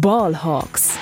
Ballhawks. 0.00 0.92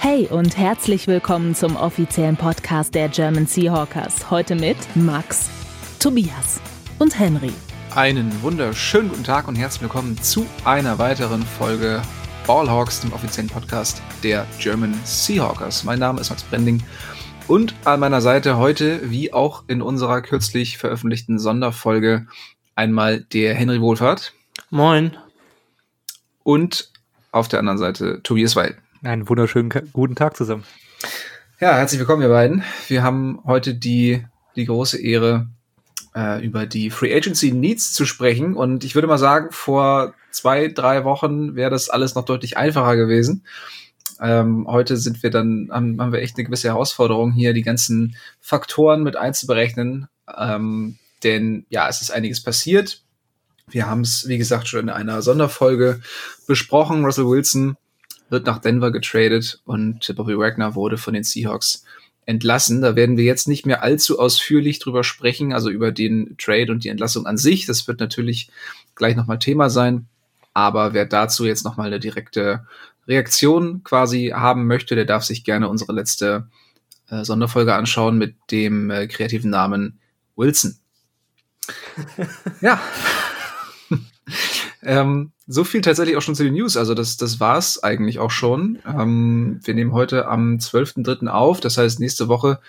Hey 0.00 0.28
und 0.28 0.56
herzlich 0.56 1.08
willkommen 1.08 1.56
zum 1.56 1.74
offiziellen 1.74 2.36
Podcast 2.36 2.94
der 2.94 3.08
German 3.08 3.48
Seahawkers. 3.48 4.30
Heute 4.30 4.54
mit 4.54 4.76
Max, 4.94 5.50
Tobias 5.98 6.60
und 7.00 7.18
Henry. 7.18 7.52
Einen 7.92 8.40
wunderschönen 8.40 9.08
guten 9.08 9.24
Tag 9.24 9.48
und 9.48 9.56
herzlich 9.56 9.82
willkommen 9.82 10.16
zu 10.22 10.46
einer 10.64 11.00
weiteren 11.00 11.42
Folge 11.42 12.02
Ballhawks, 12.46 13.00
dem 13.00 13.12
offiziellen 13.12 13.50
Podcast 13.50 14.00
der 14.22 14.46
German 14.60 14.94
Seahawkers. 15.02 15.82
Mein 15.82 15.98
Name 15.98 16.20
ist 16.20 16.30
Max 16.30 16.44
Brending 16.44 16.84
und 17.50 17.74
an 17.84 17.98
meiner 17.98 18.20
Seite 18.20 18.58
heute, 18.58 19.10
wie 19.10 19.32
auch 19.32 19.64
in 19.66 19.82
unserer 19.82 20.22
kürzlich 20.22 20.78
veröffentlichten 20.78 21.40
Sonderfolge, 21.40 22.28
einmal 22.76 23.22
der 23.22 23.54
Henry 23.54 23.80
Wohlfahrt. 23.80 24.34
Moin. 24.70 25.16
Und 26.44 26.92
auf 27.32 27.48
der 27.48 27.58
anderen 27.58 27.78
Seite 27.78 28.20
Tobias 28.22 28.54
Weil. 28.54 28.76
Einen 29.02 29.28
wunderschönen 29.28 29.68
guten 29.92 30.14
Tag 30.14 30.36
zusammen. 30.36 30.62
Ja, 31.58 31.74
herzlich 31.74 31.98
willkommen, 31.98 32.22
ihr 32.22 32.28
beiden. 32.28 32.62
Wir 32.86 33.02
haben 33.02 33.40
heute 33.44 33.74
die, 33.74 34.24
die 34.54 34.66
große 34.66 35.02
Ehre, 35.02 35.48
äh, 36.14 36.46
über 36.46 36.66
die 36.66 36.90
Free 36.90 37.12
Agency 37.12 37.50
Needs 37.50 37.92
zu 37.92 38.06
sprechen. 38.06 38.54
Und 38.54 38.84
ich 38.84 38.94
würde 38.94 39.08
mal 39.08 39.18
sagen, 39.18 39.48
vor 39.50 40.14
zwei, 40.30 40.68
drei 40.68 41.02
Wochen 41.02 41.56
wäre 41.56 41.70
das 41.70 41.90
alles 41.90 42.14
noch 42.14 42.24
deutlich 42.24 42.56
einfacher 42.56 42.94
gewesen. 42.94 43.44
Ähm, 44.20 44.66
heute 44.68 44.96
sind 44.96 45.22
wir 45.22 45.30
dann, 45.30 45.68
haben, 45.72 46.00
haben 46.00 46.12
wir 46.12 46.20
echt 46.20 46.36
eine 46.36 46.44
gewisse 46.44 46.68
Herausforderung 46.68 47.32
hier, 47.32 47.54
die 47.54 47.62
ganzen 47.62 48.16
Faktoren 48.40 49.02
mit 49.02 49.16
einzuberechnen. 49.16 50.08
Ähm, 50.36 50.98
denn 51.22 51.64
ja, 51.68 51.88
es 51.88 52.02
ist 52.02 52.10
einiges 52.10 52.42
passiert. 52.42 53.02
Wir 53.68 53.86
haben 53.86 54.00
es, 54.02 54.26
wie 54.28 54.38
gesagt, 54.38 54.68
schon 54.68 54.80
in 54.80 54.90
einer 54.90 55.22
Sonderfolge 55.22 56.00
besprochen. 56.46 57.04
Russell 57.04 57.26
Wilson 57.26 57.76
wird 58.28 58.46
nach 58.46 58.58
Denver 58.58 58.90
getradet 58.90 59.60
und 59.64 60.14
Bobby 60.16 60.36
Wagner 60.38 60.74
wurde 60.74 60.98
von 60.98 61.14
den 61.14 61.24
Seahawks 61.24 61.84
entlassen. 62.26 62.82
Da 62.82 62.96
werden 62.96 63.16
wir 63.16 63.24
jetzt 63.24 63.48
nicht 63.48 63.66
mehr 63.66 63.82
allzu 63.82 64.18
ausführlich 64.18 64.78
drüber 64.78 65.04
sprechen, 65.04 65.52
also 65.52 65.70
über 65.70 65.92
den 65.92 66.36
Trade 66.38 66.72
und 66.72 66.84
die 66.84 66.88
Entlassung 66.88 67.26
an 67.26 67.38
sich. 67.38 67.66
Das 67.66 67.88
wird 67.88 68.00
natürlich 68.00 68.50
gleich 68.94 69.16
nochmal 69.16 69.38
Thema 69.38 69.70
sein. 69.70 70.06
Aber 70.52 70.92
wer 70.94 71.06
dazu 71.06 71.46
jetzt 71.46 71.64
nochmal 71.64 71.86
eine 71.86 72.00
direkte 72.00 72.66
Reaktion 73.06 73.82
quasi 73.84 74.32
haben 74.34 74.66
möchte, 74.66 74.94
der 74.94 75.04
darf 75.04 75.24
sich 75.24 75.44
gerne 75.44 75.68
unsere 75.68 75.92
letzte 75.92 76.48
äh, 77.08 77.24
Sonderfolge 77.24 77.74
anschauen 77.74 78.18
mit 78.18 78.36
dem 78.50 78.90
äh, 78.90 79.06
kreativen 79.06 79.50
Namen 79.50 79.98
Wilson. 80.36 80.76
ja. 82.60 82.80
ähm, 84.82 85.32
so 85.46 85.64
viel 85.64 85.80
tatsächlich 85.80 86.16
auch 86.16 86.22
schon 86.22 86.34
zu 86.36 86.44
den 86.44 86.54
News. 86.54 86.76
Also 86.76 86.94
das, 86.94 87.16
das 87.16 87.40
war's 87.40 87.82
eigentlich 87.82 88.20
auch 88.20 88.30
schon. 88.30 88.78
Ähm, 88.86 89.60
wir 89.64 89.74
nehmen 89.74 89.92
heute 89.92 90.28
am 90.28 90.58
12.3. 90.58 91.26
auf. 91.26 91.60
Das 91.60 91.76
heißt, 91.76 91.98
nächste 91.98 92.28
Woche, 92.28 92.60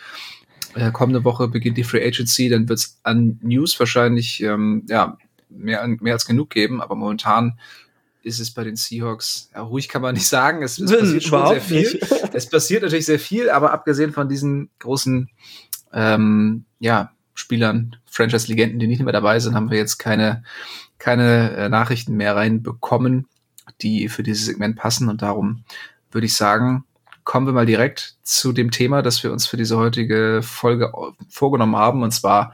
äh, 0.73 0.91
kommende 0.91 1.23
Woche 1.23 1.47
beginnt 1.47 1.77
die 1.77 1.83
Free 1.83 2.05
Agency. 2.05 2.49
Dann 2.49 2.67
wird's 2.67 2.99
an 3.03 3.39
News 3.43 3.79
wahrscheinlich 3.79 4.41
ähm, 4.41 4.85
ja, 4.89 5.17
mehr, 5.49 5.87
mehr 5.99 6.13
als 6.13 6.25
genug 6.25 6.49
geben. 6.49 6.81
Aber 6.81 6.95
momentan 6.95 7.59
ist 8.23 8.39
es 8.39 8.51
bei 8.51 8.63
den 8.63 8.75
Seahawks, 8.75 9.49
ja, 9.53 9.61
ruhig 9.61 9.89
kann 9.89 10.01
man 10.01 10.13
nicht 10.13 10.27
sagen, 10.27 10.63
es, 10.63 10.79
es 10.79 10.91
passiert 10.91 11.23
schon 11.23 11.47
sehr 11.47 11.61
viel. 11.61 11.99
es 12.33 12.49
passiert 12.49 12.83
natürlich 12.83 13.05
sehr 13.05 13.19
viel, 13.19 13.49
aber 13.49 13.71
abgesehen 13.71 14.13
von 14.13 14.29
diesen 14.29 14.69
großen 14.79 15.29
ähm, 15.93 16.65
ja, 16.79 17.11
Spielern, 17.33 17.95
Franchise-Legenden, 18.05 18.79
die 18.79 18.87
nicht 18.87 19.01
mehr 19.01 19.13
dabei 19.13 19.39
sind, 19.39 19.55
haben 19.55 19.71
wir 19.71 19.77
jetzt 19.77 19.97
keine, 19.97 20.43
keine 20.99 21.51
äh, 21.55 21.69
Nachrichten 21.69 22.15
mehr 22.15 22.35
reinbekommen, 22.35 23.27
die 23.81 24.09
für 24.09 24.23
dieses 24.23 24.45
Segment 24.45 24.75
passen. 24.75 25.09
Und 25.09 25.21
darum 25.21 25.63
würde 26.11 26.27
ich 26.27 26.35
sagen, 26.35 26.85
kommen 27.23 27.45
wir 27.45 27.53
mal 27.53 27.65
direkt 27.65 28.17
zu 28.23 28.51
dem 28.51 28.71
Thema, 28.71 29.01
das 29.01 29.23
wir 29.23 29.31
uns 29.31 29.47
für 29.47 29.57
diese 29.57 29.77
heutige 29.77 30.41
Folge 30.43 30.91
vorgenommen 31.29 31.75
haben, 31.75 32.03
und 32.03 32.11
zwar 32.11 32.53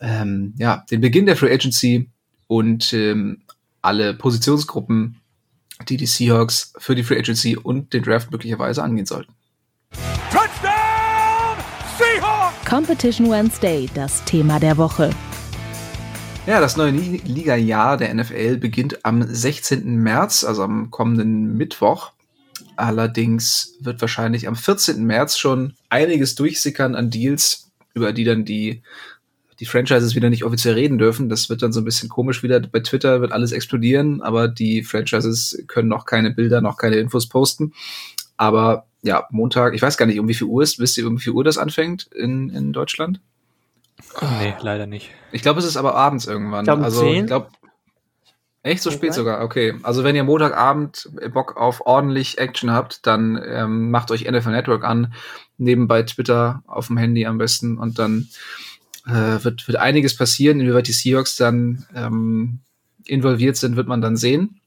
ähm, 0.00 0.54
ja, 0.58 0.84
den 0.90 1.00
Beginn 1.00 1.26
der 1.26 1.36
Free 1.36 1.52
Agency 1.52 2.08
und 2.46 2.92
ähm, 2.92 3.42
alle 3.82 4.14
Positionsgruppen, 4.14 5.20
die 5.88 5.96
die 5.96 6.06
Seahawks 6.06 6.72
für 6.78 6.94
die 6.94 7.02
Free 7.02 7.18
Agency 7.18 7.56
und 7.56 7.92
den 7.92 8.02
Draft 8.02 8.30
möglicherweise 8.30 8.82
angehen 8.82 9.06
sollten. 9.06 9.32
Touchdown 10.30 11.56
Seahawks! 11.98 12.68
Competition 12.68 13.30
Wednesday, 13.30 13.88
das 13.94 14.24
Thema 14.24 14.60
der 14.60 14.76
Woche. 14.76 15.10
Ja, 16.46 16.60
das 16.60 16.76
neue 16.76 16.90
Liga-Jahr 16.90 17.96
der 17.96 18.14
NFL 18.14 18.56
beginnt 18.56 19.04
am 19.04 19.22
16. 19.22 19.96
März, 19.96 20.42
also 20.44 20.62
am 20.62 20.90
kommenden 20.90 21.56
Mittwoch. 21.56 22.12
Allerdings 22.76 23.76
wird 23.80 24.00
wahrscheinlich 24.00 24.48
am 24.48 24.56
14. 24.56 25.04
März 25.04 25.36
schon 25.36 25.74
einiges 25.90 26.34
durchsickern 26.34 26.94
an 26.94 27.10
Deals, 27.10 27.70
über 27.94 28.12
die 28.12 28.24
dann 28.24 28.44
die 28.44 28.82
die 29.60 29.66
Franchises 29.66 30.14
wieder 30.14 30.30
nicht 30.30 30.44
offiziell 30.44 30.74
reden 30.74 30.96
dürfen. 30.96 31.28
Das 31.28 31.50
wird 31.50 31.62
dann 31.62 31.72
so 31.72 31.82
ein 31.82 31.84
bisschen 31.84 32.08
komisch 32.08 32.42
wieder. 32.42 32.58
Bei 32.60 32.80
Twitter 32.80 33.20
wird 33.20 33.30
alles 33.30 33.52
explodieren, 33.52 34.22
aber 34.22 34.48
die 34.48 34.82
Franchises 34.82 35.62
können 35.68 35.88
noch 35.88 36.06
keine 36.06 36.30
Bilder, 36.30 36.62
noch 36.62 36.78
keine 36.78 36.96
Infos 36.96 37.28
posten. 37.28 37.74
Aber 38.38 38.86
ja, 39.02 39.26
Montag, 39.30 39.74
ich 39.74 39.82
weiß 39.82 39.98
gar 39.98 40.06
nicht, 40.06 40.18
um 40.18 40.28
wie 40.28 40.34
viel 40.34 40.46
Uhr 40.46 40.62
ist, 40.62 40.78
wisst 40.78 40.96
ihr, 40.96 41.06
um 41.06 41.18
wie 41.18 41.22
viel 41.22 41.34
Uhr 41.34 41.44
das 41.44 41.58
anfängt 41.58 42.08
in, 42.14 42.48
in 42.48 42.72
Deutschland? 42.72 43.20
Nee, 44.22 44.54
leider 44.62 44.86
nicht. 44.86 45.10
Ich 45.30 45.42
glaube, 45.42 45.58
es 45.58 45.66
ist 45.66 45.76
aber 45.76 45.94
abends 45.94 46.26
irgendwann. 46.26 46.60
Ich 46.60 46.66
glaub, 46.66 46.80
also, 46.80 47.02
10? 47.02 47.14
ich 47.14 47.26
glaube, 47.26 47.48
echt 48.62 48.82
so 48.82 48.90
spät 48.90 49.12
sogar. 49.12 49.42
Okay. 49.42 49.74
Also, 49.82 50.04
wenn 50.04 50.16
ihr 50.16 50.24
Montagabend 50.24 51.10
Bock 51.34 51.58
auf 51.58 51.84
ordentlich 51.84 52.38
Action 52.38 52.70
habt, 52.70 53.06
dann 53.06 53.38
ähm, 53.46 53.90
macht 53.90 54.10
euch 54.10 54.22
NFL 54.22 54.52
Network 54.52 54.84
an, 54.84 55.12
nebenbei 55.58 56.02
Twitter 56.02 56.62
auf 56.66 56.86
dem 56.86 56.96
Handy 56.96 57.26
am 57.26 57.36
besten 57.36 57.76
und 57.76 57.98
dann 57.98 58.28
äh, 59.06 59.42
wird, 59.44 59.66
wird 59.66 59.78
einiges 59.78 60.16
passieren. 60.16 60.60
Inwieweit 60.60 60.88
die 60.88 60.92
Seahawks 60.92 61.36
dann 61.36 61.86
ähm, 61.94 62.60
involviert 63.04 63.56
sind, 63.56 63.76
wird 63.76 63.88
man 63.88 64.00
dann 64.00 64.16
sehen. 64.16 64.60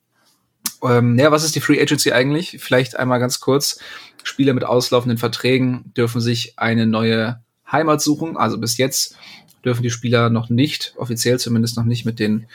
Ähm, 0.83 1.17
ja, 1.17 1.31
was 1.31 1.43
ist 1.43 1.55
die 1.55 1.61
Free 1.61 1.81
Agency 1.81 2.11
eigentlich? 2.11 2.57
Vielleicht 2.59 2.97
einmal 2.97 3.19
ganz 3.19 3.39
kurz. 3.39 3.79
Spieler 4.23 4.53
mit 4.53 4.63
auslaufenden 4.63 5.17
Verträgen 5.17 5.93
dürfen 5.95 6.21
sich 6.21 6.57
eine 6.57 6.85
neue 6.85 7.41
Heimat 7.71 8.01
suchen. 8.01 8.37
Also 8.37 8.57
bis 8.57 8.77
jetzt 8.77 9.17
dürfen 9.63 9.83
die 9.83 9.89
Spieler 9.89 10.29
noch 10.29 10.49
nicht, 10.49 10.93
offiziell 10.97 11.39
zumindest 11.39 11.77
noch 11.77 11.85
nicht 11.85 12.05
mit 12.05 12.19
den 12.19 12.47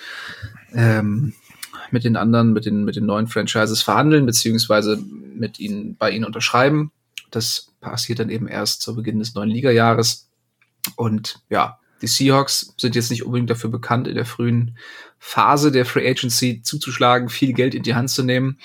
ähm, 0.75 1.33
mit 1.91 2.05
den 2.05 2.17
anderen, 2.17 2.53
mit 2.53 2.67
den, 2.67 2.85
mit 2.85 2.97
den 2.97 3.07
neuen 3.07 3.27
Franchises 3.27 3.83
verhandeln, 3.83 4.27
beziehungsweise 4.27 4.99
mit 5.35 5.59
ihnen, 5.59 5.97
bei 5.97 6.11
ihnen 6.11 6.25
unterschreiben. 6.25 6.93
Das 7.31 7.73
passiert 7.81 8.19
dann 8.19 8.31
eben 8.31 8.49
erst 8.49 8.83
zu 8.83 8.95
Beginn 8.95 9.19
des 9.19 9.35
neuen 9.35 9.51
Ligajahres. 9.51 10.28
Und 10.97 11.43
ja, 11.49 11.79
die 12.01 12.07
Seahawks 12.07 12.75
sind 12.77 12.95
jetzt 12.95 13.11
nicht 13.11 13.25
unbedingt 13.25 13.51
dafür 13.51 13.71
bekannt, 13.71 14.07
in 14.09 14.15
der 14.15 14.25
frühen 14.25 14.79
Phase 15.19 15.73
der 15.73 15.85
Free 15.85 16.09
Agency 16.09 16.63
zuzuschlagen, 16.63 17.29
viel 17.29 17.53
Geld 17.53 17.75
in 17.75 17.83
die 17.83 17.95
Hand 17.95 18.11
zu 18.11 18.23
nehmen. 18.23 18.59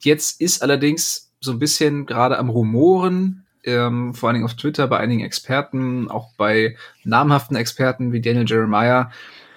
Jetzt 0.00 0.40
ist 0.40 0.62
allerdings 0.62 1.30
so 1.40 1.52
ein 1.52 1.58
bisschen 1.58 2.06
gerade 2.06 2.38
am 2.38 2.50
Rumoren, 2.50 3.46
ähm, 3.64 4.14
vor 4.14 4.28
allen 4.28 4.34
Dingen 4.34 4.46
auf 4.46 4.54
Twitter, 4.54 4.88
bei 4.88 4.98
einigen 4.98 5.22
Experten, 5.22 6.10
auch 6.10 6.32
bei 6.36 6.76
namhaften 7.04 7.56
Experten 7.56 8.12
wie 8.12 8.20
Daniel 8.20 8.46
Jeremiah, 8.48 9.10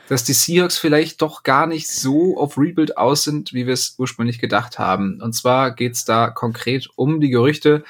dass 0.10 0.24
die 0.24 0.34
Seahawks 0.34 0.78
vielleicht 0.78 1.22
doch 1.22 1.44
gar 1.44 1.66
nicht 1.66 1.90
so 1.90 2.38
auf 2.38 2.58
Rebuild 2.58 2.98
aus 2.98 3.24
sind, 3.24 3.54
wie 3.54 3.66
wir 3.66 3.74
es 3.74 3.96
ursprünglich 3.98 4.40
gedacht 4.40 4.78
haben. 4.78 5.22
Und 5.22 5.34
zwar 5.34 5.72
geht 5.74 5.94
es 5.94 6.06
da 6.06 6.30
konkret 6.30 6.90
um 6.96 7.22
die 7.22 7.30
Gerüchte, 7.30 7.84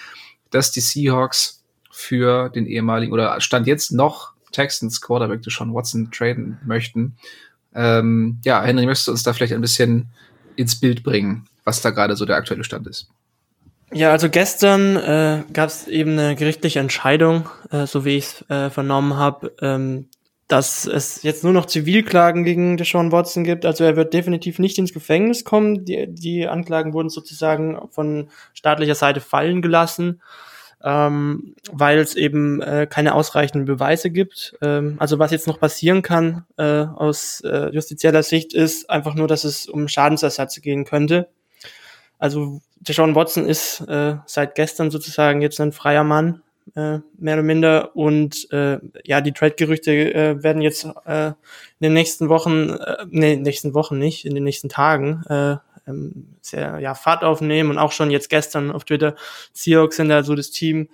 dass 0.51 0.71
die 0.71 0.81
Seahawks 0.81 1.62
für 2.03 2.49
den 2.49 2.65
ehemaligen 2.65 3.13
oder 3.13 3.39
stand 3.41 3.67
jetzt 3.67 3.91
noch 3.91 4.33
Texans 4.51 5.01
Quarterback 5.01 5.41
Deshaun 5.41 5.73
Watson 5.73 6.11
traden 6.11 6.59
möchten. 6.65 7.15
Ähm, 7.73 8.39
ja, 8.45 8.61
Henry, 8.61 8.85
möchtest 8.85 9.07
du 9.07 9.11
uns 9.11 9.23
da 9.23 9.33
vielleicht 9.33 9.53
ein 9.53 9.61
bisschen 9.61 10.09
ins 10.55 10.79
Bild 10.79 11.03
bringen, 11.03 11.47
was 11.63 11.81
da 11.81 11.89
gerade 11.89 12.15
so 12.15 12.25
der 12.25 12.35
aktuelle 12.35 12.63
Stand 12.63 12.87
ist? 12.87 13.09
Ja, 13.91 14.11
also 14.11 14.29
gestern 14.29 14.95
äh, 14.95 15.43
gab 15.53 15.69
es 15.69 15.87
eben 15.87 16.11
eine 16.11 16.35
gerichtliche 16.35 16.79
Entscheidung, 16.79 17.49
äh, 17.71 17.85
so 17.85 18.05
wie 18.05 18.17
ich 18.17 18.25
es 18.25 18.49
äh, 18.49 18.69
vernommen 18.69 19.17
habe, 19.17 19.53
ähm, 19.61 20.07
dass 20.47 20.85
es 20.85 21.23
jetzt 21.23 21.43
nur 21.43 21.53
noch 21.53 21.67
Zivilklagen 21.67 22.43
gegen 22.43 22.77
Deshaun 22.77 23.11
Watson 23.11 23.43
gibt. 23.43 23.65
Also 23.65 23.83
er 23.83 23.95
wird 23.95 24.13
definitiv 24.13 24.59
nicht 24.59 24.77
ins 24.77 24.93
Gefängnis 24.93 25.45
kommen. 25.45 25.85
Die, 25.85 26.07
die 26.07 26.47
Anklagen 26.47 26.93
wurden 26.93 27.09
sozusagen 27.09 27.79
von 27.91 28.29
staatlicher 28.53 28.95
Seite 28.95 29.21
fallen 29.21 29.61
gelassen 29.61 30.21
ähm, 30.83 31.55
weil 31.71 31.99
es 31.99 32.15
eben 32.15 32.61
äh, 32.61 32.87
keine 32.89 33.15
ausreichenden 33.15 33.65
Beweise 33.65 34.09
gibt. 34.09 34.55
Ähm, 34.61 34.95
also 34.99 35.17
was 35.19 35.31
jetzt 35.31 35.47
noch 35.47 35.59
passieren 35.59 36.01
kann 36.01 36.45
äh, 36.57 36.85
aus 36.85 37.41
äh, 37.41 37.69
justizieller 37.69 38.23
Sicht 38.23 38.53
ist 38.53 38.89
einfach 38.89 39.15
nur, 39.15 39.27
dass 39.27 39.43
es 39.45 39.67
um 39.67 39.87
Schadensersatz 39.87 40.59
gehen 40.61 40.85
könnte. 40.85 41.29
Also 42.19 42.61
Deshaun 42.79 43.15
Watson 43.15 43.45
ist 43.45 43.81
äh, 43.81 44.15
seit 44.25 44.55
gestern 44.55 44.91
sozusagen 44.91 45.41
jetzt 45.41 45.59
ein 45.61 45.71
freier 45.71 46.03
Mann 46.03 46.41
äh, 46.75 46.99
mehr 47.17 47.35
oder 47.35 47.43
minder. 47.43 47.95
Und 47.95 48.51
äh, 48.51 48.79
ja, 49.03 49.21
die 49.21 49.31
Trade-Gerüchte 49.31 50.13
äh, 50.13 50.43
werden 50.43 50.61
jetzt 50.61 50.85
äh, 51.05 51.27
in 51.27 51.33
den 51.81 51.93
nächsten 51.93 52.29
Wochen, 52.29 52.69
äh, 52.71 53.05
nee, 53.09 53.35
nächsten 53.37 53.73
Wochen 53.73 53.97
nicht, 53.97 54.25
in 54.25 54.35
den 54.35 54.43
nächsten 54.43 54.69
Tagen 54.69 55.23
äh, 55.29 55.57
ähm, 55.87 56.35
sehr 56.41 56.79
ja, 56.79 56.95
Fahrt 56.95 57.23
aufnehmen 57.23 57.71
und 57.71 57.77
auch 57.77 57.91
schon 57.91 58.11
jetzt 58.11 58.29
gestern 58.29 58.71
auf 58.71 58.85
Twitter, 58.85 59.15
Seahawks 59.53 59.97
sind 59.97 60.09
da 60.09 60.23
so 60.23 60.35
das 60.35 60.51
Team, 60.51 60.89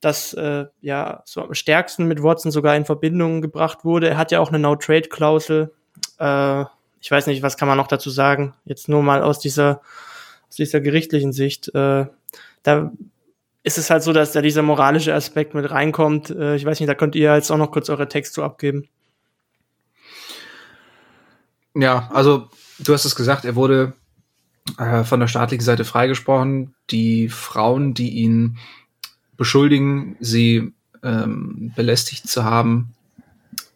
das 0.00 0.32
äh, 0.34 0.66
ja 0.80 1.22
so 1.24 1.42
am 1.42 1.54
stärksten 1.54 2.06
mit 2.06 2.22
Watson 2.22 2.52
sogar 2.52 2.76
in 2.76 2.84
Verbindung 2.84 3.40
gebracht 3.40 3.84
wurde. 3.84 4.08
Er 4.08 4.16
hat 4.16 4.30
ja 4.30 4.40
auch 4.40 4.48
eine 4.48 4.58
No-Trade-Klausel. 4.58 5.72
Äh, 6.18 6.64
ich 7.00 7.10
weiß 7.10 7.26
nicht, 7.26 7.42
was 7.42 7.56
kann 7.56 7.68
man 7.68 7.76
noch 7.76 7.88
dazu 7.88 8.10
sagen? 8.10 8.54
Jetzt 8.64 8.88
nur 8.88 9.02
mal 9.02 9.22
aus 9.22 9.38
dieser, 9.38 9.80
aus 10.48 10.56
dieser 10.56 10.80
gerichtlichen 10.80 11.32
Sicht. 11.32 11.74
Äh, 11.74 12.06
da 12.62 12.92
ist 13.62 13.78
es 13.78 13.90
halt 13.90 14.02
so, 14.02 14.12
dass 14.12 14.32
da 14.32 14.40
dieser 14.40 14.62
moralische 14.62 15.14
Aspekt 15.14 15.54
mit 15.54 15.70
reinkommt. 15.70 16.30
Äh, 16.30 16.56
ich 16.56 16.64
weiß 16.64 16.80
nicht, 16.80 16.88
da 16.88 16.94
könnt 16.94 17.14
ihr 17.14 17.34
jetzt 17.34 17.50
auch 17.50 17.56
noch 17.56 17.72
kurz 17.72 17.90
eure 17.90 18.08
Text 18.08 18.34
zu 18.34 18.42
abgeben. 18.42 18.88
Ja, 21.74 22.08
also 22.12 22.48
du 22.78 22.92
hast 22.92 23.04
es 23.04 23.14
gesagt, 23.14 23.44
er 23.44 23.56
wurde 23.56 23.92
äh, 24.76 25.04
von 25.04 25.20
der 25.20 25.28
staatlichen 25.28 25.64
Seite 25.64 25.84
freigesprochen. 25.84 26.74
Die 26.90 27.28
Frauen, 27.28 27.94
die 27.94 28.10
ihn 28.10 28.58
beschuldigen, 29.36 30.16
sie 30.20 30.72
ähm, 31.02 31.72
belästigt 31.74 32.28
zu 32.28 32.44
haben, 32.44 32.94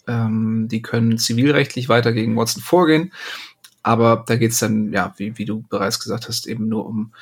ähm, 0.07 0.69
die 0.69 0.83
können 0.83 1.19
zivilrechtlich 1.19 1.89
weiter 1.89 2.13
gegen 2.13 2.37
Watson 2.37 2.63
vorgehen. 2.63 3.13
Aber 3.83 4.25
da 4.27 4.37
geht 4.37 4.53
es 4.53 4.59
dann, 4.59 4.93
ja, 4.93 5.15
wie, 5.17 5.39
wie 5.39 5.45
du 5.45 5.63
bereits 5.69 5.99
gesagt 5.99 6.29
hast, 6.29 6.47
eben 6.47 6.69
nur 6.69 6.87
um, 6.87 7.13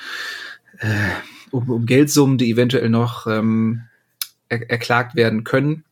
äh, 0.78 1.10
um, 1.50 1.70
um 1.70 1.86
Geldsummen, 1.86 2.38
die 2.38 2.50
eventuell 2.50 2.88
noch 2.88 3.26
ähm, 3.26 3.82
er, 4.48 4.68
erklagt 4.70 5.14
werden 5.14 5.44
können. 5.44 5.84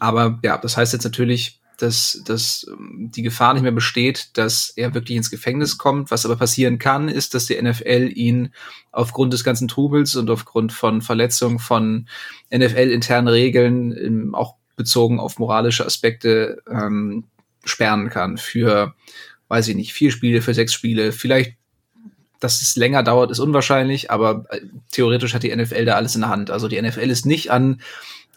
Aber 0.00 0.38
ja, 0.42 0.58
das 0.58 0.76
heißt 0.76 0.92
jetzt 0.92 1.04
natürlich, 1.04 1.60
dass, 1.78 2.22
dass 2.24 2.66
ähm, 2.68 3.10
die 3.14 3.22
Gefahr 3.22 3.54
nicht 3.54 3.62
mehr 3.62 3.72
besteht, 3.72 4.36
dass 4.36 4.70
er 4.76 4.94
wirklich 4.94 5.16
ins 5.16 5.30
Gefängnis 5.30 5.78
kommt. 5.78 6.10
Was 6.10 6.26
aber 6.26 6.36
passieren 6.36 6.78
kann, 6.78 7.08
ist, 7.08 7.34
dass 7.34 7.46
die 7.46 7.60
NFL 7.60 8.10
ihn 8.14 8.52
aufgrund 8.92 9.32
des 9.32 9.44
ganzen 9.44 9.68
Trubels 9.68 10.16
und 10.16 10.28
aufgrund 10.28 10.72
von 10.72 11.00
Verletzungen 11.00 11.58
von 11.58 12.08
NFL-internen 12.52 13.28
Regeln, 13.28 14.34
auch 14.34 14.56
bezogen 14.76 15.20
auf 15.20 15.38
moralische 15.38 15.86
Aspekte, 15.86 16.62
ähm, 16.70 17.24
sperren 17.64 18.10
kann 18.10 18.38
für, 18.38 18.94
weiß 19.48 19.68
ich 19.68 19.76
nicht, 19.76 19.92
vier 19.92 20.10
Spiele, 20.10 20.42
für 20.42 20.54
sechs 20.54 20.72
Spiele, 20.74 21.12
vielleicht 21.12 21.58
dass 22.40 22.62
es 22.62 22.76
länger 22.76 23.02
dauert, 23.02 23.30
ist 23.30 23.40
unwahrscheinlich, 23.40 24.10
aber 24.10 24.44
äh, 24.50 24.60
theoretisch 24.92 25.34
hat 25.34 25.42
die 25.42 25.54
NFL 25.54 25.84
da 25.84 25.96
alles 25.96 26.14
in 26.14 26.20
der 26.20 26.30
Hand. 26.30 26.50
Also 26.50 26.68
die 26.68 26.80
NFL 26.80 27.10
ist 27.10 27.26
nicht 27.26 27.50
an 27.50 27.80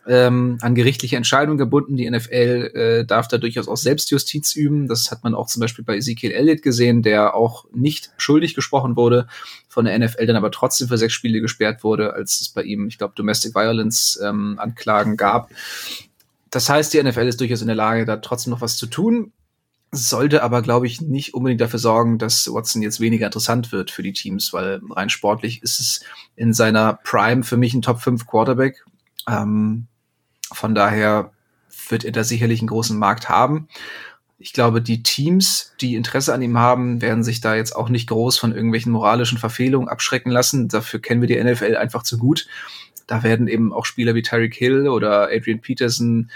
ähm, 0.07 0.57
an 0.61 0.75
gerichtliche 0.75 1.15
Entscheidungen 1.15 1.57
gebunden. 1.57 1.95
Die 1.95 2.09
NFL 2.09 2.71
äh, 2.73 3.05
darf 3.05 3.27
da 3.27 3.37
durchaus 3.37 3.67
auch 3.67 3.77
Selbstjustiz 3.77 4.55
üben. 4.55 4.87
Das 4.87 5.11
hat 5.11 5.23
man 5.23 5.35
auch 5.35 5.47
zum 5.47 5.59
Beispiel 5.59 5.85
bei 5.85 5.97
Ezekiel 5.97 6.31
Elliott 6.31 6.61
gesehen, 6.61 7.03
der 7.03 7.35
auch 7.35 7.65
nicht 7.73 8.11
schuldig 8.17 8.55
gesprochen 8.55 8.95
wurde, 8.95 9.27
von 9.67 9.85
der 9.85 9.97
NFL 9.97 10.25
dann 10.25 10.35
aber 10.35 10.51
trotzdem 10.51 10.87
für 10.87 10.97
sechs 10.97 11.13
Spiele 11.13 11.41
gesperrt 11.41 11.83
wurde, 11.83 12.13
als 12.13 12.41
es 12.41 12.49
bei 12.49 12.63
ihm, 12.63 12.87
ich 12.87 12.97
glaube, 12.97 13.13
Domestic 13.15 13.53
Violence 13.53 14.19
ähm, 14.23 14.57
Anklagen 14.59 15.17
gab. 15.17 15.49
Das 16.49 16.67
heißt, 16.69 16.93
die 16.93 17.01
NFL 17.01 17.27
ist 17.27 17.39
durchaus 17.39 17.61
in 17.61 17.67
der 17.67 17.75
Lage, 17.75 18.05
da 18.05 18.17
trotzdem 18.17 18.51
noch 18.51 18.61
was 18.61 18.77
zu 18.77 18.87
tun. 18.87 19.31
Sollte 19.93 20.41
aber, 20.41 20.61
glaube 20.61 20.87
ich, 20.87 21.01
nicht 21.01 21.33
unbedingt 21.33 21.61
dafür 21.61 21.79
sorgen, 21.79 22.17
dass 22.17 22.51
Watson 22.51 22.81
jetzt 22.81 23.01
weniger 23.01 23.25
interessant 23.25 23.71
wird 23.71 23.91
für 23.91 24.03
die 24.03 24.13
Teams, 24.13 24.53
weil 24.53 24.81
rein 24.89 25.09
sportlich 25.09 25.61
ist 25.63 25.79
es 25.79 26.01
in 26.35 26.53
seiner 26.53 26.93
Prime 27.03 27.43
für 27.43 27.57
mich 27.57 27.73
ein 27.73 27.81
Top 27.81 28.01
5 28.01 28.25
Quarterback. 28.25 28.83
Ähm, 29.27 29.87
von 30.53 30.75
daher 30.75 31.31
wird 31.89 32.03
er 32.03 32.11
da 32.11 32.23
sicherlich 32.23 32.59
einen 32.59 32.69
großen 32.69 32.97
Markt 32.97 33.29
haben. 33.29 33.67
Ich 34.37 34.53
glaube, 34.53 34.81
die 34.81 35.03
Teams, 35.03 35.73
die 35.81 35.95
Interesse 35.95 36.33
an 36.33 36.41
ihm 36.41 36.57
haben, 36.57 37.01
werden 37.01 37.23
sich 37.23 37.41
da 37.41 37.55
jetzt 37.55 37.75
auch 37.75 37.89
nicht 37.89 38.09
groß 38.09 38.39
von 38.39 38.53
irgendwelchen 38.53 38.91
moralischen 38.91 39.37
Verfehlungen 39.37 39.87
abschrecken 39.87 40.31
lassen. 40.31 40.67
Dafür 40.67 40.99
kennen 40.99 41.21
wir 41.21 41.27
die 41.27 41.41
NFL 41.41 41.75
einfach 41.75 42.01
zu 42.03 42.17
gut. 42.17 42.47
Da 43.05 43.23
werden 43.23 43.47
eben 43.47 43.71
auch 43.71 43.85
Spieler 43.85 44.15
wie 44.15 44.23
Tyreek 44.23 44.55
Hill 44.55 44.87
oder 44.87 45.29
Adrian 45.31 45.61
Peterson 45.61 46.31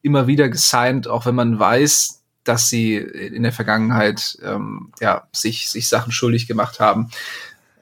immer 0.00 0.26
wieder 0.26 0.48
gesigned, 0.48 1.06
auch 1.06 1.26
wenn 1.26 1.34
man 1.34 1.58
weiß, 1.58 2.22
dass 2.44 2.70
sie 2.70 2.96
in 2.96 3.42
der 3.42 3.52
Vergangenheit 3.52 4.38
ähm, 4.42 4.92
ja, 5.00 5.28
sich, 5.32 5.68
sich 5.68 5.88
Sachen 5.88 6.12
schuldig 6.12 6.46
gemacht 6.46 6.80
haben. 6.80 7.10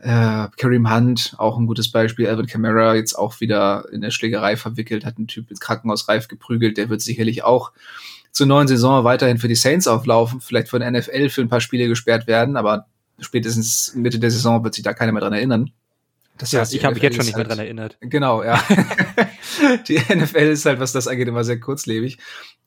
Äh, 0.00 0.46
Kareem 0.56 0.92
Hunt, 0.94 1.34
auch 1.38 1.58
ein 1.58 1.66
gutes 1.66 1.90
Beispiel. 1.90 2.28
Alvin 2.28 2.46
Kamara 2.46 2.94
jetzt 2.94 3.14
auch 3.14 3.40
wieder 3.40 3.86
in 3.92 4.00
der 4.00 4.10
Schlägerei 4.10 4.56
verwickelt, 4.56 5.04
hat 5.04 5.18
einen 5.18 5.26
Typ 5.26 5.50
ins 5.50 5.60
Krankenhaus 5.60 6.08
reif 6.08 6.28
geprügelt. 6.28 6.76
Der 6.76 6.88
wird 6.88 7.00
sicherlich 7.00 7.42
auch 7.42 7.72
zur 8.30 8.46
neuen 8.46 8.68
Saison 8.68 9.04
weiterhin 9.04 9.38
für 9.38 9.48
die 9.48 9.56
Saints 9.56 9.88
auflaufen, 9.88 10.40
vielleicht 10.40 10.68
von 10.68 10.82
NFL 10.82 11.30
für 11.30 11.40
ein 11.40 11.48
paar 11.48 11.60
Spiele 11.60 11.88
gesperrt 11.88 12.26
werden, 12.26 12.56
aber 12.56 12.86
spätestens 13.18 13.94
Mitte 13.96 14.20
der 14.20 14.30
Saison 14.30 14.62
wird 14.62 14.74
sich 14.74 14.84
da 14.84 14.92
keiner 14.92 15.12
mehr 15.12 15.22
dran 15.22 15.32
erinnern. 15.32 15.72
Das 16.36 16.52
ja, 16.52 16.60
heißt, 16.60 16.72
ich 16.72 16.84
habe 16.84 16.94
mich 16.94 17.02
jetzt 17.02 17.16
schon 17.16 17.26
nicht 17.26 17.34
halt, 17.34 17.48
mehr 17.48 17.56
dran 17.56 17.64
erinnert. 17.64 17.98
Genau, 18.00 18.44
ja. 18.44 18.62
die 19.88 19.98
NFL 19.98 20.36
ist 20.36 20.66
halt, 20.66 20.78
was 20.78 20.92
das 20.92 21.08
angeht, 21.08 21.26
immer 21.26 21.42
sehr 21.42 21.58
kurzlebig. 21.58 22.18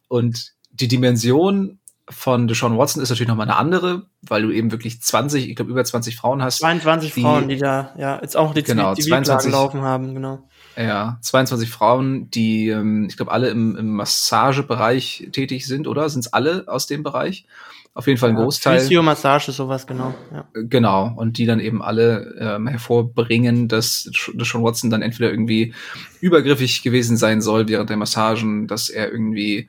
Und 0.10 0.54
die 0.72 0.90
Dimension 0.90 1.80
von 2.10 2.48
Deshaun 2.48 2.78
Watson 2.78 3.02
ist 3.02 3.10
natürlich 3.10 3.30
nochmal 3.30 3.48
eine 3.48 3.58
andere, 3.58 4.08
weil 4.22 4.42
du 4.42 4.52
eben 4.52 4.72
wirklich 4.72 5.02
20, 5.02 5.50
ich 5.50 5.56
glaube 5.56 5.72
über 5.72 5.84
20 5.84 6.16
Frauen 6.16 6.42
hast. 6.42 6.58
22 6.60 7.14
die, 7.14 7.22
Frauen, 7.22 7.48
die 7.48 7.58
da, 7.58 7.94
ja, 7.98 8.20
jetzt 8.22 8.36
auch 8.36 8.54
die, 8.54 8.64
genau, 8.64 8.94
die 8.96 9.04
22 9.04 9.52
laufen 9.52 9.82
haben, 9.82 10.14
genau. 10.14 10.40
Ja, 10.78 11.18
22 11.22 11.70
Frauen, 11.70 12.30
die, 12.32 12.70
ähm, 12.70 13.08
ich 13.10 13.18
glaube, 13.18 13.32
alle 13.32 13.50
im, 13.50 13.76
im 13.76 13.94
Massagebereich 13.94 15.30
tätig 15.32 15.68
sind, 15.68 15.88
oder? 15.88 16.10
Sind 16.10 16.22
es 16.22 16.34
alle 16.34 16.66
aus 16.68 16.88
dem 16.88 17.04
Bereich? 17.04 17.46
Auf 17.94 18.08
jeden 18.08 18.18
Fall 18.18 18.30
ein 18.30 18.38
ja, 18.38 18.44
Großteil. 18.44 18.80
Physio, 18.80 19.04
Massage, 19.04 19.52
sowas, 19.52 19.86
genau. 19.86 20.14
Ja. 20.34 20.46
Genau, 20.54 21.14
und 21.18 21.38
die 21.38 21.46
dann 21.46 21.60
eben 21.60 21.82
alle 21.82 22.36
ähm, 22.40 22.68
hervorbringen, 22.68 23.68
dass 23.68 24.10
Deshaun 24.34 24.64
Watson 24.64 24.90
dann 24.90 25.02
entweder 25.02 25.30
irgendwie 25.30 25.74
übergriffig 26.22 26.84
gewesen 26.84 27.18
sein 27.18 27.42
soll 27.42 27.68
während 27.68 27.90
der 27.90 27.98
Massagen, 27.98 28.68
dass 28.68 28.90
er 28.90 29.12
irgendwie 29.12 29.68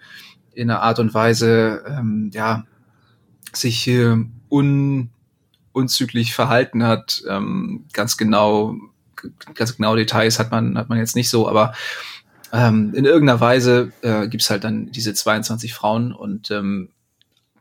in 0.54 0.70
einer 0.70 0.82
Art 0.82 0.98
und 0.98 1.14
Weise 1.14 1.82
ähm, 1.86 2.30
ja 2.32 2.64
sich 3.52 3.86
äh, 3.88 4.16
un, 4.50 5.10
unzüglich 5.72 6.34
verhalten 6.34 6.84
hat. 6.84 7.22
Ähm, 7.28 7.84
ganz 7.92 8.16
genau, 8.16 8.74
ganz 9.54 9.76
genau 9.76 9.96
Details 9.96 10.38
hat 10.38 10.50
man 10.50 10.76
hat 10.78 10.88
man 10.88 10.98
jetzt 10.98 11.16
nicht 11.16 11.30
so, 11.30 11.48
aber 11.48 11.74
ähm, 12.52 12.92
in 12.94 13.04
irgendeiner 13.04 13.40
Weise 13.40 13.92
äh, 14.02 14.28
gibt 14.28 14.48
halt 14.50 14.64
dann 14.64 14.90
diese 14.92 15.14
22 15.14 15.72
Frauen 15.72 16.12
und 16.12 16.50
ähm, 16.50 16.90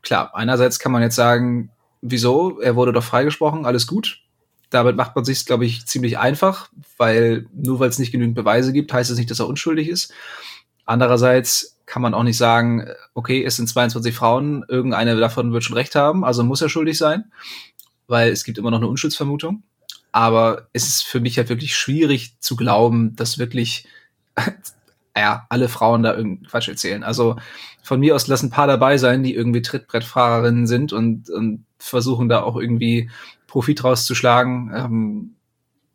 klar, 0.02 0.34
einerseits 0.34 0.78
kann 0.78 0.92
man 0.92 1.02
jetzt 1.02 1.16
sagen, 1.16 1.70
wieso? 2.02 2.60
Er 2.60 2.76
wurde 2.76 2.92
doch 2.92 3.04
freigesprochen, 3.04 3.64
alles 3.64 3.86
gut. 3.86 4.20
Damit 4.68 4.96
macht 4.96 5.14
man 5.14 5.24
sich, 5.24 5.46
glaube 5.46 5.64
ich, 5.64 5.86
ziemlich 5.86 6.18
einfach, 6.18 6.68
weil 6.98 7.46
nur 7.54 7.78
weil 7.78 7.88
es 7.88 7.98
nicht 7.98 8.12
genügend 8.12 8.34
Beweise 8.34 8.72
gibt, 8.72 8.92
heißt 8.92 9.10
es 9.10 9.18
nicht, 9.18 9.30
dass 9.30 9.38
er 9.38 9.46
unschuldig 9.46 9.88
ist. 9.88 10.12
Andererseits 10.84 11.78
kann 11.86 12.02
man 12.02 12.14
auch 12.14 12.22
nicht 12.22 12.36
sagen, 12.36 12.86
okay, 13.14 13.44
es 13.44 13.56
sind 13.56 13.68
22 13.68 14.14
Frauen, 14.14 14.64
irgendeine 14.68 15.16
davon 15.16 15.52
wird 15.52 15.64
schon 15.64 15.76
recht 15.76 15.94
haben, 15.94 16.24
also 16.24 16.42
muss 16.42 16.62
er 16.62 16.68
schuldig 16.68 16.96
sein, 16.96 17.24
weil 18.06 18.30
es 18.30 18.44
gibt 18.44 18.58
immer 18.58 18.70
noch 18.70 18.78
eine 18.78 18.88
Unschuldsvermutung. 18.88 19.62
Aber 20.12 20.68
es 20.72 20.86
ist 20.86 21.02
für 21.02 21.20
mich 21.20 21.38
halt 21.38 21.48
wirklich 21.48 21.74
schwierig 21.74 22.36
zu 22.40 22.56
glauben, 22.56 23.16
dass 23.16 23.38
wirklich 23.38 23.86
ja, 25.16 25.46
alle 25.48 25.68
Frauen 25.68 26.02
da 26.02 26.14
irgendeinen 26.14 26.46
Quatsch 26.46 26.68
erzählen. 26.68 27.02
Also 27.02 27.36
von 27.82 28.00
mir 28.00 28.14
aus 28.14 28.26
lassen 28.26 28.46
ein 28.46 28.50
paar 28.50 28.66
dabei 28.66 28.98
sein, 28.98 29.22
die 29.22 29.34
irgendwie 29.34 29.62
Trittbrettfahrerinnen 29.62 30.66
sind 30.66 30.92
und, 30.92 31.30
und 31.30 31.64
versuchen 31.78 32.28
da 32.28 32.42
auch 32.42 32.56
irgendwie 32.56 33.10
Profit 33.46 33.84
rauszuschlagen. 33.84 34.72
Ähm, 34.74 35.34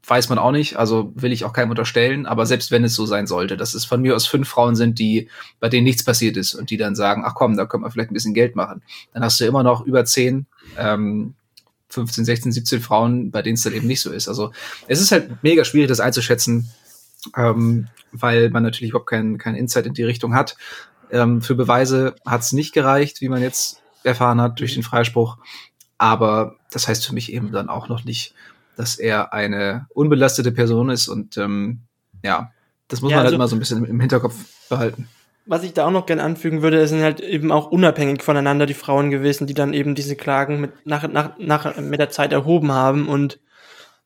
weiß 0.07 0.29
man 0.29 0.37
auch 0.37 0.51
nicht, 0.51 0.77
also 0.77 1.11
will 1.15 1.33
ich 1.33 1.43
auch 1.43 1.51
keinem 1.51 1.71
unterstellen, 1.71 2.25
aber 2.25 2.45
selbst 2.45 2.71
wenn 2.71 2.85
es 2.85 2.95
so 2.95 3.05
sein 3.05 3.27
sollte, 3.27 3.57
dass 3.57 3.73
es 3.73 3.83
von 3.83 4.01
mir 4.01 4.15
aus 4.15 4.25
fünf 4.25 4.47
Frauen 4.47 4.75
sind, 4.75 4.99
die, 4.99 5.29
bei 5.59 5.67
denen 5.67 5.83
nichts 5.83 6.03
passiert 6.03 6.37
ist 6.37 6.55
und 6.55 6.69
die 6.69 6.77
dann 6.77 6.95
sagen, 6.95 7.23
ach 7.25 7.35
komm, 7.35 7.57
da 7.57 7.65
könnte 7.65 7.81
man 7.81 7.91
vielleicht 7.91 8.11
ein 8.11 8.13
bisschen 8.13 8.33
Geld 8.33 8.55
machen, 8.55 8.81
dann 9.13 9.23
hast 9.23 9.39
du 9.39 9.45
immer 9.45 9.63
noch 9.63 9.85
über 9.85 10.05
zehn, 10.05 10.45
ähm, 10.77 11.33
15, 11.89 12.25
16, 12.25 12.51
17 12.51 12.81
Frauen, 12.81 13.31
bei 13.31 13.41
denen 13.41 13.55
es 13.55 13.63
dann 13.63 13.73
eben 13.73 13.87
nicht 13.87 14.01
so 14.01 14.11
ist. 14.11 14.27
Also 14.27 14.51
es 14.87 15.01
ist 15.01 15.11
halt 15.11 15.43
mega 15.43 15.63
schwierig, 15.65 15.89
das 15.89 15.99
einzuschätzen, 15.99 16.69
ähm, 17.35 17.87
weil 18.11 18.49
man 18.49 18.63
natürlich 18.63 18.89
überhaupt 18.91 19.09
keinen 19.09 19.37
kein 19.37 19.55
Insight 19.55 19.85
in 19.85 19.93
die 19.93 20.03
Richtung 20.03 20.33
hat. 20.33 20.57
Ähm, 21.11 21.41
für 21.41 21.55
Beweise 21.55 22.15
hat 22.25 22.41
es 22.41 22.53
nicht 22.53 22.73
gereicht, 22.73 23.21
wie 23.21 23.29
man 23.29 23.41
jetzt 23.41 23.81
erfahren 24.03 24.41
hat 24.41 24.59
durch 24.59 24.73
den 24.73 24.83
Freispruch. 24.83 25.37
Aber 25.97 26.55
das 26.71 26.87
heißt 26.87 27.05
für 27.05 27.13
mich 27.13 27.33
eben 27.33 27.51
dann 27.51 27.69
auch 27.69 27.89
noch 27.89 28.03
nicht, 28.03 28.33
dass 28.77 28.97
er 28.97 29.33
eine 29.33 29.87
unbelastete 29.89 30.51
Person 30.51 30.89
ist 30.89 31.07
und 31.07 31.35
ähm, 31.37 31.81
ja, 32.23 32.51
das 32.87 33.01
muss 33.01 33.11
ja, 33.11 33.17
man 33.17 33.23
halt 33.23 33.27
also, 33.27 33.35
immer 33.35 33.47
so 33.47 33.55
ein 33.55 33.59
bisschen 33.59 33.83
im 33.83 33.99
Hinterkopf 33.99 34.35
behalten. 34.69 35.09
Was 35.45 35.63
ich 35.63 35.73
da 35.73 35.85
auch 35.85 35.91
noch 35.91 36.05
gerne 36.05 36.23
anfügen 36.23 36.61
würde, 36.61 36.87
sind 36.87 37.01
halt 37.01 37.21
eben 37.21 37.51
auch 37.51 37.71
unabhängig 37.71 38.21
voneinander 38.21 38.65
die 38.65 38.73
Frauen 38.73 39.09
gewesen, 39.09 39.47
die 39.47 39.53
dann 39.53 39.73
eben 39.73 39.95
diese 39.95 40.15
Klagen 40.15 40.61
mit, 40.61 40.71
nach, 40.85 41.07
nach, 41.07 41.37
nach, 41.39 41.77
mit 41.77 41.99
der 41.99 42.09
Zeit 42.09 42.33
erhoben 42.33 42.71
haben 42.71 43.07
und 43.07 43.39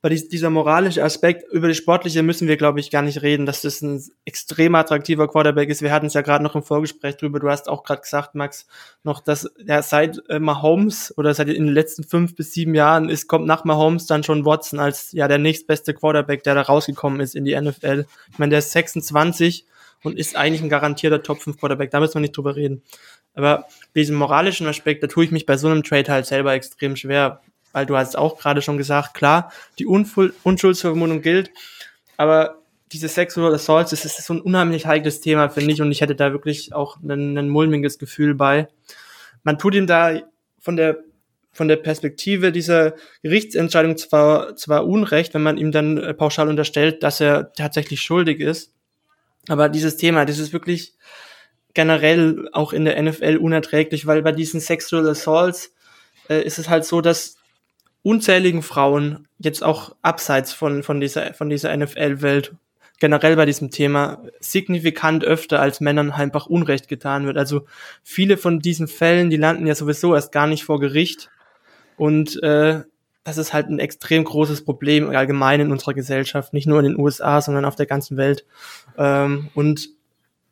bei 0.01 0.10
dieser 0.10 0.50
moralische 0.50 1.03
Aspekt, 1.03 1.51
über 1.53 1.67
die 1.67 1.75
sportliche 1.75 2.24
müssen 2.24 2.48
wir, 2.48 2.58
glaube 2.58 2.79
ich, 2.79 2.89
gar 2.89 3.03
nicht 3.03 3.22
reden, 3.22 3.46
dass 3.46 3.62
das 3.62 3.81
ein 3.81 4.03
extrem 4.25 4.74
attraktiver 4.74 5.27
Quarterback 5.27 5.70
ist. 5.70 5.84
Wir 5.84 5.91
hatten 5.91 6.08
es 6.08 6.15
ja 6.15 6.22
gerade 6.22 6.43
noch 6.43 6.55
im 6.55 6.63
Vorgespräch 6.63 7.17
drüber. 7.17 7.39
Du 7.39 7.48
hast 7.50 7.70
auch 7.70 7.84
gerade 7.84 8.01
gesagt, 8.01 8.34
Max, 8.34 8.65
noch, 9.03 9.20
dass 9.20 9.48
ja, 9.63 9.84
seit 9.84 10.20
äh, 10.27 10.39
Mahomes 10.39 11.15
oder 11.17 11.36
seit 11.36 11.50
in 11.50 11.65
den 11.65 11.74
letzten 11.74 12.03
fünf 12.03 12.36
bis 12.36 12.51
sieben 12.51 12.74
Jahren 12.74 13.10
ist, 13.10 13.27
kommt 13.27 13.46
nach 13.46 13.63
Mahomes 13.63 14.08
dann 14.08 14.24
schon 14.24 14.43
Watson 14.43 14.79
als 14.79 15.12
ja 15.12 15.27
der 15.27 15.38
nächstbeste 15.38 15.93
Quarterback, 15.93 16.43
der 16.43 16.55
da 16.55 16.62
rausgekommen 16.62 17.20
ist 17.20 17.36
in 17.36 17.46
die 17.46 17.60
NFL. 17.60 18.05
Ich 18.31 18.39
meine, 18.39 18.50
der 18.50 18.60
ist 18.60 18.72
26 18.72 19.67
und 20.03 20.17
ist 20.17 20.36
eigentlich 20.36 20.63
ein 20.63 20.70
garantierter 20.70 21.22
Top 21.22 21.43
5 21.43 21.60
Quarterback. 21.60 21.91
Da 21.91 22.00
müssen 22.00 22.15
wir 22.15 22.22
nicht 22.22 22.36
drüber 22.36 22.55
reden. 22.55 22.81
Aber 23.36 23.67
diesen 23.96 24.15
moralischen 24.15 24.65
Aspekt, 24.65 25.03
da 25.03 25.08
tue 25.08 25.25
ich 25.25 25.31
mich 25.31 25.46
bei 25.46 25.58
so 25.58 25.67
einem 25.67 25.84
Trade 25.84 26.12
halt 26.12 26.25
selber 26.25 26.53
extrem 26.53 26.96
schwer 26.96 27.41
weil 27.73 27.85
du 27.85 27.97
hast 27.97 28.17
auch 28.17 28.37
gerade 28.37 28.61
schon 28.61 28.77
gesagt, 28.77 29.13
klar, 29.13 29.51
die 29.79 29.85
Unschuldsvermutung 29.85 31.21
gilt, 31.21 31.51
aber 32.17 32.61
diese 32.91 33.07
Sexual 33.07 33.53
Assaults, 33.53 33.91
das 33.91 34.05
ist 34.05 34.23
so 34.25 34.33
ein 34.33 34.41
unheimlich 34.41 34.85
heikles 34.85 35.21
Thema, 35.21 35.49
finde 35.49 35.71
ich, 35.71 35.81
und 35.81 35.91
ich 35.91 36.01
hätte 36.01 36.15
da 36.15 36.31
wirklich 36.31 36.73
auch 36.73 36.97
ein, 37.01 37.37
ein 37.37 37.49
mulmiges 37.49 37.99
Gefühl 37.99 38.35
bei. 38.35 38.67
Man 39.43 39.57
tut 39.57 39.75
ihm 39.75 39.87
da 39.87 40.19
von 40.59 40.75
der 40.75 40.99
von 41.53 41.67
der 41.67 41.75
Perspektive 41.75 42.51
dieser 42.51 42.93
Gerichtsentscheidung 43.23 43.97
zwar, 43.97 44.55
zwar 44.55 44.87
Unrecht, 44.87 45.33
wenn 45.33 45.43
man 45.43 45.57
ihm 45.57 45.71
dann 45.71 45.97
äh, 45.97 46.13
pauschal 46.13 46.47
unterstellt, 46.47 47.03
dass 47.03 47.19
er 47.19 47.51
tatsächlich 47.53 48.01
schuldig 48.01 48.39
ist. 48.39 48.73
Aber 49.47 49.69
dieses 49.69 49.97
Thema, 49.97 50.25
das 50.25 50.39
ist 50.39 50.53
wirklich 50.53 50.93
generell 51.73 52.49
auch 52.53 52.73
in 52.73 52.85
der 52.85 53.01
NFL 53.01 53.37
unerträglich, 53.37 54.05
weil 54.05 54.21
bei 54.21 54.31
diesen 54.31 54.61
Sexual 54.61 55.07
Assaults 55.09 55.73
äh, 56.29 56.41
ist 56.41 56.57
es 56.59 56.69
halt 56.69 56.85
so, 56.85 57.01
dass 57.01 57.35
unzähligen 58.03 58.63
Frauen, 58.63 59.27
jetzt 59.39 59.63
auch 59.63 59.96
abseits 60.01 60.53
von, 60.53 60.84
von 60.84 61.00
dieser, 61.00 61.34
von 61.34 61.50
dieser 61.50 61.75
NFL-Welt, 61.75 62.53
generell 63.00 63.36
bei 63.36 63.46
diesem 63.46 63.72
Thema, 63.72 64.22
signifikant 64.39 65.24
öfter 65.24 65.60
als 65.60 65.81
Männern 65.81 66.12
einfach 66.12 66.46
Unrecht 66.46 66.88
getan 66.88 67.25
wird. 67.25 67.38
Also 67.38 67.65
viele 68.03 68.38
von 68.38 68.60
diesen 68.60 68.88
Fällen, 68.88 69.29
die 69.29 69.38
landen 69.38 69.65
ja 69.65 69.75
sowieso 69.75 70.13
erst 70.13 70.31
gar 70.31 70.48
nicht 70.48 70.63
vor 70.63 70.79
Gericht. 70.79 71.29
Und 71.98 72.41
äh, 72.43 72.84
das 73.24 73.38
ist 73.38 73.53
halt 73.53 73.70
ein 73.70 73.79
extrem 73.79 74.24
großes 74.24 74.63
Problem 74.65 75.10
allgemein 75.10 75.62
in 75.62 75.72
unserer 75.72 75.93
Gesellschaft, 75.93 76.53
nicht 76.53 76.67
nur 76.67 76.79
in 76.79 76.86
den 76.86 77.00
USA, 77.00 77.41
sondern 77.41 77.65
auf 77.65 77.75
der 77.75 77.86
ganzen 77.86 78.17
Welt. 78.17 78.46
Ähm, 78.98 79.50
und 79.53 79.89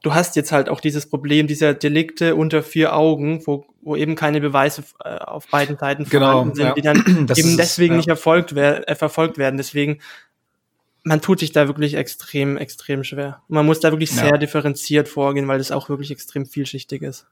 du 0.02 0.14
hast 0.14 0.36
jetzt 0.36 0.52
halt 0.52 0.70
auch 0.70 0.80
dieses 0.80 1.08
Problem 1.08 1.48
dieser 1.48 1.74
Delikte 1.74 2.36
unter 2.36 2.64
vier 2.64 2.96
Augen, 2.96 3.46
wo, 3.46 3.66
wo 3.82 3.96
eben 3.96 4.16
keine 4.16 4.42
Beweise 4.42 4.84
äh, 5.04 5.18
auf 5.18 5.48
beiden 5.48 5.78
Seiten 5.78 6.06
genau, 6.06 6.32
vorhanden 6.32 6.56
sind, 6.56 6.66
ja. 6.66 6.74
die 6.74 6.82
dann 6.82 7.26
das 7.28 7.38
eben 7.38 7.58
deswegen 7.58 7.94
ja. 7.94 7.98
nicht 7.98 8.10
erfolgt 8.10 8.56
wer 8.56 8.88
äh, 8.90 8.96
verfolgt 8.96 9.38
werden. 9.38 9.58
Deswegen, 9.58 10.00
man 11.04 11.22
tut 11.22 11.40
sich 11.40 11.52
da 11.52 11.68
wirklich 11.68 11.96
extrem, 11.96 12.58
extrem 12.58 13.04
schwer. 13.04 13.42
man 13.48 13.66
muss 13.66 13.80
da 13.80 13.92
wirklich 13.92 14.12
ja. 14.12 14.28
sehr 14.28 14.38
differenziert 14.38 15.08
vorgehen, 15.08 15.48
weil 15.48 15.58
das 15.58 15.72
auch 15.72 15.90
wirklich 15.90 16.12
extrem 16.12 16.46
vielschichtig 16.46 17.02
ist. 17.02 17.26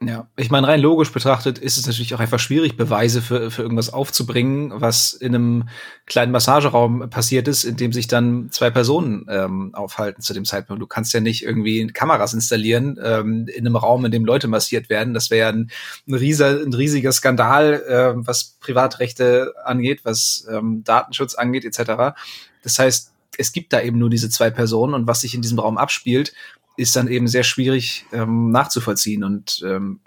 Ja, 0.00 0.26
ich 0.36 0.50
meine, 0.50 0.66
rein 0.66 0.80
logisch 0.80 1.12
betrachtet 1.12 1.58
ist 1.58 1.76
es 1.76 1.86
natürlich 1.86 2.14
auch 2.14 2.20
einfach 2.20 2.40
schwierig, 2.40 2.76
Beweise 2.76 3.22
für, 3.22 3.52
für 3.52 3.62
irgendwas 3.62 3.92
aufzubringen, 3.92 4.72
was 4.74 5.12
in 5.12 5.34
einem 5.34 5.68
kleinen 6.06 6.32
Massageraum 6.32 7.08
passiert 7.08 7.46
ist, 7.46 7.62
in 7.62 7.76
dem 7.76 7.92
sich 7.92 8.08
dann 8.08 8.50
zwei 8.50 8.70
Personen 8.70 9.26
ähm, 9.28 9.74
aufhalten 9.74 10.20
zu 10.20 10.34
dem 10.34 10.44
Zeitpunkt. 10.44 10.82
Du 10.82 10.88
kannst 10.88 11.12
ja 11.12 11.20
nicht 11.20 11.44
irgendwie 11.44 11.86
Kameras 11.86 12.34
installieren 12.34 12.98
ähm, 13.02 13.46
in 13.46 13.64
einem 13.64 13.76
Raum, 13.76 14.04
in 14.04 14.10
dem 14.10 14.24
Leute 14.24 14.48
massiert 14.48 14.88
werden. 14.88 15.14
Das 15.14 15.30
wäre 15.30 15.40
ja 15.40 15.48
ein, 15.50 15.70
ein, 16.08 16.14
rieser, 16.14 16.62
ein 16.62 16.74
riesiger 16.74 17.12
Skandal, 17.12 17.74
äh, 17.86 18.26
was 18.26 18.56
Privatrechte 18.60 19.54
angeht, 19.64 20.00
was 20.04 20.48
ähm, 20.50 20.82
Datenschutz 20.82 21.36
angeht, 21.36 21.64
etc. 21.64 22.16
Das 22.64 22.78
heißt, 22.78 23.12
es 23.38 23.52
gibt 23.52 23.72
da 23.72 23.80
eben 23.80 23.98
nur 23.98 24.10
diese 24.10 24.30
zwei 24.30 24.50
Personen 24.50 24.94
und 24.94 25.06
was 25.06 25.20
sich 25.20 25.34
in 25.34 25.42
diesem 25.42 25.58
Raum 25.58 25.78
abspielt, 25.78 26.34
ist 26.76 26.96
dann 26.96 27.08
eben 27.08 27.28
sehr 27.28 27.44
schwierig 27.44 28.06
ähm, 28.12 28.50
nachzuvollziehen 28.50 29.24
und 29.24 29.62
ähm, 29.64 30.00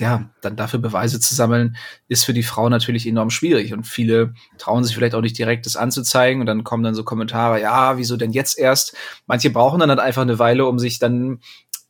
ja, 0.00 0.30
dann 0.40 0.56
dafür 0.56 0.78
Beweise 0.80 1.20
zu 1.20 1.34
sammeln, 1.34 1.76
ist 2.08 2.24
für 2.24 2.32
die 2.32 2.42
Frau 2.42 2.68
natürlich 2.68 3.06
enorm 3.06 3.30
schwierig. 3.30 3.74
Und 3.74 3.84
viele 3.84 4.34
trauen 4.56 4.82
sich 4.82 4.94
vielleicht 4.94 5.14
auch 5.14 5.20
nicht 5.20 5.36
direkt 5.36 5.66
das 5.66 5.76
anzuzeigen. 5.76 6.40
Und 6.40 6.46
dann 6.46 6.64
kommen 6.64 6.82
dann 6.82 6.94
so 6.94 7.04
Kommentare, 7.04 7.60
ja, 7.60 7.98
wieso 7.98 8.16
denn 8.16 8.32
jetzt 8.32 8.58
erst? 8.58 8.96
Manche 9.26 9.50
brauchen 9.50 9.80
dann 9.80 9.90
halt 9.90 10.00
einfach 10.00 10.22
eine 10.22 10.38
Weile, 10.38 10.66
um 10.66 10.78
sich 10.78 10.98
dann, 10.98 11.40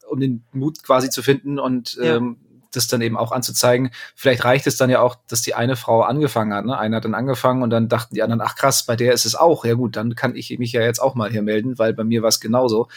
um 0.09 0.19
den 0.19 0.45
Mut 0.53 0.83
quasi 0.83 1.09
zu 1.09 1.23
finden 1.23 1.59
und 1.61 1.95
ja. 1.95 2.17
ähm, 2.17 2.39
das 2.73 2.89
dann 2.89 3.01
eben 3.01 3.17
auch 3.17 3.33
anzuzeigen. 3.33 3.91
Vielleicht 4.15 4.45
reicht 4.45 4.67
es 4.67 4.77
dann 4.77 4.91
ja 4.91 5.01
auch, 5.01 5.17
dass 5.29 5.43
die 5.43 5.55
eine 5.55 5.77
Frau 5.77 6.03
angefangen 6.03 6.55
hat. 6.55 6.65
Ne? 6.65 6.79
Eine 6.79 6.97
hat 6.97 7.05
dann 7.05 7.15
angefangen 7.15 7.63
und 7.63 7.71
dann 7.71 7.89
dachten 7.89 8.15
die 8.15 8.23
anderen, 8.23 8.41
ach 8.41 8.55
krass, 8.55 8.87
bei 8.87 8.97
der 8.97 9.13
ist 9.13 9.25
es 9.25 9.35
auch. 9.35 9.65
Ja 9.65 9.75
gut, 9.75 9.97
dann 9.97 10.15
kann 10.15 10.37
ich 10.37 10.57
mich 10.59 10.73
ja 10.73 10.83
jetzt 10.83 11.01
auch 11.01 11.15
mal 11.15 11.31
hier 11.31 11.43
melden, 11.43 11.79
weil 11.79 11.95
bei 11.95 12.05
mir 12.05 12.23
war 12.23 12.29
es 12.29 12.41
genauso 12.41 12.89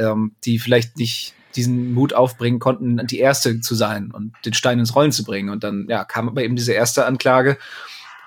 ähm, 0.00 0.32
die 0.44 0.58
vielleicht 0.58 0.96
nicht 0.96 1.34
diesen 1.56 1.94
Mut 1.94 2.12
aufbringen 2.12 2.60
konnten, 2.60 3.06
die 3.06 3.18
erste 3.18 3.60
zu 3.60 3.74
sein 3.74 4.10
und 4.12 4.32
den 4.44 4.54
Stein 4.54 4.78
ins 4.78 4.94
Rollen 4.94 5.12
zu 5.12 5.24
bringen. 5.24 5.50
Und 5.50 5.64
dann 5.64 5.86
ja, 5.88 6.04
kam 6.04 6.28
aber 6.28 6.42
eben 6.42 6.56
diese 6.56 6.72
erste 6.72 7.06
Anklage 7.06 7.58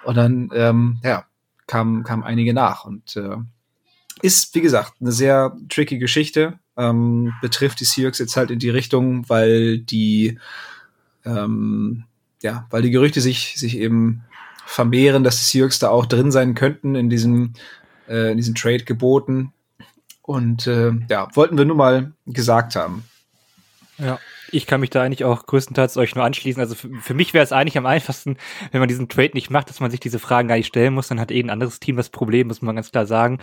und 0.03 0.15
dann 0.15 0.49
ähm, 0.53 0.99
ja, 1.03 1.25
kamen 1.67 2.03
kam 2.03 2.23
einige 2.23 2.53
nach. 2.53 2.85
Und 2.85 3.15
äh, 3.15 3.37
ist, 4.21 4.53
wie 4.55 4.61
gesagt, 4.61 4.93
eine 4.99 5.11
sehr 5.11 5.55
tricky 5.69 5.97
Geschichte. 5.97 6.59
Ähm, 6.75 7.33
betrifft 7.41 7.79
die 7.79 7.85
Seahawks 7.85 8.19
jetzt 8.19 8.35
halt 8.35 8.51
in 8.51 8.59
die 8.59 8.69
Richtung, 8.69 9.29
weil 9.29 9.77
die 9.77 10.39
ähm, 11.25 12.05
ja, 12.43 12.67
weil 12.69 12.81
die 12.81 12.91
Gerüchte 12.91 13.21
sich, 13.21 13.55
sich 13.57 13.77
eben 13.77 14.23
vermehren, 14.65 15.23
dass 15.23 15.39
die 15.39 15.45
Seahawks 15.45 15.79
da 15.79 15.89
auch 15.89 16.05
drin 16.05 16.31
sein 16.31 16.55
könnten 16.55 16.95
in 16.95 17.09
diesem, 17.09 17.53
äh, 18.07 18.31
in 18.31 18.37
diesem 18.37 18.53
Trade 18.53 18.83
geboten. 18.83 19.53
Und 20.23 20.67
äh, 20.67 20.91
ja, 21.09 21.27
wollten 21.35 21.57
wir 21.57 21.65
nur 21.65 21.75
mal 21.75 22.13
gesagt 22.25 22.75
haben. 22.75 23.03
Ja, 23.99 24.19
ich 24.51 24.65
kann 24.65 24.79
mich 24.81 24.89
da 24.89 25.03
eigentlich 25.03 25.23
auch 25.23 25.45
größtenteils 25.45 25.97
euch 25.97 26.15
nur 26.15 26.23
anschließen. 26.23 26.61
Also 26.61 26.75
für, 26.75 26.89
für 27.01 27.13
mich 27.13 27.33
wäre 27.33 27.43
es 27.43 27.51
eigentlich 27.51 27.77
am 27.77 27.85
einfachsten, 27.85 28.37
wenn 28.71 28.79
man 28.79 28.87
diesen 28.87 29.09
Trade 29.09 29.31
nicht 29.33 29.49
macht, 29.49 29.69
dass 29.69 29.79
man 29.79 29.91
sich 29.91 29.99
diese 29.99 30.19
Fragen 30.19 30.47
gar 30.47 30.55
nicht 30.55 30.67
stellen 30.67 30.93
muss. 30.93 31.09
Dann 31.09 31.19
hat 31.19 31.31
eh 31.31 31.41
ein 31.41 31.49
anderes 31.49 31.79
Team 31.79 31.97
das 31.97 32.09
Problem, 32.09 32.47
muss 32.47 32.61
man 32.61 32.75
ganz 32.75 32.91
klar 32.91 33.05
sagen. 33.05 33.39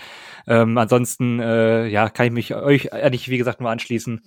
Ähm, 0.47 0.79
ansonsten, 0.79 1.39
äh, 1.41 1.87
ja, 1.87 2.09
kann 2.09 2.27
ich 2.27 2.33
mich 2.33 2.55
euch 2.55 2.93
eigentlich, 2.93 3.29
wie 3.29 3.39
gesagt, 3.39 3.61
nur 3.61 3.71
anschließen. 3.71 4.23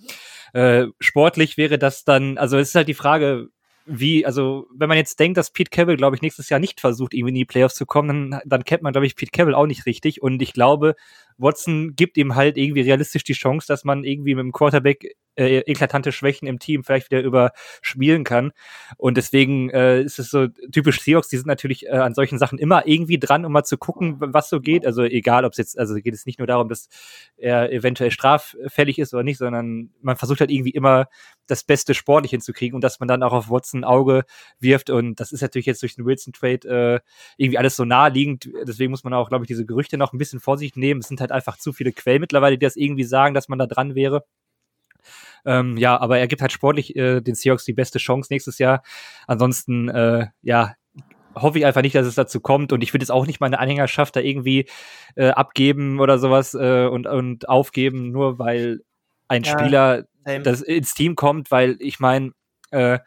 Äh, 0.52 0.86
sportlich 1.00 1.56
wäre 1.56 1.78
das 1.78 2.04
dann, 2.04 2.38
also 2.38 2.56
es 2.56 2.68
ist 2.68 2.74
halt 2.76 2.88
die 2.88 2.94
Frage, 2.94 3.48
wie, 3.86 4.24
also 4.24 4.66
wenn 4.74 4.88
man 4.88 4.96
jetzt 4.96 5.20
denkt, 5.20 5.36
dass 5.36 5.50
Pete 5.50 5.70
Cavill, 5.70 5.96
glaube 5.96 6.16
ich, 6.16 6.22
nächstes 6.22 6.48
Jahr 6.48 6.60
nicht 6.60 6.80
versucht, 6.80 7.12
irgendwie 7.12 7.30
in 7.30 7.34
die 7.34 7.44
Playoffs 7.44 7.74
zu 7.74 7.86
kommen, 7.86 8.30
dann, 8.30 8.40
dann 8.44 8.64
kennt 8.64 8.82
man, 8.82 8.92
glaube 8.92 9.06
ich, 9.06 9.16
Pete 9.16 9.30
Cavill 9.30 9.54
auch 9.54 9.66
nicht 9.66 9.84
richtig. 9.84 10.22
Und 10.22 10.40
ich 10.40 10.52
glaube, 10.52 10.94
Watson 11.38 11.94
gibt 11.96 12.16
ihm 12.16 12.34
halt 12.34 12.56
irgendwie 12.56 12.82
realistisch 12.82 13.24
die 13.24 13.32
Chance, 13.32 13.66
dass 13.66 13.84
man 13.84 14.04
irgendwie 14.04 14.34
mit 14.34 14.42
dem 14.42 14.52
Quarterback 14.52 15.16
äh, 15.36 15.58
eklatante 15.60 16.12
Schwächen 16.12 16.46
im 16.46 16.58
Team 16.58 16.84
vielleicht 16.84 17.10
wieder 17.10 17.22
überspielen 17.22 18.24
kann. 18.24 18.52
Und 18.96 19.16
deswegen 19.16 19.70
äh, 19.70 20.02
ist 20.02 20.18
es 20.18 20.30
so 20.30 20.48
typisch 20.48 21.00
Seahawks, 21.00 21.28
die 21.28 21.36
sind 21.36 21.46
natürlich 21.46 21.86
äh, 21.86 21.90
an 21.90 22.14
solchen 22.14 22.38
Sachen 22.38 22.58
immer 22.58 22.86
irgendwie 22.86 23.18
dran, 23.18 23.44
um 23.44 23.52
mal 23.52 23.64
zu 23.64 23.78
gucken, 23.78 24.16
was 24.18 24.48
so 24.48 24.60
geht. 24.60 24.86
Also 24.86 25.02
egal, 25.02 25.44
ob 25.44 25.52
es 25.52 25.58
jetzt, 25.58 25.78
also 25.78 25.94
geht 25.94 26.14
es 26.14 26.26
nicht 26.26 26.38
nur 26.38 26.46
darum, 26.46 26.68
dass 26.68 26.88
er 27.36 27.72
eventuell 27.72 28.10
straffällig 28.10 28.98
ist 28.98 29.14
oder 29.14 29.22
nicht, 29.22 29.38
sondern 29.38 29.90
man 30.02 30.16
versucht 30.16 30.40
halt 30.40 30.50
irgendwie 30.50 30.70
immer 30.70 31.08
das 31.46 31.64
Beste 31.64 31.94
sportlich 31.94 32.30
hinzukriegen 32.30 32.74
und 32.74 32.82
dass 32.82 33.00
man 33.00 33.08
dann 33.08 33.22
auch 33.22 33.32
auf 33.32 33.50
Watson 33.50 33.84
Auge 33.84 34.24
wirft. 34.60 34.90
Und 34.90 35.20
das 35.20 35.32
ist 35.32 35.42
natürlich 35.42 35.66
jetzt 35.66 35.82
durch 35.82 35.96
den 35.96 36.06
Wilson-Trade 36.06 36.68
äh, 36.68 37.00
irgendwie 37.36 37.58
alles 37.58 37.76
so 37.76 37.84
naheliegend. 37.84 38.48
Deswegen 38.66 38.90
muss 38.90 39.04
man 39.04 39.14
auch, 39.14 39.28
glaube 39.28 39.44
ich, 39.44 39.48
diese 39.48 39.66
Gerüchte 39.66 39.98
noch 39.98 40.12
ein 40.12 40.18
bisschen 40.18 40.40
Vorsicht 40.40 40.76
nehmen. 40.76 41.00
Es 41.00 41.08
sind 41.08 41.20
halt 41.20 41.32
einfach 41.32 41.58
zu 41.58 41.72
viele 41.72 41.92
Quellen 41.92 42.20
mittlerweile, 42.20 42.56
die 42.56 42.64
das 42.64 42.76
irgendwie 42.76 43.04
sagen, 43.04 43.34
dass 43.34 43.48
man 43.48 43.58
da 43.58 43.66
dran 43.66 43.94
wäre. 43.94 44.24
Ähm, 45.44 45.76
ja, 45.76 46.00
aber 46.00 46.18
er 46.18 46.28
gibt 46.28 46.42
halt 46.42 46.52
sportlich 46.52 46.96
äh, 46.96 47.20
den 47.20 47.34
Seahawks 47.34 47.64
die 47.64 47.72
beste 47.72 47.98
Chance 47.98 48.32
nächstes 48.32 48.58
Jahr. 48.58 48.82
Ansonsten, 49.26 49.88
äh, 49.88 50.28
ja, 50.42 50.74
hoffe 51.34 51.58
ich 51.58 51.66
einfach 51.66 51.82
nicht, 51.82 51.94
dass 51.94 52.06
es 52.06 52.14
dazu 52.14 52.40
kommt 52.40 52.72
und 52.72 52.82
ich 52.82 52.94
würde 52.94 53.02
jetzt 53.02 53.10
auch 53.10 53.26
nicht 53.26 53.40
meine 53.40 53.58
Anhängerschaft 53.58 54.14
da 54.16 54.20
irgendwie 54.20 54.68
äh, 55.16 55.30
abgeben 55.30 56.00
oder 56.00 56.18
sowas 56.18 56.54
äh, 56.54 56.86
und, 56.86 57.06
und 57.06 57.48
aufgeben, 57.48 58.12
nur 58.12 58.38
weil 58.38 58.80
ein 59.28 59.42
ja, 59.42 59.58
Spieler 59.58 60.04
das 60.24 60.62
ins 60.62 60.94
Team 60.94 61.16
kommt, 61.16 61.50
weil 61.50 61.76
ich 61.80 62.00
meine, 62.00 62.32
äh, 62.70 62.98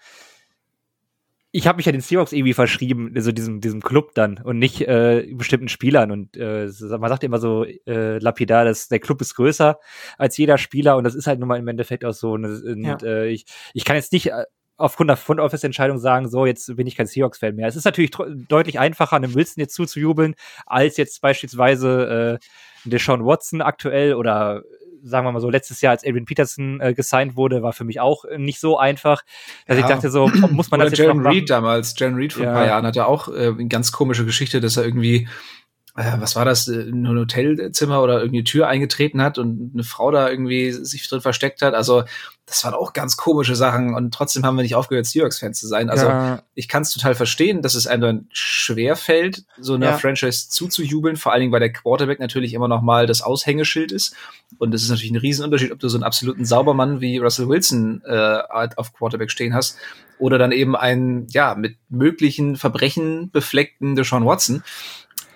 ich 1.52 1.66
habe 1.66 1.78
mich 1.78 1.86
ja 1.86 1.92
den 1.92 2.02
Seahawks 2.02 2.34
irgendwie 2.34 2.54
verschrieben, 2.54 3.14
also 3.16 3.32
diesem, 3.32 3.62
diesem 3.62 3.82
Club 3.82 4.12
dann 4.14 4.40
und 4.44 4.60
nicht 4.60 4.82
äh, 4.82 5.28
bestimmten 5.34 5.70
Spielern. 5.70 6.12
Und 6.12 6.36
äh, 6.36 6.70
man 7.00 7.10
sagt 7.10 7.24
immer 7.24 7.40
so 7.40 7.64
äh, 7.64 8.20
lapidar, 8.20 8.66
dass 8.66 8.90
der 8.90 9.00
Club 9.00 9.22
ist 9.22 9.36
größer 9.36 9.80
als 10.18 10.38
jeder 10.38 10.58
Spieler 10.58 10.98
und 10.98 11.04
das 11.04 11.16
ist 11.16 11.26
halt 11.26 11.40
nun 11.40 11.48
mal 11.48 11.58
im 11.58 11.68
Endeffekt 11.68 12.04
auch 12.04 12.14
so. 12.14 12.34
Und, 12.34 12.46
und 12.46 12.84
ja. 12.84 12.98
äh, 13.02 13.30
ich, 13.30 13.46
ich 13.74 13.86
kann 13.86 13.96
jetzt 13.96 14.12
nicht 14.12 14.28
äh, 14.28 14.44
aufgrund 14.76 15.10
der 15.10 15.18
Front 15.18 15.40
Office 15.40 15.64
Entscheidung 15.64 15.98
sagen, 16.00 16.30
so 16.30 16.46
jetzt 16.46 16.76
bin 16.76 16.86
ich 16.86 16.96
kein 16.96 17.08
Seahawks 17.08 17.40
Fan 17.40 17.56
mehr. 17.56 17.68
Es 17.68 17.76
ist 17.76 17.86
natürlich 17.86 18.12
deutlich 18.12 18.80
einfacher, 18.80 19.16
einem 19.16 19.34
Wilson 19.34 19.62
jetzt 19.62 19.74
zuzujubeln, 19.74 20.36
als 20.66 20.98
jetzt 20.98 21.22
beispielsweise 21.22 22.40
äh, 22.40 22.90
Deshaun 22.90 23.26
Watson 23.26 23.62
aktuell 23.62 24.14
oder 24.14 24.64
sagen 25.04 25.26
wir 25.26 25.32
mal 25.32 25.40
so, 25.40 25.50
letztes 25.50 25.82
Jahr, 25.82 25.92
als 25.92 26.04
Adrian 26.04 26.26
Peterson 26.26 26.80
äh, 26.80 26.94
gesigned 26.94 27.36
wurde, 27.36 27.62
war 27.64 27.74
für 27.74 27.84
mich 27.84 28.00
auch 28.00 28.26
äh, 28.26 28.38
nicht 28.38 28.60
so 28.60 28.78
einfach. 28.78 29.24
Dass 29.66 29.78
ja. 29.78 29.84
ich 29.84 29.90
dachte, 29.90 30.10
so, 30.10 30.28
muss 30.52 30.72
man 30.72 30.82
Oder 30.82 30.90
das 30.90 31.00
jetzt 31.00 31.08
Jan 31.08 31.26
Reed 31.26 31.50
damals, 31.50 31.96
Jan 31.98 32.16
Reed 32.16 32.34
vor 32.34 32.44
ja. 32.44 32.50
ein 32.50 32.56
paar 32.56 32.68
Jahren 32.68 32.86
hatte 32.86 33.08
auch 33.08 33.28
äh, 33.30 33.48
eine 33.48 33.68
ganz 33.68 33.92
komische 33.92 34.26
Geschichte, 34.26 34.62
dass 34.62 34.78
er 34.78 34.86
irgendwie 34.86 35.28
äh, 35.98 36.14
was 36.20 36.36
war 36.36 36.46
das, 36.46 36.68
äh, 36.68 36.82
in 36.82 37.06
ein 37.06 37.18
Hotelzimmer 37.18 38.02
oder 38.04 38.22
irgendwie 38.22 38.44
Tür 38.44 38.68
eingetreten 38.68 39.22
hat 39.22 39.40
und 39.40 39.72
eine 39.74 39.84
Frau 39.84 40.12
da 40.12 40.30
irgendwie 40.30 40.72
sich 40.72 41.10
drin 41.10 41.22
versteckt 41.22 41.64
hat. 41.64 41.74
Also 41.74 42.04
das 42.46 42.64
waren 42.64 42.76
auch 42.76 42.94
ganz 42.94 43.18
komische 43.18 43.56
Sachen 43.56 43.96
und 43.96 44.14
trotzdem 44.14 44.46
haben 44.46 44.56
wir 44.56 44.62
nicht 44.62 44.76
aufgehört, 44.76 45.08
Seahawks-Fans 45.08 45.60
zu 45.60 45.68
sein. 45.68 45.90
Also 45.90 46.06
ja. 46.06 46.44
ich 46.54 46.68
kann 46.68 46.84
es 46.84 46.92
total 46.92 47.16
verstehen, 47.16 47.64
dass 47.64 47.74
es 47.74 47.88
einem 47.88 48.02
dann 48.02 48.28
schwer 48.32 48.96
fällt, 48.96 49.44
so 49.58 49.74
einer 49.74 49.88
ja. 49.88 49.98
Franchise 49.98 50.50
zuzujubeln, 50.50 51.18
vor 51.18 51.34
allen 51.34 51.42
Dingen, 51.42 51.52
weil 51.52 51.60
der 51.62 51.74
Quarterback 51.74 52.20
natürlich 52.20 52.54
immer 52.54 52.68
noch 52.68 52.84
mal 52.84 53.08
das 53.08 53.24
Aushängeschild 53.24 53.92
ist. 53.92 54.16
Und 54.60 54.76
es 54.76 54.84
ist 54.84 54.90
natürlich 54.90 55.12
ein 55.12 55.18
Riesenunterschied, 55.18 55.72
ob 55.72 55.80
du 55.80 55.90
so 55.90 55.98
einen 55.98 56.04
absoluten 56.04 56.46
Saubermann 56.46 57.02
wie 57.02 57.18
Russell 57.18 57.50
Wilson 57.50 58.04
äh, 58.06 58.40
auf 58.76 58.94
Quarterback 58.94 59.32
stehen 59.32 59.56
hast 59.56 59.78
oder 60.20 60.38
dann 60.38 60.52
eben 60.52 60.76
einen, 60.76 61.28
ja, 61.30 61.56
mit 61.56 61.78
möglichen 61.90 62.56
Verbrechen 62.56 63.30
befleckten 63.32 63.96
Deshaun 63.96 64.26
Watson. 64.26 64.64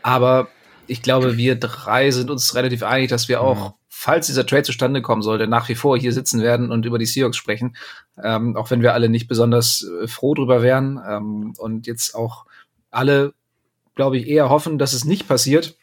Aber 0.04 0.48
ich 0.88 1.02
glaube, 1.02 1.38
wir 1.38 1.56
drei 1.56 2.12
sind 2.12 2.30
uns 2.30 2.56
relativ 2.56 2.84
einig, 2.84 3.10
dass 3.10 3.28
wir 3.28 3.42
auch, 3.42 3.70
mhm. 3.70 3.74
falls 3.88 4.28
dieser 4.28 4.46
Trade 4.46 4.64
zustande 4.64 5.02
kommen 5.02 5.22
sollte, 5.22 5.48
nach 5.48 5.70
wie 5.70 5.76
vor 5.76 5.98
hier 5.98 6.12
sitzen 6.14 6.42
werden 6.42 6.72
und 6.72 6.86
über 6.86 7.00
die 7.00 7.06
Seahawks 7.06 7.38
sprechen. 7.38 7.76
Ähm, 8.22 8.58
auch 8.58 8.72
wenn 8.72 8.82
wir 8.82 8.94
alle 8.94 9.10
nicht 9.10 9.28
besonders 9.28 9.88
äh, 10.02 10.08
froh 10.08 10.34
drüber 10.34 10.62
wären 10.62 11.00
ähm, 11.08 11.54
und 11.58 11.88
jetzt 11.88 12.14
auch 12.16 12.46
alle, 12.90 13.34
glaube 13.96 14.18
ich, 14.18 14.28
eher 14.28 14.50
hoffen, 14.50 14.78
dass 14.78 14.94
es 14.94 15.06
nicht 15.06 15.28
passiert. 15.28 15.78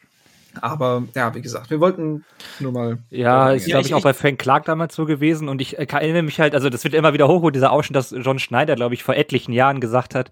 Aber 0.60 1.04
ja, 1.14 1.34
wie 1.34 1.42
gesagt, 1.42 1.70
wir 1.70 1.80
wollten 1.80 2.24
nur 2.58 2.72
mal. 2.72 2.98
Ja, 3.10 3.52
ist 3.52 3.66
glaube 3.66 3.86
ich 3.86 3.94
auch 3.94 4.02
bei 4.02 4.14
Frank 4.14 4.38
Clark 4.38 4.64
damals 4.64 4.94
so 4.94 5.04
gewesen 5.04 5.48
und 5.48 5.60
ich 5.60 5.78
äh, 5.78 5.86
erinnere 5.88 6.22
mich 6.22 6.40
halt, 6.40 6.54
also 6.54 6.70
das 6.70 6.84
wird 6.84 6.94
immer 6.94 7.12
wieder 7.12 7.28
hochgeholt, 7.28 7.54
dieser 7.54 7.72
Ausschnitt, 7.72 7.96
dass 7.96 8.10
John 8.10 8.38
Schneider, 8.38 8.74
glaube 8.74 8.94
ich, 8.94 9.04
vor 9.04 9.14
etlichen 9.14 9.52
Jahren 9.52 9.80
gesagt 9.80 10.14
hat, 10.14 10.30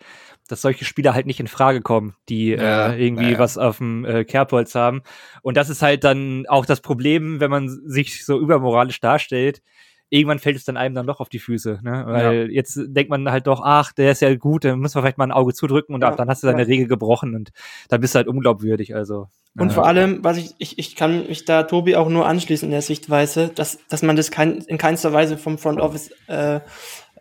dass 0.49 0.62
solche 0.62 0.85
Spieler 0.85 1.14
halt 1.14 1.26
nicht 1.26 1.40
in 1.40 1.49
Frage 1.49 1.80
kommen, 1.80 2.14
die 2.28 2.50
ja, 2.50 2.88
äh, 2.88 3.04
irgendwie 3.04 3.32
ja. 3.32 3.38
was 3.38 3.58
auf 3.58 3.78
dem 3.78 4.04
äh, 4.04 4.25
Kerbholz 4.25 4.75
haben. 4.75 5.02
Und 5.42 5.56
das 5.56 5.68
ist 5.68 5.82
halt 5.82 6.04
dann 6.04 6.46
auch 6.49 6.66
das 6.66 6.80
Problem, 6.80 7.40
wenn 7.40 7.50
man 7.50 7.68
sich 7.68 8.25
so 8.25 8.38
übermoralisch 8.38 9.00
darstellt. 9.00 9.62
Irgendwann 10.08 10.38
fällt 10.38 10.56
es 10.56 10.64
dann 10.64 10.76
einem 10.76 10.94
dann 10.94 11.06
doch 11.06 11.20
auf 11.20 11.28
die 11.28 11.38
Füße, 11.38 11.80
ne? 11.82 12.04
Weil 12.06 12.36
ja. 12.36 12.44
jetzt 12.44 12.78
denkt 12.86 13.10
man 13.10 13.30
halt 13.30 13.46
doch, 13.46 13.60
ach, 13.64 13.92
der 13.92 14.12
ist 14.12 14.22
ja 14.22 14.34
gut, 14.36 14.64
dann 14.64 14.78
muss 14.80 14.94
man 14.94 15.02
vielleicht 15.02 15.18
mal 15.18 15.25
ein 15.25 15.32
Auge 15.32 15.52
zudrücken 15.52 15.94
und 15.94 16.00
dann 16.00 16.28
hast 16.28 16.42
du 16.42 16.46
deine 16.46 16.66
Regel 16.66 16.86
gebrochen 16.86 17.34
und 17.34 17.50
dann 17.88 18.00
bist 18.00 18.14
du 18.14 18.18
halt 18.18 18.28
unglaubwürdig, 18.28 18.94
also. 18.94 19.28
Und 19.58 19.72
vor 19.72 19.86
allem, 19.86 20.22
was 20.22 20.36
ich, 20.36 20.54
ich, 20.58 20.78
ich 20.78 20.96
kann 20.96 21.26
mich 21.26 21.44
da 21.44 21.62
Tobi 21.62 21.96
auch 21.96 22.08
nur 22.08 22.26
anschließen 22.26 22.66
in 22.66 22.72
der 22.72 22.82
Sichtweise, 22.82 23.48
dass, 23.54 23.78
dass 23.88 24.02
man 24.02 24.14
das 24.14 24.30
kein, 24.30 24.58
in 24.58 24.78
keinster 24.78 25.12
Weise 25.12 25.38
vom 25.38 25.56
Front 25.56 25.80
Office 25.80 26.10
äh, 26.26 26.60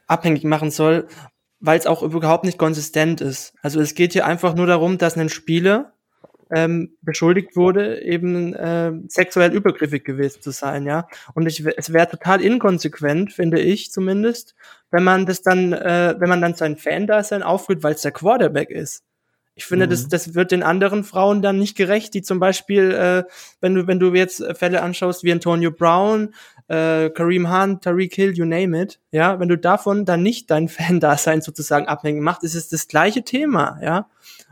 abhängig 0.06 0.44
machen 0.44 0.70
soll, 0.70 1.08
weil 1.60 1.80
es 1.80 1.88
auch 1.88 2.04
überhaupt 2.04 2.44
nicht 2.44 2.58
konsistent 2.58 3.22
ist. 3.22 3.54
Also 3.62 3.80
es 3.80 3.96
geht 3.96 4.14
hier 4.14 4.26
einfach 4.26 4.54
nur 4.54 4.68
darum, 4.68 4.98
dass 4.98 5.18
ein 5.18 5.30
Spieler 5.30 5.95
ähm, 6.54 6.96
beschuldigt 7.02 7.56
wurde, 7.56 8.02
eben 8.02 8.54
äh, 8.54 8.94
sexuell 9.08 9.54
übergriffig 9.54 10.04
gewesen 10.04 10.42
zu 10.42 10.52
sein, 10.52 10.86
ja. 10.86 11.08
Und 11.34 11.48
ich, 11.48 11.66
es 11.66 11.94
wäre 11.94 12.10
total 12.10 12.42
inkonsequent, 12.42 13.34
finde 13.34 13.60
ich 13.60 13.92
zumindest, 13.92 14.56
wenn 14.92 15.04
man 15.04 15.26
das 15.26 15.42
dann, 15.42 15.74
äh, 15.74 16.16
wenn 16.18 16.30
man 16.30 16.42
dann 16.42 16.56
sein 16.56 16.78
Fan-Dasein 16.78 17.44
aufführt, 17.44 17.84
weil 17.84 17.96
es 17.96 18.02
der 18.02 18.12
Quarterback 18.12 18.70
ist. 18.70 19.04
Ich 19.58 19.66
finde, 19.66 19.86
mhm. 19.86 19.90
das, 19.92 20.10
das 20.10 20.36
wird 20.36 20.52
den 20.52 20.64
anderen 20.64 21.06
Frauen 21.06 21.42
dann 21.42 21.58
nicht 21.58 21.78
gerecht, 21.78 22.14
die 22.14 22.22
zum 22.22 22.40
Beispiel, 22.40 22.92
äh, 22.92 23.24
wenn 23.62 23.74
du, 23.74 23.88
wenn 23.88 24.00
du 24.00 24.14
jetzt 24.14 24.44
Fälle 24.58 24.84
anschaust 24.84 25.24
wie 25.24 25.32
Antonio 25.32 25.72
Brown, 25.72 26.36
äh, 26.68 27.10
Kareem 27.10 27.52
Hunt, 27.52 27.84
Tariq 27.84 28.16
Hill, 28.16 28.34
you 28.36 28.46
name 28.46 28.82
it, 28.82 29.00
ja, 29.12 29.40
wenn 29.40 29.50
du 29.50 29.58
davon 29.58 30.06
dann 30.06 30.24
nicht 30.24 30.50
dein 30.50 30.68
Fan-Dasein 30.70 31.42
sozusagen 31.42 31.88
abhängig 31.88 32.22
machst, 32.22 32.44
ist 32.44 32.56
es 32.56 32.70
das 32.70 32.88
gleiche 32.88 33.24
Thema, 33.24 33.80
ja. 33.82 34.08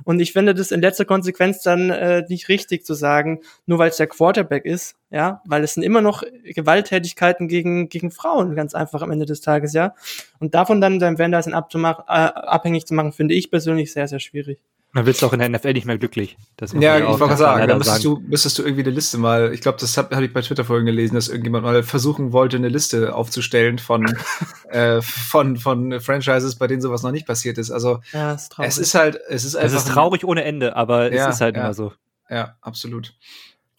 Und 0.05 0.19
ich 0.19 0.33
finde 0.33 0.53
das 0.53 0.71
in 0.71 0.81
letzter 0.81 1.05
Konsequenz 1.05 1.61
dann 1.61 1.89
äh, 1.89 2.23
nicht 2.27 2.49
richtig 2.49 2.85
zu 2.85 2.93
sagen, 2.93 3.41
nur 3.65 3.79
weil 3.79 3.89
es 3.89 3.97
der 3.97 4.07
Quarterback 4.07 4.65
ist, 4.65 4.95
ja, 5.09 5.41
weil 5.45 5.63
es 5.63 5.75
sind 5.75 5.83
immer 5.83 6.01
noch 6.01 6.23
Gewalttätigkeiten 6.43 7.47
gegen, 7.47 7.89
gegen 7.89 8.11
Frauen, 8.11 8.55
ganz 8.55 8.73
einfach 8.75 9.01
am 9.01 9.11
Ende 9.11 9.25
des 9.25 9.41
Tages, 9.41 9.73
ja. 9.73 9.93
Und 10.39 10.55
davon 10.55 10.81
dann 10.81 10.99
dein 10.99 11.17
Fan-Dasein 11.17 11.53
abzumachen, 11.53 12.05
äh, 12.07 12.11
abhängig 12.11 12.85
zu 12.85 12.93
machen, 12.93 13.11
finde 13.11 13.33
ich 13.35 13.49
persönlich 13.49 13.91
sehr, 13.93 14.07
sehr 14.07 14.19
schwierig. 14.19 14.59
Man 14.95 15.07
wird 15.07 15.23
auch 15.23 15.33
in 15.33 15.39
der 15.39 15.49
NFL 15.49 15.73
nicht 15.73 15.87
mehr 15.87 15.97
glücklich. 15.97 16.37
ja, 16.79 16.99
ich 16.99 17.19
wollte 17.19 17.35
sagen, 17.35 17.67
da 17.67 17.75
müsstest 17.75 18.03
du, 18.03 18.21
müsstest 18.27 18.59
du 18.59 18.63
irgendwie 18.63 18.83
eine 18.83 18.91
Liste 18.91 19.17
mal, 19.17 19.51
ich 19.51 19.61
glaube, 19.61 19.79
das 19.79 19.97
habe 19.97 20.15
hab 20.15 20.21
ich 20.21 20.31
bei 20.31 20.41
Twitter 20.41 20.65
vorhin 20.65 20.85
gelesen, 20.85 21.15
dass 21.15 21.29
irgendjemand 21.29 21.63
mal 21.63 21.81
versuchen 21.81 22.31
wollte, 22.31 22.57
eine 22.57 22.69
Liste 22.69 23.15
aufzustellen 23.15 23.79
von, 23.79 24.05
äh, 24.69 25.01
von, 25.01 25.57
von 25.57 25.99
Franchises, 25.99 26.57
bei 26.57 26.67
denen 26.67 26.83
sowas 26.83 27.01
noch 27.01 27.11
nicht 27.11 27.25
passiert 27.25 27.57
ist. 27.57 27.71
Also 27.71 28.01
ja, 28.11 28.33
ist 28.33 28.53
es 28.59 28.77
ist 28.77 28.93
halt, 28.93 29.19
es 29.29 29.45
ist 29.45 29.55
einfach. 29.55 29.75
Es 29.75 29.83
ist 29.83 29.91
traurig 29.91 30.23
ohne 30.25 30.43
Ende, 30.43 30.75
aber 30.75 31.11
ja, 31.11 31.27
es 31.27 31.35
ist 31.35 31.41
halt 31.41 31.55
ja, 31.55 31.63
immer 31.63 31.73
so. 31.73 31.91
Ja, 32.29 32.55
absolut. 32.61 33.15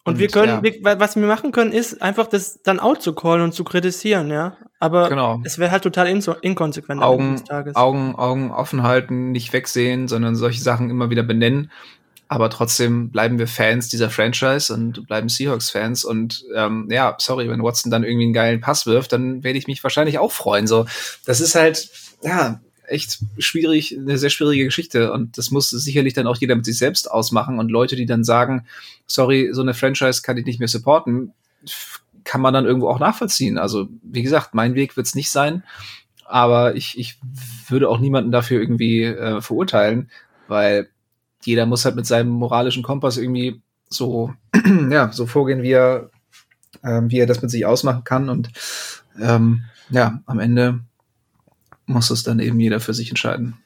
Und, 0.05 0.13
und 0.13 0.19
wir 0.19 0.27
können, 0.27 0.63
ja. 0.63 0.83
wir, 0.83 0.99
was 0.99 1.15
wir 1.15 1.25
machen 1.25 1.51
können, 1.51 1.71
ist 1.71 1.99
einfach 1.99 2.27
das 2.27 2.61
dann 2.61 2.79
out 2.79 3.01
zu 3.01 3.13
callen 3.13 3.41
und 3.41 3.53
zu 3.53 3.63
kritisieren, 3.63 4.29
ja. 4.29 4.55
Aber 4.79 5.09
genau. 5.09 5.41
es 5.43 5.57
wäre 5.57 5.71
halt 5.71 5.81
total 5.81 6.07
inkonsequent. 6.07 7.01
Augen, 7.01 7.41
Augen, 7.73 8.15
Augen 8.15 8.51
offen 8.51 8.83
halten, 8.83 9.31
nicht 9.31 9.51
wegsehen, 9.51 10.07
sondern 10.07 10.35
solche 10.35 10.61
Sachen 10.61 10.91
immer 10.91 11.09
wieder 11.09 11.23
benennen. 11.23 11.71
Aber 12.27 12.51
trotzdem 12.51 13.09
bleiben 13.09 13.39
wir 13.39 13.47
Fans 13.47 13.89
dieser 13.89 14.11
Franchise 14.11 14.71
und 14.71 15.07
bleiben 15.07 15.27
Seahawks-Fans. 15.27 16.05
Und 16.05 16.43
ähm, 16.55 16.87
ja, 16.91 17.15
sorry, 17.17 17.49
wenn 17.49 17.63
Watson 17.63 17.89
dann 17.89 18.03
irgendwie 18.03 18.25
einen 18.25 18.33
geilen 18.33 18.61
Pass 18.61 18.85
wirft, 18.85 19.11
dann 19.11 19.43
werde 19.43 19.57
ich 19.57 19.65
mich 19.65 19.83
wahrscheinlich 19.83 20.19
auch 20.19 20.31
freuen. 20.31 20.67
So, 20.67 20.85
das 21.25 21.41
ist 21.41 21.55
halt, 21.55 21.89
ja, 22.21 22.59
echt 22.87 23.19
schwierig, 23.37 23.97
eine 23.97 24.17
sehr 24.17 24.29
schwierige 24.29 24.65
Geschichte. 24.65 25.11
Und 25.11 25.37
das 25.37 25.51
muss 25.51 25.69
sicherlich 25.69 26.13
dann 26.13 26.27
auch 26.27 26.37
jeder 26.37 26.55
mit 26.55 26.65
sich 26.65 26.77
selbst 26.77 27.09
ausmachen. 27.09 27.59
Und 27.59 27.69
Leute, 27.69 27.95
die 27.95 28.05
dann 28.05 28.23
sagen, 28.23 28.65
sorry, 29.07 29.49
so 29.51 29.61
eine 29.61 29.73
Franchise 29.73 30.21
kann 30.21 30.37
ich 30.37 30.45
nicht 30.45 30.59
mehr 30.59 30.67
supporten, 30.67 31.33
kann 32.23 32.41
man 32.41 32.53
dann 32.53 32.65
irgendwo 32.65 32.89
auch 32.89 32.99
nachvollziehen. 32.99 33.57
Also, 33.57 33.87
wie 34.01 34.23
gesagt, 34.23 34.53
mein 34.53 34.75
Weg 34.75 34.97
wird 34.97 35.07
es 35.07 35.15
nicht 35.15 35.29
sein. 35.29 35.63
Aber 36.25 36.75
ich, 36.75 36.97
ich 36.97 37.19
würde 37.69 37.87
auch 37.87 37.99
niemanden 37.99 38.31
dafür 38.31 38.59
irgendwie 38.59 39.03
äh, 39.03 39.41
verurteilen, 39.41 40.09
weil 40.47 40.89
jeder 41.43 41.67
muss 41.67 41.85
halt 41.85 41.95
mit 41.95 42.07
seinem 42.07 42.29
moralischen 42.29 42.81
Kompass 42.81 43.17
irgendwie 43.17 43.61
so, 43.89 44.33
ja, 44.89 45.11
so 45.11 45.27
vorgehen, 45.27 45.61
wie 45.61 45.71
er, 45.71 46.09
äh, 46.81 47.01
wie 47.05 47.19
er 47.19 47.27
das 47.27 47.43
mit 47.43 47.51
sich 47.51 47.65
ausmachen 47.67 48.03
kann. 48.03 48.29
Und 48.29 48.49
ähm, 49.21 49.65
ja, 49.91 50.19
am 50.25 50.39
Ende 50.39 50.79
muss 51.85 52.09
es 52.09 52.23
dann 52.23 52.39
eben 52.39 52.59
jeder 52.59 52.79
für 52.79 52.93
sich 52.93 53.09
entscheiden. 53.09 53.57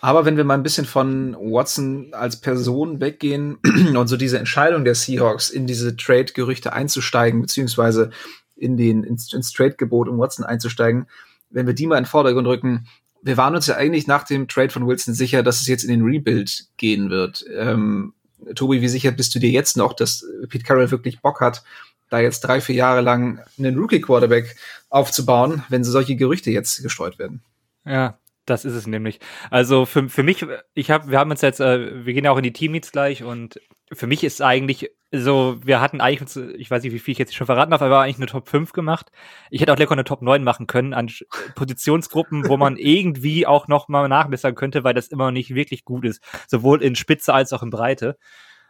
Aber 0.00 0.24
wenn 0.24 0.36
wir 0.36 0.44
mal 0.44 0.54
ein 0.54 0.62
bisschen 0.62 0.86
von 0.86 1.34
Watson 1.34 2.08
als 2.12 2.40
Person 2.40 3.00
weggehen 3.00 3.58
und 3.96 4.08
so 4.08 4.16
diese 4.16 4.38
Entscheidung 4.38 4.84
der 4.84 4.94
Seahawks 4.94 5.50
in 5.50 5.66
diese 5.66 5.96
Trade-Gerüchte 5.96 6.72
einzusteigen, 6.72 7.40
beziehungsweise 7.40 8.10
in 8.54 8.76
den, 8.76 9.02
ins, 9.02 9.32
ins 9.32 9.52
Trade-Gebot, 9.52 10.08
um 10.08 10.18
Watson 10.18 10.44
einzusteigen, 10.44 11.06
wenn 11.50 11.66
wir 11.66 11.74
die 11.74 11.86
mal 11.86 11.98
in 11.98 12.04
den 12.04 12.08
Vordergrund 12.08 12.46
rücken, 12.46 12.86
wir 13.22 13.36
waren 13.36 13.56
uns 13.56 13.66
ja 13.66 13.76
eigentlich 13.76 14.06
nach 14.06 14.22
dem 14.22 14.46
Trade 14.46 14.70
von 14.70 14.86
Wilson 14.86 15.14
sicher, 15.14 15.42
dass 15.42 15.60
es 15.60 15.66
jetzt 15.66 15.82
in 15.82 15.90
den 15.90 16.02
Rebuild 16.02 16.66
gehen 16.76 17.10
wird. 17.10 17.44
Ähm, 17.52 18.14
Tobi, 18.54 18.82
wie 18.82 18.88
sicher 18.88 19.10
bist 19.10 19.34
du 19.34 19.40
dir 19.40 19.50
jetzt 19.50 19.76
noch, 19.76 19.94
dass 19.94 20.24
Pete 20.48 20.64
Carroll 20.64 20.90
wirklich 20.90 21.20
Bock 21.20 21.40
hat, 21.40 21.64
da 22.10 22.20
jetzt 22.20 22.40
drei, 22.40 22.60
vier 22.60 22.76
Jahre 22.76 23.00
lang 23.00 23.40
einen 23.58 23.78
Rookie-Quarterback 23.78 24.56
aufzubauen, 24.88 25.64
wenn 25.68 25.84
solche 25.84 26.16
Gerüchte 26.16 26.50
jetzt 26.50 26.82
gestreut 26.82 27.18
werden. 27.18 27.42
Ja, 27.84 28.18
das 28.46 28.64
ist 28.64 28.74
es 28.74 28.86
nämlich. 28.86 29.18
Also 29.50 29.86
für, 29.86 30.08
für 30.08 30.22
mich, 30.22 30.46
ich 30.74 30.90
habe, 30.90 31.10
wir 31.10 31.18
haben 31.18 31.30
uns 31.30 31.40
jetzt, 31.40 31.60
äh, 31.60 32.04
wir 32.06 32.14
gehen 32.14 32.24
ja 32.24 32.30
auch 32.30 32.36
in 32.36 32.44
die 32.44 32.52
Teammeets 32.52 32.92
gleich 32.92 33.24
und 33.24 33.60
für 33.92 34.06
mich 34.06 34.24
ist 34.24 34.40
eigentlich 34.40 34.90
so, 35.12 35.58
wir 35.64 35.80
hatten 35.80 36.00
eigentlich, 36.00 36.36
ich 36.56 36.70
weiß 36.70 36.82
nicht, 36.82 36.92
wie 36.92 36.98
viel 36.98 37.12
ich 37.12 37.18
jetzt 37.18 37.34
schon 37.34 37.46
verraten 37.46 37.72
habe, 37.72 37.84
aber 37.84 38.00
eigentlich 38.00 38.16
eine 38.16 38.26
Top 38.26 38.48
5 38.48 38.72
gemacht. 38.72 39.10
Ich 39.50 39.60
hätte 39.60 39.72
auch 39.72 39.78
lecker 39.78 39.92
eine 39.92 40.04
Top 40.04 40.22
9 40.22 40.42
machen 40.42 40.66
können 40.66 40.94
an 40.94 41.10
Positionsgruppen, 41.54 42.48
wo 42.48 42.56
man 42.56 42.76
irgendwie 42.76 43.46
auch 43.46 43.68
noch 43.68 43.88
mal 43.88 44.08
nachbessern 44.08 44.54
könnte, 44.54 44.84
weil 44.84 44.94
das 44.94 45.08
immer 45.08 45.26
noch 45.26 45.32
nicht 45.32 45.54
wirklich 45.54 45.84
gut 45.84 46.04
ist. 46.04 46.22
Sowohl 46.48 46.82
in 46.82 46.96
Spitze 46.96 47.34
als 47.34 47.52
auch 47.52 47.62
in 47.62 47.70
Breite. 47.70 48.16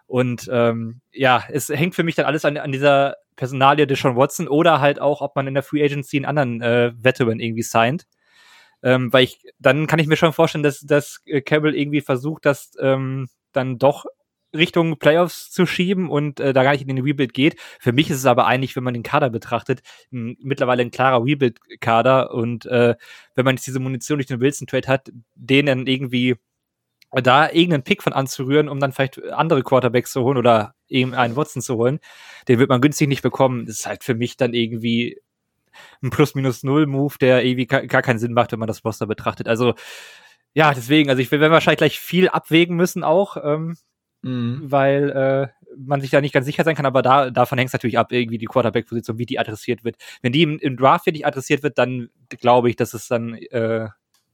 Und 0.07 0.49
ähm, 0.53 1.01
ja, 1.13 1.43
es 1.51 1.69
hängt 1.69 1.95
für 1.95 2.05
mich 2.05 2.15
dann 2.15 2.27
alles 2.27 2.45
an, 2.45 2.57
an 2.57 2.73
dieser 2.73 3.17
Personalie 3.37 3.87
Deshaun 3.87 4.17
Watson 4.17 4.49
oder 4.49 4.81
halt 4.81 5.01
auch, 5.01 5.21
ob 5.21 5.37
man 5.37 5.47
in 5.47 5.55
der 5.55 5.63
Free 5.63 5.85
Agency 5.85 6.17
einen 6.17 6.27
anderen 6.27 6.63
äh, 6.63 6.93
Veteran 6.97 7.41
irgendwie 7.41 7.63
signed. 7.63 8.07
Ähm, 8.83 9.13
weil 9.13 9.25
ich, 9.25 9.41
dann 9.59 9.87
kann 9.87 9.99
ich 9.99 10.07
mir 10.07 10.17
schon 10.17 10.33
vorstellen, 10.33 10.63
dass, 10.63 10.81
dass 10.81 11.23
äh, 11.27 11.41
Campbell 11.41 11.75
irgendwie 11.75 12.01
versucht, 12.01 12.45
das 12.45 12.73
ähm, 12.81 13.29
dann 13.53 13.79
doch 13.79 14.05
Richtung 14.55 14.99
Playoffs 14.99 15.51
zu 15.51 15.67
schieben 15.67 16.09
und 16.09 16.41
äh, 16.41 16.53
da 16.53 16.63
gar 16.63 16.73
nicht 16.73 16.83
in 16.83 16.89
den 16.89 17.05
Rebuild 17.05 17.35
geht. 17.35 17.57
Für 17.81 17.93
mich 17.93 18.11
ist 18.11 18.19
es 18.19 18.27
aber 18.27 18.47
eigentlich, 18.47 18.77
wenn 18.77 18.85
man 18.85 18.95
den 18.95 19.03
Kader 19.03 19.31
betrachtet, 19.31 19.83
mittlerweile 20.11 20.83
ein 20.83 20.91
klarer 20.91 21.25
Rebuild-Kader 21.25 22.33
und 22.33 22.67
äh, 22.67 22.95
wenn 23.35 23.45
man 23.45 23.57
jetzt 23.57 23.67
diese 23.67 23.81
Munition 23.81 24.19
durch 24.19 24.27
den 24.27 24.41
Wilson-Trade 24.41 24.89
hat, 24.89 25.11
den 25.35 25.67
dann 25.67 25.87
irgendwie 25.87 26.37
da 27.13 27.51
irgendeinen 27.51 27.83
Pick 27.83 28.03
von 28.03 28.13
anzurühren, 28.13 28.69
um 28.69 28.81
dann 28.81 28.93
vielleicht 28.93 29.23
andere 29.33 29.63
Quarterbacks 29.63 30.13
zu 30.13 30.23
holen 30.23 30.39
oder 30.39 30.75
eben 30.89 31.15
einen 31.15 31.37
Watson 31.37 31.63
zu 31.63 31.77
holen, 31.77 32.01
den 32.49 32.59
wird 32.59 32.69
man 32.69 32.81
günstig 32.81 33.09
nicht 33.09 33.23
bekommen. 33.23 33.67
Das 33.67 33.79
ist 33.79 33.87
halt 33.87 34.05
für 34.05 34.15
mich 34.15 34.37
dann 34.37 34.55
irgendwie 34.55 35.21
ein 36.03 36.11
Plus-Minus-Null-Move, 36.11 37.15
der 37.21 37.45
irgendwie 37.45 37.67
gar 37.67 38.03
keinen 38.03 38.19
Sinn 38.19 38.33
macht, 38.33 38.53
wenn 38.53 38.59
man 38.59 38.69
das 38.69 38.85
Roster 38.85 39.07
betrachtet. 39.07 39.49
Also, 39.49 39.75
ja, 40.55 40.73
deswegen, 40.73 41.11
also 41.11 41.21
ich 41.21 41.31
will 41.31 41.41
wahrscheinlich 41.41 41.79
gleich 41.79 42.01
viel 42.01 42.29
abwägen 42.29 42.77
müssen 42.77 43.05
auch. 43.05 43.37
Ähm, 43.43 43.77
mhm. 44.27 44.63
weil 44.65 45.11
äh, 45.11 45.49
man 45.77 46.01
sich 46.01 46.11
da 46.11 46.21
nicht 46.21 46.33
ganz 46.33 46.47
sicher 46.47 46.65
sein 46.65 46.75
kann, 46.75 46.87
aber 46.87 47.03
da, 47.03 47.31
davon 47.31 47.59
hängt 47.59 47.69
es 47.69 47.73
natürlich 47.73 47.99
ab, 47.99 48.13
irgendwie 48.13 48.39
die 48.39 48.47
Quarterback-Position, 48.47 49.19
wie 49.19 49.27
die 49.27 49.39
adressiert 49.39 49.85
wird. 49.85 49.97
Wenn 50.23 50.33
die 50.33 50.43
im, 50.43 50.59
im 50.59 50.77
Draft 50.77 51.07
wirklich 51.07 51.27
adressiert 51.27 51.63
wird, 51.63 51.79
dann 51.79 52.09
glaube 52.29 52.71
ich, 52.71 52.77
dass 52.77 52.95
es 52.95 53.09
dann, 53.09 53.35
äh, 53.35 53.89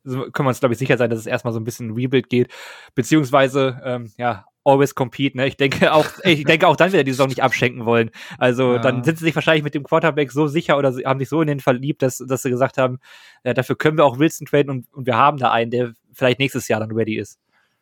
können 0.05 0.33
wir 0.35 0.49
uns, 0.49 0.61
glaube 0.61 0.75
ich, 0.75 0.79
sicher 0.79 0.97
sein, 0.97 1.11
dass 1.11 1.19
es 1.19 1.27
erstmal 1.27 1.53
so 1.53 1.61
ein 1.61 1.65
bisschen 1.65 1.93
Rebuild 1.93 2.29
geht. 2.29 2.51
Beziehungsweise, 2.95 3.81
ähm, 3.85 4.13
ja, 4.19 4.47
always 4.65 4.95
compete, 4.95 5.37
ne? 5.37 5.47
Ich 5.47 5.57
denke 5.57 5.93
auch, 5.93 6.07
ich 6.25 6.45
denke 6.45 6.69
auch 6.69 6.77
dann 6.77 6.93
wieder 6.93 7.05
die 7.05 7.13
Saison 7.13 7.29
nicht 7.29 7.43
abschenken 7.43 7.85
wollen. 7.85 8.11
Also 8.39 8.75
ja. 8.75 8.79
dann 8.79 9.05
sind 9.05 9.19
sie 9.19 9.25
sich 9.25 9.35
wahrscheinlich 9.35 9.65
mit 9.65 9.75
dem 9.75 9.83
Quarterback 9.83 10.31
so 10.31 10.47
sicher 10.47 10.79
oder 10.79 10.93
haben 11.05 11.19
sich 11.19 11.29
so 11.29 11.41
in 11.41 11.49
den 11.49 11.61
verliebt, 11.61 12.03
dass, 12.03 12.19
dass 12.19 12.43
sie 12.43 12.51
gesagt 12.51 12.79
haben, 12.79 12.99
ja, 13.45 13.55
dafür 13.55 13.77
können 13.77 13.97
wir 13.97 14.05
auch 14.05 14.19
Wilson 14.19 14.47
traden 14.47 14.71
und, 14.71 14.93
und 14.93 15.07
wir 15.07 15.17
haben 15.17 15.39
da 15.39 15.51
einen, 15.51 15.71
der 15.71 15.93
vielleicht 16.13 16.39
nächstes 16.39 16.69
Jahr 16.69 16.81
dann 16.81 16.93
ready 16.93 17.17
ist. 17.17 17.39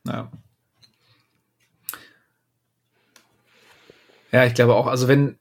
Ja. 0.07 0.31
Ja, 4.33 4.45
ich 4.45 4.55
glaube 4.55 4.77
auch, 4.77 4.87
also 4.87 5.09
wenn, 5.09 5.40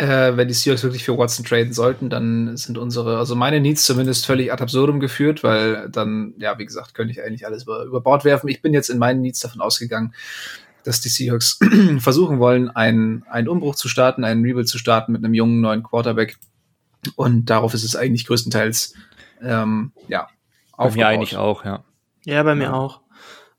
äh, 0.00 0.34
wenn 0.34 0.48
die 0.48 0.54
Seahawks 0.54 0.82
wirklich 0.82 1.04
für 1.04 1.18
Watson 1.18 1.44
traden 1.44 1.74
sollten, 1.74 2.08
dann 2.08 2.56
sind 2.56 2.78
unsere, 2.78 3.18
also 3.18 3.34
meine 3.34 3.60
Needs 3.60 3.84
zumindest 3.84 4.24
völlig 4.24 4.50
ad 4.50 4.62
absurdum 4.62 4.98
geführt, 4.98 5.42
weil 5.44 5.90
dann, 5.90 6.32
ja, 6.38 6.58
wie 6.58 6.64
gesagt, 6.64 6.94
könnte 6.94 7.12
ich 7.12 7.22
eigentlich 7.22 7.46
alles 7.46 7.64
über, 7.64 7.84
über 7.84 8.00
Bord 8.00 8.24
werfen. 8.24 8.48
Ich 8.48 8.62
bin 8.62 8.72
jetzt 8.72 8.88
in 8.88 8.98
meinen 8.98 9.20
Needs 9.20 9.40
davon 9.40 9.60
ausgegangen, 9.60 10.14
dass 10.84 11.02
die 11.02 11.10
Seahawks 11.10 11.58
versuchen 11.98 12.38
wollen, 12.38 12.70
einen, 12.70 13.24
einen 13.28 13.48
Umbruch 13.48 13.74
zu 13.74 13.88
starten, 13.88 14.24
einen 14.24 14.42
Rebuild 14.42 14.68
zu 14.68 14.78
starten 14.78 15.12
mit 15.12 15.22
einem 15.22 15.34
jungen 15.34 15.60
neuen 15.60 15.82
Quarterback. 15.82 16.38
Und 17.16 17.50
darauf 17.50 17.74
ist 17.74 17.84
es 17.84 17.94
eigentlich 17.94 18.26
größtenteils, 18.26 18.94
ähm, 19.42 19.92
ja, 20.08 20.28
aufgebaut. 20.72 20.92
Bei 20.92 20.96
mir 20.96 21.06
eigentlich 21.08 21.36
auch, 21.36 21.64
ja. 21.66 21.84
Ja, 22.24 22.42
bei 22.42 22.54
mir 22.54 22.64
ja. 22.64 22.72
auch. 22.72 23.00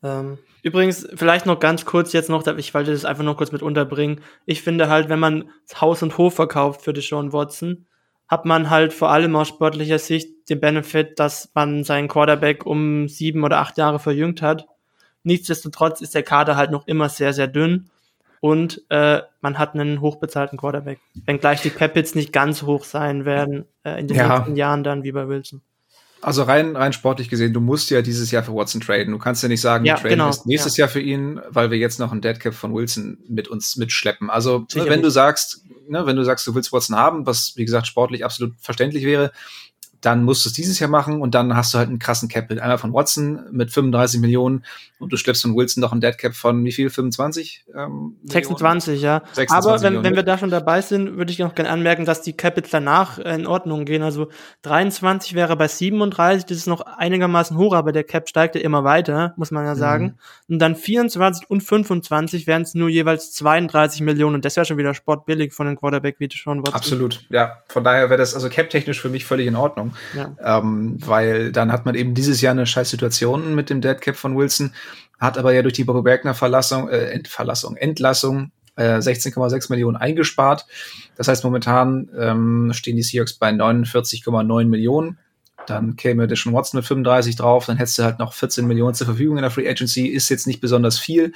Ähm, 0.02 0.40
Übrigens, 0.64 1.08
vielleicht 1.16 1.46
noch 1.46 1.60
ganz 1.60 1.86
kurz 1.86 2.14
jetzt 2.14 2.30
noch, 2.30 2.46
ich 2.46 2.74
wollte 2.74 2.92
das 2.92 3.06
einfach 3.06 3.24
noch 3.24 3.38
kurz 3.38 3.52
mit 3.52 3.64
unterbringen. 3.64 4.22
Ich 4.46 4.62
finde 4.62 4.90
halt, 4.90 5.10
wenn 5.10 5.20
man 5.20 5.50
Haus 5.80 6.04
und 6.04 6.18
Hof 6.18 6.36
verkauft 6.36 6.82
für 6.82 6.94
Deshaun 6.94 7.34
Watson, 7.34 7.88
hat 8.28 8.46
man 8.46 8.70
halt 8.70 8.94
vor 8.94 9.10
allem 9.10 9.36
aus 9.36 9.50
sportlicher 9.50 10.00
Sicht 10.00 10.50
den 10.50 10.60
Benefit, 10.60 11.20
dass 11.20 11.52
man 11.54 11.84
seinen 11.84 12.08
Quarterback 12.08 12.66
um 12.66 13.08
sieben 13.08 13.44
oder 13.44 13.60
acht 13.60 13.78
Jahre 13.78 14.00
verjüngt 14.00 14.42
hat. 14.42 14.68
Nichtsdestotrotz 15.24 16.02
ist 16.02 16.16
der 16.16 16.24
Kader 16.24 16.56
halt 16.56 16.72
noch 16.72 16.88
immer 16.88 17.10
sehr, 17.10 17.34
sehr 17.34 17.48
dünn 17.48 17.90
und 18.40 18.84
äh, 18.90 19.22
man 19.42 19.58
hat 19.58 19.76
einen 19.76 20.02
hochbezahlten 20.02 20.58
Quarterback. 20.58 21.00
Wenngleich 21.26 21.62
die 21.62 21.70
Capits 21.70 22.16
nicht 22.16 22.32
ganz 22.32 22.64
hoch 22.64 22.86
sein 22.86 23.26
werden 23.26 23.66
äh, 23.84 24.00
in 24.00 24.08
den 24.08 24.18
ja. 24.18 24.38
nächsten 24.38 24.56
Jahren 24.56 24.84
dann 24.84 25.04
wie 25.04 25.12
bei 25.12 25.28
Wilson. 25.28 25.62
Also 26.22 26.44
rein, 26.44 26.76
rein 26.76 26.94
sportlich 26.94 27.30
gesehen, 27.30 27.52
du 27.52 27.62
musst 27.62 27.90
ja 27.90 28.02
dieses 28.02 28.30
Jahr 28.30 28.44
für 28.44 28.54
Watson 28.54 28.80
traden. 28.80 29.12
Du 29.12 29.18
kannst 29.18 29.42
ja 29.42 29.50
nicht 29.50 29.62
sagen, 29.62 29.86
ja, 29.86 29.96
wir 29.96 30.02
traden 30.02 30.10
genau, 30.10 30.32
nächstes 30.46 30.78
ja. 30.78 30.84
Jahr 30.84 30.90
für 30.90 31.02
ihn, 31.02 31.42
weil 31.50 31.72
wir 31.72 31.80
jetzt 31.80 32.00
noch 32.00 32.12
einen 32.12 32.22
Deadcap 32.22 32.54
von 32.54 32.74
Wilson 32.74 33.18
mit 33.28 33.48
uns 33.48 33.76
mitschleppen. 33.76 34.30
Also 34.30 34.66
Sicherlich. 34.68 34.92
wenn 34.92 35.02
du 35.02 35.10
sagst, 35.10 35.66
ne, 35.88 36.06
wenn 36.06 36.16
du 36.16 36.24
sagst, 36.24 36.46
du 36.46 36.54
willst 36.54 36.72
Watson 36.72 36.96
haben, 36.96 37.26
was 37.26 37.54
wie 37.56 37.66
gesagt 37.66 37.88
sportlich 37.88 38.24
absolut 38.24 38.54
verständlich 38.60 39.04
wäre, 39.04 39.32
dann 40.02 40.24
musst 40.24 40.46
du 40.46 40.50
es 40.50 40.54
dieses 40.54 40.80
Jahr 40.80 40.90
machen 40.90 41.22
und 41.22 41.36
dann 41.36 41.56
hast 41.56 41.74
du 41.74 41.78
halt 41.78 41.90
einen 41.90 42.00
krassen 42.00 42.28
Cap 42.28 42.50
mit 42.50 42.60
einmal 42.60 42.78
von 42.78 42.94
Watson 42.94 43.46
mit 43.52 43.72
35 43.72 44.20
Millionen 44.20 44.66
und 45.00 45.12
du 45.12 45.18
schleppst 45.18 45.42
von 45.42 45.56
Wilson 45.56 45.82
noch 45.82 45.92
einen 45.92 46.02
Dead 46.02 46.18
Cap 46.18 46.34
von 46.34 46.64
wie 46.64 46.72
viel? 46.72 46.90
25? 46.90 47.66
Ähm, 47.76 48.16
26, 48.26 49.02
ja. 49.02 49.22
26 49.34 49.52
Aber 49.52 49.82
wenn, 49.82 50.04
wenn 50.04 50.16
wir 50.16 50.24
da 50.24 50.38
schon 50.38 50.50
dabei 50.50 50.82
sind, 50.82 51.18
würde 51.18 51.32
ich 51.32 51.40
noch 51.40 51.56
gerne 51.56 51.70
anmerken, 51.70 52.06
dass 52.06 52.22
die 52.22 52.34
Capits 52.34 52.70
danach 52.70 53.20
in 53.20 53.48
Ordnung 53.48 53.86
gehen. 53.86 54.04
Also 54.04 54.30
23 54.64 55.34
wäre 55.34 55.56
bei 55.56 55.68
37, 55.68 56.46
das 56.46 56.58
ist 56.58 56.68
noch 56.68 56.82
einigermaßen 56.82 57.58
hoch, 57.58 57.74
aber 57.74 57.92
der 57.92 58.04
Cap 58.04 58.30
steigt 58.30 58.56
ja 58.56 58.62
immer 58.62 58.84
weiter, 58.84 59.34
muss 59.38 59.52
man 59.52 59.66
ja 59.66 59.76
sagen. 59.76 60.18
Mhm. 60.48 60.54
Und 60.56 60.60
dann 60.60 60.76
24 60.76 61.50
und 61.50 61.62
25 61.62 62.48
wären 62.48 62.64
es 62.64 62.74
nur 62.74 62.90
jeweils 62.90 63.32
32 63.34 64.02
Millionen 64.02 64.36
und 64.36 64.46
das 64.46 64.56
wäre 64.56 64.66
schon 64.66 64.78
wieder 64.78 64.94
sportbillig 64.94 65.54
von 65.54 65.68
den 65.68 65.76
Quarterback 65.76 66.16
wie 66.20 66.30
Sean 66.32 66.60
Watson. 66.60 66.76
Absolut, 66.76 67.26
ja. 67.30 67.58
Von 67.68 67.84
daher 67.84 68.10
wäre 68.10 68.18
das 68.18 68.34
also 68.34 68.50
cap-technisch 68.50 69.00
für 69.02 69.10
mich 69.10 69.26
völlig 69.26 69.48
in 69.48 69.56
Ordnung. 69.56 69.91
Ja. 70.16 70.36
Ähm, 70.60 70.98
weil 71.00 71.52
dann 71.52 71.72
hat 71.72 71.86
man 71.86 71.96
eben 71.96 72.14
dieses 72.14 72.42
Jahr 72.42 72.52
eine 72.52 72.66
scheiß 72.66 72.90
Situation 72.90 73.56
mit 73.56 73.70
dem 73.70 73.82
Deadcap 73.82 74.16
von 74.16 74.38
Wilson, 74.38 74.74
hat 75.20 75.38
aber 75.38 75.54
ja 75.54 75.62
durch 75.62 75.74
die 75.74 75.84
Bob 75.84 76.06
Wagner 76.06 76.34
Verlassung, 76.34 76.90
äh, 76.90 77.12
Ent 77.12 77.28
Verlassung, 77.28 77.76
Entlassung 77.78 78.52
äh, 78.76 78.98
16,6 78.98 79.72
Millionen 79.72 79.98
eingespart. 79.98 80.66
Das 81.16 81.28
heißt, 81.28 81.44
momentan 81.44 82.10
ähm, 82.18 82.72
stehen 82.74 82.96
die 82.96 83.04
Seahawks 83.04 83.34
bei 83.34 83.50
49,9 83.50 84.66
Millionen. 84.66 85.20
Dann 85.68 85.96
käme 85.96 86.28
Dishon 86.28 86.54
Watson 86.54 86.80
mit 86.80 86.86
35 86.86 87.36
drauf, 87.36 87.68
dann 87.68 87.78
hättest 87.78 88.00
du 88.00 88.04
halt 88.04 88.18
noch 88.18 88.34
14 88.34 88.66
Millionen 88.66 88.96
zur 88.96 89.06
Verfügung 89.06 89.38
in 89.38 89.44
der 89.44 89.52
Free 89.52 89.70
Agency. 89.70 90.08
Ist 90.08 90.30
jetzt 90.30 90.48
nicht 90.48 90.60
besonders 90.60 90.98
viel, 90.98 91.34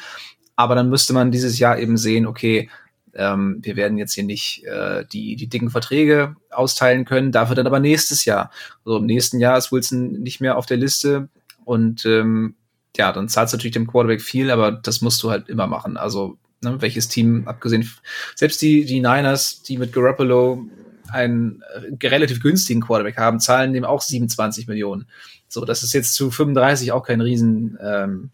aber 0.56 0.74
dann 0.74 0.90
müsste 0.90 1.14
man 1.14 1.32
dieses 1.32 1.60
Jahr 1.60 1.78
eben 1.78 1.98
sehen, 1.98 2.26
okay, 2.26 2.70
ähm, 3.16 3.60
wir 3.62 3.76
werden 3.76 3.98
jetzt 3.98 4.14
hier 4.14 4.24
nicht 4.24 4.64
äh, 4.66 5.06
die, 5.12 5.36
die 5.36 5.48
dicken 5.48 5.70
Verträge 5.70 6.36
austeilen 6.52 7.06
können, 7.06 7.32
dafür 7.32 7.56
dann 7.56 7.68
aber 7.68 7.80
nächstes 7.80 8.26
Jahr. 8.26 8.52
Also 8.86 8.98
im 8.98 9.06
nächsten 9.06 9.40
Jahr 9.40 9.58
ist 9.58 9.72
Wilson 9.72 10.12
nicht 10.22 10.42
mehr 10.42 10.58
auf 10.58 10.66
der 10.66 10.78
Liste 10.78 11.30
und 11.64 12.06
ähm, 12.06 12.56
ja, 12.98 13.12
dann 13.12 13.28
zahlst 13.28 13.54
du 13.54 13.58
natürlich 13.58 13.74
dem 13.74 13.88
Quarterback 13.88 14.22
viel, 14.22 14.52
aber 14.52 14.72
das 14.72 15.02
musst 15.02 15.22
du 15.24 15.32
halt 15.32 15.50
immer 15.50 15.68
machen. 15.68 15.98
Also 15.98 16.38
ne, 16.62 16.82
welches 16.82 17.08
Team, 17.08 17.48
abgesehen, 17.48 17.90
selbst 18.36 18.62
die, 18.62 18.86
die 18.86 19.00
Niners, 19.00 19.62
die 19.64 19.78
mit 19.78 19.94
Garoppolo 19.94 20.66
einen 21.10 21.62
äh, 22.02 22.08
relativ 22.08 22.42
günstigen 22.42 22.82
Quarterback 22.82 23.18
haben, 23.18 23.40
zahlen 23.40 23.74
dem 23.74 23.86
auch 23.86 24.02
27 24.02 24.68
Millionen. 24.68 25.08
So, 25.48 25.66
das 25.66 25.84
ist 25.84 25.94
jetzt 25.94 26.14
zu 26.16 26.32
35 26.32 26.92
auch 26.92 27.04
kein 27.04 27.22
Riesen, 27.22 27.78
ähm, 27.82 28.30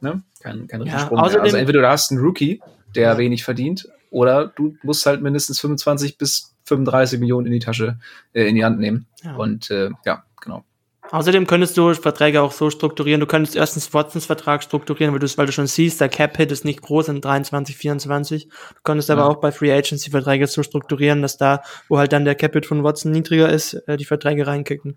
ne? 0.00 0.22
kein, 0.40 0.66
kein 0.66 0.82
Riesensprung 0.82 1.18
ja, 1.18 1.28
mehr. 1.28 1.42
Also 1.42 1.56
entweder 1.56 1.80
du 1.80 1.88
hast 1.88 2.10
einen 2.10 2.20
Rookie, 2.20 2.60
der 2.94 3.12
ja. 3.12 3.18
wenig 3.18 3.44
verdient, 3.44 3.88
oder 4.14 4.46
du 4.46 4.76
musst 4.82 5.04
halt 5.06 5.22
mindestens 5.22 5.60
25 5.60 6.16
bis 6.16 6.54
35 6.64 7.18
Millionen 7.18 7.46
in 7.46 7.52
die 7.52 7.58
Tasche, 7.58 7.98
äh, 8.32 8.44
in 8.44 8.54
die 8.54 8.64
Hand 8.64 8.78
nehmen. 8.78 9.06
Ja. 9.22 9.34
Und 9.34 9.70
äh, 9.70 9.90
ja, 10.06 10.24
genau. 10.40 10.64
Außerdem 11.10 11.46
könntest 11.46 11.76
du 11.76 11.92
Verträge 11.94 12.40
auch 12.40 12.52
so 12.52 12.70
strukturieren. 12.70 13.20
Du 13.20 13.26
könntest 13.26 13.56
erstens 13.56 13.92
Watsons 13.92 14.24
Vertrag 14.24 14.62
strukturieren, 14.62 15.12
weil 15.12 15.18
du, 15.18 15.26
weil 15.36 15.46
du 15.46 15.52
schon 15.52 15.66
siehst, 15.66 16.00
der 16.00 16.08
Cap-Hit 16.08 16.50
ist 16.50 16.64
nicht 16.64 16.80
groß 16.80 17.08
in 17.08 17.20
23, 17.20 17.76
24. 17.76 18.48
Du 18.48 18.54
könntest 18.84 19.08
ja. 19.08 19.16
aber 19.16 19.26
auch 19.28 19.36
bei 19.36 19.52
Free 19.52 19.72
Agency 19.72 20.10
Verträge 20.10 20.46
so 20.46 20.62
strukturieren, 20.62 21.20
dass 21.20 21.36
da, 21.36 21.62
wo 21.88 21.98
halt 21.98 22.12
dann 22.12 22.24
der 22.24 22.36
Cap-Hit 22.36 22.66
von 22.66 22.84
Watson 22.84 23.12
niedriger 23.12 23.50
ist, 23.50 23.74
äh, 23.86 23.96
die 23.96 24.06
Verträge 24.06 24.46
reinkicken, 24.46 24.96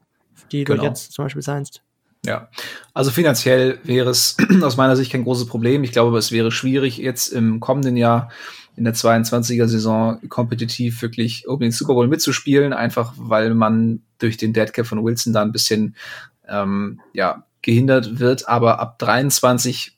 die 0.52 0.64
genau. 0.64 0.84
du 0.84 0.88
jetzt 0.88 1.12
zum 1.12 1.26
Beispiel 1.26 1.42
seinst. 1.42 1.82
Ja, 2.26 2.50
also 2.94 3.12
finanziell 3.12 3.80
wäre 3.84 4.10
es 4.10 4.38
aus 4.64 4.78
meiner 4.78 4.96
Sicht 4.96 5.12
kein 5.12 5.24
großes 5.24 5.48
Problem. 5.48 5.84
Ich 5.84 5.92
glaube, 5.92 6.18
es 6.18 6.32
wäre 6.32 6.52
schwierig, 6.52 6.98
jetzt 6.98 7.28
im 7.28 7.60
kommenden 7.60 7.98
Jahr 7.98 8.30
in 8.78 8.84
der 8.84 8.94
22er 8.94 9.68
Saison 9.68 10.20
kompetitiv 10.30 11.02
wirklich 11.02 11.48
um 11.48 11.60
den 11.60 11.72
Super 11.72 11.96
Bowl 11.96 12.08
mitzuspielen, 12.08 12.74
einfach 12.74 13.14
weil 13.18 13.54
man 13.56 14.04
durch 14.20 14.38
den 14.38 14.54
Deadcap 14.54 14.86
von 14.86 15.04
Wilson 15.04 15.34
da 15.34 15.42
ein 15.42 15.52
bisschen 15.52 15.96
ähm, 16.48 17.02
ja, 17.12 17.44
gehindert 17.64 18.20
wird. 18.20 18.48
Aber 18.48 18.80
ab 18.80 19.00
23 19.00 19.98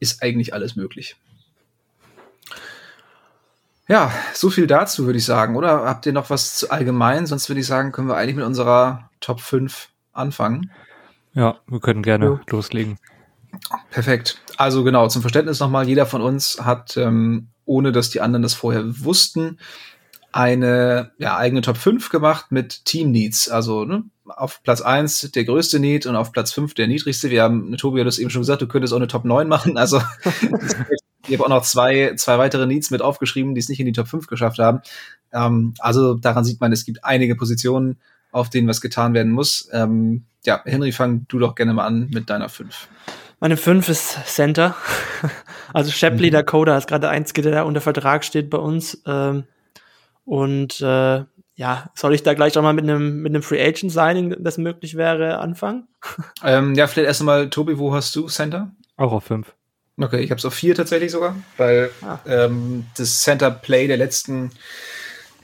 ist 0.00 0.22
eigentlich 0.22 0.54
alles 0.54 0.76
möglich. 0.76 1.16
Ja, 3.86 4.10
so 4.32 4.48
viel 4.50 4.66
dazu 4.66 5.04
würde 5.04 5.18
ich 5.18 5.24
sagen. 5.24 5.56
Oder 5.56 5.84
habt 5.84 6.06
ihr 6.06 6.12
noch 6.12 6.30
was 6.30 6.56
zu 6.56 6.70
allgemein? 6.70 7.26
Sonst 7.26 7.50
würde 7.50 7.60
ich 7.60 7.66
sagen, 7.66 7.92
können 7.92 8.08
wir 8.08 8.16
eigentlich 8.16 8.36
mit 8.36 8.46
unserer 8.46 9.10
Top 9.20 9.40
5 9.40 9.90
anfangen. 10.12 10.70
Ja, 11.34 11.58
wir 11.66 11.80
können 11.80 12.02
gerne 12.02 12.24
ja. 12.24 12.40
loslegen. 12.48 12.98
Perfekt. 13.90 14.40
Also 14.56 14.84
genau, 14.84 15.08
zum 15.08 15.20
Verständnis 15.22 15.60
nochmal, 15.60 15.86
jeder 15.86 16.06
von 16.06 16.22
uns 16.22 16.60
hat 16.64 16.96
ähm, 16.96 17.49
ohne 17.70 17.92
dass 17.92 18.10
die 18.10 18.20
anderen 18.20 18.42
das 18.42 18.54
vorher 18.54 18.82
wussten, 19.04 19.58
eine 20.32 21.12
ja, 21.18 21.36
eigene 21.36 21.62
Top 21.62 21.76
5 21.76 22.10
gemacht 22.10 22.46
mit 22.50 22.84
Team 22.84 23.12
Needs. 23.12 23.48
Also 23.48 23.84
ne, 23.84 24.02
auf 24.26 24.60
Platz 24.64 24.80
1 24.80 25.30
der 25.32 25.44
größte 25.44 25.78
Need 25.78 26.04
und 26.06 26.16
auf 26.16 26.32
Platz 26.32 26.52
5 26.52 26.74
der 26.74 26.88
niedrigste. 26.88 27.30
Wir 27.30 27.44
haben, 27.44 27.76
Tobi 27.76 28.00
hat 28.00 28.08
das 28.08 28.18
eben 28.18 28.30
schon 28.30 28.42
gesagt, 28.42 28.60
du 28.60 28.66
könntest 28.66 28.92
auch 28.92 28.98
eine 28.98 29.06
Top 29.06 29.24
9 29.24 29.46
machen. 29.46 29.78
Also 29.78 30.02
ich 31.28 31.34
habe 31.34 31.44
auch 31.44 31.48
noch 31.48 31.62
zwei, 31.62 32.14
zwei 32.16 32.38
weitere 32.38 32.66
Needs 32.66 32.90
mit 32.90 33.02
aufgeschrieben, 33.02 33.54
die 33.54 33.60
es 33.60 33.68
nicht 33.68 33.78
in 33.78 33.86
die 33.86 33.92
Top 33.92 34.08
5 34.08 34.26
geschafft 34.26 34.58
haben. 34.58 34.80
Ähm, 35.32 35.74
also 35.78 36.14
daran 36.14 36.44
sieht 36.44 36.60
man, 36.60 36.72
es 36.72 36.84
gibt 36.84 37.04
einige 37.04 37.36
Positionen, 37.36 37.98
auf 38.32 38.50
denen 38.50 38.66
was 38.66 38.80
getan 38.80 39.14
werden 39.14 39.30
muss. 39.30 39.68
Ähm, 39.72 40.24
ja, 40.44 40.60
Henry, 40.64 40.90
fang 40.90 41.26
du 41.28 41.38
doch 41.38 41.54
gerne 41.54 41.72
mal 41.72 41.86
an 41.86 42.08
mit 42.12 42.30
deiner 42.30 42.48
5. 42.48 42.88
Meine 43.40 43.56
5 43.56 43.88
ist 43.88 44.18
Center. 44.26 44.76
Also 45.72 45.92
Shapley 45.92 46.30
mhm. 46.30 46.32
Dakota 46.32 46.76
ist 46.76 46.88
gerade 46.88 47.02
der 47.02 47.10
Einzige, 47.10 47.42
der 47.42 47.52
da 47.52 47.62
unter 47.62 47.80
Vertrag 47.80 48.24
steht 48.24 48.50
bei 48.50 48.58
uns. 48.58 49.00
Ähm, 49.06 49.44
und 50.24 50.80
äh, 50.80 51.22
ja, 51.54 51.90
soll 51.94 52.12
ich 52.12 52.24
da 52.24 52.34
gleich 52.34 52.58
auch 52.58 52.62
mal 52.62 52.72
mit 52.72 52.82
einem 52.82 53.22
mit 53.22 53.32
einem 53.32 53.44
Free 53.44 53.62
Agent 53.62 53.92
Signing, 53.92 54.34
das 54.40 54.58
möglich 54.58 54.96
wäre, 54.96 55.38
anfangen? 55.38 55.86
Ähm, 56.42 56.74
ja, 56.74 56.88
vielleicht 56.88 57.06
erst 57.06 57.20
einmal, 57.20 57.50
Tobi, 57.50 57.78
wo 57.78 57.94
hast 57.94 58.16
du 58.16 58.26
Center? 58.26 58.72
Auch 58.96 59.12
auf 59.12 59.22
5. 59.22 59.54
Okay, 59.96 60.18
ich 60.22 60.32
habe 60.32 60.40
es 60.40 60.44
auf 60.44 60.54
4 60.54 60.74
tatsächlich 60.74 61.12
sogar, 61.12 61.36
weil 61.56 61.90
ah. 62.02 62.18
ähm, 62.26 62.86
das 62.96 63.20
Center 63.20 63.52
Play 63.52 63.86
der 63.86 63.96
letzten 63.96 64.50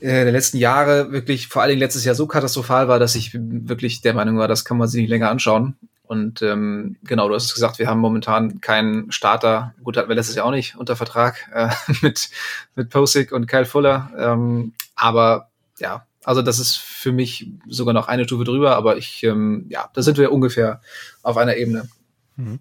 äh, 0.00 0.24
der 0.24 0.32
letzten 0.32 0.56
Jahre 0.56 1.12
wirklich, 1.12 1.46
vor 1.46 1.62
allen 1.62 1.68
Dingen 1.68 1.80
letztes 1.80 2.04
Jahr 2.04 2.16
so 2.16 2.26
katastrophal 2.26 2.88
war, 2.88 2.98
dass 2.98 3.14
ich 3.14 3.30
wirklich 3.32 4.00
der 4.00 4.14
Meinung 4.14 4.38
war, 4.38 4.48
das 4.48 4.64
kann 4.64 4.76
man 4.76 4.88
sich 4.88 5.02
nicht 5.02 5.10
länger 5.10 5.30
anschauen. 5.30 5.76
Und 6.06 6.40
ähm, 6.42 6.96
genau, 7.02 7.28
du 7.28 7.34
hast 7.34 7.52
gesagt, 7.52 7.78
wir 7.78 7.88
haben 7.88 8.00
momentan 8.00 8.60
keinen 8.60 9.10
Starter. 9.10 9.74
Gut, 9.82 9.96
hatten 9.96 10.08
wir 10.08 10.14
letztes 10.14 10.36
Jahr 10.36 10.46
auch 10.46 10.52
nicht 10.52 10.76
unter 10.76 10.96
Vertrag 10.96 11.48
äh, 11.52 11.68
mit, 12.02 12.30
mit 12.74 12.90
Posick 12.90 13.32
und 13.32 13.46
Kyle 13.46 13.64
Fuller. 13.64 14.10
Ähm, 14.16 14.72
aber 14.94 15.50
ja, 15.78 16.06
also 16.24 16.42
das 16.42 16.58
ist 16.58 16.76
für 16.76 17.12
mich 17.12 17.50
sogar 17.68 17.94
noch 17.94 18.08
eine 18.08 18.24
Stufe 18.24 18.44
drüber, 18.44 18.76
aber 18.76 18.96
ich, 18.96 19.22
ähm, 19.22 19.66
ja, 19.68 19.88
da 19.94 20.02
sind 20.02 20.18
wir 20.18 20.32
ungefähr 20.32 20.80
auf 21.22 21.36
einer 21.36 21.56
Ebene. 21.56 21.88
Mhm. 22.36 22.60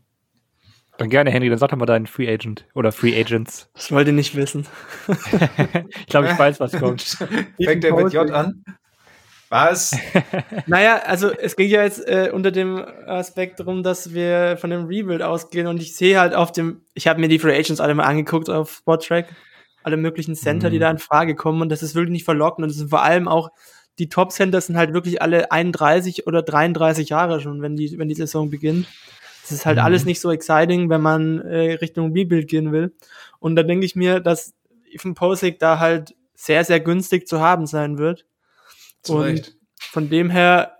Dann 0.97 1.09
gerne, 1.09 1.29
Henry, 1.29 1.49
dann 1.49 1.57
sag 1.57 1.69
doch 1.69 1.77
mal 1.77 1.85
deinen 1.85 2.07
Free 2.07 2.31
Agent 2.31 2.65
oder 2.73 2.91
Free 2.91 3.19
Agents. 3.19 3.69
Das 3.73 3.91
wollte 3.91 4.11
ich 4.11 4.15
nicht 4.15 4.35
wissen. 4.35 4.65
ich 5.07 6.07
glaube, 6.07 6.29
ich 6.31 6.39
weiß, 6.39 6.59
was 6.59 6.71
kommt. 6.73 7.01
Fängt 7.61 7.83
der 7.83 7.93
mit 7.95 8.13
J 8.13 8.31
an? 8.31 8.63
Was? 9.49 9.95
naja, 10.65 11.01
also 11.05 11.31
es 11.31 11.55
ging 11.55 11.69
ja 11.69 11.83
jetzt 11.83 12.07
äh, 12.07 12.31
unter 12.33 12.51
dem 12.51 12.83
Aspekt 13.05 13.59
darum, 13.59 13.83
dass 13.83 14.13
wir 14.13 14.57
von 14.57 14.69
dem 14.69 14.85
Rebuild 14.85 15.21
ausgehen 15.21 15.67
und 15.67 15.81
ich 15.81 15.95
sehe 15.95 16.19
halt 16.19 16.33
auf 16.33 16.51
dem, 16.51 16.81
ich 16.93 17.07
habe 17.07 17.19
mir 17.19 17.27
die 17.27 17.39
Free 17.39 17.55
Agents 17.55 17.79
alle 17.79 17.93
mal 17.93 18.03
angeguckt 18.03 18.49
auf 18.49 18.71
Sporttrack, 18.71 19.27
alle 19.83 19.97
möglichen 19.97 20.35
Center, 20.35 20.69
mhm. 20.69 20.73
die 20.73 20.79
da 20.79 20.89
in 20.89 20.97
Frage 20.97 21.35
kommen 21.35 21.61
und 21.61 21.69
das 21.69 21.83
ist 21.83 21.95
wirklich 21.95 22.11
nicht 22.11 22.25
verlockend 22.25 22.63
und 22.63 22.71
es 22.71 22.77
sind 22.77 22.89
vor 22.89 23.03
allem 23.03 23.27
auch 23.27 23.51
die 23.99 24.09
Top 24.09 24.31
Center 24.31 24.59
sind 24.59 24.77
halt 24.77 24.93
wirklich 24.93 25.21
alle 25.21 25.51
31 25.51 26.27
oder 26.27 26.41
33 26.41 27.09
Jahre 27.09 27.39
schon, 27.39 27.61
wenn 27.61 27.75
die, 27.75 27.97
wenn 27.97 28.09
die 28.09 28.15
Saison 28.15 28.49
beginnt. 28.49 28.87
Das 29.43 29.51
ist 29.51 29.65
halt 29.65 29.77
mhm. 29.77 29.83
alles 29.83 30.05
nicht 30.05 30.19
so 30.19 30.31
exciting, 30.31 30.89
wenn 30.89 31.01
man 31.01 31.39
äh, 31.41 31.73
Richtung 31.73 32.11
Rebuild 32.11 32.47
gehen 32.47 32.71
will. 32.71 32.93
Und 33.39 33.55
da 33.55 33.63
denke 33.63 33.85
ich 33.85 33.95
mir, 33.95 34.19
dass 34.19 34.53
Ethan 34.91 35.13
Posick 35.13 35.59
da 35.59 35.79
halt 35.79 36.15
sehr, 36.33 36.65
sehr 36.65 36.79
günstig 36.79 37.27
zu 37.27 37.39
haben 37.39 37.67
sein 37.67 37.97
wird. 37.97 38.25
Zu 39.05 39.15
und 39.15 39.23
Recht. 39.23 39.55
von 39.77 40.09
dem 40.09 40.29
her 40.29 40.71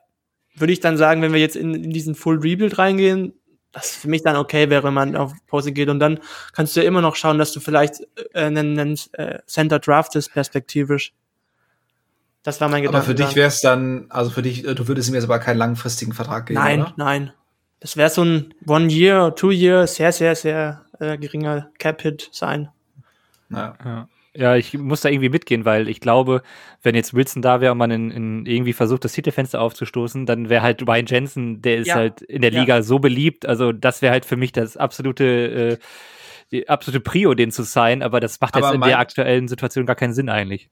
würde 0.56 0.74
ich 0.74 0.80
dann 0.80 0.98
sagen, 0.98 1.22
wenn 1.22 1.34
wir 1.34 1.40
jetzt 1.40 1.56
in, 1.56 1.74
in 1.74 1.92
diesen 1.92 2.16
Full 2.16 2.40
Rebuild 2.40 2.78
reingehen, 2.78 3.34
das 3.72 3.92
für 3.92 4.08
mich 4.08 4.24
dann 4.24 4.38
okay 4.38 4.70
wäre, 4.70 4.84
wenn 4.84 4.94
man 4.94 5.16
auf 5.18 5.34
Pause 5.48 5.74
geht. 5.74 5.90
Und 5.90 6.00
dann 6.00 6.20
kannst 6.54 6.76
du 6.76 6.82
ja 6.82 6.88
immer 6.88 7.02
noch 7.02 7.16
schauen, 7.16 7.38
dass 7.38 7.52
du 7.52 7.60
vielleicht 7.60 8.02
äh, 8.34 8.46
einen, 8.46 8.80
einen 8.80 9.00
äh, 9.14 9.40
Center 9.48 9.80
draftest, 9.80 10.32
perspektivisch. 10.32 11.14
Das 12.42 12.62
war 12.62 12.70
mein 12.70 12.84
Gedanke. 12.84 12.98
Aber 12.98 13.06
für 13.06 13.16
dich 13.16 13.36
wäre 13.36 13.48
es 13.48 13.60
dann, 13.60 14.06
also 14.10 14.30
für 14.32 14.44
dich, 14.44 14.64
du 14.64 14.88
würdest 14.88 15.10
ihm 15.10 15.16
jetzt 15.16 15.24
aber 15.26 15.40
keinen 15.40 15.58
langfristigen 15.58 16.14
Vertrag 16.14 16.46
geben, 16.46 16.60
Nein, 16.60 16.82
oder? 16.82 16.94
nein. 16.96 17.34
Das 17.80 17.98
wäre 17.98 18.10
so 18.10 18.24
ein 18.24 18.54
One-Year, 18.66 19.36
Two-Year, 19.36 19.88
sehr, 19.88 20.12
sehr, 20.12 20.36
sehr 20.36 20.86
äh, 21.00 21.18
geringer 21.18 21.70
Cap-Hit 21.78 22.30
sein. 22.32 22.70
Ja. 23.50 23.76
ja. 23.84 24.08
Ja, 24.36 24.56
ich 24.56 24.78
muss 24.78 25.02
da 25.02 25.10
irgendwie 25.10 25.30
mitgehen, 25.30 25.64
weil 25.64 25.88
ich 25.88 26.02
glaube, 26.02 26.42
wenn 26.84 26.94
jetzt 26.94 27.14
Wilson 27.14 27.42
da 27.42 27.62
wäre 27.62 27.72
und 27.72 27.78
man 27.78 27.92
in, 27.92 28.12
in 28.12 28.46
irgendwie 28.46 28.74
versucht, 28.74 29.06
das 29.06 29.14
Titelfenster 29.14 29.62
aufzustoßen, 29.62 30.26
dann 30.26 30.50
wäre 30.50 30.62
halt 30.62 30.86
Ryan 30.86 31.06
Jensen, 31.06 31.62
der 31.62 31.78
ist 31.78 31.88
ja. 31.88 31.96
halt 31.96 32.22
in 32.22 32.42
der 32.42 32.52
Liga 32.52 32.76
ja. 32.76 32.84
so 32.84 33.00
beliebt. 33.00 33.46
Also 33.46 33.72
das 33.72 34.02
wäre 34.02 34.12
halt 34.12 34.26
für 34.26 34.36
mich 34.36 34.52
das 34.52 34.76
absolute, 34.76 35.24
äh, 35.24 35.78
die 36.52 36.68
absolute 36.68 37.00
Prio, 37.00 37.34
den 37.34 37.52
zu 37.52 37.64
sein. 37.64 38.04
Aber 38.04 38.20
das 38.20 38.42
macht 38.42 38.56
aber 38.56 38.68
jetzt 38.68 38.76
in 38.76 38.82
der 38.82 39.00
aktuellen 39.00 39.48
Situation 39.48 39.86
gar 39.86 39.96
keinen 39.96 40.14
Sinn 40.14 40.30
eigentlich. 40.30 40.70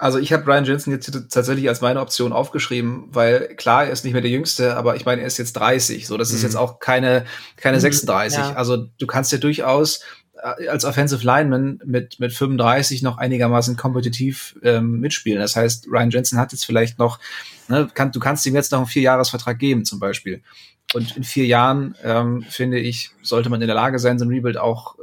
Also 0.00 0.18
ich 0.18 0.32
habe 0.32 0.46
Ryan 0.46 0.64
Jensen 0.64 0.92
jetzt 0.92 1.12
tatsächlich 1.30 1.68
als 1.68 1.82
meine 1.82 2.00
Option 2.00 2.32
aufgeschrieben, 2.32 3.08
weil 3.10 3.54
klar, 3.56 3.84
er 3.84 3.90
ist 3.90 4.02
nicht 4.02 4.14
mehr 4.14 4.22
der 4.22 4.30
Jüngste, 4.30 4.74
aber 4.76 4.96
ich 4.96 5.04
meine, 5.04 5.20
er 5.20 5.26
ist 5.26 5.36
jetzt 5.36 5.52
30. 5.52 6.06
So, 6.06 6.16
das 6.16 6.30
mhm. 6.30 6.36
ist 6.36 6.42
jetzt 6.42 6.56
auch 6.56 6.78
keine, 6.78 7.26
keine 7.56 7.78
36. 7.80 8.38
Mhm. 8.38 8.44
Ja. 8.44 8.52
Also 8.54 8.86
du 8.98 9.06
kannst 9.06 9.30
ja 9.30 9.36
durchaus 9.36 10.02
als 10.42 10.84
Offensive 10.84 11.24
Lineman 11.24 11.80
mit, 11.84 12.18
mit 12.20 12.32
35 12.32 13.02
noch 13.02 13.18
einigermaßen 13.18 13.76
kompetitiv 13.76 14.58
ähm, 14.62 15.00
mitspielen. 15.00 15.40
Das 15.40 15.56
heißt, 15.56 15.86
Ryan 15.88 16.10
Jensen 16.10 16.38
hat 16.38 16.52
jetzt 16.52 16.64
vielleicht 16.64 16.98
noch, 16.98 17.18
ne, 17.68 17.88
kann, 17.92 18.12
du 18.12 18.20
kannst 18.20 18.46
ihm 18.46 18.54
jetzt 18.54 18.72
noch 18.72 18.78
einen 18.78 18.86
Vierjahresvertrag 18.86 19.58
geben, 19.58 19.84
zum 19.84 20.00
Beispiel. 20.00 20.42
Und 20.92 21.16
in 21.16 21.24
vier 21.24 21.46
Jahren, 21.46 21.94
ähm, 22.02 22.44
finde 22.48 22.78
ich, 22.78 23.10
sollte 23.22 23.48
man 23.48 23.60
in 23.60 23.68
der 23.68 23.76
Lage 23.76 23.98
sein, 23.98 24.18
so 24.18 24.24
ein 24.24 24.30
Rebuild 24.30 24.56
auch 24.56 24.96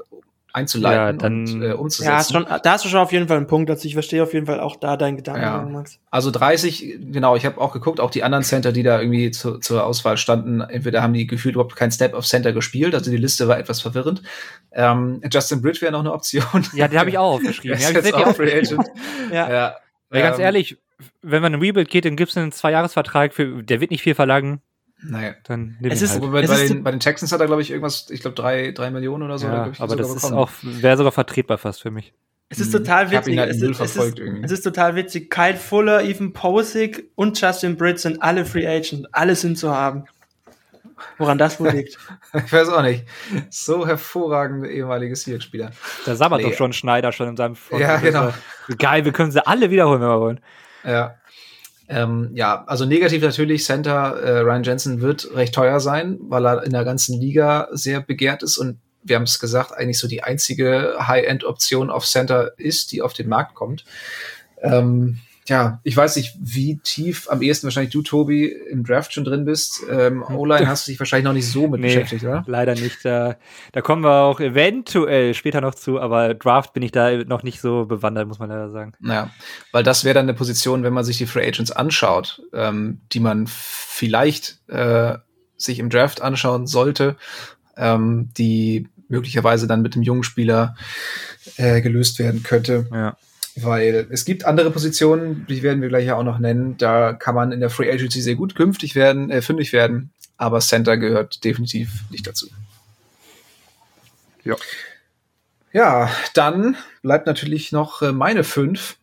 einzuleiten 0.57 0.97
ja, 0.97 1.13
dann, 1.13 1.47
und 1.47 1.61
äh, 1.61 1.73
umzusetzen. 1.73 2.33
Ja, 2.33 2.41
schon, 2.41 2.61
da 2.63 2.71
hast 2.71 2.83
du 2.83 2.89
schon 2.89 2.99
auf 2.99 3.11
jeden 3.11 3.27
Fall 3.27 3.37
einen 3.37 3.47
Punkt. 3.47 3.69
Also 3.69 3.87
ich 3.87 3.93
verstehe 3.93 4.23
auf 4.23 4.33
jeden 4.33 4.47
Fall 4.47 4.59
auch 4.59 4.75
da 4.75 4.97
deinen 4.97 5.17
Gedanken, 5.17 5.41
ja. 5.41 5.61
Max. 5.61 5.99
Also 6.09 6.31
30, 6.31 6.97
genau, 7.11 7.35
ich 7.35 7.45
habe 7.45 7.61
auch 7.61 7.71
geguckt, 7.71 7.99
auch 7.99 8.11
die 8.11 8.23
anderen 8.23 8.43
Center, 8.43 8.71
die 8.71 8.83
da 8.83 8.99
irgendwie 8.99 9.31
zu, 9.31 9.59
zur 9.59 9.85
Auswahl 9.85 10.17
standen, 10.17 10.61
entweder 10.61 11.01
haben 11.01 11.13
die 11.13 11.27
gefühlt 11.27 11.55
überhaupt 11.55 11.75
kein 11.75 11.91
Step 11.91 12.13
of 12.13 12.25
Center 12.25 12.51
gespielt, 12.53 12.95
also 12.95 13.11
die 13.11 13.17
Liste 13.17 13.47
war 13.47 13.59
etwas 13.59 13.81
verwirrend. 13.81 14.23
Ähm, 14.71 15.21
Justin 15.31 15.61
Britt 15.61 15.81
wäre 15.81 15.91
noch 15.91 16.01
eine 16.01 16.13
Option. 16.13 16.65
Ja, 16.73 16.87
den 16.87 16.99
habe 16.99 17.09
ich 17.09 17.17
auch 17.17 17.35
aufgeschrieben. 17.35 17.77
ja, 17.79 17.89
ich 17.91 18.13
auch 18.13 18.35
Free 18.35 18.53
Agent. 18.53 18.85
ja. 19.31 19.49
ja. 19.51 19.75
Weil 20.09 20.21
ganz 20.21 20.37
ähm, 20.37 20.45
ehrlich, 20.45 20.77
wenn 21.21 21.41
man 21.41 21.53
einen 21.53 21.61
Rebuild 21.61 21.89
geht, 21.89 22.05
dann 22.05 22.15
gibt 22.15 22.31
es 22.31 22.37
einen 22.37 22.51
Zweijahresvertrag, 22.51 23.33
für, 23.33 23.63
der 23.63 23.81
wird 23.81 23.91
nicht 23.91 24.01
viel 24.01 24.15
verlangen. 24.15 24.61
Naja. 25.03 25.35
Dann 25.43 25.77
es 25.83 26.01
ist, 26.01 26.13
halt. 26.19 26.31
bei, 26.31 26.41
es 26.41 26.49
bei, 26.49 26.63
ist 26.63 26.69
den, 26.69 26.83
bei 26.83 26.91
den 26.91 26.99
Texans 26.99 27.31
hat 27.31 27.39
er, 27.39 27.47
glaube 27.47 27.61
ich, 27.61 27.69
irgendwas, 27.69 28.09
ich 28.09 28.21
glaube, 28.21 28.35
drei, 28.35 28.71
drei 28.71 28.89
Millionen 28.89 29.23
oder 29.23 29.37
so. 29.37 29.47
Ja, 29.47 29.71
aber 29.77 29.95
das 29.95 30.13
bekommen. 30.13 30.15
ist 30.15 30.31
auch, 30.31 30.49
wäre 30.63 30.97
sogar 30.97 31.11
vertretbar 31.11 31.57
fast 31.57 31.81
für 31.81 31.91
mich. 31.91 32.13
Es 32.49 32.59
ist 32.59 32.71
total 32.71 33.11
witzig. 33.11 33.37
Halt 33.37 33.49
es, 33.51 33.61
ist, 33.61 33.79
es, 33.79 33.95
ist, 33.95 34.19
es, 34.19 34.51
ist, 34.51 34.61
total 34.61 34.95
witzig. 34.95 35.29
Kyle 35.29 35.55
Fuller, 35.55 36.03
Ethan 36.03 36.31
Posick 36.31 37.11
und 37.15 37.39
Justin 37.39 37.75
Britt 37.75 37.99
sind 37.99 38.21
alle 38.21 38.45
Free 38.45 38.65
Agent. 38.65 39.07
Alle 39.11 39.35
sind 39.35 39.57
zu 39.57 39.69
haben. 39.69 40.05
Woran 41.17 41.37
das 41.37 41.59
wohl 41.59 41.69
liegt? 41.73 41.97
ich 42.33 42.53
weiß 42.53 42.69
auch 42.69 42.81
nicht. 42.81 43.05
So 43.49 43.85
hervorragende 43.85 44.71
ehemalige 44.71 45.15
Seahawks-Spieler. 45.15 45.71
Da 46.05 46.15
sabbert 46.15 46.41
nee. 46.41 46.49
doch 46.49 46.57
schon 46.57 46.73
Schneider 46.73 47.11
schon 47.11 47.27
in 47.27 47.37
seinem 47.37 47.55
Front. 47.55 47.81
Ja, 47.81 47.97
genau. 47.97 48.33
Geil, 48.77 49.03
wir 49.03 49.11
können 49.11 49.31
sie 49.31 49.45
alle 49.45 49.69
wiederholen, 49.69 50.01
wenn 50.01 50.07
wir 50.07 50.19
wollen. 50.19 50.39
Ja. 50.83 51.15
Ähm, 51.89 52.31
ja, 52.33 52.63
also 52.67 52.85
negativ 52.85 53.21
natürlich, 53.21 53.63
Center 53.63 54.19
äh, 54.19 54.39
Ryan 54.39 54.63
Jensen 54.63 55.01
wird 55.01 55.33
recht 55.33 55.53
teuer 55.53 55.79
sein, 55.79 56.17
weil 56.21 56.45
er 56.45 56.63
in 56.63 56.71
der 56.71 56.83
ganzen 56.83 57.19
Liga 57.19 57.69
sehr 57.71 58.01
begehrt 58.01 58.43
ist 58.43 58.57
und 58.57 58.79
wir 59.03 59.15
haben 59.15 59.23
es 59.23 59.39
gesagt, 59.39 59.71
eigentlich 59.71 59.99
so 59.99 60.07
die 60.07 60.23
einzige 60.23 60.95
High-End-Option 60.99 61.89
auf 61.89 62.05
Center 62.05 62.51
ist, 62.57 62.91
die 62.91 63.01
auf 63.01 63.13
den 63.13 63.29
Markt 63.29 63.55
kommt. 63.55 63.85
Ähm, 64.61 65.19
ja, 65.47 65.79
ich 65.83 65.95
weiß 65.95 66.17
nicht, 66.17 66.35
wie 66.39 66.77
tief 66.77 67.29
am 67.29 67.41
ehesten 67.41 67.67
wahrscheinlich 67.67 67.93
du, 67.93 68.01
Tobi, 68.01 68.47
im 68.47 68.83
Draft 68.83 69.13
schon 69.13 69.23
drin 69.23 69.45
bist. 69.45 69.81
Ähm, 69.89 70.23
O-Line 70.23 70.67
hast 70.67 70.87
du 70.87 70.91
dich 70.91 70.99
wahrscheinlich 70.99 71.25
noch 71.25 71.33
nicht 71.33 71.49
so 71.49 71.67
mit 71.67 71.79
nee, 71.79 71.87
beschäftigt, 71.87 72.23
oder? 72.23 72.43
Leider 72.47 72.75
nicht. 72.75 73.05
Da, 73.05 73.37
da 73.71 73.81
kommen 73.81 74.03
wir 74.03 74.23
auch 74.23 74.39
eventuell 74.41 75.33
später 75.33 75.61
noch 75.61 75.75
zu, 75.75 75.99
aber 76.01 76.33
Draft 76.33 76.73
bin 76.73 76.83
ich 76.83 76.91
da 76.91 77.23
noch 77.23 77.43
nicht 77.43 77.61
so 77.61 77.85
bewandert, 77.85 78.27
muss 78.27 78.39
man 78.39 78.49
leider 78.49 78.69
sagen. 78.71 78.93
Naja, 78.99 79.29
weil 79.71 79.83
das 79.83 80.03
wäre 80.03 80.15
dann 80.15 80.25
eine 80.25 80.33
Position, 80.33 80.83
wenn 80.83 80.93
man 80.93 81.05
sich 81.05 81.17
die 81.17 81.25
Free 81.25 81.47
Agents 81.47 81.71
anschaut, 81.71 82.41
ähm, 82.53 82.99
die 83.13 83.21
man 83.21 83.47
vielleicht 83.47 84.59
äh, 84.67 85.17
sich 85.55 85.79
im 85.79 85.89
Draft 85.89 86.21
anschauen 86.21 86.67
sollte, 86.67 87.15
ähm, 87.77 88.29
die 88.37 88.89
möglicherweise 89.07 89.67
dann 89.67 89.81
mit 89.81 89.95
dem 89.95 90.01
jungen 90.01 90.23
Spieler 90.23 90.75
äh, 91.55 91.81
gelöst 91.81 92.19
werden 92.19 92.43
könnte. 92.43 92.87
Ja. 92.91 93.15
Weil 93.59 94.07
es 94.11 94.23
gibt 94.23 94.45
andere 94.45 94.69
Positionen, 94.69 95.45
die 95.49 95.63
werden 95.63 95.81
wir 95.81 95.89
gleich 95.89 96.05
ja 96.05 96.15
auch 96.15 96.23
noch 96.23 96.37
nennen. 96.37 96.77
Da 96.77 97.13
kann 97.13 97.33
man 97.33 97.51
in 97.51 97.59
der 97.59 97.69
Free 97.69 97.91
Agency 97.91 98.21
sehr 98.21 98.35
gut 98.35 98.55
künftig 98.55 98.95
werden, 98.95 99.31
äh, 99.31 99.41
fündig 99.41 99.73
werden. 99.73 100.11
Aber 100.37 100.59
Center 100.59 100.97
gehört 100.97 101.43
definitiv 101.43 102.03
nicht 102.11 102.27
dazu. 102.27 102.47
Ja. 104.43 104.55
Ja, 105.73 106.11
dann 106.33 106.77
bleibt 107.01 107.25
natürlich 107.25 107.71
noch 107.71 108.01
äh, 108.01 108.11
meine 108.11 108.43
fünf. 108.43 108.97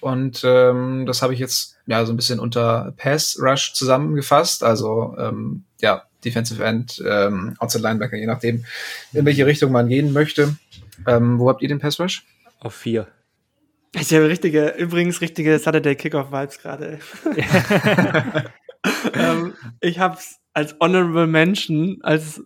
Und 0.00 0.42
ähm, 0.44 1.06
das 1.06 1.22
habe 1.22 1.32
ich 1.32 1.38
jetzt 1.38 1.76
ja 1.86 2.04
so 2.04 2.12
ein 2.12 2.16
bisschen 2.16 2.38
unter 2.38 2.92
Pass 2.96 3.38
Rush 3.40 3.72
zusammengefasst. 3.72 4.62
Also 4.64 5.14
ähm, 5.18 5.64
ja, 5.80 6.02
Defensive 6.24 6.62
End, 6.62 7.02
ähm, 7.06 7.56
Outside 7.58 7.82
Linebacker, 7.82 8.16
je 8.16 8.26
nachdem, 8.26 8.64
in 9.12 9.24
welche 9.24 9.46
Richtung 9.46 9.72
man 9.72 9.88
gehen 9.88 10.12
möchte. 10.12 10.56
Ähm, 11.06 11.38
wo 11.38 11.48
habt 11.48 11.62
ihr 11.62 11.68
den 11.68 11.78
Pass 11.78 11.98
Rush? 12.00 12.24
Auf 12.60 12.74
vier. 12.74 13.06
Ich 13.94 14.12
habe 14.12 14.28
richtige, 14.28 14.68
übrigens 14.70 15.20
richtige 15.20 15.58
Saturday 15.58 15.94
Kickoff 15.94 16.32
Vibes 16.32 16.58
gerade. 16.58 16.98
ähm, 19.14 19.54
ich 19.80 19.98
habe 19.98 20.16
es 20.16 20.40
als 20.52 20.74
Honorable 20.80 21.26
Mention, 21.26 21.98
als, 22.02 22.42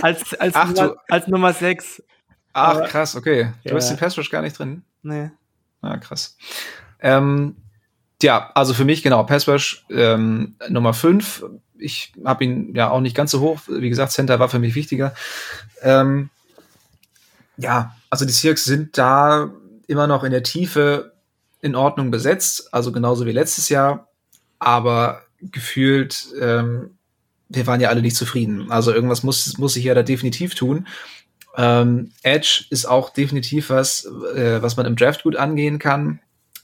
als, 0.00 0.34
als, 0.34 0.54
Ach, 0.54 0.68
Nummer, 0.68 0.96
als 1.08 1.26
Nummer 1.28 1.52
6. 1.52 2.02
Ach, 2.52 2.76
Aber, 2.76 2.86
krass, 2.86 3.16
okay. 3.16 3.52
Du 3.64 3.70
ja. 3.70 3.76
hast 3.76 3.90
den 3.90 3.98
Pass 3.98 4.16
Rush 4.16 4.30
gar 4.30 4.42
nicht 4.42 4.58
drin? 4.58 4.82
Nee. 5.02 5.30
Ah, 5.82 5.96
krass. 5.98 6.36
Ähm, 7.00 7.56
ja, 8.22 8.50
also 8.54 8.72
für 8.72 8.84
mich 8.84 9.02
genau, 9.02 9.24
Pass 9.24 9.48
Rush 9.48 9.84
ähm, 9.90 10.56
Nummer 10.68 10.94
5. 10.94 11.44
Ich 11.78 12.12
habe 12.24 12.44
ihn 12.44 12.74
ja 12.74 12.90
auch 12.90 13.00
nicht 13.00 13.16
ganz 13.16 13.30
so 13.30 13.40
hoch. 13.40 13.60
Wie 13.66 13.88
gesagt, 13.88 14.12
Center 14.12 14.38
war 14.38 14.48
für 14.48 14.58
mich 14.58 14.74
wichtiger. 14.74 15.14
Ähm, 15.82 16.30
ja, 17.56 17.94
also 18.08 18.24
die 18.24 18.32
Seahawks 18.32 18.64
sind 18.64 18.96
da 18.96 19.50
immer 19.86 20.06
noch 20.06 20.24
in 20.24 20.32
der 20.32 20.42
Tiefe 20.42 21.12
in 21.60 21.74
Ordnung 21.74 22.10
besetzt, 22.10 22.72
also 22.72 22.92
genauso 22.92 23.26
wie 23.26 23.32
letztes 23.32 23.68
Jahr, 23.68 24.08
aber 24.58 25.22
gefühlt, 25.40 26.28
ähm, 26.40 26.96
wir 27.48 27.66
waren 27.66 27.80
ja 27.80 27.88
alle 27.88 28.02
nicht 28.02 28.16
zufrieden. 28.16 28.70
Also 28.70 28.92
irgendwas 28.92 29.22
muss, 29.22 29.58
muss 29.58 29.74
sich 29.74 29.84
ja 29.84 29.94
da 29.94 30.02
definitiv 30.02 30.54
tun. 30.54 30.86
Ähm, 31.56 32.12
Edge 32.22 32.64
ist 32.70 32.86
auch 32.86 33.10
definitiv 33.10 33.70
was, 33.70 34.06
äh, 34.34 34.62
was 34.62 34.76
man 34.76 34.86
im 34.86 34.96
Draft 34.96 35.22
gut 35.22 35.36
angehen 35.36 35.78
kann. 35.78 36.20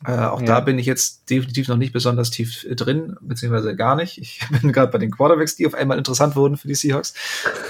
Äh, 0.06 0.12
auch 0.12 0.40
ja. 0.40 0.46
da 0.46 0.60
bin 0.60 0.78
ich 0.78 0.86
jetzt 0.86 1.28
definitiv 1.28 1.66
noch 1.66 1.76
nicht 1.76 1.92
besonders 1.92 2.30
tief 2.30 2.64
drin, 2.70 3.16
beziehungsweise 3.20 3.74
gar 3.74 3.96
nicht. 3.96 4.18
Ich 4.18 4.40
bin 4.62 4.72
gerade 4.72 4.92
bei 4.92 4.98
den 4.98 5.10
Quarterbacks, 5.10 5.56
die 5.56 5.66
auf 5.66 5.74
einmal 5.74 5.98
interessant 5.98 6.36
wurden 6.36 6.56
für 6.56 6.68
die 6.68 6.74
Seahawks. 6.74 7.14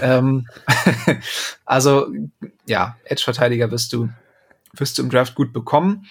ähm, 0.03 0.47
also 1.65 2.09
ja, 2.67 2.97
Edge-Verteidiger 3.05 3.71
wirst 3.71 3.93
du, 3.93 4.11
wirst 4.75 4.99
du 4.99 5.03
im 5.03 5.11
Draft 5.11 5.35
gut 5.35 5.53
bekommen. 5.53 6.07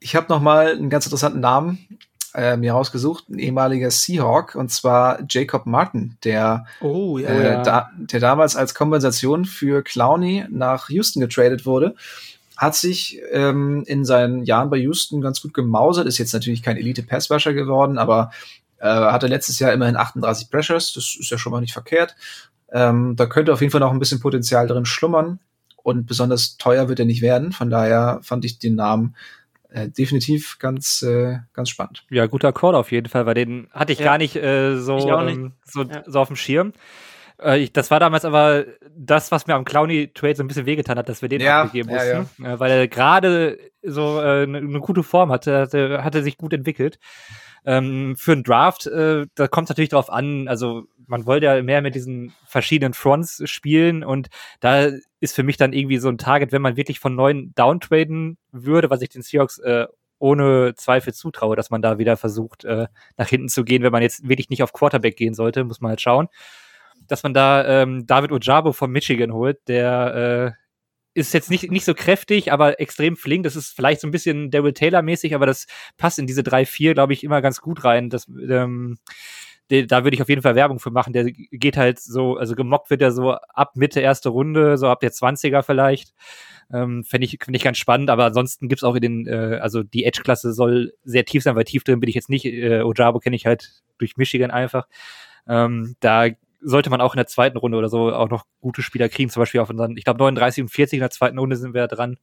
Ich 0.00 0.16
habe 0.16 0.26
noch 0.28 0.40
mal 0.40 0.72
einen 0.72 0.90
ganz 0.90 1.06
interessanten 1.06 1.40
Namen 1.40 1.98
äh, 2.34 2.56
mir 2.56 2.72
rausgesucht, 2.72 3.28
ein 3.28 3.38
ehemaliger 3.38 3.90
Seahawk, 3.90 4.54
und 4.54 4.70
zwar 4.70 5.20
Jacob 5.28 5.66
Martin, 5.66 6.16
der, 6.24 6.66
oh, 6.80 7.18
ja, 7.18 7.28
äh, 7.28 7.62
da, 7.62 7.90
der 7.96 8.20
damals 8.20 8.54
als 8.54 8.74
Kompensation 8.74 9.44
für 9.44 9.82
Clowney 9.82 10.46
nach 10.50 10.88
Houston 10.88 11.20
getradet 11.20 11.66
wurde 11.66 11.94
hat 12.58 12.74
sich 12.74 13.20
ähm, 13.30 13.84
in 13.86 14.04
seinen 14.04 14.42
Jahren 14.42 14.68
bei 14.68 14.78
Houston 14.78 15.20
ganz 15.20 15.40
gut 15.40 15.54
gemausert, 15.54 16.08
ist 16.08 16.18
jetzt 16.18 16.32
natürlich 16.32 16.60
kein 16.60 16.76
Elite-Passwasher 16.76 17.54
geworden, 17.54 17.98
aber 17.98 18.32
äh, 18.80 18.88
hatte 18.88 19.28
letztes 19.28 19.60
Jahr 19.60 19.72
immerhin 19.72 19.96
38 19.96 20.50
Pressures, 20.50 20.92
das 20.92 21.16
ist 21.18 21.30
ja 21.30 21.38
schon 21.38 21.52
mal 21.52 21.60
nicht 21.60 21.72
verkehrt. 21.72 22.16
Ähm, 22.72 23.14
da 23.14 23.26
könnte 23.26 23.52
auf 23.52 23.60
jeden 23.60 23.70
Fall 23.70 23.80
noch 23.80 23.92
ein 23.92 24.00
bisschen 24.00 24.18
Potenzial 24.18 24.66
drin 24.66 24.84
schlummern 24.84 25.38
und 25.88 26.06
besonders 26.06 26.58
teuer 26.58 26.88
wird 26.88 27.00
er 27.00 27.06
nicht 27.06 27.22
werden. 27.22 27.52
Von 27.52 27.70
daher 27.70 28.20
fand 28.22 28.44
ich 28.44 28.58
den 28.58 28.74
Namen 28.74 29.16
äh, 29.70 29.88
definitiv 29.88 30.58
ganz, 30.58 31.00
äh, 31.00 31.38
ganz 31.54 31.70
spannend. 31.70 32.04
Ja, 32.10 32.26
guter 32.26 32.52
Call 32.52 32.74
auf 32.74 32.92
jeden 32.92 33.08
Fall, 33.08 33.24
weil 33.24 33.34
den 33.34 33.68
hatte 33.72 33.92
ich 33.94 33.98
ja. 33.98 34.04
gar 34.04 34.18
nicht, 34.18 34.36
äh, 34.36 34.76
so, 34.76 34.96
nicht. 34.96 35.36
Ähm, 35.36 35.52
so, 35.64 35.84
ja. 35.84 36.02
so 36.06 36.20
auf 36.20 36.28
dem 36.28 36.36
Schirm. 36.36 36.74
Äh, 37.42 37.60
ich, 37.60 37.72
das 37.72 37.90
war 37.90 38.00
damals 38.00 38.26
aber 38.26 38.66
das, 38.94 39.32
was 39.32 39.46
mir 39.46 39.54
am 39.54 39.64
Clowny-Trade 39.64 40.36
so 40.36 40.42
ein 40.42 40.48
bisschen 40.48 40.66
wehgetan 40.66 40.98
hat, 40.98 41.08
dass 41.08 41.22
wir 41.22 41.30
den 41.30 41.40
ja, 41.40 41.62
abgegeben 41.62 41.88
mussten. 41.88 42.28
Ja, 42.38 42.48
ja. 42.48 42.54
Äh, 42.54 42.60
weil 42.60 42.70
er 42.70 42.86
gerade 42.86 43.58
so 43.82 44.20
äh, 44.20 44.42
eine, 44.42 44.58
eine 44.58 44.80
gute 44.80 45.02
Form 45.02 45.32
hatte, 45.32 45.60
hatte, 45.60 46.04
hatte 46.04 46.22
sich 46.22 46.36
gut 46.36 46.52
entwickelt. 46.52 46.98
Ähm, 47.64 48.14
für 48.16 48.32
einen 48.32 48.44
Draft, 48.44 48.86
äh, 48.86 49.26
da 49.34 49.48
kommt 49.48 49.66
es 49.66 49.70
natürlich 49.70 49.90
drauf 49.90 50.10
an, 50.10 50.48
also 50.48 50.84
man 51.08 51.26
wollte 51.26 51.46
ja 51.46 51.62
mehr 51.62 51.82
mit 51.82 51.94
diesen 51.94 52.32
verschiedenen 52.46 52.94
Fronts 52.94 53.42
spielen 53.46 54.04
und 54.04 54.28
da 54.60 54.90
ist 55.20 55.34
für 55.34 55.42
mich 55.42 55.56
dann 55.56 55.72
irgendwie 55.72 55.98
so 55.98 56.08
ein 56.08 56.18
Target, 56.18 56.52
wenn 56.52 56.62
man 56.62 56.76
wirklich 56.76 57.00
von 57.00 57.14
neuen 57.14 57.54
downtraden 57.54 58.38
würde, 58.52 58.90
was 58.90 59.02
ich 59.02 59.08
den 59.08 59.22
Seahawks 59.22 59.58
äh, 59.58 59.86
ohne 60.20 60.74
Zweifel 60.76 61.12
zutraue, 61.14 61.56
dass 61.56 61.70
man 61.70 61.82
da 61.82 61.98
wieder 61.98 62.16
versucht, 62.16 62.64
äh, 62.64 62.86
nach 63.16 63.28
hinten 63.28 63.48
zu 63.48 63.64
gehen, 63.64 63.82
wenn 63.82 63.92
man 63.92 64.02
jetzt 64.02 64.28
wirklich 64.28 64.50
nicht 64.50 64.62
auf 64.62 64.72
Quarterback 64.72 65.16
gehen 65.16 65.34
sollte, 65.34 65.64
muss 65.64 65.80
man 65.80 65.90
halt 65.90 66.00
schauen 66.00 66.28
dass 67.08 67.22
man 67.22 67.34
da 67.34 67.82
ähm, 67.82 68.06
David 68.06 68.32
Ojabo 68.32 68.72
von 68.72 68.90
Michigan 68.90 69.32
holt, 69.32 69.58
der 69.66 70.54
äh, 70.54 71.18
ist 71.18 71.34
jetzt 71.34 71.50
nicht, 71.50 71.70
nicht 71.70 71.84
so 71.84 71.94
kräftig, 71.94 72.52
aber 72.52 72.80
extrem 72.80 73.16
flink. 73.16 73.42
Das 73.42 73.56
ist 73.56 73.74
vielleicht 73.74 74.00
so 74.00 74.06
ein 74.06 74.12
bisschen 74.12 74.50
Daryl 74.50 74.72
Taylor-mäßig, 74.72 75.34
aber 75.34 75.46
das 75.46 75.66
passt 75.96 76.18
in 76.18 76.26
diese 76.26 76.42
3-4, 76.42 76.94
glaube 76.94 77.12
ich, 77.12 77.24
immer 77.24 77.42
ganz 77.42 77.60
gut 77.60 77.82
rein. 77.82 78.10
Das, 78.10 78.28
ähm, 78.28 78.98
de, 79.70 79.86
da 79.86 80.04
würde 80.04 80.14
ich 80.14 80.22
auf 80.22 80.28
jeden 80.28 80.42
Fall 80.42 80.54
Werbung 80.54 80.78
für 80.78 80.90
machen. 80.90 81.12
Der 81.12 81.30
geht 81.30 81.76
halt 81.76 82.00
so, 82.00 82.36
also 82.36 82.54
gemockt 82.54 82.90
wird 82.90 83.02
er 83.02 83.12
so 83.12 83.32
ab 83.32 83.76
Mitte 83.76 84.00
erste 84.00 84.30
Runde, 84.30 84.78
so 84.78 84.88
ab 84.88 85.00
der 85.00 85.12
20er 85.12 85.62
vielleicht. 85.62 86.14
Ähm, 86.72 87.04
Fände 87.04 87.24
ich, 87.24 87.38
find 87.42 87.56
ich 87.56 87.64
ganz 87.64 87.78
spannend, 87.78 88.10
aber 88.10 88.26
ansonsten 88.26 88.68
gibt's 88.68 88.84
auch 88.84 88.94
in 88.94 89.00
den, 89.00 89.26
äh, 89.26 89.58
also 89.60 89.82
die 89.82 90.04
Edge-Klasse 90.04 90.52
soll 90.52 90.92
sehr 91.04 91.24
tief 91.24 91.42
sein, 91.42 91.56
weil 91.56 91.64
tief 91.64 91.84
drin 91.84 92.00
bin 92.00 92.08
ich 92.08 92.14
jetzt 92.14 92.28
nicht. 92.28 92.44
Äh, 92.44 92.82
Ojabo 92.82 93.20
kenne 93.20 93.36
ich 93.36 93.46
halt 93.46 93.82
durch 93.98 94.16
Michigan 94.16 94.50
einfach. 94.50 94.86
Ähm, 95.46 95.96
da 96.00 96.28
sollte 96.60 96.90
man 96.90 97.00
auch 97.00 97.14
in 97.14 97.18
der 97.18 97.26
zweiten 97.26 97.56
Runde 97.56 97.78
oder 97.78 97.88
so 97.88 98.12
auch 98.12 98.28
noch 98.28 98.44
gute 98.60 98.82
Spieler 98.82 99.08
kriegen. 99.08 99.30
Zum 99.30 99.40
Beispiel 99.40 99.60
auf 99.60 99.70
unseren, 99.70 99.96
ich 99.96 100.04
glaube 100.04 100.18
39 100.18 100.62
und 100.62 100.68
40 100.68 100.98
in 100.98 101.00
der 101.00 101.10
zweiten 101.10 101.38
Runde 101.38 101.56
sind 101.56 101.74
wir 101.74 101.86
dran. 101.86 102.18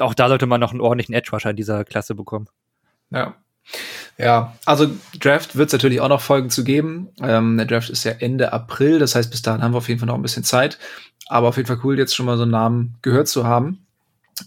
Auch 0.00 0.14
da 0.14 0.28
sollte 0.28 0.46
man 0.46 0.60
noch 0.60 0.72
einen 0.72 0.80
ordentlichen 0.80 1.14
Edge 1.14 1.30
Rusher 1.32 1.50
in 1.50 1.56
dieser 1.56 1.84
Klasse 1.84 2.14
bekommen. 2.14 2.48
Ja. 3.10 3.36
Ja, 4.16 4.54
also 4.64 4.88
Draft 5.18 5.56
wird 5.56 5.68
es 5.68 5.72
natürlich 5.72 6.00
auch 6.00 6.08
noch 6.08 6.20
Folgen 6.20 6.50
zu 6.50 6.64
geben. 6.64 7.08
Ähm, 7.20 7.56
der 7.56 7.66
Draft 7.66 7.90
ist 7.90 8.04
ja 8.04 8.12
Ende 8.12 8.52
April, 8.52 8.98
das 8.98 9.14
heißt, 9.14 9.30
bis 9.30 9.42
dahin 9.42 9.62
haben 9.62 9.72
wir 9.72 9.78
auf 9.78 9.88
jeden 9.88 9.98
Fall 9.98 10.06
noch 10.06 10.14
ein 10.14 10.22
bisschen 10.22 10.44
Zeit. 10.44 10.78
Aber 11.26 11.48
auf 11.48 11.56
jeden 11.56 11.66
Fall 11.66 11.80
cool, 11.82 11.98
jetzt 11.98 12.14
schon 12.14 12.26
mal 12.26 12.36
so 12.36 12.42
einen 12.42 12.52
Namen 12.52 12.96
gehört 13.02 13.28
zu 13.28 13.46
haben. 13.46 13.86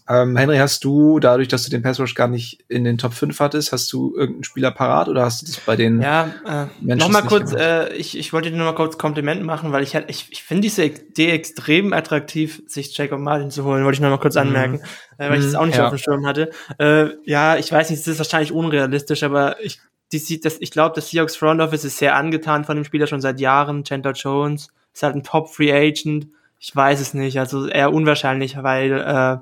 Ähm, 0.10 0.36
Henry, 0.38 0.58
hast 0.58 0.84
du, 0.84 1.20
dadurch, 1.20 1.48
dass 1.48 1.64
du 1.64 1.70
den 1.70 1.82
Pass 1.82 2.00
Rush 2.00 2.16
gar 2.16 2.28
nicht 2.28 2.64
in 2.68 2.84
den 2.84 2.98
Top 2.98 3.14
5 3.14 3.40
hattest, 3.40 3.72
hast 3.72 3.92
du 3.94 4.14
irgendeinen 4.16 4.44
Spieler 4.44 4.72
parat 4.72 5.08
oder 5.08 5.24
hast 5.24 5.42
du 5.42 5.46
das 5.46 5.60
bei 5.60 5.76
den 5.76 6.02
Ja, 6.02 6.34
äh, 6.46 6.96
nochmal 6.96 7.24
kurz, 7.24 7.54
äh, 7.54 7.94
ich, 7.94 8.18
ich 8.18 8.34
wollte 8.34 8.52
dir 8.52 8.58
nochmal 8.58 8.76
kurz 8.76 8.98
Kompliment 8.98 9.44
machen, 9.44 9.72
weil 9.72 9.84
ich 9.84 9.96
halt, 9.96 10.10
ich, 10.10 10.28
ich 10.32 10.44
finde 10.44 10.62
diese 10.62 10.86
Idee 10.86 11.32
extrem 11.32 11.94
attraktiv, 11.94 12.64
sich 12.68 12.96
Jacob 12.98 13.20
Martin 13.20 13.52
zu 13.52 13.64
holen, 13.64 13.84
wollte 13.84 13.96
ich 13.96 14.02
nochmal 14.02 14.20
kurz 14.20 14.36
mhm. 14.36 14.42
anmerken, 14.42 14.82
äh, 15.18 15.30
weil 15.30 15.40
ich 15.40 15.46
das 15.46 15.56
auch 15.56 15.66
nicht 15.66 15.78
ja. 15.78 15.86
auf 15.86 15.94
dem 15.94 16.00
Schirm 16.00 16.26
hatte. 16.26 16.52
Äh, 16.80 17.10
ja, 17.26 17.58
ich 17.58 17.72
weiß 17.72 17.90
nicht, 17.90 18.00
es 18.00 18.08
ist 18.08 18.20
wahrscheinlich 18.20 18.52
unrealistisch, 18.52 19.24
aber 19.24 19.64
ich, 19.64 19.80
die 20.12 20.20
sieht 20.20 20.46
das, 20.46 20.58
ich 20.60 20.72
glaube, 20.72 20.96
das 20.96 21.10
Seahawks 21.10 21.36
Front 21.36 21.62
Office 21.62 21.84
ist 21.84 21.98
sehr 21.98 22.16
angetan 22.16 22.66
von 22.66 22.76
dem 22.76 22.86
Spieler 22.86 23.08
schon 23.08 23.22
seit 23.22 23.40
Jahren. 23.40 23.84
Chandler 23.84 24.14
Jones 24.14 24.70
ist 24.94 25.04
halt 25.04 25.16
ein 25.16 25.24
Top 25.24 25.50
Free 25.50 25.74
Agent. 25.74 26.28
Ich 26.60 26.76
weiß 26.76 27.00
es 27.02 27.14
nicht, 27.14 27.38
also 27.40 27.68
eher 27.68 27.94
unwahrscheinlich, 27.94 28.58
weil 28.62 28.92
äh, 28.94 29.38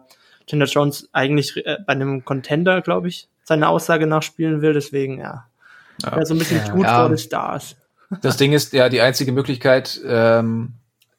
Chandler 0.48 0.68
Jones 0.68 1.10
eigentlich 1.12 1.58
äh, 1.66 1.78
bei 1.86 1.94
einem 1.94 2.26
Contender, 2.26 2.82
glaube 2.82 3.08
ich, 3.08 3.28
seine 3.44 3.68
Aussage 3.70 4.08
nachspielen 4.08 4.62
will. 4.62 4.74
Deswegen, 4.74 5.20
ja. 5.20 5.46
ja. 6.04 6.26
so 6.26 6.34
ein 6.34 6.40
bisschen 6.40 6.64
tut 6.66 6.84
ja. 6.84 7.00
vor 7.00 7.10
den 7.10 7.18
Stars. 7.18 7.76
Das 8.22 8.38
Ding 8.38 8.54
ist, 8.54 8.74
ja, 8.74 8.90
die 8.90 9.02
einzige 9.02 9.32
Möglichkeit, 9.32 10.00
ähm, 10.06 10.74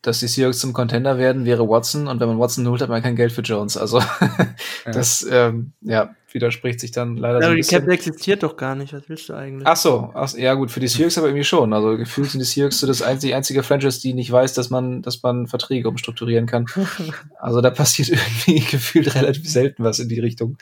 dass 0.07 0.21
die 0.21 0.29
Seahawks 0.29 0.61
zum 0.61 0.73
Contender 0.73 1.19
werden, 1.19 1.45
wäre 1.45 1.69
Watson. 1.69 2.07
Und 2.07 2.21
wenn 2.21 2.29
man 2.29 2.39
Watson 2.39 2.67
holt, 2.69 2.81
hat 2.81 2.89
man 2.89 3.03
kein 3.03 3.17
Geld 3.17 3.33
für 3.33 3.41
Jones. 3.41 3.77
Also 3.77 4.01
das 4.85 5.27
ähm, 5.31 5.73
ja, 5.81 6.15
widerspricht 6.31 6.81
sich 6.81 6.93
dann 6.93 7.17
leider 7.17 7.41
ja, 7.41 7.47
so 7.47 7.51
ein 7.51 7.57
bisschen. 7.57 7.81
Die 7.81 7.87
Cap 7.87 7.93
existiert 7.93 8.43
doch 8.43 8.57
gar 8.57 8.77
nicht. 8.77 8.93
Was 8.93 9.09
willst 9.09 9.29
du 9.29 9.35
eigentlich? 9.35 9.67
Ach 9.67 9.77
so, 9.77 10.11
ach, 10.15 10.33
ja 10.35 10.55
gut, 10.55 10.71
für 10.71 10.81
die 10.81 10.87
Seahawks 10.87 11.19
aber 11.19 11.27
irgendwie 11.29 11.45
schon. 11.45 11.73
Also 11.73 11.97
gefühlt 11.97 12.31
sind 12.31 12.41
die 12.41 12.47
Seahawks 12.47 12.79
so 12.79 12.87
das 12.87 13.03
einzige, 13.03 13.35
einzige 13.35 13.63
Franchise, 13.63 14.01
die 14.01 14.15
nicht 14.15 14.31
weiß, 14.31 14.55
dass 14.55 14.71
man, 14.71 15.03
dass 15.03 15.23
man 15.23 15.49
Verträge 15.49 15.89
umstrukturieren 15.89 16.47
kann. 16.47 16.67
also 17.41 17.61
da 17.61 17.71
passiert 17.71 18.09
irgendwie 18.49 18.61
gefühlt 18.61 19.15
relativ 19.15 19.49
selten 19.49 19.83
was 19.83 19.99
in 19.99 20.09
die 20.09 20.21
Richtung. 20.21 20.59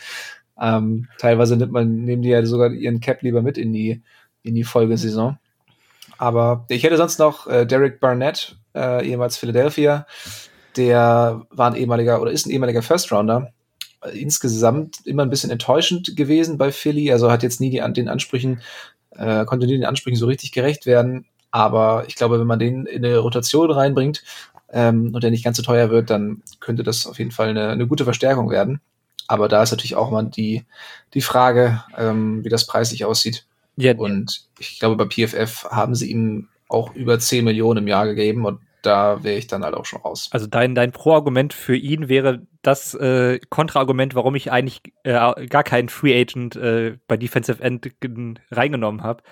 Ähm, 0.59 1.09
teilweise 1.19 1.57
nimmt 1.57 1.73
man, 1.73 2.05
nehmen 2.05 2.23
die 2.23 2.31
ja 2.31 2.45
sogar 2.47 2.71
ihren 2.71 3.01
Cap 3.01 3.23
lieber 3.23 3.43
mit 3.43 3.59
in 3.59 3.73
die, 3.73 4.03
in 4.43 4.55
die 4.55 4.65
Folgesaison. 4.65 5.39
Aber 6.17 6.65
ich 6.69 6.85
hätte 6.85 6.97
sonst 6.97 7.19
noch 7.19 7.47
äh, 7.47 7.67
Derek 7.67 8.01
Barnett, 8.01 8.57
äh, 8.75 9.07
ehemals 9.07 9.37
Philadelphia. 9.37 10.07
Der 10.77 11.43
war 11.51 11.71
ein 11.71 11.77
ehemaliger 11.77 12.21
oder 12.21 12.33
ist 12.33 12.47
ein 12.47 12.51
ehemaliger 12.51 12.83
First 12.83 13.13
Rounder. 13.13 13.53
Äh, 14.03 14.19
insgesamt 14.19 15.07
immer 15.07 15.23
ein 15.23 15.31
bisschen 15.31 15.51
enttäuschend 15.51 16.17
gewesen 16.17 16.59
bei 16.59 16.73
Philly. 16.73 17.13
Also 17.13 17.31
hat 17.31 17.43
jetzt 17.43 17.61
nie 17.61 17.71
die, 17.71 17.83
den 17.93 18.09
Ansprüchen, 18.09 18.61
äh, 19.11 19.45
konnte 19.45 19.67
nie 19.67 19.77
den 19.77 19.85
Ansprüchen 19.85 20.19
so 20.19 20.27
richtig 20.27 20.53
gerecht 20.53 20.87
werden. 20.87 21.27
Aber 21.51 22.05
ich 22.09 22.17
glaube, 22.17 22.41
wenn 22.41 22.47
man 22.47 22.59
den 22.59 22.87
in 22.87 23.05
eine 23.05 23.19
Rotation 23.19 23.71
reinbringt 23.71 24.25
ähm, 24.73 25.15
und 25.15 25.23
der 25.23 25.31
nicht 25.31 25.45
ganz 25.45 25.57
so 25.57 25.63
teuer 25.63 25.91
wird, 25.91 26.11
dann 26.11 26.43
könnte 26.59 26.83
das 26.83 27.07
auf 27.07 27.19
jeden 27.19 27.31
Fall 27.31 27.51
eine, 27.51 27.69
eine 27.69 27.87
gute 27.87 28.05
Verstärkung 28.05 28.51
werden. 28.51 28.81
Aber 29.27 29.49
da 29.49 29.63
ist 29.63 29.71
natürlich 29.71 29.95
auch 29.95 30.11
mal 30.11 30.25
die, 30.25 30.65
die 31.15 31.21
Frage, 31.21 31.83
ähm, 31.97 32.45
wie 32.45 32.49
das 32.49 32.67
preislich 32.67 33.05
aussieht. 33.05 33.47
Ja. 33.77 33.95
Und 33.95 34.49
ich 34.59 34.79
glaube, 34.79 34.97
bei 34.97 35.07
PFF 35.07 35.65
haben 35.71 35.95
sie 35.95 36.11
ihm 36.11 36.49
auch 36.75 36.95
über 36.95 37.19
10 37.19 37.45
Millionen 37.45 37.85
im 37.85 37.89
Jahr 37.89 38.07
gegeben 38.07 38.45
und 38.45 38.61
da 38.83 39.23
wäre 39.25 39.39
ich 39.39 39.47
dann 39.47 39.65
halt 39.65 39.75
auch 39.75 39.87
schon 39.87 40.03
raus. 40.03 40.29
Also 40.33 40.47
dein, 40.47 40.75
dein 40.75 40.93
Pro-Argument 40.93 41.55
für 41.55 41.77
ihn 41.77 42.09
wäre 42.09 42.47
das 42.63 42.95
äh, 42.95 43.39
Kontraargument, 43.49 44.15
warum 44.15 44.35
ich 44.35 44.53
eigentlich 44.53 44.83
äh, 45.05 45.47
gar 45.47 45.65
keinen 45.65 45.89
Free 45.89 46.21
Agent 46.21 46.57
äh, 46.57 46.99
bei 47.09 47.17
Defensive 47.17 47.63
End 47.63 47.91
reingenommen 48.51 49.03
habe. 49.03 49.23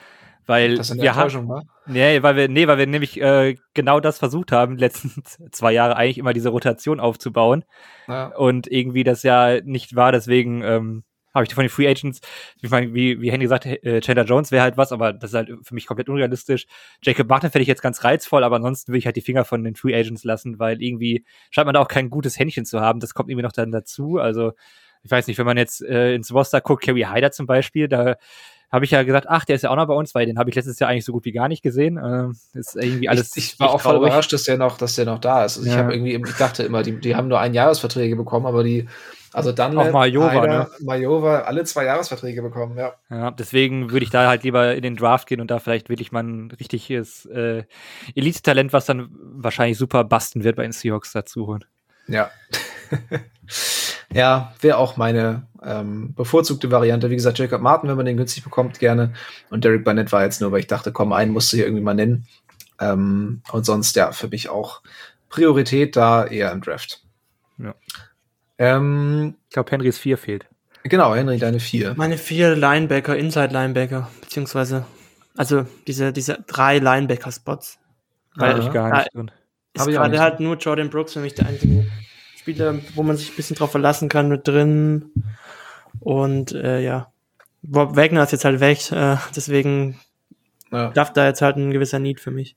Weil 0.46 0.76
das 0.76 0.96
wir 0.96 1.14
haben, 1.14 1.48
war? 1.48 1.62
Nee, 1.87 2.22
weil 2.22 2.35
wir, 2.35 2.48
nee, 2.48 2.66
weil 2.66 2.78
wir 2.78 2.87
nämlich 2.87 3.20
äh, 3.20 3.57
genau 3.74 4.00
das 4.00 4.18
versucht 4.18 4.50
haben, 4.50 4.76
die 4.76 4.81
letzten 4.81 5.22
zwei 5.52 5.72
Jahre 5.72 5.96
eigentlich 5.96 6.18
immer 6.18 6.33
diese 6.33 6.48
Rotation 6.48 6.98
aufzubauen. 6.98 7.64
Ja. 8.09 8.26
Und 8.35 8.66
irgendwie 8.66 9.05
das 9.05 9.22
ja 9.22 9.61
nicht 9.62 9.94
war, 9.94 10.11
deswegen 10.11 10.62
ähm, 10.62 11.05
habe 11.35 11.45
ich 11.45 11.55
von 11.55 11.64
den 11.64 11.71
Free 11.71 11.88
Agents, 11.88 12.21
ich 12.61 12.71
meine, 12.71 12.92
wie, 12.95 13.21
wie 13.21 13.31
Henry 13.31 13.45
gesagt, 13.45 13.66
äh, 13.66 14.01
Chandler 14.01 14.25
Jones 14.25 14.51
wäre 14.51 14.62
halt 14.62 14.77
was, 14.77 14.92
aber 14.92 15.12
das 15.12 15.31
ist 15.31 15.35
halt 15.35 15.51
für 15.62 15.75
mich 15.75 15.87
komplett 15.87 16.09
unrealistisch. 16.09 16.66
Jacob 17.03 17.29
Martin 17.29 17.51
fände 17.51 17.62
ich 17.62 17.68
jetzt 17.68 17.83
ganz 17.83 18.05
reizvoll, 18.05 18.45
aber 18.45 18.57
ansonsten 18.57 18.92
will 18.92 18.99
ich 18.99 19.07
halt 19.07 19.16
die 19.16 19.23
Finger 19.23 19.45
von 19.45 19.64
den 19.64 19.75
Free 19.75 19.95
Agents 19.95 20.25
lassen, 20.25 20.59
weil 20.59 20.83
irgendwie 20.83 21.25
scheint 21.51 21.66
man 21.66 21.75
da 21.75 21.81
auch 21.81 21.88
kein 21.88 22.11
gutes 22.11 22.38
Händchen 22.38 22.64
zu 22.64 22.81
haben. 22.81 23.01
Das 23.01 23.14
kommt 23.14 23.31
irgendwie 23.31 23.45
noch 23.45 23.53
dann 23.53 23.71
dazu. 23.73 24.18
Also, 24.18 24.53
ich 25.03 25.11
weiß 25.11 25.27
nicht, 25.27 25.38
wenn 25.38 25.47
man 25.47 25.57
jetzt 25.57 25.83
äh, 25.83 26.14
ins 26.14 26.33
Roster 26.33 26.61
guckt, 26.61 26.85
Kerry 26.85 27.03
Hyder 27.03 27.33
zum 27.33 27.46
Beispiel, 27.46 27.88
da 27.88 28.17
habe 28.71 28.87
ich 28.87 28.90
ja 28.90 29.02
gesagt, 29.02 29.27
ach, 29.29 29.44
der 29.44 29.56
ist 29.56 29.63
ja 29.63 29.71
auch 29.71 29.77
noch 29.77 29.87
bei 29.87 29.94
uns, 29.94 30.15
weil 30.15 30.25
den 30.25 30.38
habe 30.38 30.48
ich 30.48 30.56
letztes 30.56 30.79
Jahr 30.79 30.88
eigentlich 30.88 31.04
so 31.04 31.13
gut 31.13 31.27
wie 31.27 31.33
gar 31.33 31.48
nicht 31.48 31.63
gesehen. 31.63 31.98
Äh, 31.98 32.59
ist 32.59 32.75
irgendwie 32.75 33.09
alles. 33.09 33.37
Ich, 33.37 33.52
ich 33.52 33.61
war 33.61 33.71
auch 33.71 33.81
voll 33.81 33.96
überrascht, 33.96 34.33
dass 34.33 34.44
der 34.44 34.56
noch, 34.56 34.79
dass 34.79 34.94
der 34.94 35.04
noch 35.04 35.19
da 35.19 35.44
ist. 35.44 35.59
Also 35.59 35.69
ja. 35.69 35.75
Ich 35.75 35.79
habe 35.79 35.94
irgendwie, 35.94 36.15
ich 36.15 36.37
dachte 36.37 36.63
immer, 36.63 36.83
die, 36.83 36.98
die 36.98 37.15
haben 37.15 37.29
nur 37.29 37.38
ein 37.38 37.52
Jahresverträge 37.52 38.17
bekommen, 38.17 38.46
aber 38.46 38.65
die 38.65 38.88
also 39.33 39.52
dann 39.52 39.76
auch 39.78 39.92
Majova, 39.92 40.46
ne? 40.46 40.68
Majova 40.80 41.40
alle 41.40 41.64
zwei 41.64 41.85
Jahresverträge 41.85 42.42
bekommen, 42.42 42.76
ja. 42.76 42.94
Ja, 43.10 43.30
deswegen 43.30 43.90
würde 43.90 44.04
ich 44.04 44.10
da 44.10 44.28
halt 44.28 44.42
lieber 44.44 44.74
in 44.74 44.83
den 44.83 44.96
Draft 44.96 45.28
gehen 45.28 45.40
und 45.40 45.50
da 45.50 45.58
vielleicht 45.58 45.88
wirklich 45.88 46.12
mal 46.12 46.22
ein 46.22 46.50
richtiges 46.50 47.26
äh, 47.26 47.64
Elite-Talent, 48.14 48.72
was 48.72 48.87
dann 48.87 49.08
wahrscheinlich 49.12 49.78
super 49.78 50.04
basten 50.04 50.44
wird 50.44 50.56
bei 50.56 50.62
den 50.62 50.72
Seahawks 50.72 51.12
dazu 51.12 51.46
holen. 51.46 51.64
Ja. 52.08 52.30
Ja, 54.12 54.52
wäre 54.60 54.76
auch 54.76 54.96
meine 54.96 55.46
ähm, 55.62 56.14
bevorzugte 56.14 56.70
Variante. 56.70 57.08
Wie 57.10 57.14
gesagt, 57.16 57.38
Jacob 57.38 57.62
Martin, 57.62 57.88
wenn 57.88 57.96
man 57.96 58.06
den 58.06 58.16
günstig 58.16 58.44
bekommt, 58.44 58.78
gerne. 58.78 59.14
Und 59.50 59.64
Derek 59.64 59.85
Barnett 59.85 60.12
war 60.12 60.22
jetzt 60.22 60.40
nur, 60.40 60.52
weil 60.52 60.60
ich 60.60 60.66
dachte, 60.66 60.92
komm, 60.92 61.12
einen 61.12 61.33
musst 61.33 61.52
du 61.52 61.56
hier 61.56 61.66
irgendwie 61.66 61.83
mal 61.83 61.94
nennen. 61.94 62.26
Ähm, 62.78 63.42
und 63.52 63.64
sonst, 63.64 63.96
ja, 63.96 64.12
für 64.12 64.28
mich 64.28 64.48
auch 64.50 64.83
Priorität 65.30 65.96
da 65.96 66.26
eher 66.26 66.52
im 66.52 66.60
Draft. 66.60 67.02
Ja. 67.58 67.74
Ähm, 68.59 69.35
Ich 69.48 69.55
glaube, 69.55 69.71
Henrys 69.71 69.98
4 69.98 70.19
fehlt. 70.19 70.46
genau, 70.85 71.15
Henry, 71.15 71.38
deine 71.38 71.61
vier. 71.61 71.94
Meine 71.96 72.19
vier 72.19 72.55
Linebacker, 72.57 73.17
Inside 73.17 73.53
Linebacker, 73.53 74.11
beziehungsweise, 74.21 74.85
also 75.37 75.67
diese, 75.87 76.13
diese 76.13 76.44
drei 76.46 76.79
Linebacker-Spots. 76.79 77.79
Weil 78.37 78.59
ich 78.59 78.67
Ich 78.67 78.73
gar 78.73 78.90
nicht 78.96 79.15
drin. 79.15 79.31
ist 79.75 79.87
gerade 79.87 80.11
nicht. 80.11 80.21
halt 80.21 80.40
nur 80.40 80.57
Jordan 80.57 80.90
Brooks 80.90 81.13
für 81.13 81.21
mich 81.21 81.35
der 81.35 81.46
einzige 81.46 81.87
Spieler, 82.37 82.79
wo 82.94 83.03
man 83.03 83.17
sich 83.17 83.31
ein 83.31 83.37
bisschen 83.37 83.57
drauf 83.57 83.71
verlassen 83.71 84.09
kann 84.09 84.29
mit 84.29 84.46
drin. 84.48 85.11
Und 86.00 86.53
äh, 86.53 86.81
ja, 86.81 87.13
Bob 87.63 87.94
Wagner 87.96 88.23
ist 88.25 88.33
jetzt 88.33 88.44
halt 88.44 88.61
weg, 88.61 88.90
äh, 88.90 89.17
deswegen 89.37 90.00
Ja. 90.73 90.90
darf 90.90 91.13
da 91.13 91.27
jetzt 91.27 91.42
halt 91.42 91.57
ein 91.57 91.71
gewisser 91.71 91.98
Need 91.98 92.19
für 92.21 92.31
mich. 92.31 92.57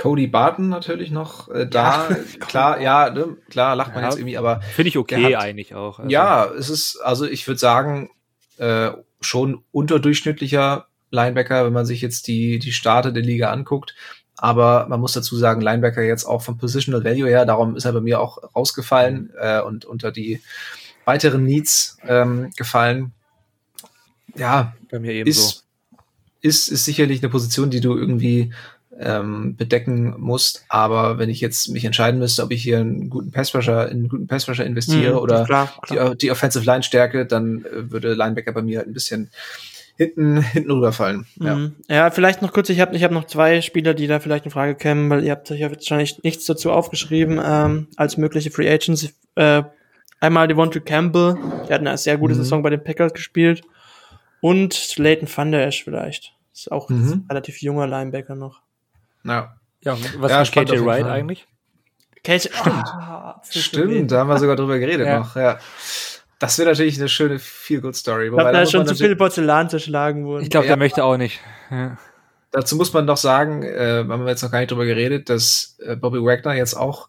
Cody 0.00 0.26
Barton 0.26 0.68
natürlich 0.70 1.10
noch 1.10 1.48
äh, 1.50 1.66
da. 1.66 2.08
klar, 2.40 2.80
ja, 2.80 3.10
ne, 3.10 3.36
klar, 3.50 3.76
lacht 3.76 3.94
man 3.94 4.02
Ja. 4.02 4.08
jetzt 4.08 4.18
irgendwie, 4.18 4.38
aber 4.38 4.60
Finde 4.62 4.88
ich 4.88 4.96
okay 4.98 5.34
hat- 5.36 5.42
eigentlich 5.42 5.74
auch. 5.74 5.98
Also, 5.98 6.10
ja, 6.10 6.46
es 6.46 6.70
ist, 6.70 6.96
also 7.02 7.26
ich 7.26 7.46
würde 7.46 7.58
sagen, 7.58 8.08
äh, 8.56 8.90
schon 9.20 9.62
unterdurchschnittlicher 9.72 10.86
Linebacker, 11.10 11.66
wenn 11.66 11.72
man 11.72 11.84
sich 11.86 12.00
jetzt 12.00 12.28
die, 12.28 12.58
die 12.58 12.72
Starte 12.72 13.12
der 13.12 13.22
Liga 13.22 13.50
anguckt. 13.50 13.94
Aber 14.38 14.86
man 14.88 15.00
muss 15.00 15.12
dazu 15.12 15.36
sagen, 15.36 15.60
Linebacker 15.60 16.00
jetzt 16.02 16.24
auch 16.24 16.40
vom 16.40 16.56
Positional 16.56 17.04
Value 17.04 17.28
her, 17.28 17.44
darum 17.44 17.76
ist 17.76 17.84
er 17.84 17.92
bei 17.92 18.00
mir 18.00 18.20
auch 18.20 18.38
rausgefallen 18.56 19.30
äh, 19.38 19.60
und 19.60 19.84
unter 19.84 20.12
die 20.12 20.40
weiteren 21.04 21.44
Needs 21.44 21.98
ähm, 22.06 22.50
gefallen. 22.56 23.12
Ja, 24.34 24.74
Bei 24.90 24.98
mir 24.98 25.12
ebenso. 25.12 25.40
ist, 25.42 25.66
ist, 26.40 26.68
ist 26.68 26.84
sicherlich 26.86 27.22
eine 27.22 27.28
Position, 27.30 27.68
die 27.70 27.80
du 27.80 27.98
irgendwie 27.98 28.52
ähm, 29.00 29.56
bedecken 29.56 30.14
musst. 30.18 30.64
Aber 30.68 31.18
wenn 31.18 31.30
ich 31.30 31.40
jetzt 31.40 31.68
mich 31.70 31.84
entscheiden 31.84 32.20
müsste, 32.20 32.42
ob 32.42 32.50
ich 32.52 32.62
hier 32.62 32.78
einen 32.80 33.08
guten 33.10 33.30
Passrusher, 33.30 33.86
in 33.88 33.98
einen 33.98 34.08
guten 34.08 34.26
Passrusher 34.26 34.64
investiere 34.66 35.12
Mhm, 35.14 35.18
oder 35.18 35.44
klar, 35.44 35.72
klar. 35.82 36.10
die, 36.10 36.18
die 36.18 36.30
Offensive 36.30 36.64
Line 36.64 36.82
Stärke, 36.82 37.26
dann 37.26 37.64
äh, 37.64 37.90
würde 37.90 38.14
Linebacker 38.14 38.52
bei 38.52 38.62
mir 38.62 38.78
halt 38.78 38.88
ein 38.88 38.92
bisschen 38.92 39.30
hinten, 39.96 40.40
hinten 40.42 40.70
rüberfallen. 40.70 41.26
Ja. 41.40 41.54
Mhm. 41.56 41.76
Ja, 41.88 42.10
vielleicht 42.10 42.42
noch 42.42 42.52
kurz, 42.52 42.68
ich 42.70 42.80
habe 42.80 42.94
ich 42.96 43.02
hab 43.04 43.10
noch 43.10 43.24
zwei 43.26 43.60
Spieler, 43.60 43.92
die 43.94 44.06
da 44.06 44.20
vielleicht 44.20 44.44
in 44.44 44.50
Frage 44.50 44.74
kämen, 44.74 45.10
weil 45.10 45.24
ihr 45.24 45.32
habt 45.32 45.50
euch 45.50 45.60
ja 45.60 45.70
wahrscheinlich 45.70 46.22
nichts 46.22 46.46
dazu 46.46 46.70
aufgeschrieben 46.70 47.40
ähm, 47.44 47.88
als 47.96 48.16
mögliche 48.16 48.50
Free 48.50 48.70
Agents. 48.70 49.12
Äh, 49.34 49.62
einmal 50.20 50.48
Devontae 50.48 50.80
Campbell, 50.80 51.36
der 51.68 51.74
hat 51.76 51.80
eine 51.86 51.96
sehr 51.98 52.16
gute 52.18 52.34
Mhm. 52.34 52.38
Saison 52.38 52.62
bei 52.62 52.70
den 52.70 52.82
Packers 52.84 53.12
gespielt. 53.14 53.62
Und 54.42 54.96
Leighton 54.96 55.28
Van 55.34 55.52
Der 55.52 55.66
Esch 55.66 55.84
vielleicht. 55.84 56.32
Ist 56.54 56.72
auch 56.72 56.88
Mhm. 56.88 57.12
ein 57.12 57.26
relativ 57.28 57.60
junger 57.60 57.86
Linebacker 57.86 58.34
noch. 58.34 58.62
Ja. 59.24 59.54
Ja, 59.82 59.96
was 60.18 60.30
Ja, 60.30 60.38
mit 60.40 60.46
spannend 60.48 60.70
KJ 60.70 60.84
Wright 60.84 61.04
eigentlich? 61.06 61.46
Cage, 62.22 62.48
Stimmt. 62.52 62.66
Ah, 62.86 63.40
das 63.40 63.56
ist 63.56 63.64
Stimmt, 63.64 64.10
da 64.12 64.18
haben 64.20 64.28
wir 64.28 64.38
sogar 64.38 64.56
drüber 64.56 64.78
geredet 64.78 65.06
Ja. 65.06 65.20
noch. 65.20 65.36
Ja. 65.36 65.58
Das 66.38 66.58
wäre 66.58 66.70
natürlich 66.70 66.98
eine 66.98 67.08
schöne 67.08 67.38
Feel-Good-Story. 67.38 68.24
Ich 68.24 68.30
glaube, 68.30 68.42
Wobei, 68.44 68.52
da 68.52 68.62
ist 68.62 68.70
schon 68.72 68.86
zu 68.86 68.94
viel 68.94 69.14
Porzellan 69.16 69.68
zerschlagen 69.70 70.24
worden. 70.24 70.42
Ich 70.42 70.50
glaube, 70.50 70.66
Ja. 70.66 70.70
der 70.70 70.76
möchte 70.78 71.04
auch 71.04 71.16
nicht. 71.16 71.40
Ja. 71.70 71.98
Dazu 72.50 72.76
muss 72.76 72.92
man 72.92 73.06
doch 73.06 73.16
sagen, 73.18 73.62
äh, 73.62 74.04
haben 74.08 74.24
wir 74.24 74.28
jetzt 74.30 74.42
noch 74.42 74.50
gar 74.50 74.58
nicht 74.60 74.70
drüber 74.70 74.84
geredet, 74.86 75.28
dass 75.30 75.76
äh, 75.84 75.96
Bobby 75.96 76.18
Wagner 76.22 76.54
jetzt 76.54 76.74
auch 76.74 77.08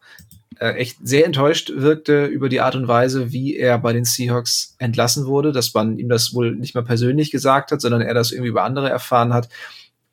äh, 0.60 0.74
echt 0.76 0.98
sehr 1.02 1.26
enttäuscht 1.26 1.72
wirkte 1.76 2.26
über 2.26 2.48
die 2.48 2.62
Art 2.62 2.76
und 2.76 2.88
Weise, 2.88 3.32
wie 3.32 3.56
er 3.58 3.80
bei 3.80 3.94
den 3.94 4.06
Seahawks 4.06 4.76
entlassen 4.78 5.26
wurde, 5.26 5.52
dass 5.52 5.74
man 5.74 5.98
ihm 5.98 6.10
das 6.10 6.34
wohl 6.36 6.52
nicht 6.56 6.76
mal 6.76 6.84
persönlich 6.84 7.32
gesagt 7.32 7.72
hat, 7.72 7.82
sondern 7.82 8.02
er 8.02 8.14
das 8.14 8.32
irgendwie 8.32 8.50
über 8.50 8.64
andere 8.64 8.90
erfahren 8.90 9.34
hat. 9.34 9.50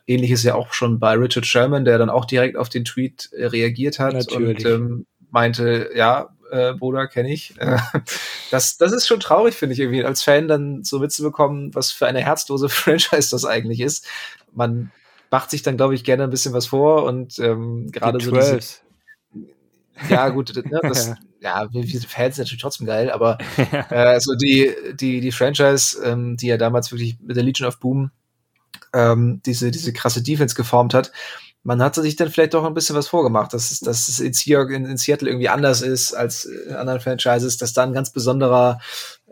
Ähnliches 0.08 0.42
ja 0.42 0.54
auch 0.54 0.72
schon 0.72 0.98
bei 0.98 1.12
Richard 1.14 1.46
Sherman, 1.46 1.84
der 1.84 1.98
dann 1.98 2.10
auch 2.10 2.24
direkt 2.24 2.56
auf 2.56 2.68
den 2.68 2.84
Tweet 2.84 3.30
äh, 3.32 3.46
reagiert 3.46 3.98
hat 3.98 4.14
Natürlich. 4.14 4.64
und 4.64 4.72
ähm, 4.72 5.06
meinte, 5.30 5.90
ja, 5.94 6.30
äh, 6.50 6.72
Bruder, 6.72 7.06
kenne 7.06 7.32
ich. 7.32 7.54
Äh, 7.58 7.78
das, 8.50 8.78
das 8.78 8.92
ist 8.92 9.06
schon 9.06 9.20
traurig, 9.20 9.54
finde 9.54 9.74
ich 9.74 9.80
irgendwie, 9.80 10.04
als 10.04 10.22
Fan 10.22 10.48
dann 10.48 10.82
so 10.82 10.98
mitzubekommen, 10.98 11.74
was 11.74 11.92
für 11.92 12.06
eine 12.06 12.20
herzlose 12.20 12.68
Franchise 12.70 13.28
das 13.30 13.44
eigentlich 13.44 13.80
ist. 13.80 14.06
Man 14.52 14.90
macht 15.30 15.50
sich 15.50 15.62
dann, 15.62 15.76
glaube 15.76 15.94
ich, 15.94 16.04
gerne 16.04 16.24
ein 16.24 16.30
bisschen 16.30 16.54
was 16.54 16.66
vor 16.66 17.04
und 17.04 17.38
ähm, 17.38 17.90
gerade 17.92 18.18
so 18.18 18.30
diese, 18.30 18.58
12. 18.58 18.82
ja 20.08 20.28
gut, 20.30 20.54
ne, 20.56 20.80
das, 20.82 21.12
ja, 21.40 21.70
wir, 21.70 21.86
wir 21.86 22.00
Fans 22.00 22.36
sind 22.36 22.44
natürlich 22.44 22.62
trotzdem 22.62 22.86
geil, 22.86 23.10
aber 23.10 23.36
äh, 23.90 24.18
so 24.20 24.34
die, 24.34 24.74
die, 24.94 25.20
die 25.20 25.32
Franchise, 25.32 26.02
ähm, 26.02 26.38
die 26.38 26.46
ja 26.46 26.56
damals 26.56 26.90
wirklich 26.92 27.18
mit 27.20 27.36
der 27.36 27.44
Legion 27.44 27.68
of 27.68 27.78
Boom 27.78 28.10
ähm, 28.92 29.40
diese, 29.44 29.70
diese 29.70 29.92
krasse 29.92 30.22
Defense 30.22 30.54
geformt 30.54 30.94
hat, 30.94 31.12
man 31.62 31.82
hat 31.82 31.96
sich 31.96 32.16
dann 32.16 32.30
vielleicht 32.30 32.54
doch 32.54 32.64
ein 32.64 32.74
bisschen 32.74 32.96
was 32.96 33.08
vorgemacht, 33.08 33.52
dass 33.52 33.70
es, 33.70 33.80
dass 33.80 34.08
es 34.08 34.20
in, 34.20 34.32
Seattle, 34.32 34.74
in, 34.74 34.86
in 34.86 34.96
Seattle 34.96 35.28
irgendwie 35.28 35.48
anders 35.48 35.82
ist 35.82 36.14
als 36.14 36.44
in 36.44 36.74
anderen 36.74 37.00
Franchises, 37.00 37.56
dass 37.56 37.72
da 37.72 37.82
ein 37.82 37.92
ganz 37.92 38.10
besonderer 38.10 38.80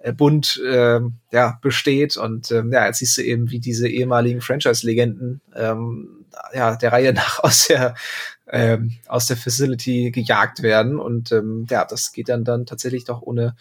äh, 0.02 0.12
Bund 0.12 0.60
ähm, 0.66 1.14
ja, 1.32 1.58
besteht. 1.62 2.16
Und 2.16 2.50
ähm, 2.50 2.72
ja, 2.72 2.86
jetzt 2.86 2.98
siehst 2.98 3.16
du 3.16 3.22
eben, 3.22 3.50
wie 3.50 3.60
diese 3.60 3.88
ehemaligen 3.88 4.40
Franchise-Legenden 4.40 5.40
ähm, 5.54 6.26
ja, 6.52 6.76
der 6.76 6.92
Reihe 6.92 7.12
nach 7.14 7.42
aus 7.42 7.68
der 7.68 7.94
ähm, 8.48 8.92
aus 9.06 9.26
der 9.26 9.36
Facility 9.36 10.10
gejagt 10.10 10.62
werden. 10.62 10.98
Und 10.98 11.32
ähm, 11.32 11.66
ja, 11.70 11.84
das 11.84 12.12
geht 12.12 12.28
dann 12.28 12.44
dann 12.44 12.66
tatsächlich 12.66 13.04
doch 13.04 13.22
ohne, 13.22 13.56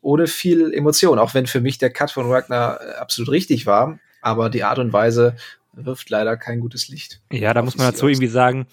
ohne 0.00 0.26
viel 0.26 0.72
Emotion, 0.72 1.18
auch 1.18 1.34
wenn 1.34 1.46
für 1.46 1.60
mich 1.60 1.78
der 1.78 1.90
Cut 1.90 2.10
von 2.10 2.28
Wagner 2.28 2.78
äh, 2.80 2.94
absolut 2.94 3.30
richtig 3.30 3.66
war. 3.66 3.98
Aber 4.26 4.50
die 4.50 4.64
Art 4.64 4.78
und 4.80 4.92
Weise 4.92 5.36
wirft 5.72 6.10
leider 6.10 6.36
kein 6.36 6.58
gutes 6.60 6.88
Licht. 6.88 7.20
Ja, 7.30 7.54
da 7.54 7.62
muss 7.62 7.76
man 7.76 7.86
dazu 7.86 8.08
irgendwie 8.08 8.26
sagen, 8.26 8.66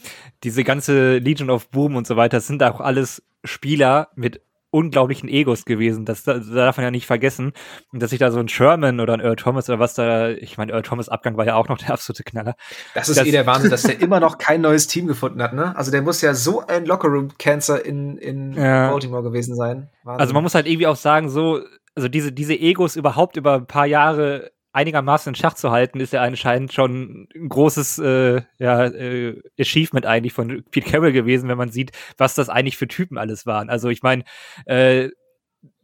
diese 0.43 0.63
ganze 0.63 1.17
Legion 1.19 1.49
of 1.51 1.69
Boom 1.69 1.95
und 1.95 2.07
so 2.07 2.15
weiter, 2.15 2.39
sind 2.39 2.63
auch 2.63 2.79
alles 2.79 3.21
Spieler 3.43 4.07
mit 4.15 4.41
unglaublichen 4.71 5.29
Egos 5.29 5.65
gewesen. 5.65 6.05
Das, 6.05 6.23
das 6.23 6.49
darf 6.49 6.77
man 6.77 6.85
ja 6.85 6.89
nicht 6.91 7.05
vergessen. 7.05 7.53
Und 7.91 8.01
dass 8.01 8.09
sich 8.09 8.17
da 8.17 8.31
so 8.31 8.39
ein 8.39 8.47
Sherman 8.47 8.99
oder 8.99 9.13
ein 9.13 9.19
Earl 9.19 9.35
Thomas 9.35 9.69
oder 9.69 9.77
was 9.77 9.93
da, 9.93 10.29
ich 10.29 10.57
meine, 10.57 10.71
Earl 10.71 10.81
Thomas 10.81 11.09
Abgang 11.09 11.37
war 11.37 11.45
ja 11.45 11.53
auch 11.53 11.67
noch 11.67 11.77
der 11.77 11.91
absolute 11.91 12.23
Knaller. 12.23 12.55
Das 12.95 13.07
ist 13.09 13.19
Das- 13.19 13.27
eh 13.27 13.31
der 13.31 13.45
Wahnsinn, 13.45 13.69
dass 13.69 13.83
der 13.83 14.01
immer 14.01 14.19
noch 14.19 14.39
kein 14.39 14.61
neues 14.61 14.87
Team 14.87 15.05
gefunden 15.05 15.43
hat, 15.43 15.53
ne? 15.53 15.75
Also 15.77 15.91
der 15.91 16.01
muss 16.01 16.21
ja 16.21 16.33
so 16.33 16.65
ein 16.65 16.85
Lockerroom-Cancer 16.87 17.85
in, 17.85 18.17
in 18.17 18.53
Ja. 18.53 18.89
Baltimore 18.89 19.21
gewesen 19.21 19.55
sein. 19.55 19.89
Wahnsinn. 20.03 20.21
Also 20.21 20.33
man 20.33 20.41
muss 20.41 20.55
halt 20.55 20.65
irgendwie 20.65 20.87
auch 20.87 20.95
sagen, 20.95 21.29
so, 21.29 21.59
also 21.93 22.07
diese, 22.07 22.31
diese 22.31 22.55
Egos 22.55 22.95
überhaupt 22.95 23.37
über 23.37 23.53
ein 23.55 23.67
paar 23.67 23.85
Jahre 23.85 24.51
einigermaßen 24.73 25.31
in 25.31 25.35
Schach 25.35 25.53
zu 25.53 25.71
halten, 25.71 25.99
ist 25.99 26.13
ja 26.13 26.21
anscheinend 26.21 26.73
schon 26.73 27.27
ein 27.35 27.49
großes 27.49 27.99
äh, 27.99 28.41
ja, 28.57 28.85
äh, 28.85 29.41
Achievement 29.59 30.05
eigentlich 30.05 30.33
von 30.33 30.63
Pete 30.71 30.89
Carroll 30.89 31.11
gewesen, 31.13 31.47
wenn 31.47 31.57
man 31.57 31.69
sieht, 31.69 31.91
was 32.17 32.35
das 32.35 32.49
eigentlich 32.49 32.77
für 32.77 32.87
Typen 32.87 33.17
alles 33.17 33.45
waren. 33.45 33.69
Also 33.69 33.89
ich 33.89 34.01
meine, 34.03 34.23
äh, 34.65 35.09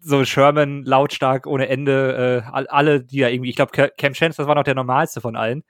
so 0.01 0.25
Sherman 0.25 0.83
lautstark 0.83 1.45
ohne 1.45 1.67
Ende, 1.69 2.43
äh, 2.45 2.49
all- 2.51 2.67
alle, 2.67 3.03
die 3.03 3.17
ja 3.17 3.29
irgendwie, 3.29 3.49
ich 3.49 3.55
glaube, 3.55 3.71
Cam 3.71 4.13
Chance, 4.13 4.37
das 4.37 4.47
war 4.47 4.55
noch 4.55 4.63
der 4.63 4.75
normalste 4.75 5.21
von 5.21 5.35
allen. 5.35 5.63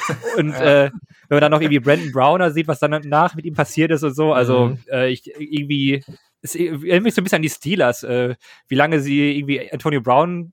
Und 0.36 0.50
Ja. 0.50 0.84
äh, 0.86 0.90
wenn 1.28 1.36
man 1.36 1.40
dann 1.40 1.50
noch 1.52 1.60
irgendwie 1.60 1.80
Brandon 1.80 2.12
Browner 2.12 2.50
sieht, 2.50 2.68
was 2.68 2.78
dann 2.80 2.90
nach 3.08 3.34
mit 3.34 3.44
ihm 3.44 3.54
passiert 3.54 3.90
ist 3.90 4.02
und 4.02 4.14
so, 4.14 4.32
also 4.32 4.68
Mhm. 4.68 4.78
äh, 4.90 5.10
ich 5.10 5.26
irgendwie, 5.38 6.04
es 6.42 6.54
erinnert 6.54 7.02
mich 7.04 7.14
so 7.14 7.20
ein 7.20 7.24
bisschen 7.24 7.36
an 7.36 7.42
die 7.42 7.48
Steelers, 7.50 8.02
äh, 8.02 8.34
wie 8.68 8.74
lange 8.74 9.00
sie 9.00 9.38
irgendwie 9.38 9.72
Antonio 9.72 10.00
Brown 10.00 10.52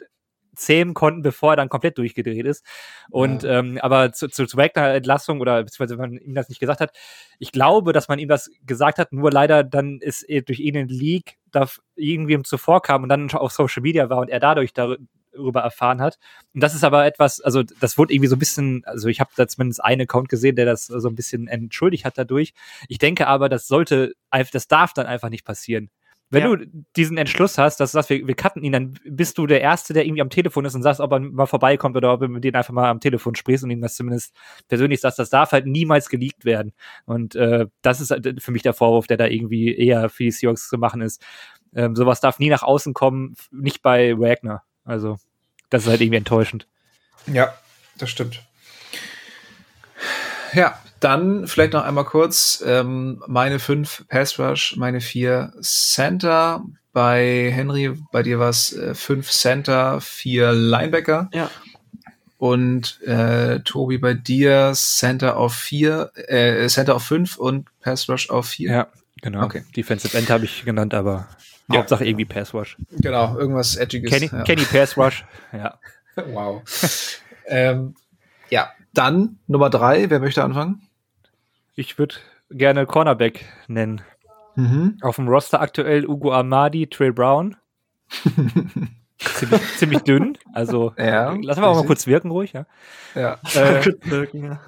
zähmen 0.58 0.94
konnten, 0.94 1.22
bevor 1.22 1.54
er 1.54 1.56
dann 1.56 1.70
komplett 1.70 1.98
durchgedreht 1.98 2.46
ist. 2.46 2.66
Und 3.10 3.44
ähm, 3.44 3.78
aber 3.82 4.12
zu, 4.12 4.28
zu, 4.28 4.46
zu 4.46 4.58
Wagner 4.58 4.94
Entlassung 4.94 5.40
oder 5.40 5.64
beziehungsweise 5.64 5.98
wenn 5.98 6.12
man 6.12 6.20
ihm 6.20 6.34
das 6.34 6.50
nicht 6.50 6.60
gesagt 6.60 6.82
hat, 6.82 6.92
ich 7.40 7.52
glaube, 7.52 7.94
dass 7.94 8.08
man 8.08 8.20
ihm 8.20 8.30
das 8.30 8.50
gesagt 8.66 8.98
hat, 8.98 9.14
nur 9.14 9.32
leider 9.32 9.64
dann 9.64 10.00
ist 10.02 10.24
er 10.24 10.42
durch 10.42 10.60
ihn 10.60 10.76
in 10.76 10.88
League 10.88 11.38
da 11.52 11.68
irgendwem 11.96 12.44
zuvor 12.44 12.82
kam 12.82 13.04
und 13.04 13.10
dann 13.10 13.32
auf 13.32 13.52
Social 13.52 13.82
Media 13.82 14.10
war 14.10 14.20
und 14.20 14.30
er 14.30 14.40
dadurch 14.40 14.74
darüber 14.74 15.62
erfahren 15.62 16.02
hat. 16.02 16.18
Und 16.54 16.62
das 16.62 16.76
ist 16.76 16.84
aber 16.84 17.06
etwas, 17.06 17.42
also 17.42 17.64
das 17.64 17.98
wurde 17.98 18.14
irgendwie 18.14 18.28
so 18.28 18.36
ein 18.36 18.40
bisschen, 18.40 18.84
also 18.86 19.08
ich 19.08 19.20
habe 19.20 19.32
da 19.36 19.48
zumindest 19.48 19.84
einen 19.84 20.02
Account 20.02 20.30
gesehen, 20.30 20.56
der 20.56 20.66
das 20.66 20.86
so 20.86 21.08
ein 21.08 21.16
bisschen 21.16 21.48
entschuldigt 21.48 22.06
hat 22.06 22.18
dadurch. 22.18 22.54
Ich 22.88 22.98
denke 22.98 23.28
aber, 23.28 23.50
das 23.50 23.68
sollte, 23.68 24.14
das 24.52 24.68
darf 24.68 24.94
dann 24.94 25.06
einfach 25.06 25.30
nicht 25.30 25.46
passieren. 25.46 25.90
Wenn 26.30 26.42
Ja. 26.44 26.56
du 26.58 26.66
diesen 26.98 27.18
Entschluss 27.18 27.58
hast, 27.58 27.80
dass 27.80 27.92
du 27.92 27.98
sagst, 27.98 28.10
wir, 28.10 28.28
wir 28.28 28.36
cutten 28.36 28.62
ihn, 28.64 28.74
dann 28.74 29.00
bist 29.06 29.38
du 29.38 29.48
der 29.48 29.62
Erste, 29.62 29.94
der 29.94 30.06
irgendwie 30.06 30.22
am 30.22 30.30
Telefon 30.30 30.66
ist 30.66 30.76
und 30.76 30.84
sagst, 30.84 31.00
ob 31.00 31.12
er 31.14 31.20
mal 31.22 31.46
vorbeikommt 31.46 31.96
oder 31.96 32.12
ob 32.14 32.20
du 32.20 32.28
mit 32.28 32.44
denen 32.44 32.56
einfach 32.58 32.74
mal 32.74 32.90
am 32.90 33.00
Telefon 33.00 33.36
sprichst 33.36 33.64
und 33.64 33.70
ihm 33.72 33.80
das 33.82 33.96
zumindest 33.96 34.36
persönlich 34.68 35.00
sagst, 35.00 35.20
das 35.20 35.30
darf 35.30 35.54
halt 35.54 35.66
niemals 35.66 36.10
geleakt 36.10 36.44
werden. 36.44 36.74
Und 37.06 37.36
äh, 37.36 37.68
das 37.82 38.02
ist 38.02 38.12
halt 38.12 38.44
für 38.44 38.52
mich 38.52 38.62
der 38.62 38.74
Vorwurf, 38.74 39.08
der 39.08 39.16
da 39.18 39.26
irgendwie 39.26 39.74
eher 39.74 40.10
für 40.10 40.24
die 40.24 40.32
Seahawks 40.32 40.68
zu 40.68 40.78
machen 40.78 41.02
ist. 41.02 41.24
Ähm, 41.74 41.96
sowas 41.96 42.20
darf 42.20 42.40
nie 42.40 42.50
nach 42.50 42.64
außen 42.64 42.94
kommen, 42.94 43.36
nicht 43.52 43.82
bei 43.82 44.18
Wagner. 44.20 44.64
Also, 44.84 45.18
das 45.70 45.84
ist 45.84 45.90
halt 45.90 46.02
irgendwie 46.02 46.18
enttäuschend. 46.18 46.68
Ja, 47.26 47.54
das 47.98 48.10
stimmt. 48.10 48.42
Ja, 50.54 50.80
Dann 51.00 51.48
vielleicht 51.48 51.74
noch 51.74 51.84
einmal 51.84 52.06
kurz 52.06 52.64
ähm, 52.66 53.24
meine 53.28 53.60
fünf 53.60 54.06
Pass 54.08 54.40
Rush, 54.40 54.76
meine 54.78 55.02
vier 55.02 55.54
Center. 55.62 56.64
Bei 56.94 57.52
Henry, 57.54 57.94
bei 58.12 58.24
dir 58.24 58.40
war 58.40 58.50
es 58.50 58.74
äh, 58.74 58.96
fünf 58.96 59.30
Center, 59.30 60.02
vier 60.02 60.52
Linebacker. 60.54 61.30
Ja. 61.34 61.52
Und 62.40 63.02
äh, 63.02 63.60
Tobi, 63.62 63.98
bei 63.98 64.14
dir 64.14 64.72
Center 64.76 65.38
auf 65.38 65.54
vier, 65.56 66.12
äh, 66.28 66.68
Center 66.68 66.96
auf 66.96 67.04
fünf 67.04 67.38
und 67.38 67.68
Pass 67.82 68.08
Rush 68.10 68.30
auf 68.30 68.48
vier. 68.48 68.72
Ja, 68.72 68.88
genau. 69.22 69.44
Okay. 69.44 69.64
Defensive 69.76 70.16
End 70.18 70.30
habe 70.30 70.46
ich 70.46 70.64
genannt, 70.66 70.94
aber 70.94 71.28
Ja. 71.70 71.80
Hauptsache 71.80 72.06
irgendwie 72.06 72.26
Pass 72.26 72.54
Rush. 72.54 72.78
Genau, 72.92 73.38
irgendwas 73.38 73.76
Edgiges. 73.76 74.12
Kenny, 74.12 74.30
ja. 74.32 74.44
Kenny 74.44 74.64
Pass 74.64 74.98
Rush. 74.98 75.26
Ja. 75.54 75.80
Wow. 76.34 76.64
ähm, 77.46 77.94
ja, 78.50 78.72
dann 78.94 79.38
Nummer 79.46 79.70
drei. 79.70 80.10
Wer 80.10 80.20
möchte 80.20 80.44
anfangen? 80.44 80.82
Ich 81.80 82.00
würde 82.00 82.16
gerne 82.50 82.86
Cornerback 82.88 83.46
nennen. 83.68 84.02
Mhm. 84.56 84.98
Auf 85.02 85.18
dem 85.18 85.28
Roster 85.28 85.62
aktuell 85.62 86.08
Ugo 86.08 86.34
Amadi, 86.34 86.88
Trey 86.88 87.12
Brown. 87.12 87.56
ziemlich, 89.20 89.62
ziemlich 89.78 90.00
dünn. 90.00 90.38
Also 90.54 90.94
Ja, 90.98 91.36
lassen 91.40 91.62
wir 91.62 91.68
auch 91.68 91.76
mal 91.76 91.86
kurz 91.86 92.08
wirken 92.08 92.32
ruhig. 92.32 92.54
Ja. 92.54 92.66
Ja. 93.14 93.38
Äh, 93.56 93.82
ja. 94.34 94.60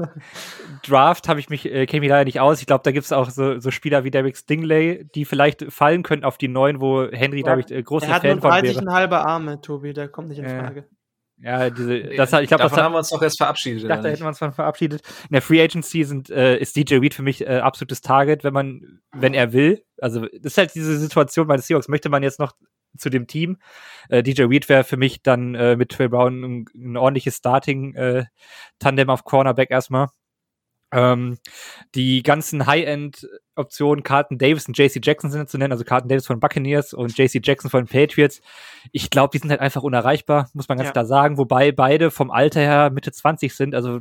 Draft 0.85 1.27
habe 1.27 1.39
ich 1.39 1.49
mich, 1.49 1.65
äh, 1.65 1.87
kenne 1.87 2.01
mich 2.01 2.09
leider 2.09 2.25
nicht 2.25 2.39
aus. 2.39 2.59
Ich 2.59 2.67
glaube, 2.67 2.83
da 2.83 2.91
gibt 2.91 3.05
es 3.05 3.11
auch 3.11 3.31
so, 3.31 3.59
so 3.59 3.71
Spieler 3.71 4.03
wie 4.03 4.11
Derek 4.11 4.37
Stingley, 4.37 5.09
die 5.15 5.25
vielleicht 5.25 5.71
fallen 5.71 6.03
könnten 6.03 6.25
auf 6.25 6.37
die 6.37 6.47
neuen, 6.47 6.79
wo 6.79 7.09
Henry, 7.11 7.41
glaube 7.41 7.61
ich, 7.61 7.71
äh, 7.71 7.81
großer 7.81 8.05
Der 8.05 8.15
hat 8.15 8.23
nur 8.23 8.31
Fan 8.33 8.41
von 8.41 8.51
30 8.51 8.75
wäre. 8.75 8.85
und 8.85 8.93
halbe 8.93 9.19
Arme, 9.25 9.61
Tobi, 9.61 9.93
der 9.93 10.07
kommt 10.09 10.29
nicht 10.29 10.37
in 10.39 10.45
Ja. 10.45 10.59
Frage. 10.63 10.85
Ja, 11.41 11.69
diese, 11.69 12.01
das, 12.17 12.33
hat- 12.33 12.43
ich 12.43 12.49
glaube, 12.49 12.63
Davon 12.63 12.79
haben 12.83 12.91
wir 12.93 12.97
uns 12.97 13.09
doch 13.09 13.21
jetzt 13.21 13.37
verabschiedet. 13.37 13.81
Ich 13.83 13.87
dachte, 13.87 14.03
da 14.03 14.09
hätten 14.09 14.21
wir 14.23 14.27
uns 14.27 14.39
von 14.39 14.51
verabschiedet. 14.51 15.01
In 15.29 15.33
der 15.33 15.41
Free 15.41 15.61
Agency 15.61 16.03
sind, 16.03 16.29
äh, 16.29 16.57
ist 16.57 16.75
DJ 16.75 16.95
Reed 16.95 17.13
für 17.13 17.21
mich 17.23 17.41
äh, 17.47 17.59
absolutes 17.59 18.01
Target, 18.01 18.43
wenn 18.43 18.53
man, 18.53 18.99
wenn 19.13 19.33
er 19.33 19.53
will. 19.53 19.83
Also 20.01 20.21
das 20.25 20.53
ist 20.53 20.57
halt 20.57 20.75
diese 20.75 20.97
Situation 20.97 21.47
bei 21.47 21.55
den 21.55 21.61
Seahawks. 21.61 21.87
Möchte 21.87 22.09
man 22.09 22.23
jetzt 22.23 22.39
noch 22.39 22.53
zu 22.97 23.09
dem 23.09 23.27
Team? 23.27 23.57
Äh, 24.09 24.21
DJ 24.23 24.43
Reed 24.43 24.67
wäre 24.67 24.83
für 24.83 24.97
mich 24.97 25.21
dann 25.23 25.55
äh, 25.55 25.75
mit 25.77 25.89
Trey 25.91 26.09
Brown 26.09 26.43
ein, 26.43 26.65
ein 26.75 26.97
ordentliches 26.97 27.35
Starting-Tandem 27.37 29.09
auf 29.09 29.23
Cornerback 29.23 29.71
erstmal. 29.71 30.07
Ähm, 30.91 31.37
die 31.95 32.23
ganzen 32.23 32.65
High-End-Optionen, 32.65 34.03
Carlton 34.03 34.37
Davis 34.37 34.67
und 34.67 34.77
JC 34.77 34.99
Jackson 35.03 35.29
sind 35.31 35.49
zu 35.49 35.57
nennen, 35.57 35.71
also 35.71 35.83
Carlton 35.83 36.09
Davis 36.09 36.25
von 36.27 36.39
Buccaneers 36.39 36.93
und 36.93 37.15
JC 37.17 37.39
Jackson 37.45 37.69
von 37.69 37.85
den 37.85 37.87
Patriots. 37.87 38.41
Ich 38.91 39.09
glaube, 39.09 39.31
die 39.31 39.37
sind 39.39 39.49
halt 39.51 39.61
einfach 39.61 39.83
unerreichbar, 39.83 40.49
muss 40.53 40.67
man 40.67 40.77
ganz 40.77 40.87
Ja. 40.89 40.93
klar 40.93 41.05
sagen, 41.05 41.37
wobei 41.37 41.71
beide 41.71 42.09
vom 42.11 42.31
Alter 42.31 42.61
her 42.61 42.89
Mitte 42.89 43.11
20 43.11 43.53
sind. 43.55 43.75
Also 43.75 43.99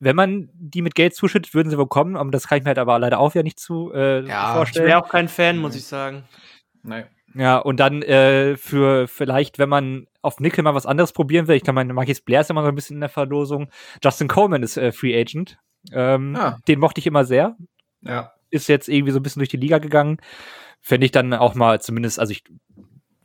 wenn 0.00 0.16
man 0.16 0.48
die 0.54 0.82
mit 0.82 0.94
Geld 0.94 1.14
zuschüttet, 1.14 1.54
würden 1.54 1.70
sie 1.70 1.78
wohl 1.78 1.86
kommen, 1.86 2.16
aber 2.16 2.30
das 2.30 2.48
kann 2.48 2.58
ich 2.58 2.64
mir 2.64 2.68
halt 2.70 2.78
aber 2.78 2.98
leider 2.98 3.18
auch 3.20 3.34
wieder 3.34 3.42
nicht 3.42 3.60
zu 3.60 3.92
äh, 3.92 4.26
Ja, 4.26 4.48
Ich 4.50 4.56
vorstellen. 4.56 4.86
wäre 4.86 4.98
auch 5.04 5.08
kein 5.08 5.28
Fan, 5.28 5.58
muss 5.58 5.76
ich 5.76 5.84
sagen. 5.84 6.24
Nee. 6.82 7.04
Ja, 7.34 7.58
und 7.58 7.78
dann 7.78 8.02
äh, 8.02 8.56
für 8.56 9.06
vielleicht, 9.06 9.58
wenn 9.60 9.68
man 9.68 10.08
auf 10.22 10.40
Nickel 10.40 10.64
mal 10.64 10.74
was 10.74 10.86
anderes 10.86 11.12
probieren 11.12 11.46
will, 11.46 11.54
ich 11.56 11.62
glaube, 11.62 11.76
mein 11.76 11.86
Marquis 11.94 12.20
Blair 12.22 12.40
ist 12.40 12.50
immer 12.50 12.62
so 12.62 12.68
ein 12.68 12.74
bisschen 12.74 12.96
in 12.96 13.00
der 13.00 13.08
Verlosung. 13.10 13.70
Justin 14.02 14.26
Coleman 14.26 14.64
ist 14.64 14.76
äh, 14.76 14.90
Free 14.90 15.16
Agent. 15.18 15.58
Ähm, 15.92 16.36
Ah. 16.36 16.58
Den 16.68 16.78
mochte 16.80 17.00
ich 17.00 17.06
immer 17.06 17.24
sehr. 17.24 17.56
Ja. 18.02 18.32
Ist 18.50 18.68
jetzt 18.68 18.88
irgendwie 18.88 19.12
so 19.12 19.18
ein 19.18 19.22
bisschen 19.22 19.40
durch 19.40 19.48
die 19.48 19.56
Liga 19.56 19.78
gegangen. 19.78 20.18
Fände 20.80 21.04
ich 21.04 21.12
dann 21.12 21.32
auch 21.34 21.54
mal 21.54 21.80
zumindest, 21.80 22.18
also 22.18 22.32
ich 22.32 22.44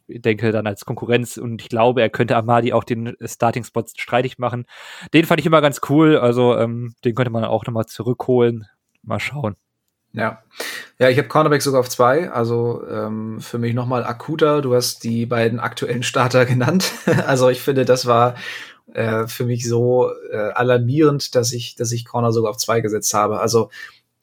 denke 0.08 0.52
dann 0.52 0.68
als 0.68 0.86
Konkurrenz 0.86 1.38
und 1.38 1.62
ich 1.62 1.70
glaube, 1.70 2.02
er 2.02 2.10
könnte 2.10 2.36
Amadi 2.36 2.74
auch 2.74 2.84
den 2.84 3.16
Starting-Spot 3.24 3.86
streitig 3.96 4.38
machen. 4.38 4.66
Den 5.14 5.26
fand 5.26 5.40
ich 5.40 5.46
immer 5.46 5.62
ganz 5.62 5.82
cool, 5.90 6.18
also 6.18 6.56
ähm, 6.58 6.94
den 7.04 7.16
könnte 7.16 7.32
man 7.32 7.44
auch 7.44 7.66
nochmal 7.66 7.86
zurückholen. 7.88 8.66
Mal 9.02 9.20
schauen. 9.20 9.56
Ja. 10.14 10.44
Ja, 10.98 11.10
ich 11.10 11.18
habe 11.18 11.28
Cornerback 11.28 11.62
sogar 11.62 11.82
auf 11.82 11.90
zwei, 11.90 12.30
also 12.30 12.88
ähm, 12.88 13.40
für 13.42 13.58
mich 13.58 13.74
nochmal 13.74 14.06
akuter. 14.06 14.62
Du 14.62 14.74
hast 14.74 15.04
die 15.04 15.26
beiden 15.26 15.60
aktuellen 15.60 16.04
Starter 16.04 16.46
genannt. 16.46 16.92
also 17.28 17.50
ich 17.50 17.62
finde, 17.62 17.84
das 17.84 18.06
war 18.06 18.36
äh, 18.96 19.28
für 19.28 19.46
mich 19.46 19.68
so 19.68 20.10
äh, 20.32 20.38
alarmierend, 20.38 21.36
dass 21.36 21.52
ich, 21.54 21.76
dass 21.76 21.92
ich 21.92 22.06
Corner 22.06 22.32
sogar 22.32 22.52
auf 22.52 22.58
zwei 22.58 22.82
gesetzt 22.82 23.14
habe. 23.14 23.40
Also 23.40 23.70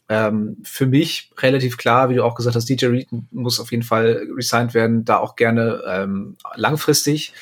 ähm, 0.08 0.56
für 0.64 0.86
mich 0.86 1.30
relativ 1.38 1.76
klar, 1.76 2.10
wie 2.10 2.14
du 2.14 2.24
auch 2.24 2.34
gesagt 2.34 2.56
hast, 2.56 2.68
DJ 2.68 2.86
Reed 2.86 3.08
muss 3.30 3.60
auf 3.60 3.70
jeden 3.70 3.82
Fall 3.84 4.26
resigned 4.36 4.74
werden, 4.74 5.04
da 5.04 5.18
auch 5.18 5.36
gerne 5.36 5.82
ähm, 5.86 6.36
langfristig. 6.56 7.32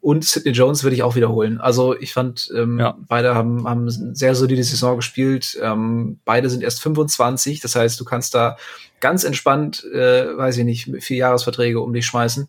Und 0.00 0.24
Sidney 0.24 0.50
Jones 0.50 0.82
würde 0.82 0.96
ich 0.96 1.04
auch 1.04 1.14
wiederholen. 1.14 1.60
Also 1.60 1.96
ich 1.96 2.12
fand, 2.12 2.50
ähm, 2.56 2.80
Ja. 2.80 2.96
beide 3.06 3.36
haben, 3.36 3.68
haben 3.68 3.88
sehr 3.88 4.34
solide 4.34 4.64
Saison 4.64 4.96
gespielt. 4.96 5.56
Ähm, 5.62 6.18
beide 6.24 6.50
sind 6.50 6.64
erst 6.64 6.82
25. 6.82 7.60
Das 7.60 7.76
heißt, 7.76 8.00
du 8.00 8.04
kannst 8.04 8.34
da 8.34 8.56
ganz 8.98 9.22
entspannt, 9.22 9.84
äh, 9.94 10.36
weiß 10.36 10.56
ich 10.58 10.64
nicht, 10.64 10.90
vier 11.04 11.18
Jahresverträge 11.18 11.80
um 11.80 11.92
dich 11.92 12.04
schmeißen. 12.06 12.48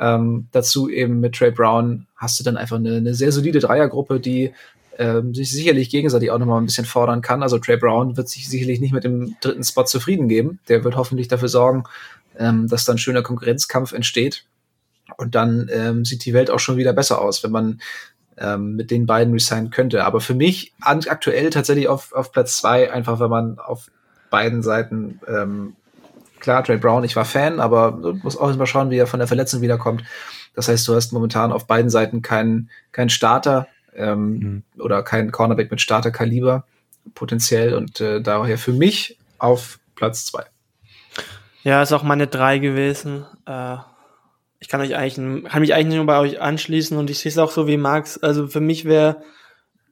Ähm, 0.00 0.48
dazu 0.52 0.88
eben 0.88 1.20
mit 1.20 1.34
Trey 1.34 1.50
Brown 1.50 2.06
hast 2.16 2.38
du 2.38 2.44
dann 2.44 2.56
einfach 2.56 2.76
eine, 2.76 2.96
eine 2.96 3.14
sehr 3.14 3.32
solide 3.32 3.60
Dreiergruppe, 3.60 4.20
die 4.20 4.52
ähm, 4.98 5.34
sich 5.34 5.50
sicherlich 5.50 5.90
gegenseitig 5.90 6.30
auch 6.30 6.38
nochmal 6.38 6.60
ein 6.60 6.66
bisschen 6.66 6.84
fordern 6.84 7.22
kann. 7.22 7.42
Also 7.42 7.58
Trey 7.58 7.76
Brown 7.76 8.16
wird 8.16 8.28
sich 8.28 8.48
sicherlich 8.48 8.80
nicht 8.80 8.92
mit 8.92 9.04
dem 9.04 9.36
dritten 9.40 9.64
Spot 9.64 9.84
zufrieden 9.84 10.28
geben. 10.28 10.60
Der 10.68 10.84
wird 10.84 10.96
hoffentlich 10.96 11.28
dafür 11.28 11.48
sorgen, 11.48 11.84
ähm, 12.38 12.68
dass 12.68 12.84
dann 12.84 12.98
schöner 12.98 13.22
Konkurrenzkampf 13.22 13.92
entsteht. 13.92 14.44
Und 15.16 15.34
dann 15.34 15.68
ähm, 15.72 16.04
sieht 16.04 16.24
die 16.24 16.32
Welt 16.32 16.50
auch 16.50 16.58
schon 16.58 16.76
wieder 16.76 16.92
besser 16.92 17.20
aus, 17.20 17.44
wenn 17.44 17.50
man 17.50 17.80
ähm, 18.38 18.74
mit 18.74 18.90
den 18.90 19.06
beiden 19.06 19.32
resignen 19.32 19.70
könnte. 19.70 20.04
Aber 20.04 20.20
für 20.20 20.34
mich 20.34 20.72
aktuell 20.80 21.50
tatsächlich 21.50 21.88
auf, 21.88 22.12
auf 22.12 22.32
Platz 22.32 22.56
zwei, 22.56 22.90
einfach 22.92 23.20
wenn 23.20 23.30
man 23.30 23.58
auf 23.58 23.90
beiden 24.30 24.62
Seiten, 24.62 25.20
ähm, 25.28 25.76
klar, 26.44 26.62
Trey 26.62 26.76
Brown, 26.76 27.04
ich 27.04 27.16
war 27.16 27.24
Fan, 27.24 27.58
aber 27.58 27.98
du 28.00 28.12
musst 28.22 28.38
auch 28.38 28.54
mal 28.54 28.66
schauen, 28.66 28.90
wie 28.90 28.98
er 28.98 29.06
von 29.06 29.18
der 29.18 29.26
Verletzung 29.26 29.62
wiederkommt. 29.62 30.04
Das 30.54 30.68
heißt, 30.68 30.86
du 30.86 30.94
hast 30.94 31.12
momentan 31.12 31.52
auf 31.52 31.66
beiden 31.66 31.90
Seiten 31.90 32.20
keinen 32.20 32.70
keinen 32.92 33.08
Starter 33.08 33.66
ähm, 33.96 34.62
oder 34.78 35.02
keinen 35.02 35.32
Cornerback 35.32 35.70
mit 35.70 35.80
Starterkaliber 35.80 36.64
potenziell 37.14 37.74
und 37.74 38.00
äh, 38.00 38.20
daher 38.20 38.58
für 38.58 38.72
mich 38.72 39.18
auf 39.38 39.80
Platz 39.96 40.26
zwei. 40.26 40.44
Ja, 41.62 41.82
ist 41.82 41.92
auch 41.92 42.02
meine 42.02 42.26
drei 42.26 42.58
gewesen. 42.58 43.24
Äh, 43.46 43.76
ich 44.60 44.68
kann 44.68 44.82
euch 44.82 44.94
eigentlich, 44.94 45.50
kann 45.50 45.62
mich 45.62 45.74
eigentlich 45.74 45.96
nur 45.96 46.06
bei 46.06 46.18
euch 46.18 46.40
anschließen 46.40 46.96
und 46.98 47.08
ich 47.08 47.18
sehe 47.20 47.30
es 47.30 47.38
auch 47.38 47.50
so 47.50 47.66
wie 47.66 47.78
Max. 47.78 48.18
Also 48.18 48.48
für 48.48 48.60
mich 48.60 48.84
wäre 48.84 49.22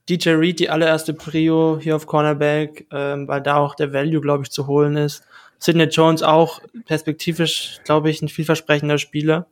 DJ 0.09 0.30
Reed 0.30 0.61
die 0.61 0.68
allererste 0.68 1.14
Prio 1.14 1.78
hier 1.80 1.96
auf 1.96 2.07
Cornerback, 2.07 2.86
ähm, 2.92 3.26
weil 3.26 3.40
da 3.40 3.57
auch 3.57 3.74
der 3.74 3.92
Value, 3.92 4.20
glaube 4.20 4.42
ich, 4.44 4.50
zu 4.50 4.66
holen 4.66 4.96
ist. 4.96 5.24
Sidney 5.62 5.84
Jones 5.84 6.24
auch 6.24 6.60
perspektivisch, 6.86 7.78
glaube 7.84 8.10
ich, 8.10 8.20
ein 8.20 8.28
vielversprechender 8.28 8.98
Spieler. 8.98 9.46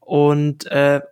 Und 0.00 0.64
äh, 0.70 1.02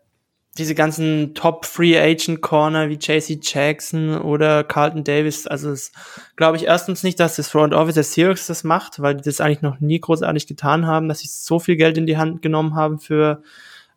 diese 0.57 0.75
ganzen 0.75 1.35
Top 1.35 1.67
Free 1.67 1.99
Agent 1.99 2.41
Corner 2.41 2.89
wie 2.89 2.99
JC 2.99 3.39
Jackson 3.43 4.19
oder 4.19 4.65
Carlton 4.65 5.05
Davis, 5.05 5.47
also 5.47 5.71
es 5.71 5.93
glaube 6.37 6.57
ich 6.57 6.65
erstens 6.65 7.03
nicht, 7.03 7.21
dass 7.21 7.37
das 7.37 7.51
Front 7.51 7.75
Office 7.75 7.95
der 7.95 8.05
Seahawks 8.05 8.47
das 8.47 8.65
macht, 8.65 9.03
weil 9.03 9.17
die 9.17 9.23
das 9.23 9.43
eigentlich 9.43 9.61
noch 9.61 9.81
nie 9.81 10.01
großartig 10.01 10.47
getan 10.47 10.87
haben, 10.87 11.09
dass 11.09 11.21
sie 11.21 11.29
so 11.29 11.59
viel 11.59 11.77
Geld 11.77 11.99
in 11.99 12.07
die 12.07 12.17
Hand 12.17 12.41
genommen 12.41 12.75
haben 12.75 13.01
für 13.01 13.43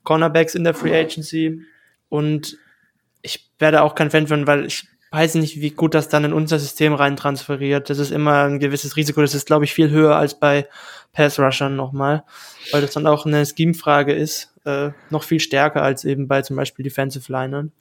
Cornerbacks 0.04 0.54
in 0.54 0.66
der 0.66 0.74
Free 0.74 0.98
Agency 0.98 1.62
und 2.10 2.58
ich 3.22 3.50
werde 3.58 3.84
auch 3.84 3.96
kein 3.96 4.12
Fan 4.12 4.28
von, 4.28 4.48
weil 4.48 4.66
ich 4.66 4.86
weiß 5.16 5.36
nicht, 5.36 5.62
wie 5.62 5.72
gut 5.72 5.94
das 5.94 6.10
dann 6.10 6.26
in 6.26 6.34
unser 6.34 6.60
System 6.60 6.94
rein 6.94 7.16
transferiert. 7.16 7.90
Das 7.90 7.98
ist 8.00 8.12
immer 8.12 8.44
ein 8.44 8.60
gewisses 8.60 8.96
Risiko. 8.98 9.22
Das 9.22 9.34
ist, 9.34 9.48
glaube 9.48 9.66
ich, 9.66 9.74
viel 9.74 9.90
höher 9.90 10.16
als 10.16 10.38
bei 10.40 10.68
Pass 11.14 11.40
Rushern 11.40 11.76
nochmal, 11.76 12.24
weil 12.72 12.82
das 12.82 12.92
dann 12.92 13.08
auch 13.08 13.26
eine 13.26 13.46
Scheme-Frage 13.46 14.14
ist. 14.14 14.54
Äh, 14.66 14.90
noch 15.10 15.24
viel 15.24 15.40
stärker 15.40 15.82
als 15.82 16.04
eben 16.04 16.28
bei 16.28 16.42
zum 16.42 16.56
Beispiel 16.58 16.84
Defensive 16.84 17.32
Linern. 17.32 17.72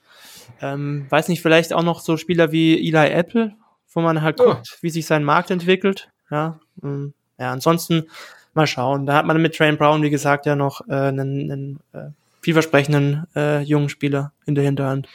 Ähm, 0.63 1.07
weiß 1.11 1.29
nicht, 1.29 1.43
vielleicht 1.43 1.73
auch 1.73 1.83
noch 1.83 2.01
so 2.01 2.17
Spieler 2.17 2.53
wie 2.53 2.75
Eli 2.89 3.11
Apple, 3.11 3.55
wo 3.93 4.01
man 4.01 4.23
halt 4.23 4.41
Oh. 4.41 4.45
guckt, 4.55 4.79
wie 4.83 4.91
sich 4.91 5.07
sein 5.07 5.25
Markt 5.25 5.51
entwickelt. 5.51 6.09
Ja, 6.31 6.61
ähm, 6.83 7.15
ja, 7.39 7.51
ansonsten 7.51 8.05
mal 8.53 8.67
schauen. 8.67 9.07
Da 9.07 9.15
hat 9.15 9.27
man 9.27 9.41
mit 9.43 9.57
Train 9.57 9.77
Brown, 9.77 10.03
wie 10.03 10.11
gesagt, 10.11 10.47
ja 10.47 10.55
noch 10.55 10.81
äh, 10.89 10.93
einen, 10.95 11.51
einen 11.51 11.81
äh, 11.93 12.11
vielversprechenden 12.43 13.27
äh, 13.35 13.63
jungen 13.63 13.89
Spieler 13.89 14.33
in 14.47 14.55
der 14.55 14.65
Hinterhand. 14.65 15.09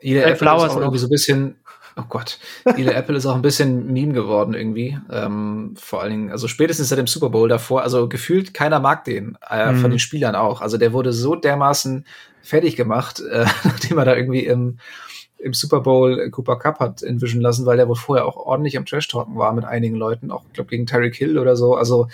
Ile 0.00 0.20
Red 0.20 0.26
Apple 0.34 0.38
Flowers 0.38 0.64
ist 0.64 0.70
auch 0.76 0.80
irgendwie 0.80 0.98
so 0.98 1.06
ein 1.06 1.10
bisschen, 1.10 1.56
oh 1.96 2.02
Gott, 2.08 2.38
Ile 2.76 2.94
Apple 2.94 3.16
ist 3.16 3.26
auch 3.26 3.34
ein 3.34 3.42
bisschen 3.42 3.92
Meme 3.92 4.12
geworden 4.12 4.54
irgendwie. 4.54 4.98
Ähm, 5.10 5.74
vor 5.78 6.00
allen 6.02 6.10
Dingen, 6.10 6.30
also 6.30 6.48
spätestens 6.48 6.88
seit 6.88 6.98
dem 6.98 7.06
Super 7.06 7.30
Bowl 7.30 7.48
davor, 7.48 7.82
also 7.82 8.08
gefühlt 8.08 8.54
keiner 8.54 8.80
mag 8.80 9.04
den, 9.04 9.36
äh, 9.48 9.72
Mhm. 9.72 9.76
von 9.78 9.90
den 9.90 9.98
Spielern 9.98 10.34
auch. 10.34 10.60
Also 10.60 10.78
der 10.78 10.92
wurde 10.92 11.12
so 11.12 11.34
dermaßen 11.34 12.06
fertig 12.42 12.76
gemacht, 12.76 13.20
äh, 13.20 13.44
nachdem 13.64 13.98
er 13.98 14.04
da 14.04 14.16
irgendwie 14.16 14.46
im, 14.46 14.78
im 15.38 15.52
Super 15.54 15.80
Bowl 15.80 16.30
Cooper 16.30 16.58
Cup 16.58 16.80
hat 16.80 17.02
entwischen 17.02 17.40
lassen, 17.40 17.66
weil 17.66 17.76
der 17.76 17.88
wohl 17.88 17.96
vorher 17.96 18.26
auch 18.26 18.36
ordentlich 18.36 18.76
am 18.76 18.84
Trash-Talken 18.86 19.36
war 19.36 19.52
mit 19.52 19.64
einigen 19.64 19.96
Leuten, 19.96 20.30
auch, 20.30 20.44
ich 20.46 20.52
glaube, 20.52 20.70
gegen 20.70 20.86
Tyreek 20.86 21.14
Hill 21.16 21.38
oder 21.38 21.56
so. 21.56 21.74
Also 21.74 22.08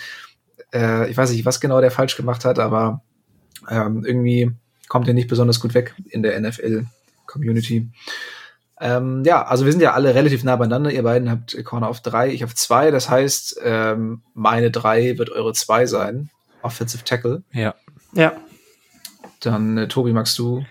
äh, 0.73 1.09
ich 1.09 1.15
weiß 1.17 1.31
nicht, 1.31 1.45
was 1.45 1.59
genau 1.61 1.79
der 1.81 1.91
falsch 1.91 2.15
gemacht 2.17 2.45
hat, 2.45 2.57
aber 2.59 3.01
ähm, 3.69 4.03
irgendwie 4.05 4.51
kommt 4.87 5.07
er 5.07 5.13
nicht 5.13 5.27
besonders 5.27 5.59
gut 5.59 5.73
weg 5.73 5.93
in 6.09 6.23
der 6.23 6.39
NFL-Community. 7.27 7.87
Ähm, 8.79 9.23
ja, 9.25 9.43
also 9.45 9.65
wir 9.65 9.71
sind 9.71 9.81
ja 9.81 9.93
alle 9.93 10.13
relativ 10.13 10.43
nah 10.43 10.55
beieinander. 10.55 10.91
Ihr 10.91 11.03
beiden 11.03 11.29
habt 11.31 11.63
Corner 11.65 11.87
auf 11.87 12.01
drei, 12.01 12.29
ich 12.29 12.43
auf 12.43 12.53
zwei. 12.55 12.91
Das 12.91 13.09
heißt, 13.09 13.59
ähm, 13.63 14.21
meine 14.33 14.69
drei 14.71 15.17
wird 15.17 15.31
eure 15.31 15.53
zwei 15.53 15.85
sein. 15.87 16.29
Offensive 16.61 17.03
Tackle. 17.03 17.43
Ja. 17.53 17.73
Ja. 18.13 18.33
Dann, 19.39 19.77
äh, 19.77 19.87
Tobi, 19.87 20.13
magst 20.13 20.37
du 20.37 20.65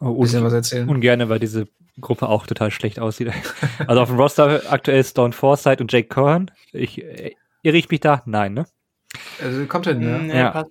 Oh, 0.00 0.14
ein 0.16 0.20
bisschen 0.20 0.42
was 0.44 0.52
erzählen? 0.52 0.88
ungerne, 0.88 1.28
weil 1.28 1.38
diese 1.38 1.68
Gruppe 2.00 2.28
auch 2.28 2.46
total 2.46 2.70
schlecht 2.72 2.98
aussieht. 2.98 3.30
Also 3.86 4.00
auf 4.02 4.08
dem 4.08 4.18
Roster 4.18 4.62
aktuell 4.70 4.98
ist 5.00 5.16
Dawn 5.18 5.32
Forsythe 5.32 5.82
und 5.82 5.92
Jake 5.92 6.08
Cohen. 6.08 6.50
Ich, 6.72 7.02
äh, 7.02 7.34
irre 7.62 7.76
ich 7.76 7.88
mich 7.90 8.00
da? 8.00 8.22
Nein, 8.26 8.54
ne? 8.54 8.66
Also, 9.42 9.64
kommt 9.66 9.86
hin, 9.86 9.98
Mm, 10.00 10.30
ja. 10.30 10.36
ja, 10.36 10.64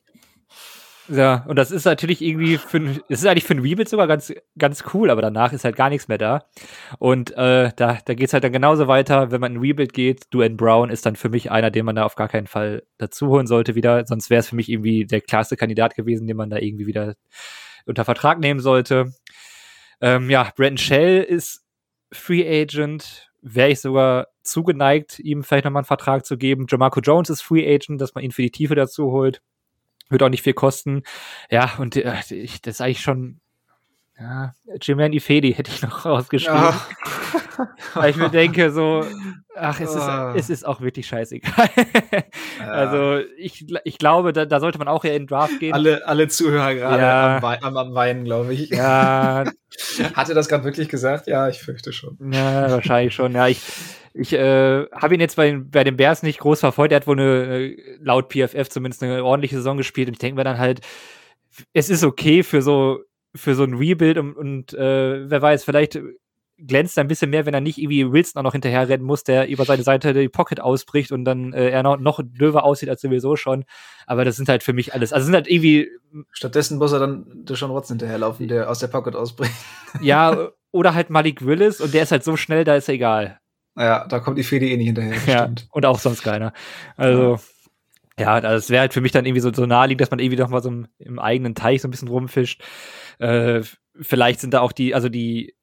Ja. 1.12 1.45
und 1.47 1.57
das 1.57 1.72
ist 1.72 1.86
natürlich 1.86 2.22
irgendwie 2.22 2.57
für 2.57 2.78
ein, 2.78 3.01
es 3.09 3.20
ist 3.20 3.26
eigentlich 3.26 3.43
für 3.43 3.53
ein 3.53 3.59
Rebuild 3.59 3.89
sogar 3.89 4.07
ganz, 4.07 4.34
ganz 4.57 4.84
cool, 4.93 5.09
aber 5.09 5.22
danach 5.22 5.51
ist 5.53 5.66
halt 5.66 5.76
gar 5.76 5.89
nichts 5.89 6.07
mehr 6.07 6.18
da. 6.18 6.45
Und 6.99 7.32
äh, 7.32 7.72
da, 7.76 7.97
da 8.05 8.14
geht's 8.14 8.34
halt 8.34 8.43
dann 8.43 8.53
genauso 8.53 8.88
weiter, 8.88 9.32
wenn 9.32 9.41
man 9.41 9.51
in 9.51 9.57
ein 9.57 9.62
Rebuild 9.62 9.93
geht. 9.93 10.26
Duane 10.32 10.55
Brown 10.55 10.89
ist 10.89 11.05
dann 11.05 11.16
für 11.16 11.30
mich 11.30 11.51
einer, 11.51 11.70
den 11.70 11.86
man 11.86 11.95
da 11.95 12.05
auf 12.05 12.16
gar 12.16 12.28
keinen 12.28 12.47
Fall 12.47 12.84
dazu 12.97 13.28
holen 13.28 13.47
sollte 13.47 13.76
wieder. 13.76 14.05
Sonst 14.05 14.30
wäre 14.30 14.39
es 14.39 14.49
für 14.49 14.55
mich 14.55 14.70
irgendwie 14.70 15.05
der 15.05 15.22
klarste 15.22 15.57
Kandidat 15.57 15.95
gewesen, 15.95 16.28
den 16.28 16.38
man 16.38 16.49
da 16.49 16.57
irgendwie 16.57 16.88
wieder 16.88 17.16
unter 17.86 18.05
Vertrag 18.05 18.39
nehmen 18.39 18.59
sollte. 18.59 19.14
Ähm, 20.01 20.30
ja, 20.30 20.51
Brandon 20.55 20.78
Shell 20.78 21.24
ist 21.24 21.64
Free 22.12 22.47
Agent. 22.47 23.30
Wäre 23.41 23.70
ich 23.70 23.82
sogar 23.82 24.28
zugeneigt, 24.43 25.20
ihm 25.20 25.43
vielleicht 25.43 25.66
nochmal 25.66 25.82
einen 25.82 25.88
Vertrag 25.88 26.26
zu 26.26 26.38
geben. 26.38 26.68
Jamarco 26.70 26.99
Jones 26.99 27.30
ist 27.30 27.41
Free 27.41 27.68
Agent, 27.68 27.99
dass 27.99 28.14
man 28.14 28.24
ihn 28.24 28.32
für 28.32 28.41
die 28.43 28.51
Tiefe 28.51 28.76
dazu 28.76 29.12
holt. 29.12 29.41
Wird 30.12 30.24
auch 30.24 30.30
nicht 30.30 30.43
viel 30.43 30.53
kosten. 30.53 31.03
Ja, 31.49 31.76
und 31.80 31.95
äh, 31.95 32.16
ich, 32.30 32.62
das 32.62 32.76
ist 32.76 32.82
eigentlich 32.82 33.01
schon. 33.01 33.41
Ja, 34.20 34.53
Jermaine 34.82 35.16
Ifedi 35.16 35.53
hätte 35.53 35.72
ich 35.72 35.82
noch 35.82 36.05
rausgeschrieben. 36.05 36.59
Ach, 36.59 36.88
Weil 37.95 38.12
ich 38.12 38.16
mir 38.18 38.30
denke, 38.30 38.72
so, 38.72 39.03
ach, 39.55 39.80
es 39.80 39.93
ist, 39.95 40.07
es 40.36 40.49
ist 40.49 40.66
auch 40.66 40.82
wirklich 40.82 41.07
scheißegal. 41.07 41.70
Also, 42.59 43.20
ich, 43.38 43.66
ich 43.86 43.97
glaube, 43.97 44.34
da, 44.34 44.45
da 44.45 44.59
sollte 44.59 44.78
man 44.78 44.88
auch 44.88 45.03
eher 45.03 45.16
in 45.16 45.24
den 45.24 45.28
Draft 45.28 45.59
gehen. 45.59 45.74
alle, 45.74 46.05
alle 46.07 46.28
Zuhörer 46.28 46.76
gerade 46.76 47.01
Ja. 47.01 47.38
am, 47.38 47.43
am, 47.43 47.78
am 47.78 47.93
Weinen, 47.95 48.24
glaube 48.24 48.53
ich. 48.53 48.70
Ja, 48.70 49.45
Hat 50.14 50.30
er 50.30 50.36
das 50.36 50.47
gerade 50.47 50.64
wirklich 50.64 50.88
gesagt? 50.89 51.26
Ja, 51.28 51.49
ich 51.49 51.59
fürchte 51.59 51.91
schon. 51.91 52.18
Ja, 52.32 52.70
wahrscheinlich 52.70 53.16
schon. 53.16 53.34
Ja, 53.34 53.47
ich, 53.47 53.62
ich 54.14 54.34
äh, 54.34 54.86
habe 54.91 55.16
ihn 55.16 55.20
jetzt 55.22 55.36
bei, 55.38 55.47
den- 55.49 55.72
bei 55.72 55.84
den 55.84 55.97
Bears 55.97 56.22
nicht 56.24 56.39
groß 56.39 56.59
verfolgt. 56.59 56.91
Er 56.91 56.97
hat 56.97 57.07
wohl 57.07 57.20
eine, 57.20 57.45
äh, 57.72 57.97
laut 57.99 58.32
PFF 58.32 58.70
zumindest 58.70 59.01
eine 59.03 59.24
ordentliche 59.24 59.55
Saison 59.55 59.78
gespielt. 59.78 60.07
Und 60.07 60.14
ich 60.14 60.20
denke 60.20 60.36
mir 60.36 60.43
dann 60.43 60.59
halt, 60.59 60.82
es 61.74 61.89
ist 61.89 62.03
okay 62.03 62.43
für 62.43 62.62
so, 62.62 62.99
für 63.36 63.56
so 63.56 63.64
ein 63.64 63.76
Rebuild 63.76 64.18
und, 64.18 64.36
und 64.36 64.74
äh, 64.74 65.30
wer 65.30 65.42
weiß, 65.42 65.64
vielleicht 65.64 66.00
glänzt 66.68 66.98
er 66.98 67.04
ein 67.04 67.08
bisschen 67.08 67.32
mehr, 67.32 67.46
wenn 67.46 67.54
er 67.54 67.62
nicht 67.62 67.78
irgendwie 67.78 68.12
Wilson 68.12 68.40
auch 68.40 68.44
noch 68.44 68.52
hinterher 68.52 68.88
rennen 68.88 69.04
muss, 69.04 69.24
der 69.24 69.48
über 69.48 69.66
seine 69.66 69.84
Seite 69.84 70.14
die 70.14 70.30
Pocket 70.30 70.60
ausbricht 70.60 71.12
und 71.12 71.26
dann 71.26 71.54
äh, 71.54 71.70
er 71.70 71.84
noch, 71.84 71.98
noch 71.98 72.22
döver 72.24 72.64
aussieht 72.64 72.90
als 72.90 73.02
sowieso 73.02 73.36
schon. 73.36 73.66
Aber 74.06 74.26
das 74.26 74.36
sind 74.36 74.48
halt 74.48 74.64
für 74.64 74.74
mich 74.74 74.94
alles. 74.94 75.12
Also 75.12 75.26
sind 75.26 75.36
halt 75.36 75.48
irgendwie, 75.48 75.90
Stattdessen 76.32 76.78
muss 76.78 76.92
er 76.92 77.00
dann 77.00 77.26
Deshaun 77.46 77.74
Watson 77.74 77.96
hinterherlaufen, 77.96 78.48
der 78.48 78.70
aus 78.70 78.80
der 78.80 78.88
Pocket 78.88 79.16
ausbricht. 79.16 79.54
ja, 80.02 80.50
oder 80.72 80.94
halt 80.94 81.10
Malik 81.10 81.46
Willis 81.46 81.82
und 81.82 81.94
der 81.94 82.04
ist 82.04 82.12
halt 82.12 82.24
so 82.24 82.38
schnell, 82.38 82.64
da 82.64 82.76
ist 82.76 82.88
er 82.88 82.96
egal. 82.96 83.40
Ja, 83.76 84.06
da 84.08 84.20
kommt 84.20 84.38
die 84.38 84.44
Fede 84.44 84.68
eh 84.68 84.78
nicht 84.78 84.88
hinterher. 84.88 85.16
Ja, 85.26 85.44
stimmt. 85.44 85.68
und 85.72 85.86
auch 85.86 86.00
sonst 86.00 86.24
keiner. 86.24 86.54
Also, 86.98 87.40
ja, 88.20 88.42
das 88.42 88.70
wäre 88.70 88.82
halt 88.82 88.94
für 88.94 89.02
mich 89.02 89.14
dann 89.14 89.26
irgendwie 89.26 89.42
so, 89.42 89.52
so 89.54 89.66
naheliegend, 89.66 90.02
dass 90.02 90.12
man 90.12 90.20
irgendwie 90.20 90.36
doch 90.36 90.50
mal 90.50 90.62
so 90.62 90.70
im, 90.70 90.88
im 91.00 91.20
eigenen 91.20 91.56
Teich 91.56 91.82
so 91.82 91.88
ein 91.88 91.92
bisschen 91.92 92.10
rumfischt. 92.10 92.62
Äh, 93.22 93.62
vielleicht 94.00 94.40
sind 94.40 94.54
da 94.54 94.62
auch 94.62 94.72
die, 94.72 94.96
also 94.96 95.08
die 95.08 95.56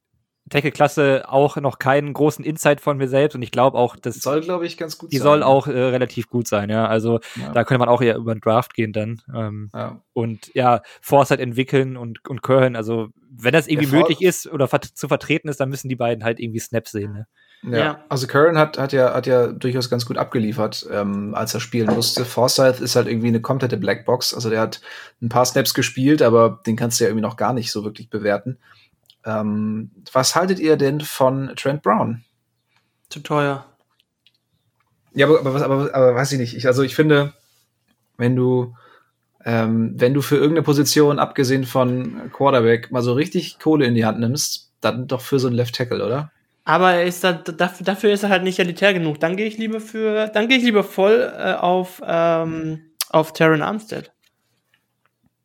Tackle-Klasse 0.48 1.24
auch 1.28 1.56
noch 1.56 1.78
keinen 1.78 2.12
großen 2.12 2.44
Insight 2.44 2.80
von 2.80 2.96
mir 2.96 3.08
selbst 3.08 3.34
und 3.34 3.42
ich 3.42 3.50
glaube 3.50 3.76
auch, 3.78 3.96
dass 3.96 4.16
Soll, 4.20 4.40
glaube 4.40 4.66
ich, 4.66 4.76
ganz 4.76 4.98
gut 4.98 5.12
die 5.12 5.18
sein. 5.18 5.24
soll 5.24 5.42
auch 5.42 5.66
äh, 5.66 5.70
relativ 5.78 6.28
gut 6.28 6.46
sein, 6.48 6.70
ja. 6.70 6.86
Also 6.86 7.20
Ja. 7.36 7.52
da 7.52 7.64
könnte 7.64 7.78
man 7.80 7.88
auch 7.88 8.00
eher 8.02 8.16
über 8.16 8.34
den 8.34 8.40
Draft 8.40 8.74
gehen 8.74 8.92
dann. 8.92 9.20
Ähm, 9.34 9.70
ja. 9.74 10.00
und 10.12 10.54
ja, 10.54 10.82
Foresight 11.00 11.40
entwickeln 11.40 11.96
und, 11.96 12.26
und 12.28 12.42
Curran, 12.42 12.76
also 12.76 13.08
wenn 13.30 13.52
das 13.52 13.68
irgendwie 13.68 13.90
Der 13.90 13.98
möglich 14.00 14.22
ist 14.22 14.46
oder 14.46 14.68
vert 14.68 14.84
zu 14.84 15.06
vertreten 15.08 15.48
ist, 15.48 15.60
dann 15.60 15.68
müssen 15.68 15.88
die 15.88 15.96
beiden 15.96 16.24
halt 16.24 16.40
irgendwie 16.40 16.58
Snaps 16.60 16.92
sehen, 16.92 17.12
ne? 17.12 17.26
Ja. 17.64 17.78
Ja. 17.78 18.04
Also 18.08 18.28
Curran 18.28 18.56
hat, 18.56 18.78
hat, 18.78 18.92
ja, 18.92 19.12
hat 19.14 19.26
ja 19.26 19.48
durchaus 19.48 19.90
ganz 19.90 20.06
gut 20.06 20.16
abgeliefert, 20.16 20.86
ähm, 20.92 21.34
als 21.34 21.54
er 21.54 21.60
spielen 21.60 21.92
musste. 21.92 22.24
Forsyth 22.24 22.80
ist 22.80 22.94
halt 22.94 23.08
irgendwie 23.08 23.26
eine 23.28 23.40
komplette 23.40 23.76
Blackbox. 23.76 24.32
Also 24.32 24.48
der 24.48 24.60
hat 24.60 24.80
ein 25.20 25.28
paar 25.28 25.44
Snaps 25.44 25.74
gespielt, 25.74 26.22
aber 26.22 26.60
den 26.66 26.76
kannst 26.76 27.00
du 27.00 27.04
ja 27.04 27.10
irgendwie 27.10 27.26
noch 27.26 27.36
gar 27.36 27.52
nicht 27.52 27.72
so 27.72 27.82
wirklich 27.82 28.10
bewerten. 28.10 28.58
Ähm, 29.24 29.90
was 30.12 30.34
haltet 30.36 30.58
ihr 30.58 30.76
denn 30.76 31.00
von 31.00 31.52
Trent 31.56 31.82
Brown? 31.82 32.24
Zu 33.08 33.20
teuer. 33.20 33.66
Ja, 35.14 35.26
aber, 35.26 35.40
aber, 35.40 35.54
was- 35.54 35.62
aber, 35.62 35.94
aber 35.94 36.14
weiß 36.14 36.32
ich 36.32 36.38
nicht. 36.38 36.56
Ich, 36.56 36.66
also 36.66 36.82
ich 36.82 36.94
finde, 36.94 37.32
wenn 38.16 38.36
du, 38.36 38.74
ähm, 39.44 39.94
wenn 39.96 40.14
du 40.14 40.22
für 40.22 40.36
irgendeine 40.36 40.62
Position, 40.64 41.18
abgesehen 41.18 41.64
von 41.64 42.30
Quarterback, 42.32 42.90
mal 42.92 43.02
so 43.02 43.12
richtig 43.14 43.58
Kohle 43.58 43.86
in 43.86 43.94
die 43.94 44.04
Hand 44.04 44.20
nimmst, 44.20 44.72
dann 44.80 45.06
doch 45.08 45.20
für 45.20 45.38
so 45.38 45.48
einen 45.48 45.56
Left 45.56 45.74
Tackle, 45.74 46.04
oder? 46.04 46.30
Aber 46.64 46.92
er 46.92 47.04
ist 47.04 47.24
da, 47.24 47.32
dafür, 47.32 47.84
dafür 47.86 48.12
ist 48.12 48.22
er 48.24 48.28
halt 48.28 48.42
nicht 48.44 48.58
elitär 48.58 48.92
genug. 48.92 49.18
Dann 49.20 49.36
gehe 49.36 49.46
ich 49.46 49.56
lieber 49.56 49.80
für, 49.80 50.28
dann 50.28 50.48
gehe 50.48 50.58
ich 50.58 50.64
lieber 50.64 50.84
voll 50.84 51.32
äh, 51.36 51.54
auf, 51.54 52.02
ähm, 52.04 52.82
auf 53.08 53.32
Terran 53.32 53.62
Armstead. 53.62 54.12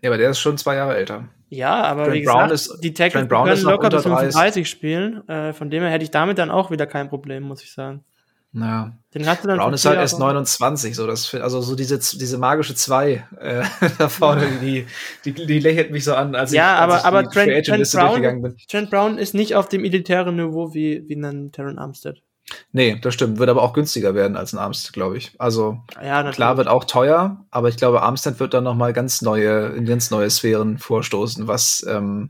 Ja, 0.01 0.09
aber 0.09 0.17
der 0.17 0.31
ist 0.31 0.39
schon 0.39 0.57
zwei 0.57 0.75
Jahre 0.75 0.97
älter. 0.97 1.29
Ja, 1.55 1.83
aber 1.83 2.03
Trent 2.05 2.15
wie 2.15 2.21
gesagt, 2.21 2.51
ist- 2.51 2.79
die 2.83 2.93
Tackles 2.93 3.27
können 3.29 3.61
locker 3.63 3.89
bis 3.89 4.03
30. 4.03 4.03
35 4.03 4.69
spielen. 4.69 5.27
Äh, 5.29 5.53
von 5.53 5.69
dem 5.69 5.81
her 5.83 5.91
hätte 5.91 6.03
ich 6.03 6.11
damit 6.11 6.37
dann 6.37 6.49
auch 6.51 6.71
wieder 6.71 6.85
kein 6.85 7.09
Problem, 7.09 7.43
muss 7.43 7.63
ich 7.63 7.71
sagen. 7.73 8.03
Naja. 8.55 8.93
Den 9.15 9.25
hast 9.27 9.43
du 9.43 9.47
dann 9.47 9.57
Brown 9.57 9.73
ist 9.73 9.83
halt 9.83 9.97
erst 9.97 10.13
Jahre- 10.19 10.25
29, 10.33 10.95
so 10.95 11.07
das, 11.07 11.33
also 11.33 11.61
so 11.61 11.75
diese, 11.75 11.97
diese 11.97 12.37
magische 12.37 12.75
zwei 12.75 13.25
äh, 13.39 13.63
da 13.97 14.09
vorne, 14.09 14.45
die, 14.61 14.85
die, 15.25 15.33
die 15.33 15.59
lächelt 15.59 15.89
mich 15.91 16.03
so 16.03 16.13
an, 16.13 16.35
als 16.35 16.51
Ja, 16.51 16.75
ich, 16.75 16.81
als 16.81 16.81
aber- 16.81 16.97
ich 16.99 17.05
aber 17.05 17.23
die 17.23 17.29
Trent- 17.29 17.65
Trent 17.65 17.91
Brown- 17.91 18.05
durchgegangen 18.09 18.41
bin. 18.43 18.55
Trent 18.69 18.89
Brown 18.91 19.17
ist 19.17 19.33
nicht 19.33 19.55
auf 19.55 19.69
dem 19.69 19.83
elitären 19.83 20.35
Niveau 20.35 20.73
wie, 20.73 21.03
wie 21.07 21.15
ein 21.15 21.51
Terran 21.51 21.79
Armstead. 21.79 22.21
Nee, 22.71 22.99
das 23.01 23.13
stimmt, 23.13 23.39
wird 23.39 23.49
aber 23.49 23.61
auch 23.61 23.73
günstiger 23.73 24.15
werden 24.15 24.35
als 24.37 24.53
ein 24.53 24.59
Armstead, 24.59 24.93
glaube 24.93 25.17
ich. 25.17 25.31
Also 25.39 25.79
Ja, 26.03 26.29
klar 26.31 26.57
wird 26.57 26.67
auch 26.67 26.83
teuer, 26.85 27.37
aber 27.51 27.69
ich 27.69 27.77
glaube, 27.77 28.01
Armstead 28.01 28.39
wird 28.39 28.53
dann 28.53 28.63
noch 28.63 28.75
mal 28.75 28.93
ganz 28.93 29.21
neue, 29.21 29.67
in 29.69 29.85
ganz 29.85 30.11
neue 30.11 30.29
Sphären 30.29 30.77
vorstoßen, 30.77 31.47
was, 31.47 31.85
ähm, 31.87 32.29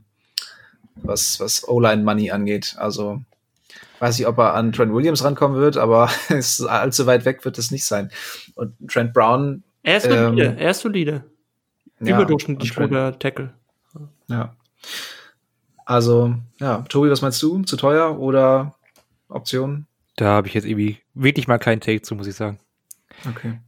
was, 0.96 1.40
was 1.40 1.66
O-Line-Money 1.68 2.30
angeht. 2.30 2.74
Also 2.78 3.20
weiß 4.00 4.18
ich, 4.18 4.26
ob 4.26 4.38
er 4.38 4.54
an 4.54 4.72
Trent 4.72 4.92
Williams 4.92 5.24
rankommen 5.24 5.58
wird, 5.60 5.76
aber 5.76 6.10
ist 6.28 6.60
allzu 6.62 7.06
weit 7.06 7.24
weg 7.24 7.44
wird 7.44 7.58
es 7.58 7.70
nicht 7.70 7.84
sein. 7.86 8.10
Und 8.54 8.74
Trent 8.88 9.12
Brown, 9.14 9.62
Er 9.82 9.96
ist 9.98 10.04
solide. 10.04 10.44
ähm, 10.46 10.58
er 10.58 10.70
ist 10.70 10.80
solide. 10.80 11.24
ja, 12.00 12.16
Überdurchschnittlich 12.16 12.74
guter 12.74 13.18
Tackle. 13.18 13.54
Ja. 14.28 14.54
Also, 15.86 16.34
ja, 16.60 16.82
Tobi, 16.88 17.10
was 17.10 17.20
meinst 17.22 17.42
du? 17.42 17.62
Zu 17.62 17.76
teuer 17.76 18.18
oder 18.18 18.74
Optionen? 19.28 19.86
Da 20.16 20.26
habe 20.26 20.48
ich 20.48 20.54
jetzt 20.54 20.64
irgendwie 20.66 20.98
wirklich 21.14 21.48
mal 21.48 21.58
keinen 21.58 21.80
Take 21.80 22.02
zu, 22.02 22.14
muss 22.14 22.26
ich 22.26 22.36
sagen. 22.36 22.58
Okay. 23.28 23.58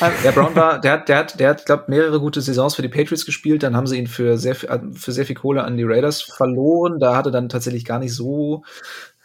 Ähm, 0.00 0.12
Der 0.24 0.32
Brown 0.32 0.54
war, 0.56 0.80
der 0.80 0.92
hat, 0.92 1.08
der 1.08 1.16
hat, 1.18 1.38
der 1.38 1.50
hat, 1.50 1.66
glaube 1.66 1.84
mehrere 1.88 2.18
gute 2.20 2.40
Saisons 2.40 2.74
für 2.74 2.82
die 2.82 2.88
Patriots 2.88 3.24
gespielt. 3.26 3.62
Dann 3.62 3.76
haben 3.76 3.86
sie 3.86 3.98
ihn 3.98 4.06
für 4.06 4.36
sehr, 4.36 4.54
viel- 4.54 4.68
äh, 4.68 4.80
für 4.94 5.12
sehr 5.12 5.26
viel 5.26 5.36
Kohle 5.36 5.62
an 5.62 5.76
die 5.76 5.84
Raiders 5.84 6.22
verloren. 6.22 6.98
Da 6.98 7.16
hat 7.16 7.26
er 7.26 7.32
dann 7.32 7.48
tatsächlich 7.48 7.84
gar 7.84 7.98
nicht 7.98 8.14
so, 8.14 8.64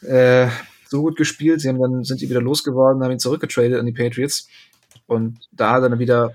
äh, 0.02 0.48
so 0.88 1.02
gut 1.02 1.18
gespielt. 1.18 1.62
Sie 1.62 1.70
haben 1.70 1.80
dann, 1.82 2.04
sind 2.04 2.22
ihn 2.22 2.30
wieder 2.30 2.42
losgeworden, 2.42 3.04
haben 3.04 3.12
ihn 3.12 3.20
zurückgetradet 3.20 3.80
an 3.80 3.86
die 3.86 3.92
Patriots. 3.92 4.48
Und 5.08 5.40
da 5.52 5.72
hat 5.72 5.84
er 5.84 5.90
dann 5.90 6.00
wieder 6.00 6.34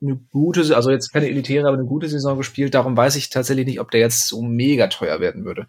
eine 0.00 0.14
gute, 0.32 0.76
also 0.76 0.90
jetzt 0.90 1.12
keine 1.12 1.28
elitäre, 1.28 1.66
aber 1.66 1.76
eine 1.76 1.86
gute 1.86 2.08
Saison 2.08 2.36
gespielt. 2.38 2.74
Darum 2.74 2.96
weiß 2.96 3.16
ich 3.16 3.30
tatsächlich 3.30 3.66
nicht, 3.66 3.80
ob 3.80 3.90
der 3.90 4.00
jetzt 4.00 4.28
so 4.28 4.42
mega 4.42 4.86
teuer 4.86 5.18
werden 5.18 5.44
würde. 5.44 5.66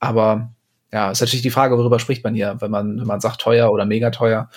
Aber 0.00 0.52
ja, 0.92 1.10
ist 1.10 1.20
natürlich 1.20 1.42
die 1.42 1.50
Frage, 1.50 1.78
worüber 1.78 1.98
spricht 1.98 2.24
man 2.24 2.34
hier, 2.34 2.56
wenn 2.60 2.70
man, 2.70 2.98
wenn 2.98 3.06
man 3.06 3.20
sagt 3.20 3.40
teuer 3.40 3.70
oder 3.70 3.84
mega 3.84 4.10
teuer. 4.10 4.50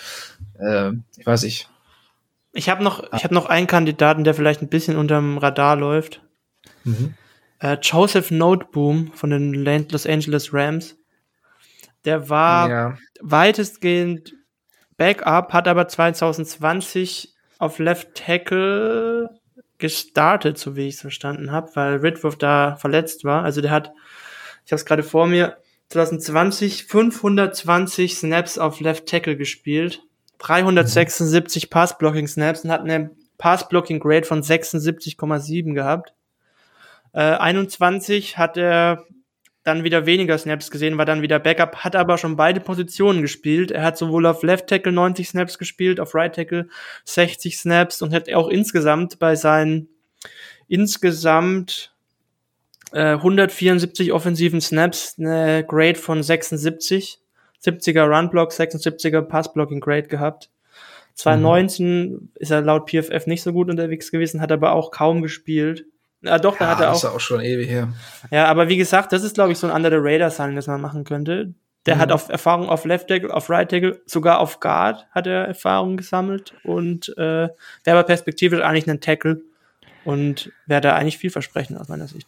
Äh, 0.60 0.92
ich 1.18 1.26
weiß 1.26 1.44
nicht. 1.44 1.70
Ich 2.54 2.70
habe 2.70 2.84
noch, 2.84 3.12
ich 3.14 3.24
habe 3.24 3.34
noch 3.34 3.48
einen 3.48 3.68
Kandidaten, 3.68 4.24
der 4.24 4.34
vielleicht 4.34 4.62
ein 4.62 4.70
bisschen 4.70 4.98
unterm 4.98 5.38
Radar 5.38 5.76
läuft. 5.76 6.22
Mhm. 6.84 7.16
Äh, 7.60 7.78
Joseph 7.82 8.32
Noteboom 8.32 9.12
von 9.14 9.30
den 9.30 9.54
Los 9.54 10.06
Angeles 10.06 10.54
Rams. 10.54 10.96
Der 12.06 12.30
war 12.30 12.70
ja. 12.70 12.98
weitestgehend 13.22 14.34
Backup, 14.98 15.54
hat 15.54 15.68
aber 15.68 15.88
2020 15.88 17.34
auf 17.60 17.80
Left 17.80 18.16
Tackle 18.16 19.30
gestartet, 19.78 20.58
so 20.58 20.76
wie 20.76 20.88
ich 20.88 20.96
es 20.96 21.02
verstanden 21.02 21.52
habe, 21.52 21.72
weil 21.76 21.96
Ridworth 21.98 22.42
da 22.42 22.76
verletzt 22.76 23.24
war. 23.24 23.44
Also 23.44 23.62
der 23.62 23.72
hat, 23.72 23.92
ich 24.66 24.72
habe 24.72 24.80
es 24.80 24.86
gerade 24.86 25.04
vor 25.04 25.28
mir, 25.28 25.58
2020 25.90 26.86
520 26.86 28.16
Snaps 28.16 28.58
auf 28.58 28.80
Left 28.80 29.08
Tackle 29.08 29.38
gespielt, 29.38 30.04
376 30.40 31.70
Pass-Blocking 31.70 32.28
Snaps 32.28 32.64
und 32.64 32.72
hat 32.72 32.82
eine 32.82 33.12
Pass-Blocking 33.38 34.00
Grade 34.00 34.26
von 34.26 34.42
76,7 34.42 35.74
gehabt. 35.74 36.14
Äh, 37.14 37.20
21 37.22 38.38
hat 38.38 38.58
er 38.58 39.06
dann 39.64 39.84
wieder 39.84 40.06
weniger 40.06 40.38
Snaps 40.38 40.72
gesehen, 40.72 40.98
war 40.98 41.06
dann 41.06 41.22
wieder 41.22 41.40
Backup, 41.40 41.78
hat 41.78 41.96
aber 41.96 42.18
schon 42.18 42.36
beide 42.36 42.60
Positionen 42.60 43.22
gespielt. 43.22 43.72
Er 43.72 43.84
hat 43.84 43.98
sowohl 43.98 44.26
auf 44.26 44.44
Left 44.44 44.68
Tackle 44.68 44.92
90 44.92 45.30
Snaps 45.30 45.58
gespielt, 45.58 46.00
auf 46.00 46.14
Right 46.14 46.36
Tackle 46.36 46.68
60 47.06 47.58
Snaps 47.58 48.02
und 48.02 48.14
hat 48.14 48.32
auch 48.34 48.50
insgesamt 48.50 49.20
bei 49.20 49.36
seinen 49.36 49.88
insgesamt 50.68 51.93
äh, 52.94 53.14
174 53.14 54.14
offensiven 54.14 54.62
Snaps 54.62 55.16
eine 55.18 55.66
Grade 55.66 55.96
von 55.96 56.22
76, 56.22 57.20
70er 57.64 58.06
Runblock, 58.06 58.52
76er 58.52 59.22
Passblocking 59.22 59.80
Grade 59.80 60.08
gehabt. 60.08 60.50
2019 61.16 62.12
mhm. 62.12 62.30
ist 62.36 62.52
er 62.52 62.62
laut 62.62 62.90
PFF 62.90 63.28
nicht 63.28 63.44
so 63.44 63.54
gut 63.54 63.70
unterwegs 63.70 64.12
gewesen, 64.12 64.42
hat 64.42 64.52
aber 64.52 64.74
auch 64.74 64.92
kaum 64.92 65.22
gespielt. 65.22 65.86
Ja, 66.22 66.40
doch, 66.40 66.58
da 66.58 66.66
ja, 66.66 66.72
hat 66.72 66.80
er 66.80 66.90
auch. 66.90 66.94
Das 66.94 67.04
ist 67.04 67.10
auch 67.10 67.20
schon 67.20 67.42
ewig 67.42 67.70
her. 67.70 67.90
Ja, 68.32 68.46
aber 68.46 68.70
wie 68.70 68.78
gesagt, 68.78 69.12
das 69.12 69.24
ist, 69.24 69.36
glaube 69.36 69.52
ich, 69.52 69.58
so 69.58 69.68
ein 69.68 69.76
Under 69.76 69.90
the 69.90 69.98
Radar 70.00 70.30
Signing, 70.30 70.56
das 70.56 70.68
man 70.68 70.82
machen 70.82 71.04
könnte. 71.04 71.54
Der 71.86 71.96
mhm. 71.96 72.00
hat 72.00 72.12
auf 72.12 72.30
Erfahrung 72.30 72.70
auf 72.70 72.86
Left 72.86 73.10
Tackle, 73.10 73.34
auf 73.34 73.50
Right 73.50 73.70
Tackle, 73.70 74.02
sogar 74.06 74.40
auf 74.40 74.60
Guard 74.60 75.06
hat 75.12 75.28
er 75.28 75.46
Erfahrung 75.46 75.98
gesammelt 75.98 76.54
und 76.64 77.10
äh, 77.18 77.50
wäre 77.50 77.98
aber 77.98 78.04
perspektivisch 78.04 78.62
eigentlich 78.62 78.90
ein 78.90 79.02
Tackle 79.02 79.42
und 80.06 80.52
wäre 80.66 80.82
da 80.82 80.96
eigentlich 80.96 81.18
vielversprechend 81.18 81.78
aus 81.78 81.90
meiner 81.90 82.08
Sicht. 82.08 82.28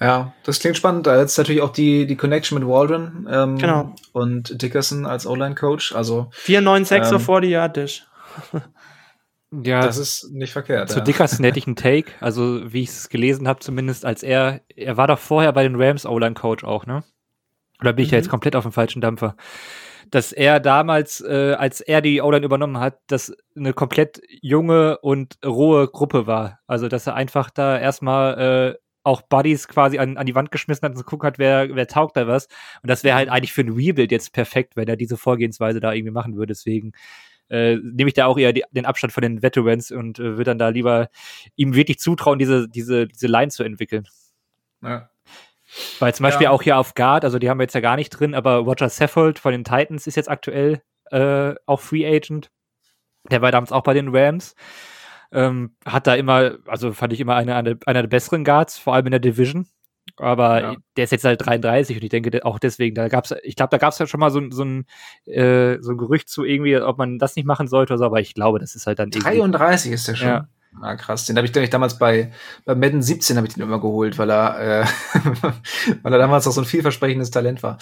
Ja, 0.00 0.32
das 0.44 0.60
klingt 0.60 0.76
spannend. 0.76 1.06
Da 1.06 1.18
jetzt 1.18 1.36
natürlich 1.38 1.62
auch 1.62 1.72
die, 1.72 2.06
die 2.06 2.16
Connection 2.16 2.58
mit 2.58 2.68
Waldron 2.68 3.28
ähm, 3.30 3.58
genau. 3.58 3.94
und 4.12 4.62
Dickerson 4.62 5.06
als 5.06 5.26
O-Line-Coach. 5.26 5.94
Also 5.94 6.28
496 6.32 7.12
ähm, 7.12 7.20
vor 7.20 7.40
die 7.40 7.48
Yardish. 7.48 8.06
Ja, 9.50 9.80
das 9.80 9.96
ist 9.96 10.30
nicht 10.30 10.52
verkehrt. 10.52 10.90
Zu 10.90 10.98
ja. 10.98 11.04
Dickerson 11.04 11.44
hätte 11.44 11.58
ich 11.58 11.66
einen 11.66 11.76
Take, 11.76 12.12
also 12.20 12.70
wie 12.70 12.82
ich 12.82 12.90
es 12.90 13.08
gelesen 13.08 13.48
habe, 13.48 13.60
zumindest 13.60 14.04
als 14.04 14.22
er, 14.22 14.60
er 14.76 14.96
war 14.98 15.06
doch 15.06 15.18
vorher 15.18 15.52
bei 15.52 15.62
den 15.62 15.80
Rams 15.80 16.04
O-Line-Coach 16.04 16.64
auch, 16.64 16.84
ne? 16.84 17.02
Oder 17.80 17.92
bin 17.94 18.04
ich 18.04 18.10
mhm. 18.10 18.12
da 18.12 18.16
jetzt 18.18 18.28
komplett 18.28 18.56
auf 18.56 18.64
dem 18.64 18.72
falschen 18.72 19.00
Dampfer? 19.00 19.36
Dass 20.10 20.32
er 20.32 20.60
damals, 20.60 21.22
äh, 21.22 21.54
als 21.58 21.80
er 21.80 22.02
die 22.02 22.20
O-Line 22.20 22.44
übernommen 22.44 22.78
hat, 22.78 22.98
das 23.06 23.34
eine 23.56 23.72
komplett 23.72 24.20
junge 24.42 24.98
und 24.98 25.38
rohe 25.44 25.88
Gruppe 25.88 26.26
war. 26.26 26.58
Also 26.66 26.88
dass 26.88 27.06
er 27.06 27.14
einfach 27.14 27.48
da 27.50 27.78
erstmal 27.78 28.74
äh, 28.74 28.78
auch 29.08 29.22
Buddies 29.22 29.66
quasi 29.66 29.98
an, 29.98 30.16
an 30.16 30.26
die 30.26 30.34
Wand 30.34 30.50
geschmissen 30.50 30.84
hat 30.84 30.92
und 30.92 30.98
geguckt 30.98 31.24
hat, 31.24 31.38
wer, 31.38 31.74
wer 31.74 31.88
taugt 31.88 32.16
da 32.16 32.26
was. 32.26 32.46
Und 32.82 32.90
das 32.90 33.04
wäre 33.04 33.16
halt 33.16 33.28
mhm. 33.28 33.34
eigentlich 33.34 33.52
für 33.52 33.62
ein 33.62 33.72
Rebuild 33.72 34.12
jetzt 34.12 34.32
perfekt, 34.32 34.76
wenn 34.76 34.86
er 34.86 34.96
diese 34.96 35.16
Vorgehensweise 35.16 35.80
da 35.80 35.92
irgendwie 35.92 36.12
machen 36.12 36.36
würde. 36.36 36.52
Deswegen 36.52 36.92
äh, 37.48 37.76
nehme 37.76 38.08
ich 38.08 38.14
da 38.14 38.26
auch 38.26 38.38
eher 38.38 38.52
die, 38.52 38.64
den 38.70 38.86
Abstand 38.86 39.12
von 39.12 39.22
den 39.22 39.42
Veterans 39.42 39.90
und 39.90 40.18
äh, 40.18 40.36
würde 40.36 40.44
dann 40.44 40.58
da 40.58 40.68
lieber 40.68 41.08
ihm 41.56 41.74
wirklich 41.74 41.98
zutrauen, 41.98 42.38
diese, 42.38 42.68
diese, 42.68 43.08
diese 43.08 43.26
Line 43.26 43.48
zu 43.48 43.64
entwickeln. 43.64 44.06
Ja. 44.82 45.10
Weil 45.98 46.14
zum 46.14 46.24
Beispiel 46.24 46.44
ja. 46.44 46.50
auch 46.50 46.62
hier 46.62 46.78
auf 46.78 46.94
Guard, 46.94 47.24
also 47.24 47.38
die 47.38 47.50
haben 47.50 47.58
wir 47.58 47.64
jetzt 47.64 47.74
ja 47.74 47.80
gar 47.80 47.96
nicht 47.96 48.10
drin, 48.10 48.34
aber 48.34 48.56
Roger 48.56 48.88
Saffold 48.88 49.38
von 49.38 49.52
den 49.52 49.64
Titans 49.64 50.06
ist 50.06 50.16
jetzt 50.16 50.30
aktuell 50.30 50.82
äh, 51.10 51.54
auch 51.66 51.80
Free 51.80 52.06
Agent. 52.06 52.50
Der 53.30 53.42
war 53.42 53.52
damals 53.52 53.72
auch 53.72 53.82
bei 53.82 53.94
den 53.94 54.14
Rams. 54.14 54.54
Ähm, 55.30 55.74
hat 55.84 56.06
da 56.06 56.14
immer, 56.14 56.56
also 56.66 56.92
fand 56.92 57.12
ich 57.12 57.20
immer 57.20 57.36
eine, 57.36 57.54
eine, 57.54 57.78
einer 57.86 58.02
der 58.02 58.08
besseren 58.08 58.44
Guards, 58.44 58.78
vor 58.78 58.94
allem 58.94 59.06
in 59.06 59.12
der 59.12 59.20
Division. 59.20 59.66
Aber 60.16 60.60
ja. 60.60 60.76
der 60.96 61.04
ist 61.04 61.12
jetzt 61.12 61.24
halt 61.24 61.44
33 61.44 61.96
und 61.96 62.02
ich 62.02 62.08
denke 62.08 62.44
auch 62.44 62.58
deswegen, 62.58 62.94
da 62.94 63.08
gab's, 63.08 63.34
ich 63.42 63.56
glaube, 63.56 63.70
da 63.70 63.78
gab 63.78 63.92
es 63.92 63.98
ja 63.98 64.06
schon 64.06 64.20
mal 64.20 64.30
so, 64.30 64.40
so, 64.50 64.64
ein, 64.64 64.86
äh, 65.26 65.78
so 65.80 65.92
ein 65.92 65.98
Gerücht 65.98 66.28
zu 66.28 66.44
irgendwie, 66.44 66.76
ob 66.80 66.98
man 66.98 67.18
das 67.18 67.36
nicht 67.36 67.44
machen 67.44 67.68
sollte 67.68 67.92
oder 67.92 67.98
so, 67.98 68.04
aber 68.06 68.20
ich 68.20 68.34
glaube, 68.34 68.58
das 68.58 68.74
ist 68.74 68.86
halt 68.86 68.98
dann 68.98 69.10
33 69.10 69.92
ist 69.92 70.08
der 70.08 70.14
schon. 70.16 70.28
Ja. 70.28 70.48
Ah, 70.80 70.96
krass. 70.96 71.26
Den 71.26 71.36
habe 71.36 71.46
ich, 71.46 71.56
ich 71.56 71.70
damals 71.70 71.98
bei, 71.98 72.30
bei 72.64 72.74
Madden 72.74 73.02
17 73.02 73.36
habe 73.36 73.46
ich 73.46 73.54
den 73.54 73.62
immer 73.62 73.80
geholt, 73.80 74.18
weil 74.18 74.30
er, 74.30 74.82
äh, 74.82 74.86
weil 76.02 76.12
er 76.12 76.18
damals 76.18 76.46
auch 76.46 76.52
so 76.52 76.60
ein 76.60 76.66
vielversprechendes 76.66 77.30
Talent 77.30 77.62
war. 77.62 77.78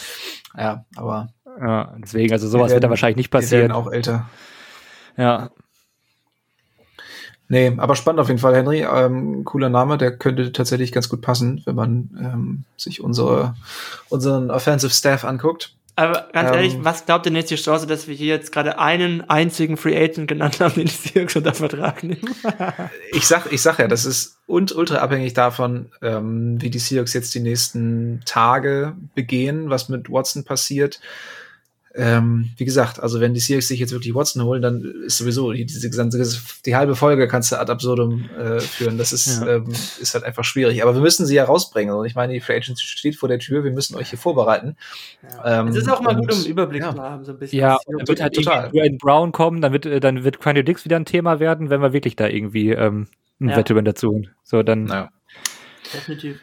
Ja, 0.57 0.85
aber. 0.97 1.29
Ja, 1.61 1.95
deswegen, 1.99 2.33
also 2.33 2.49
sowas 2.49 2.69
werden, 2.71 2.77
wird 2.77 2.85
da 2.85 2.91
wahrscheinlich 2.91 3.17
nicht 3.17 3.31
passieren. 3.31 3.63
Wir 3.63 3.69
werden 3.69 3.73
auch 3.73 3.91
älter. 3.91 4.29
Ja, 5.17 5.51
Nee, 7.49 7.73
aber 7.77 7.95
spannend 7.95 8.21
auf 8.21 8.29
jeden 8.29 8.41
Fall, 8.41 8.57
Henry. 8.57 8.81
Ähm, 8.83 9.45
cooler 9.45 9.69
Name, 9.69 9.99
der 9.99 10.17
könnte 10.17 10.53
tatsächlich 10.53 10.91
ganz 10.93 11.09
gut 11.09 11.21
passen, 11.21 11.63
wenn 11.65 11.77
man 11.77 12.11
ähm, 12.19 12.65
sich 12.77 13.01
unsere, 13.01 13.55
unseren 14.09 14.51
Offensive 14.51 14.93
Staff 14.93 15.25
anguckt. 15.25 15.73
Aber 15.99 16.29
ganz 16.33 16.51
ähm, 16.51 16.55
ehrlich, 16.57 16.77
was 16.81 17.07
glaubt 17.07 17.25
denn 17.25 17.35
jetzt 17.37 17.51
die 17.51 17.57
Chance, 17.57 17.87
dass 17.87 18.07
wir 18.07 18.15
hier 18.15 18.27
jetzt 18.27 18.53
gerade 18.53 18.79
einen 18.79 19.23
einzigen 19.31 19.79
Free 19.79 19.97
Agent 19.97 20.29
genannt 20.29 20.61
haben, 20.61 20.75
den 20.75 20.87
die 20.87 20.93
Seahawks 20.93 21.37
unter 21.37 21.55
Vertrag 21.55 22.03
nehmen? 22.03 22.35
ich 23.13 23.27
sag, 23.27 23.51
ich 23.51 23.63
sag 23.63 23.79
ja, 23.79 23.89
das 23.89 24.05
ist 24.05 24.37
und 24.47 24.75
ultra 24.77 24.97
abhängig 24.97 25.33
davon, 25.33 25.91
ähm, 26.03 26.61
wie 26.61 26.69
die 26.69 26.81
Seahawks 26.81 27.15
jetzt 27.15 27.35
die 27.35 27.41
nächsten 27.41 28.21
Tage 28.27 28.95
begehen, 29.15 29.71
was 29.71 29.89
mit 29.89 30.11
Watson 30.11 30.45
passiert 30.45 31.01
ähm, 31.99 32.51
wie 32.59 32.67
gesagt, 32.67 33.01
also 33.01 33.21
wenn 33.21 33.33
die 33.33 33.41
Seahawks 33.41 33.69
sich 33.69 33.81
jetzt 33.81 33.93
wirklich 33.93 34.15
Watson 34.15 34.43
holen, 34.45 34.61
dann 34.61 34.83
ist 35.07 35.17
sowieso 35.17 35.51
die, 35.53 35.65
diese 35.65 35.89
gesamte, 35.89 36.23
die 36.67 36.77
halbe 36.77 36.95
Folge 36.95 37.27
kannst 37.27 37.53
du 37.53 37.59
ad 37.59 37.73
absurdum 37.73 38.29
äh, 38.39 38.61
führen. 38.61 38.99
Das 38.99 39.13
ist, 39.13 39.41
ja. 39.41 39.57
ähm, 39.57 39.73
ist 40.01 40.13
halt 40.13 40.25
einfach 40.25 40.45
schwierig. 40.45 40.83
Aber 40.83 40.95
wir 40.95 41.01
müssen 41.01 41.25
sie 41.25 41.35
ja 41.35 41.45
rausbringen. 41.45 41.95
Und 41.95 42.05
ich 42.05 42.15
meine, 42.15 42.35
die 42.35 42.41
Free 42.41 42.57
Agents 42.57 42.83
steht 42.83 43.17
vor 43.17 43.31
der 43.31 43.39
Tür, 43.39 43.65
wir 43.65 43.71
müssen 43.71 43.97
euch 43.97 44.11
hier 44.11 44.19
vorbereiten. 44.19 44.77
Ja. 45.23 45.61
Ähm, 45.61 45.69
es 45.69 45.77
ist 45.77 45.89
auch 45.89 46.03
mal 46.03 46.15
gut, 46.15 46.31
um 46.31 46.39
einen 46.39 46.47
Überblick 46.47 46.83
ja. 46.83 46.95
zu 46.95 47.01
haben, 47.01 47.25
so 47.25 47.33
ein 47.33 47.39
bisschen. 47.39 47.61
Ja, 47.61 47.79
dann 47.87 48.07
wird 48.07 48.21
halt 48.21 48.35
total. 48.35 48.71
Dwayne 48.71 48.99
Brown 48.99 49.33
kommen, 49.33 49.63
dann 49.63 49.73
wird, 49.73 49.87
äh, 49.87 49.99
dann 49.99 50.23
wird 50.23 50.39
Quandy 50.39 50.65
Dix 50.65 50.85
wieder 50.85 50.97
ein 50.97 51.07
Thema 51.07 51.41
werden, 51.41 51.71
wenn 51.71 51.81
wir 51.81 51.95
wirklich 51.95 52.15
da 52.15 52.29
irgendwie 52.29 52.73
ähm, 52.73 53.09
einen 53.41 53.51
ja. 53.51 53.57
Veteran 53.57 53.87
dazu 53.87 54.09
holen. 54.09 54.31
So, 54.45 54.63
dann. 54.63 54.89
Ja. 54.89 55.11
Definitiv. 55.95 56.41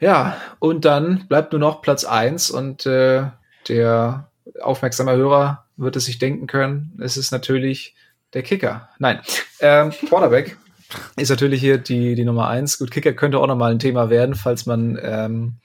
Ja, 0.00 0.36
und 0.58 0.84
dann 0.84 1.28
bleibt 1.28 1.52
nur 1.52 1.60
noch 1.60 1.80
Platz 1.80 2.04
eins 2.04 2.50
und 2.50 2.86
äh, 2.86 3.26
der 3.68 4.31
aufmerksamer 4.60 5.14
Hörer 5.14 5.66
wird 5.76 5.96
es 5.96 6.04
sich 6.04 6.18
denken 6.18 6.46
können, 6.46 6.98
es 7.00 7.16
ist 7.16 7.30
natürlich 7.30 7.94
der 8.34 8.42
Kicker. 8.42 8.88
Nein, 8.98 9.20
ähm, 9.60 9.90
Quarterback 10.08 10.56
ist 11.16 11.30
natürlich 11.30 11.60
hier 11.60 11.78
die, 11.78 12.14
die 12.14 12.24
Nummer 12.24 12.48
eins. 12.48 12.78
Gut, 12.78 12.90
Kicker 12.90 13.12
könnte 13.12 13.38
auch 13.38 13.46
nochmal 13.46 13.72
ein 13.72 13.78
Thema 13.78 14.10
werden, 14.10 14.34
falls 14.34 14.66
man 14.66 14.98
ähm, 15.02 15.56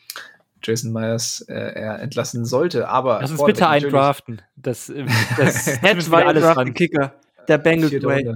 Jason 0.63 0.91
Myers 0.91 1.45
äh, 1.47 1.53
entlassen 1.53 2.45
sollte. 2.45 2.87
Aber 2.89 3.19
Lass 3.21 3.31
uns 3.31 3.43
bitte 3.43 3.67
eindraften. 3.67 4.41
Das, 4.55 4.89
äh, 4.89 5.05
das 5.37 5.65
Head 5.81 6.09
war 6.11 6.25
alles 6.25 6.43
dran. 6.43 6.73
Kicker. 6.73 7.13
Der 7.47 7.57
Bengals 7.57 8.03
Way. 8.03 8.35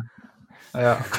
Ja. 0.74 1.04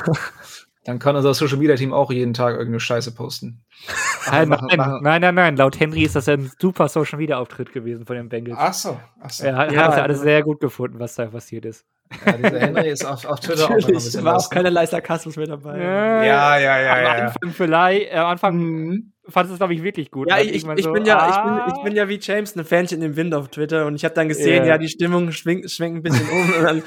Dann 0.85 0.99
kann 0.99 1.15
unser 1.15 1.33
Social 1.33 1.59
Media 1.59 1.77
Team 1.77 1.93
auch 1.93 2.11
jeden 2.11 2.35
Tag 2.35 2.53
irgendeine 2.53 2.81
Scheiße 2.81 3.15
posten. 3.15 3.65
Nein, 4.31 4.49
nein, 4.49 5.01
nein, 5.03 5.21
nein, 5.21 5.35
nein, 5.35 5.57
Laut 5.57 5.81
Henry 5.81 6.03
ist 6.05 6.15
das 6.15 6.29
ein 6.29 6.53
super 6.61 6.89
Social 6.89 7.19
Media 7.19 7.39
Auftritt 7.39 7.73
gewesen 7.73 8.07
von 8.07 8.15
den 8.15 8.29
Bengals. 8.29 8.57
Ach 8.61 8.73
so, 8.73 9.01
ach 9.21 9.31
so. 9.31 9.45
Er 9.45 9.57
hat, 9.57 9.73
ja, 9.73 9.89
hat 9.89 9.97
ja 9.97 10.03
alles 10.05 10.21
sehr 10.21 10.45
gut 10.45 10.61
gefunden, 10.61 11.01
was 11.01 11.17
da 11.17 11.27
passiert 11.27 11.65
ist. 11.65 11.85
Ja, 12.25 12.33
dieser 12.33 12.61
Henry 12.61 12.91
ist 12.91 13.05
auf, 13.05 13.25
auf 13.25 13.41
Twitter 13.41 13.65
auch 13.67 13.71
noch 13.71 13.89
ein 13.89 13.95
bisschen 13.95 14.25
war 14.25 14.37
auch 14.37 14.51
keinerlei 14.51 14.87
Sarkasmus 14.87 15.37
mehr 15.37 15.47
dabei. 15.47 15.79
Ja, 15.79 16.57
ja, 16.59 16.81
ja. 16.81 16.93
Am 16.93 17.03
ja, 17.03 17.13
Anfang 17.27 17.51
vielleicht, 17.53 18.13
äh, 18.13 18.17
am 18.17 18.27
Anfang 18.27 18.57
mhm. 18.57 19.13
fand 19.29 19.51
es, 19.51 19.57
glaube 19.57 19.75
ich, 19.75 19.83
wirklich 19.83 20.11
gut. 20.11 20.29
Ja, 20.29 20.39
ich, 20.39 20.51
ich, 20.51 20.65
ich 20.67 20.85
so, 20.85 20.93
bin 20.93 21.05
ja, 21.05 21.19
ah. 21.19 21.29
ich, 21.29 21.37
bin, 21.45 21.77
ich 21.77 21.83
bin 21.85 21.97
ja 21.97 22.09
wie 22.09 22.19
James 22.21 22.57
ein 22.57 22.65
Fähnchen 22.65 23.03
im 23.03 23.17
Wind 23.17 23.35
auf 23.35 23.49
Twitter 23.49 23.87
und 23.87 23.97
ich 23.97 24.05
habe 24.05 24.15
dann 24.15 24.29
gesehen, 24.29 24.65
yeah. 24.65 24.75
ja, 24.75 24.79
die 24.79 24.89
Stimmung 24.89 25.33
schwingt, 25.33 25.71
schwenkt 25.71 25.99
ein 25.99 26.03
bisschen 26.03 26.29
um 26.29 26.55
und 26.55 26.63
dann, 26.63 26.83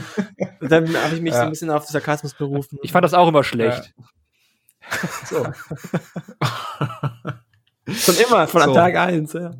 dann 0.69 1.03
habe 1.03 1.15
ich 1.15 1.21
mich 1.21 1.33
ja. 1.33 1.39
so 1.39 1.45
ein 1.45 1.51
bisschen 1.51 1.69
auf 1.69 1.85
Sarkasmus 1.85 2.33
berufen. 2.33 2.79
Ich 2.81 2.91
fand 2.91 3.03
das 3.03 3.13
auch 3.13 3.27
immer 3.27 3.43
schlecht. 3.43 3.93
So. 5.25 5.45
Schon 7.87 8.15
immer, 8.15 8.47
von 8.47 8.63
so. 8.63 8.73
Tag 8.73 8.95
1, 8.95 9.33
ja. 9.33 9.51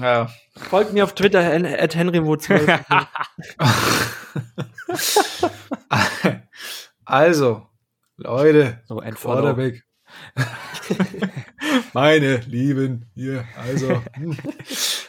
ja. 0.00 0.28
Folgt 0.68 0.92
mir 0.92 1.04
auf 1.04 1.14
Twitter, 1.14 1.40
at 1.40 1.94
Henry 1.94 2.20
Also, 7.08 7.68
Leute, 8.16 8.80
so 8.88 8.98
ein 8.98 9.14
Quarterback. 9.14 9.84
Meine 11.92 12.38
Lieben, 12.38 13.06
hier, 13.14 13.44
also. 13.56 14.02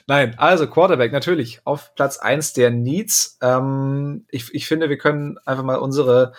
Nein, 0.05 0.35
also 0.37 0.67
Quarterback, 0.67 1.11
natürlich, 1.11 1.61
auf 1.63 1.95
Platz 1.95 2.19
1 2.19 2.53
der 2.53 2.69
Needs. 2.69 3.39
Ähm, 3.41 4.25
ich, 4.29 4.53
ich 4.53 4.67
finde, 4.67 4.89
wir 4.89 4.99
können 4.99 5.39
einfach 5.45 5.63
mal 5.63 5.77
unsere 5.77 6.33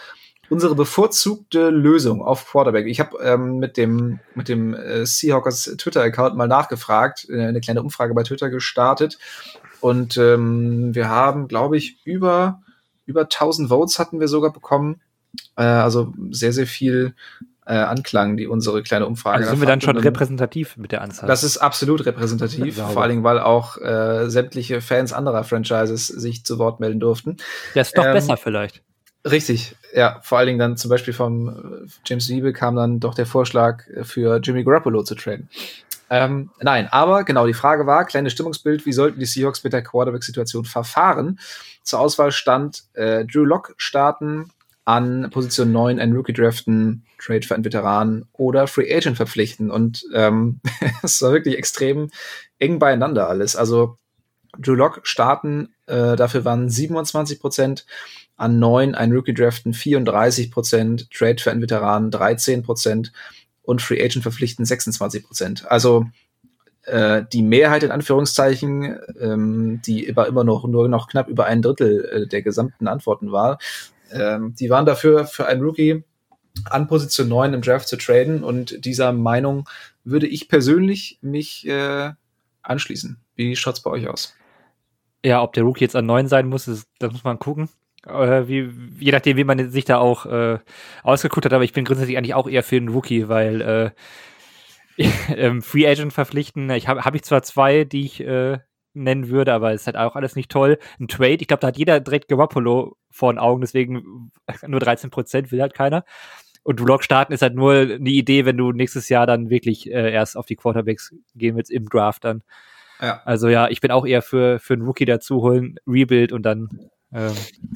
unsere 0.51 0.75
bevorzugte 0.75 1.71
Lösung 1.71 2.23
auf 2.23 2.47
Quarterback. 2.47 2.87
Ich 2.87 3.01
habe 3.01 3.19
ähm, 3.23 3.59
mit 3.59 3.77
dem 3.77 4.21
mit 4.35 4.49
dem 4.49 4.75
äh, 4.75 5.05
Seahawkers 5.05 5.75
Twitter 5.77 6.03
Account 6.03 6.37
mal 6.37 6.49
nachgefragt, 6.49 7.27
äh, 7.29 7.47
eine 7.47 7.61
kleine 7.61 7.83
Umfrage 7.83 8.15
bei 8.15 8.23
Twitter 8.23 8.49
gestartet 8.49 9.19
und 9.81 10.17
ähm, 10.17 10.95
wir 10.95 11.09
haben, 11.09 11.49
glaube 11.49 11.77
ich, 11.77 12.05
über 12.07 12.63
über 13.09 13.23
1000 13.23 13.69
Votes 13.69 13.99
hatten 13.99 14.21
wir 14.21 14.29
sogar 14.29 14.53
bekommen. 14.53 15.01
Äh, 15.57 15.63
also 15.63 16.13
sehr 16.31 16.53
sehr 16.53 16.67
viel 16.67 17.15
äh, 17.67 17.75
Anklang, 17.75 18.37
die 18.37 18.47
unsere 18.47 18.83
kleine 18.83 19.07
Umfrage. 19.07 19.39
Also 19.39 19.51
sind 19.51 19.61
wir 19.61 19.67
dann 19.67 19.81
schon 19.81 19.97
repräsentativ 19.97 20.77
mit 20.77 20.93
der 20.93 21.03
Anzahl? 21.03 21.29
Das 21.29 21.45
ist 21.45 21.59
absolut 21.59 22.07
repräsentativ, 22.07 22.77
vor 22.77 23.03
allen 23.03 23.11
Dingen, 23.11 23.25
weil 23.25 23.39
auch 23.39 23.77
äh, 23.77 24.31
sämtliche 24.31 24.81
Fans 24.81 25.13
anderer 25.13 25.45
Franchises 25.45 26.07
sich 26.07 26.45
zu 26.45 26.59
Wort 26.59 26.81
melden 26.81 27.01
durften. 27.01 27.37
Ja, 27.75 27.83
ist 27.83 27.97
doch 27.97 28.07
ähm, 28.07 28.13
besser 28.13 28.37
vielleicht. 28.37 28.83
Richtig, 29.31 29.77
ja. 29.95 30.21
Vor 30.23 30.39
allen 30.39 30.47
Dingen 30.47 30.59
dann 30.59 30.77
zum 30.77 30.89
Beispiel 30.89 31.13
vom 31.13 31.49
äh, 31.49 31.89
James 32.07 32.29
Wiebe 32.29 32.53
kam 32.53 32.77
dann 32.77 33.01
doch 33.01 33.15
der 33.15 33.27
Vorschlag, 33.27 33.87
äh, 33.89 34.05
für 34.05 34.41
Jimmy 34.43 34.65
Garoppolo 34.65 35.03
zu 35.03 35.15
traden. 35.15 35.51
Ähm, 36.11 36.51
nein, 36.61 36.89
aber 36.91 37.25
genau, 37.25 37.47
die 37.47 37.55
Frage 37.55 37.87
war, 37.87 38.07
kleines 38.07 38.33
Stimmungsbild, 38.33 38.87
wie 38.87 38.93
sollten 38.93 39.21
die 39.21 39.27
Seahawks 39.27 39.63
mit 39.63 39.75
der 39.75 39.83
Quarterback-Situation 39.83 40.65
verfahren? 40.65 41.39
Zur 41.89 42.01
Auswahl 42.01 42.33
stand 42.33 42.85
äh, 42.93 43.25
Drew 43.25 43.45
Lock 43.45 43.73
starten, 43.79 44.51
an 44.85 45.31
Position 45.31 45.73
9 45.73 45.99
einen 45.99 46.15
Rookie 46.15 46.35
draften, 46.35 47.07
Trade 47.19 47.47
für 47.47 47.55
einen 47.55 47.65
Veteran 47.65 48.27
oder 48.35 48.67
Free 48.67 48.95
Agent 48.95 49.17
verpflichten. 49.17 49.71
Und 49.71 50.05
ähm, 50.13 50.61
es 51.03 51.23
war 51.23 51.33
wirklich 51.33 51.57
extrem 51.57 52.11
eng 52.59 52.79
beieinander 52.79 53.31
alles. 53.31 53.57
Also 53.57 53.97
Drew 54.59 54.75
Lock 54.75 55.01
starten, 55.05 55.73
äh, 55.87 56.15
dafür 56.15 56.45
waren 56.45 56.69
27 56.69 57.41
Prozent, 57.41 57.87
an 58.37 58.59
9 58.59 58.95
ein 58.95 59.11
Rookie 59.11 59.33
draften 59.33 59.73
34 59.73 60.51
Prozent, 60.51 61.11
Trade 61.11 61.39
für 61.39 61.51
einen 61.51 61.63
Veteran 61.63 62.11
13 62.11 62.65
Prozent 62.65 63.15
und 63.63 63.81
Free 63.81 64.05
Agent 64.05 64.25
verpflichten 64.25 64.67
26 64.67 65.25
Prozent. 65.25 65.71
Also 65.71 66.05
äh, 66.89 67.25
die 67.33 67.43
Mehrheit 67.43 67.83
in 67.83 67.91
Anführungszeichen, 67.91 68.99
ähm, 69.21 69.81
die 69.85 70.05
immer, 70.05 70.27
immer 70.27 70.45
noch 70.45 70.67
nur 70.67 70.89
noch 70.89 71.09
knapp 71.09 71.29
über 71.29 71.47
ein 71.47 71.63
Drittel 71.63 72.05
äh, 72.05 72.27
der 72.27 72.43
gesamten 72.43 72.89
Antworten 72.89 73.33
war, 73.33 73.59
ähm, 74.13 74.55
die 74.59 74.71
waren 74.71 74.87
dafür 74.87 75.27
für 75.27 75.47
einen 75.47 75.63
Rookie 75.63 76.05
an 76.71 76.89
Position 76.89 77.29
9 77.29 77.55
im 77.55 77.63
Draft 77.63 77.89
zu 77.89 77.97
traden 77.97 78.43
und 78.43 78.85
dieser 78.85 79.13
Meinung 79.13 79.69
würde 80.05 80.27
ich 80.27 80.49
persönlich 80.49 81.19
mich 81.21 81.67
äh, 81.69 82.11
anschließen. 82.63 83.19
Wie 83.37 83.55
schaut's 83.57 83.81
bei 83.81 83.91
euch 83.91 84.09
aus? 84.09 84.35
Ja, 85.25 85.43
ob 85.43 85.53
der 85.53 85.65
Rookie 85.65 85.85
jetzt 85.85 85.97
an 85.97 86.07
9 86.07 86.29
sein 86.29 86.49
muss, 86.49 86.67
das, 86.67 86.87
das 86.99 87.13
muss 87.13 87.25
man 87.25 87.39
gucken. 87.39 87.69
Äh, 88.07 88.49
wie, 88.49 88.71
je 88.99 89.13
nachdem, 89.13 89.37
wie 89.37 89.45
man 89.45 89.71
sich 89.71 89.85
da 89.85 89.99
auch 89.99 90.27
äh, 90.27 90.59
ausgeguckt 91.03 91.45
hat, 91.45 91.53
aber 91.53 91.65
ich 91.65 91.73
bin 91.73 91.85
grundsätzlich 91.85 92.17
eigentlich 92.17 92.35
auch 92.35 92.49
eher 92.49 92.63
für 92.63 92.77
einen 92.77 92.89
Rookie, 92.89 93.29
weil 93.29 93.61
äh, 93.61 93.91
ähm, 95.29 95.63
Free 95.63 95.87
Agent 95.87 96.13
verpflichten, 96.13 96.71
ich 96.71 96.89
habe 96.89 97.03
hab 97.03 97.15
ich 97.15 97.23
zwar 97.23 97.43
zwei, 97.43 97.85
die 97.85 98.05
ich 98.05 98.21
äh, 98.21 98.59
nennen 98.95 99.29
würde, 99.29 99.53
aber 99.53 99.73
es 99.73 99.83
ist 99.83 99.87
halt 99.87 99.97
auch 99.97 100.17
alles 100.17 100.37
nicht 100.37 100.51
toll. 100.51 100.79
Ein 100.99 101.09
Trade, 101.09 101.39
ich 101.41 101.47
glaube, 101.47 101.61
da 101.61 101.69
hat 101.69 101.79
jeder 101.79 102.01
direkt 102.01 102.29
Garoppolo 102.29 102.97
vor 103.11 103.33
den 103.33 103.39
Augen, 103.39 103.61
deswegen 103.61 104.33
nur 104.67 104.81
13 104.81 105.11
Prozent 105.11 105.53
will 105.53 105.61
halt 105.61 105.75
keiner. 105.75 106.05
Und 106.65 106.81
Vlog 106.81 107.03
starten 107.03 107.33
ist 107.33 107.43
halt 107.43 107.55
nur 107.55 107.75
eine 107.75 108.11
Idee, 108.11 108.45
wenn 108.45 108.57
du 108.57 108.73
nächstes 108.73 109.09
Jahr 109.09 109.27
dann 109.27 109.49
wirklich 109.49 109.91
äh, 109.91 110.13
erst 110.13 110.37
auf 110.37 110.47
die 110.47 110.57
Quarterbacks 110.57 111.15
gehen 111.35 111.57
willst 111.57 111.71
im 111.71 111.89
Draft 111.89 112.25
dann. 112.25 112.43
Ja. 113.01 113.23
Also 113.25 113.49
ja, 113.49 113.69
ich 113.69 113.81
bin 113.81 113.91
auch 113.91 114.05
eher 114.05 114.23
für, 114.23 114.59
für 114.59 114.75
einen 114.75 114.83
Rookie 114.83 115.05
dazu 115.05 115.41
holen, 115.41 115.77
Rebuild 115.87 116.33
und 116.33 116.43
dann 116.43 116.91
äh, 117.13 117.31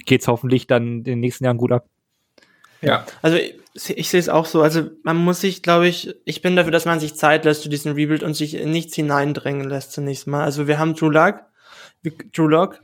geht's 0.05 0.29
hoffentlich 0.29 0.66
dann 0.66 0.99
in 0.99 1.05
den 1.05 1.20
nächsten 1.20 1.45
Jahren 1.45 1.57
gut 1.57 1.73
ab. 1.73 1.87
Ja. 2.83 3.07
Also 3.22 3.39
ich, 3.39 3.57
ich 3.74 4.11
sehe 4.11 4.20
es 4.20 4.28
auch 4.28 4.47
so. 4.47 4.62
Also 4.62 4.91
man 5.03 5.16
muss 5.16 5.41
sich, 5.41 5.62
glaube 5.62 5.89
ich, 5.89 6.14
ich 6.24 6.43
bin 6.43 6.57
dafür, 6.57 6.72
dass 6.72 6.85
man 6.85 7.01
sich 7.01 7.14
Zeit 7.14 7.45
lässt 7.45 7.62
zu 7.62 7.68
diesem 7.68 7.95
Rebuild 7.95 8.22
und 8.22 8.35
sich 8.35 8.55
in 8.55 8.70
nichts 8.70 8.95
hineindrängen 8.95 9.68
lässt 9.68 9.93
zunächst 9.93 10.26
mal. 10.26 10.45
Also 10.45 10.66
wir 10.66 10.78
haben 10.78 10.95
Drew 10.95 11.09
Lock, 11.09 11.41
Drew 12.33 12.49
Lock. 12.49 12.80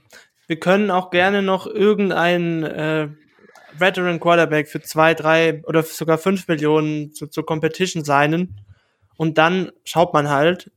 Wir 0.47 0.59
können 0.59 0.91
auch 0.91 1.11
gerne 1.11 1.43
noch 1.43 1.67
irgendeinen 1.67 2.63
äh, 2.63 3.09
Veteran 3.77 4.19
Quarterback 4.19 4.69
für 4.69 4.81
zwei, 4.81 5.15
drei 5.15 5.63
oder 5.67 5.83
sogar 5.83 6.17
fünf 6.17 6.49
Millionen 6.49 7.13
zu, 7.13 7.27
zur 7.27 7.45
Competition 7.45 8.05
seinen. 8.05 8.61
Und 9.17 9.37
dann 9.37 9.73
schaut 9.85 10.15
man 10.15 10.31
halt, 10.31 10.71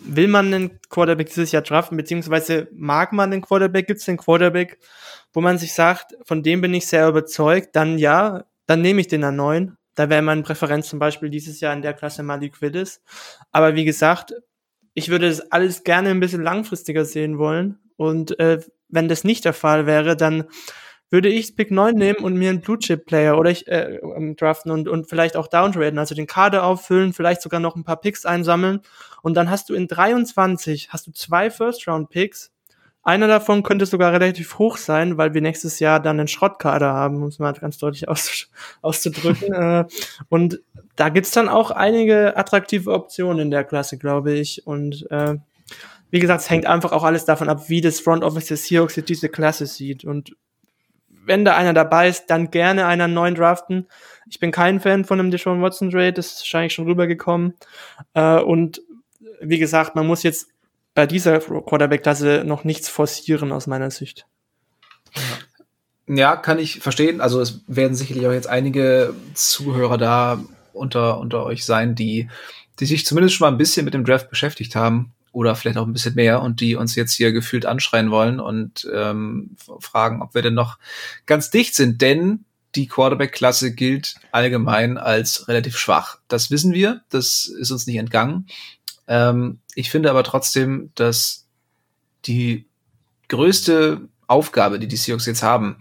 will 0.00 0.28
man 0.28 0.50
den 0.50 0.80
Quarterback 0.88 1.28
dieses 1.28 1.52
Jahr 1.52 1.62
draften, 1.62 1.96
beziehungsweise 1.96 2.68
mag 2.72 3.12
man 3.12 3.30
den 3.30 3.42
Quarterback, 3.42 3.86
gibt 3.86 4.00
es 4.00 4.06
den 4.06 4.16
Quarterback, 4.16 4.78
wo 5.32 5.40
man 5.40 5.58
sich 5.58 5.74
sagt, 5.74 6.16
von 6.24 6.42
dem 6.42 6.60
bin 6.60 6.74
ich 6.74 6.86
sehr 6.86 7.08
überzeugt, 7.08 7.76
dann 7.76 7.98
ja, 7.98 8.44
dann 8.68 8.82
nehme 8.82 9.00
ich 9.00 9.08
den 9.08 9.24
an 9.24 9.34
neun. 9.34 9.76
Da 9.94 10.10
wäre 10.10 10.22
meine 10.22 10.42
Präferenz 10.42 10.88
zum 10.88 10.98
Beispiel 10.98 11.30
dieses 11.30 11.58
Jahr 11.60 11.72
in 11.72 11.82
der 11.82 11.94
Klasse 11.94 12.22
Malik 12.22 12.60
Willis. 12.60 13.02
Aber 13.50 13.74
wie 13.74 13.86
gesagt, 13.86 14.34
ich 14.94 15.08
würde 15.08 15.28
das 15.28 15.50
alles 15.50 15.84
gerne 15.84 16.10
ein 16.10 16.20
bisschen 16.20 16.42
langfristiger 16.42 17.04
sehen 17.04 17.38
wollen. 17.38 17.78
Und 17.96 18.38
äh, 18.38 18.60
wenn 18.88 19.08
das 19.08 19.24
nicht 19.24 19.46
der 19.46 19.54
Fall 19.54 19.86
wäre, 19.86 20.16
dann 20.16 20.44
würde 21.10 21.30
ich 21.30 21.56
Pick 21.56 21.70
9 21.70 21.94
nehmen 21.94 22.18
und 22.18 22.34
mir 22.34 22.50
einen 22.50 22.60
Blue 22.60 22.78
Chip 22.78 23.06
Player 23.06 23.38
oder 23.38 23.50
ich 23.50 23.66
äh, 23.68 23.96
ähm, 23.96 24.36
draften 24.36 24.70
und, 24.70 24.86
und 24.86 25.08
vielleicht 25.08 25.36
auch 25.36 25.48
downtraden, 25.48 25.98
also 25.98 26.14
den 26.14 26.26
Kader 26.26 26.64
auffüllen, 26.64 27.14
vielleicht 27.14 27.40
sogar 27.40 27.60
noch 27.60 27.74
ein 27.74 27.84
paar 27.84 27.98
Picks 28.00 28.26
einsammeln 28.26 28.82
und 29.22 29.34
dann 29.34 29.48
hast 29.48 29.70
du 29.70 29.74
in 29.74 29.88
23 29.88 30.90
hast 30.90 31.06
du 31.06 31.12
zwei 31.12 31.50
First 31.50 31.88
Round 31.88 32.10
Picks 32.10 32.52
einer 33.08 33.26
davon 33.26 33.62
könnte 33.62 33.86
sogar 33.86 34.12
relativ 34.12 34.58
hoch 34.58 34.76
sein, 34.76 35.16
weil 35.16 35.32
wir 35.32 35.40
nächstes 35.40 35.80
Jahr 35.80 35.98
dann 35.98 36.20
einen 36.20 36.28
Schrottkader 36.28 36.92
haben, 36.92 37.22
um 37.22 37.28
es 37.28 37.38
mal 37.38 37.54
ganz 37.54 37.78
deutlich 37.78 38.06
auszudrücken. 38.82 39.52
äh, 39.54 39.84
und 40.28 40.60
da 40.94 41.08
gibt's 41.08 41.30
dann 41.30 41.48
auch 41.48 41.70
einige 41.70 42.36
attraktive 42.36 42.92
Optionen 42.92 43.40
in 43.40 43.50
der 43.50 43.64
Klasse, 43.64 43.96
glaube 43.96 44.32
ich. 44.32 44.66
Und 44.66 45.10
äh, 45.10 45.36
wie 46.10 46.18
gesagt, 46.18 46.42
es 46.42 46.50
hängt 46.50 46.66
einfach 46.66 46.92
auch 46.92 47.02
alles 47.02 47.24
davon 47.24 47.48
ab, 47.48 47.70
wie 47.70 47.80
das 47.80 47.98
Front 47.98 48.22
Office 48.22 48.48
des 48.48 48.66
Seahawks 48.66 48.96
jetzt 48.96 49.08
diese 49.08 49.30
Klasse 49.30 49.64
sieht. 49.64 50.04
Und 50.04 50.36
wenn 51.08 51.46
da 51.46 51.56
einer 51.56 51.72
dabei 51.72 52.10
ist, 52.10 52.26
dann 52.26 52.50
gerne 52.50 52.84
einen 52.84 53.14
neuen 53.14 53.34
draften. 53.34 53.88
Ich 54.28 54.38
bin 54.38 54.50
kein 54.50 54.80
Fan 54.80 55.06
von 55.06 55.18
einem 55.18 55.30
Deshaun 55.30 55.62
Watson 55.62 55.90
Trade, 55.90 56.12
das 56.12 56.32
ist 56.32 56.40
wahrscheinlich 56.40 56.74
schon 56.74 56.84
rübergekommen. 56.84 57.54
Äh, 58.12 58.40
und 58.40 58.82
wie 59.40 59.58
gesagt, 59.58 59.94
man 59.94 60.06
muss 60.06 60.22
jetzt 60.22 60.50
bei 60.98 61.06
dieser 61.06 61.38
Quarterback-Klasse 61.38 62.42
noch 62.44 62.64
nichts 62.64 62.88
forcieren 62.88 63.52
aus 63.52 63.68
meiner 63.68 63.92
Sicht. 63.92 64.26
Ja, 66.08 66.34
kann 66.34 66.58
ich 66.58 66.80
verstehen. 66.80 67.20
Also 67.20 67.40
es 67.40 67.60
werden 67.68 67.94
sicherlich 67.94 68.26
auch 68.26 68.32
jetzt 68.32 68.48
einige 68.48 69.14
Zuhörer 69.32 69.96
da 69.96 70.42
unter, 70.72 71.20
unter 71.20 71.44
euch 71.44 71.64
sein, 71.64 71.94
die, 71.94 72.28
die 72.80 72.86
sich 72.86 73.06
zumindest 73.06 73.36
schon 73.36 73.44
mal 73.44 73.52
ein 73.52 73.58
bisschen 73.58 73.84
mit 73.84 73.94
dem 73.94 74.04
Draft 74.04 74.28
beschäftigt 74.28 74.74
haben 74.74 75.12
oder 75.30 75.54
vielleicht 75.54 75.78
auch 75.78 75.86
ein 75.86 75.92
bisschen 75.92 76.16
mehr 76.16 76.42
und 76.42 76.60
die 76.60 76.74
uns 76.74 76.96
jetzt 76.96 77.12
hier 77.12 77.30
gefühlt 77.30 77.64
anschreien 77.64 78.10
wollen 78.10 78.40
und 78.40 78.84
ähm, 78.92 79.54
fragen, 79.78 80.20
ob 80.20 80.34
wir 80.34 80.42
denn 80.42 80.54
noch 80.54 80.78
ganz 81.26 81.50
dicht 81.50 81.76
sind. 81.76 82.02
Denn 82.02 82.44
die 82.74 82.88
Quarterback-Klasse 82.88 83.72
gilt 83.72 84.16
allgemein 84.32 84.98
als 84.98 85.46
relativ 85.46 85.78
schwach. 85.78 86.18
Das 86.26 86.50
wissen 86.50 86.72
wir, 86.72 87.02
das 87.08 87.46
ist 87.46 87.70
uns 87.70 87.86
nicht 87.86 87.98
entgangen. 87.98 88.48
Ähm, 89.08 89.60
ich 89.74 89.90
finde 89.90 90.10
aber 90.10 90.22
trotzdem, 90.22 90.90
dass 90.94 91.46
die 92.26 92.66
größte 93.28 94.08
Aufgabe, 94.26 94.78
die 94.78 94.88
die 94.88 94.96
Seahawks 94.96 95.26
jetzt 95.26 95.42
haben, 95.42 95.78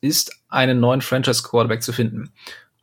ist, 0.00 0.36
einen 0.48 0.80
neuen 0.80 1.00
Franchise-Quarterback 1.00 1.82
zu 1.82 1.92
finden. 1.92 2.32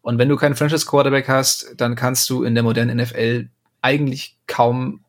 Und 0.01 0.18
wenn 0.18 0.30
du 0.30 0.38
keinen 0.38 0.55
Franchise-Quarterback 0.55 1.28
hast, 1.28 1.74
dann 1.78 1.95
kannst 1.95 2.30
du 2.30 2.43
in 2.43 2.55
der 2.55 2.63
modernen 2.63 2.97
NFL 2.97 3.49
eigentlich 3.82 4.38
kaum 4.47 5.01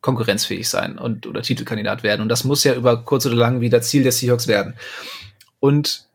konkurrenzfähig 0.00 0.68
sein 0.68 0.98
und 0.98 1.26
oder 1.26 1.42
Titelkandidat 1.42 2.02
werden. 2.02 2.22
Und 2.22 2.28
das 2.28 2.44
muss 2.44 2.64
ja 2.64 2.74
über 2.74 3.04
kurz 3.04 3.26
oder 3.26 3.36
lang 3.36 3.60
wieder 3.60 3.82
Ziel 3.82 4.02
der 4.02 4.12
Seahawks 4.12 4.48
werden. 4.48 4.74
Und 5.60 6.08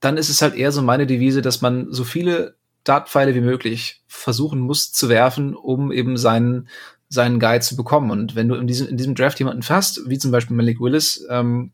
dann 0.00 0.16
ist 0.16 0.28
es 0.28 0.42
halt 0.42 0.54
eher 0.54 0.72
so 0.72 0.82
meine 0.82 1.06
Devise, 1.06 1.42
dass 1.42 1.60
man 1.62 1.90
so 1.90 2.04
viele 2.04 2.56
Dartpfeile 2.84 3.34
wie 3.34 3.40
möglich 3.40 4.02
versuchen 4.06 4.60
muss 4.60 4.92
zu 4.92 5.08
werfen, 5.08 5.54
um 5.54 5.92
eben 5.92 6.16
seinen, 6.16 6.68
seinen 7.12 7.40
Guy 7.40 7.60
zu 7.60 7.76
bekommen. 7.76 8.10
Und 8.10 8.34
wenn 8.34 8.48
du 8.48 8.54
in 8.54 8.66
diesem, 8.66 8.88
in 8.88 8.96
diesem 8.96 9.14
Draft 9.14 9.38
jemanden 9.38 9.62
hast, 9.68 10.08
wie 10.08 10.18
zum 10.18 10.30
Beispiel 10.30 10.56
Malik 10.56 10.80
Willis, 10.80 11.24
ähm, 11.28 11.72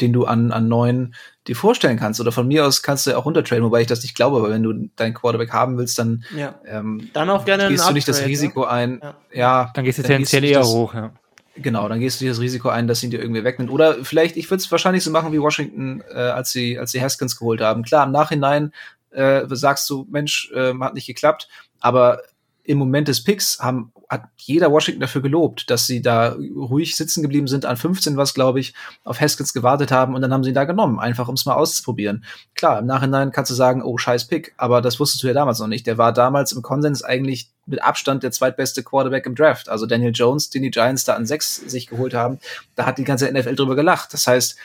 den 0.00 0.12
du 0.12 0.24
an, 0.24 0.52
an 0.52 0.68
neuen 0.68 1.14
dir 1.46 1.56
vorstellen 1.56 1.98
kannst. 1.98 2.20
Oder 2.20 2.32
von 2.32 2.46
mir 2.46 2.64
aus 2.64 2.82
kannst 2.82 3.06
du 3.06 3.10
ja 3.10 3.16
auch 3.16 3.26
runtertraden, 3.26 3.64
wobei 3.64 3.82
ich 3.82 3.86
das 3.86 4.02
nicht 4.02 4.14
glaube, 4.14 4.38
aber 4.38 4.50
wenn 4.50 4.62
du 4.62 4.72
deinen 4.96 5.12
Quarterback 5.12 5.52
haben 5.52 5.76
willst, 5.76 5.98
dann, 5.98 6.24
ja. 6.36 6.54
ähm, 6.64 7.10
dann 7.12 7.28
auch 7.28 7.44
gerne 7.44 7.68
gehst 7.68 7.88
du 7.88 7.92
nicht 7.92 8.08
das 8.08 8.24
Risiko 8.24 8.62
ja? 8.62 8.70
ein. 8.70 9.00
Ja. 9.02 9.14
ja. 9.32 9.70
dann 9.74 9.84
gehst 9.84 9.98
du 9.98 10.02
tendenziell 10.02 10.44
eher 10.44 10.64
hoch, 10.64 10.94
ja. 10.94 11.12
Genau, 11.56 11.86
dann 11.86 12.00
gehst 12.00 12.18
du 12.18 12.24
dir 12.24 12.30
das 12.30 12.40
Risiko 12.40 12.70
ein, 12.70 12.88
dass 12.88 13.02
ihn 13.02 13.10
dir 13.10 13.20
irgendwie 13.20 13.44
wegnimmt. 13.44 13.70
Oder 13.70 14.04
vielleicht, 14.04 14.38
ich 14.38 14.50
würde 14.50 14.62
es 14.62 14.70
wahrscheinlich 14.70 15.04
so 15.04 15.10
machen 15.10 15.32
wie 15.32 15.40
Washington, 15.40 16.02
äh, 16.10 16.18
als 16.18 16.50
sie, 16.50 16.78
als 16.78 16.92
sie 16.92 17.02
Haskins 17.02 17.36
geholt 17.36 17.60
haben. 17.60 17.82
Klar, 17.82 18.06
im 18.06 18.12
Nachhinein 18.12 18.72
äh, 19.10 19.42
sagst 19.50 19.90
du, 19.90 20.06
Mensch, 20.10 20.50
äh, 20.54 20.72
hat 20.80 20.94
nicht 20.94 21.06
geklappt, 21.06 21.48
aber 21.80 22.22
im 22.64 22.78
Moment 22.78 23.08
des 23.08 23.22
Picks 23.24 23.58
haben, 23.58 23.92
hat 24.12 24.24
jeder 24.36 24.70
Washington 24.70 25.00
dafür 25.00 25.22
gelobt, 25.22 25.70
dass 25.70 25.86
sie 25.86 26.02
da 26.02 26.36
ruhig 26.54 26.96
sitzen 26.96 27.22
geblieben 27.22 27.46
sind, 27.46 27.64
an 27.64 27.78
15 27.78 28.18
was, 28.18 28.34
glaube 28.34 28.60
ich, 28.60 28.74
auf 29.04 29.18
Haskins 29.22 29.54
gewartet 29.54 29.90
haben 29.90 30.14
und 30.14 30.20
dann 30.20 30.32
haben 30.34 30.44
sie 30.44 30.50
ihn 30.50 30.54
da 30.54 30.64
genommen, 30.64 31.00
einfach 31.00 31.28
um 31.28 31.34
es 31.34 31.46
mal 31.46 31.54
auszuprobieren. 31.54 32.22
Klar, 32.54 32.80
im 32.80 32.86
Nachhinein 32.86 33.32
kannst 33.32 33.50
du 33.50 33.54
sagen, 33.54 33.82
oh, 33.82 33.96
scheiß 33.96 34.26
Pick, 34.26 34.52
aber 34.58 34.82
das 34.82 35.00
wusstest 35.00 35.22
du 35.22 35.28
ja 35.28 35.32
damals 35.32 35.60
noch 35.60 35.66
nicht. 35.66 35.86
Der 35.86 35.96
war 35.96 36.12
damals 36.12 36.52
im 36.52 36.60
Konsens 36.60 37.02
eigentlich 37.02 37.50
mit 37.64 37.82
Abstand 37.82 38.22
der 38.22 38.32
zweitbeste 38.32 38.82
Quarterback 38.82 39.24
im 39.24 39.34
Draft. 39.34 39.70
Also 39.70 39.86
Daniel 39.86 40.12
Jones, 40.12 40.50
den 40.50 40.62
die 40.62 40.70
Giants 40.70 41.04
da 41.04 41.14
an 41.14 41.24
sechs 41.24 41.56
sich 41.56 41.86
geholt 41.86 42.12
haben, 42.12 42.38
da 42.76 42.84
hat 42.84 42.98
die 42.98 43.04
ganze 43.04 43.32
NFL 43.32 43.54
drüber 43.54 43.76
gelacht. 43.76 44.12
Das 44.12 44.26
heißt, 44.26 44.56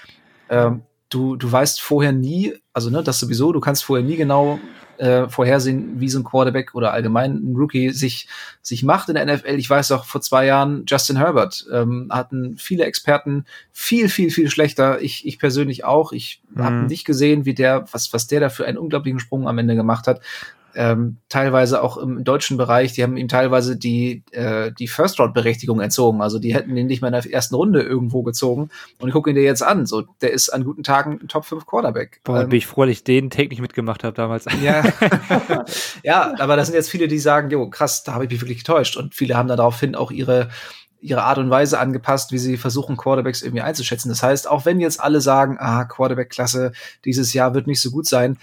ähm, 0.49 0.81
du, 1.07 1.37
du 1.37 1.49
weißt 1.49 1.81
vorher 1.81 2.11
nie, 2.11 2.53
also 2.73 2.89
ne, 2.89 3.01
das 3.01 3.19
sowieso, 3.19 3.53
du 3.53 3.61
kannst 3.61 3.85
vorher 3.85 4.05
nie 4.05 4.17
genau 4.17 4.59
äh, 4.97 5.27
vorhersehen, 5.29 5.99
wie 5.99 6.09
so 6.09 6.19
ein 6.19 6.23
Quarterback 6.23 6.75
oder 6.75 6.93
allgemein 6.93 7.35
ein 7.35 7.55
Rookie 7.55 7.91
sich, 7.91 8.27
sich 8.61 8.83
macht 8.83 9.09
in 9.09 9.15
der 9.15 9.25
NFL. 9.25 9.55
Ich 9.55 9.69
weiß 9.69 9.91
auch, 9.91 10.05
vor 10.05 10.21
zwei 10.21 10.45
Jahren 10.45 10.85
Justin 10.87 11.17
Herbert 11.17 11.65
ähm, 11.71 12.07
hatten 12.09 12.57
viele 12.57 12.85
Experten 12.85 13.45
viel, 13.71 14.09
viel, 14.09 14.31
viel 14.31 14.49
schlechter. 14.49 15.01
Ich, 15.01 15.25
ich 15.25 15.39
persönlich 15.39 15.83
auch. 15.85 16.11
Ich 16.11 16.41
mhm. 16.49 16.63
habe 16.63 16.75
nicht 16.87 17.05
gesehen, 17.05 17.45
wie 17.45 17.53
der, 17.53 17.85
was, 17.91 18.13
was 18.13 18.27
der 18.27 18.39
da 18.39 18.49
für 18.49 18.65
einen 18.65 18.77
unglaublichen 18.77 19.19
Sprung 19.19 19.47
am 19.47 19.57
Ende 19.57 19.75
gemacht 19.75 20.07
hat. 20.07 20.21
Ähm, 20.76 21.18
teilweise 21.30 21.82
auch 21.82 21.97
im 21.97 22.24
deutschen 22.24 22.57
Bereich, 22.57 22.93
die 22.93 23.03
haben 23.03 23.18
ihm 23.18 23.28
teilweise 23.28 23.78
die, 23.78 24.24
äh, 24.32 24.72
die 24.72 24.88
First-Round-Berechtigung 24.88 25.80
entzogen. 25.80 26.22
Also 26.22 26.39
die 26.39 26.53
hätten 26.53 26.76
ihn 26.78 26.88
nicht 26.88 27.01
mehr 27.01 27.09
in 27.09 27.20
der 27.20 27.34
ersten 27.34 27.55
Runde 27.55 27.82
irgendwo 27.82 28.24
gezogen. 28.24 28.70
Und 28.99 29.07
ich 29.07 29.13
gucke 29.13 29.30
ihn 29.30 29.36
dir 29.36 29.43
jetzt 29.43 29.63
an. 29.63 29.86
So, 29.86 30.03
der 30.22 30.32
ist 30.32 30.49
an 30.49 30.63
guten 30.63 30.84
Tagen 30.84 31.20
ein 31.22 31.28
Top 31.28 31.45
5 31.45 31.65
Quarterback. 31.65 32.22
Boah, 32.24 32.41
ähm, 32.41 32.49
bin 32.49 32.57
ich 32.57 32.68
froh, 32.68 32.84
dass 32.84 32.91
ich 32.91 33.03
den 33.03 33.30
Take 33.30 33.49
nicht 33.49 33.61
mitgemacht 33.61 34.03
habe 34.03 34.15
damals. 34.15 34.45
Ja. 34.61 34.84
ja, 36.03 36.34
aber 36.38 36.55
da 36.55 36.65
sind 36.65 36.76
jetzt 36.76 36.89
viele, 36.89 37.07
die 37.07 37.20
sagen, 37.20 37.49
jo, 37.49 37.70
krass, 37.70 38.03
da 38.03 38.13
habe 38.13 38.26
ich 38.26 38.32
mich 38.32 38.41
wirklich 38.41 38.59
getäuscht. 38.59 38.97
Und 38.97 39.15
viele 39.15 39.36
haben 39.36 39.47
da 39.47 39.55
daraufhin 39.55 39.95
auch 39.95 40.11
ihre 40.11 40.49
ihre 40.99 41.24
Art 41.24 41.38
und 41.38 41.49
Weise 41.49 41.80
angepasst, 41.80 42.32
wie 42.32 42.39
sie 42.39 42.57
versuchen, 42.57 42.97
Quarterbacks 42.97 43.43
irgendwie 43.43 43.61
einzuschätzen. 43.61 44.09
Das 44.09 44.24
heißt, 44.24 44.49
auch 44.49 44.65
wenn 44.65 44.80
jetzt 44.80 44.99
alle 44.99 45.22
sagen, 45.22 45.57
ah, 45.59 45.86
Quarterback-Klasse 45.86 46.72
dieses 47.05 47.34
Jahr 47.34 47.53
wird 47.53 47.68
nicht 47.68 47.82
so 47.82 47.91
gut 47.91 48.07
sein, 48.07 48.38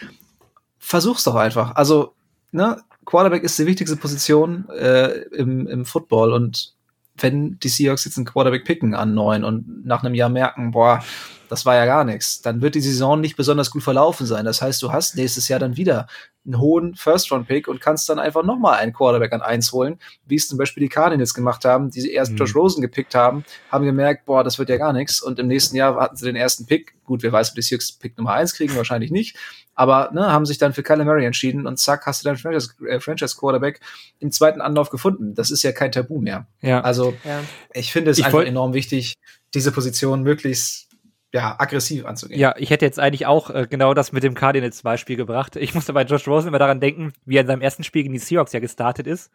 versuch's 0.85 1.25
doch 1.25 1.35
einfach. 1.35 1.75
Also, 1.77 2.15
ne, 2.53 2.83
Quarterback 3.07 3.43
ist 3.43 3.59
die 3.59 3.67
wichtigste 3.67 3.97
Position 3.97 4.69
äh, 4.71 5.23
im, 5.33 5.67
im 5.67 5.85
Football 5.85 6.33
und 6.33 6.75
wenn 7.17 7.59
die 7.61 7.69
Seahawks 7.69 8.05
jetzt 8.05 8.17
einen 8.17 8.27
Quarterback 8.27 8.65
picken 8.65 8.95
an 8.95 9.15
neun 9.15 9.45
und 9.45 9.87
nach 9.87 10.03
einem 10.03 10.15
Jahr 10.15 10.29
merken, 10.29 10.73
boah, 10.73 11.03
das 11.49 11.65
war 11.65 11.77
ja 11.77 11.87
gar 11.87 12.05
nichts, 12.05 12.43
dann 12.43 12.63
wird 12.63 12.75
die 12.75 12.81
Saison 12.81 13.21
nicht 13.21 13.37
besonders 13.37 13.71
gut 13.71 13.83
verlaufen 13.83 14.27
sein. 14.27 14.45
Das 14.45 14.61
heißt, 14.61 14.83
du 14.83 14.93
hast 14.93 15.15
nächstes 15.15 15.47
Jahr 15.49 15.61
dann 15.61 15.77
wieder 15.77 16.09
einen 16.45 16.59
hohen 16.59 16.95
First-Round-Pick 16.97 17.69
und 17.69 17.81
kannst 17.81 18.09
dann 18.09 18.19
einfach 18.19 18.43
nochmal 18.43 18.79
einen 18.79 18.93
Quarterback 18.93 19.33
an 19.33 19.43
eins 19.43 19.73
holen, 19.73 19.99
wie 20.27 20.35
es 20.35 20.49
zum 20.49 20.59
Beispiel 20.59 20.83
die 20.83 20.89
Cardinals 20.89 21.35
gemacht 21.35 21.65
haben, 21.65 21.91
die 21.91 22.11
erst 22.11 22.33
mhm. 22.33 22.39
Josh 22.39 22.57
Rosen 22.57 22.83
gepickt 22.83 23.15
haben, 23.15 23.45
haben 23.71 23.85
gemerkt, 23.85 24.27
boah, 24.27 24.43
das 24.43 24.59
wird 24.59 24.69
ja 24.69 24.77
gar 24.77 24.93
nichts 24.93 25.23
und 25.23 25.39
im 25.39 25.47
nächsten 25.47 25.77
Jahr 25.77 26.01
hatten 26.01 26.17
sie 26.17 26.27
den 26.27 26.37
ersten 26.37 26.67
Pick. 26.67 26.95
Gut, 27.05 27.23
wer 27.23 27.31
weiß, 27.33 27.51
ob 27.51 27.55
die 27.55 27.63
Seahawks 27.63 27.93
Pick 27.93 28.19
Nummer 28.19 28.33
eins 28.33 28.55
kriegen, 28.55 28.75
wahrscheinlich 28.75 29.13
nicht, 29.13 29.37
aber 29.75 30.11
ne, 30.13 30.31
haben 30.31 30.47
sich 30.47 30.59
dann 30.59 30.73
für 30.73 30.83
Kyler 30.83 31.05
Murray 31.05 31.25
entschieden 31.25 31.67
und 31.67 31.79
zack, 31.79 32.07
hast 32.07 32.25
du 32.25 32.29
deinen 32.29 32.57
äh, 32.87 33.01
Franchise-Quarterback 33.01 33.81
im 34.21 34.31
zweiten 34.31 34.61
Anlauf 34.61 34.91
gefunden. 34.91 35.35
Das 35.35 35.51
ist 35.51 35.63
ja 35.63 35.73
kein 35.73 35.93
Tabu 35.93 36.21
mehr. 36.21 36.47
Ja. 36.61 36.81
Also 36.81 37.15
ja. 37.25 37.41
ich 37.73 37.93
finde 37.93 38.11
es 38.11 38.19
ich 38.19 38.27
einfach 38.27 38.45
enorm 38.45 38.75
wichtig, 38.75 39.15
diese 39.55 39.73
Position 39.73 40.23
möglichst 40.23 40.89
ja, 41.35 41.57
aggressiv 41.59 42.07
anzugehen. 42.07 42.39
Ja, 42.39 42.55
ich 42.57 42.71
hätte 42.71 42.85
jetzt 42.85 43.01
eigentlich 43.01 43.27
auch 43.27 43.51
äh, 43.51 43.67
genau 43.69 43.93
das 43.93 44.13
mit 44.13 44.23
dem 44.23 44.35
Cardinals-Beispiel 44.35 45.17
gebracht. 45.17 45.57
Ich 45.57 45.75
musste 45.75 45.93
bei 45.93 46.05
Josh 46.05 46.29
Rosen 46.29 46.49
immer 46.49 46.61
daran 46.61 46.79
denken, 46.79 47.13
wie 47.25 47.37
er 47.37 47.41
in 47.41 47.49
seinem 47.49 47.61
ersten 47.61 47.83
Spiel 47.83 48.03
gegen 48.03 48.15
die 48.15 48.21
Seahawks 48.21 48.53
ja 48.53 48.61
gestartet 48.61 49.09
ist 49.09 49.33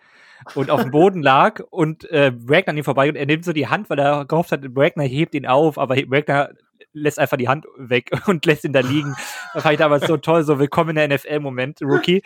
und 0.56 0.70
auf 0.70 0.82
dem 0.82 0.92
Boden 0.92 1.22
lag 1.24 1.60
und 1.70 2.10
äh, 2.10 2.32
Wagner 2.34 2.72
an 2.72 2.78
ihm 2.78 2.86
vorbei 2.86 3.10
und 3.10 3.18
er 3.18 3.26
nimmt 3.26 3.44
so 3.44 3.52
die 3.52 3.68
Hand, 3.68 3.90
weil 3.90 4.00
er 4.00 4.24
gehofft 4.24 4.54
hat, 4.54 4.62
Wagner 4.78 5.04
hebt 5.04 5.36
ihn 5.36 5.46
auf, 5.46 5.78
aber 5.78 5.98
Wagner 5.98 6.52
lässt 6.94 7.20
einfach 7.20 7.38
die 7.38 7.48
Hand 7.48 7.66
weg 7.78 8.12
und 8.28 8.46
lässt 8.46 8.64
ihn 8.64 8.74
da 8.74 8.82
liegen. 8.82 9.16
Das 9.54 9.64
fand 9.64 9.74
ich 9.74 9.80
damals 9.80 10.08
so 10.08 10.18
toll, 10.18 10.44
so 10.44 10.60
willkommen 10.60 10.92
in 10.92 10.96
der 10.96 11.16
NFL-Moment, 11.16 11.82
Rookie. 11.82 12.24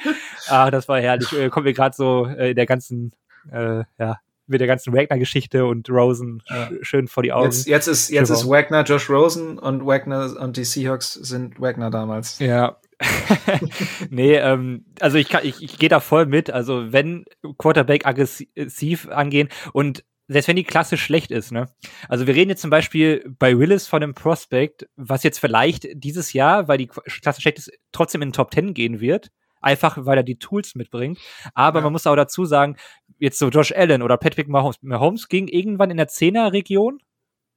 Ah, 0.47 0.71
das 0.71 0.87
war 0.87 0.99
herrlich. 0.99 1.31
Äh, 1.33 1.49
kommt 1.49 1.65
mir 1.65 1.73
gerade 1.73 1.95
so 1.95 2.27
äh, 2.27 2.51
in 2.51 2.55
der 2.55 2.65
ganzen, 2.65 3.13
äh, 3.51 3.83
ja, 3.99 4.17
mit 4.45 4.59
der 4.59 4.67
ganzen 4.67 4.93
Wagner-Geschichte 4.93 5.65
und 5.65 5.89
Rosen 5.89 6.43
ja. 6.49 6.69
schön 6.81 7.07
vor 7.07 7.23
die 7.23 7.31
Augen. 7.31 7.45
Jetzt, 7.45 7.67
jetzt 7.67 7.87
ist, 7.87 8.09
jetzt 8.09 8.29
ist 8.29 8.47
Wagner 8.47 8.83
Josh 8.83 9.09
Rosen 9.09 9.57
und 9.57 9.85
Wagner 9.85 10.35
und 10.39 10.57
die 10.57 10.65
Seahawks 10.65 11.13
sind 11.13 11.59
Wagner 11.59 11.89
damals. 11.89 12.39
Ja. 12.39 12.77
nee, 14.09 14.35
ähm, 14.35 14.85
also 14.99 15.17
ich, 15.17 15.29
kann, 15.29 15.41
ich, 15.43 15.61
ich 15.61 15.79
gehe 15.79 15.89
da 15.89 15.99
voll 15.99 16.25
mit. 16.25 16.51
Also 16.51 16.91
wenn 16.91 17.25
Quarterback 17.57 18.05
aggressiv 18.05 19.09
angehen 19.09 19.49
und 19.73 20.03
selbst 20.28 20.47
wenn 20.47 20.55
die 20.55 20.63
Klasse 20.63 20.97
schlecht 20.97 21.32
ist, 21.32 21.51
ne? 21.51 21.67
Also 22.07 22.28
wir 22.28 22.36
reden 22.36 22.49
jetzt 22.49 22.61
zum 22.61 22.69
Beispiel 22.69 23.24
bei 23.39 23.57
Willis 23.57 23.88
von 23.88 24.01
einem 24.01 24.13
Prospect, 24.13 24.88
was 24.95 25.24
jetzt 25.24 25.39
vielleicht 25.39 25.88
dieses 25.93 26.34
Jahr, 26.34 26.67
weil 26.67 26.78
die 26.78 26.88
Klasse 26.88 27.41
schlecht 27.41 27.59
ist, 27.59 27.71
trotzdem 27.91 28.21
in 28.21 28.30
den 28.30 28.34
Top 28.34 28.53
10 28.53 28.74
gehen 28.74 28.99
wird 28.99 29.30
einfach 29.63 29.97
weil 30.05 30.17
er 30.17 30.24
die 30.24 30.38
Tools 30.38 30.76
mitbringt. 30.76 31.17
Aber 31.53 31.80
ja. 31.80 31.84
man 31.84 31.93
muss 31.93 32.05
auch 32.05 32.15
dazu 32.15 32.45
sagen, 32.45 32.78
jetzt 33.17 33.39
so 33.39 33.49
Josh 33.49 33.71
Allen 33.71 34.01
oder 34.01 34.17
Patrick 34.17 34.47
Mahomes, 34.47 34.78
Mahomes 34.82 35.30
ging 35.30 35.47
irgendwann 35.47 35.89
in 35.89 35.97
der 35.97 36.07
Zehner-Region. 36.07 36.99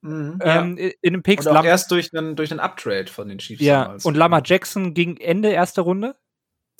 Mhm, 0.02 0.38
ähm, 0.42 0.78
ja. 0.78 0.90
In 1.02 1.14
den 1.14 1.22
Picks. 1.22 1.46
Und 1.46 1.56
auch 1.56 1.64
erst 1.64 1.90
durch 1.90 2.16
einen, 2.16 2.36
durch 2.36 2.50
einen 2.50 2.60
Uptrade 2.60 3.08
von 3.08 3.28
den 3.28 3.38
Chiefs. 3.38 3.62
Ja, 3.62 3.84
damals. 3.84 4.04
und 4.04 4.16
Lamar 4.16 4.42
Jackson 4.44 4.94
ging 4.94 5.16
Ende 5.16 5.50
erster 5.50 5.82
Runde. 5.82 6.16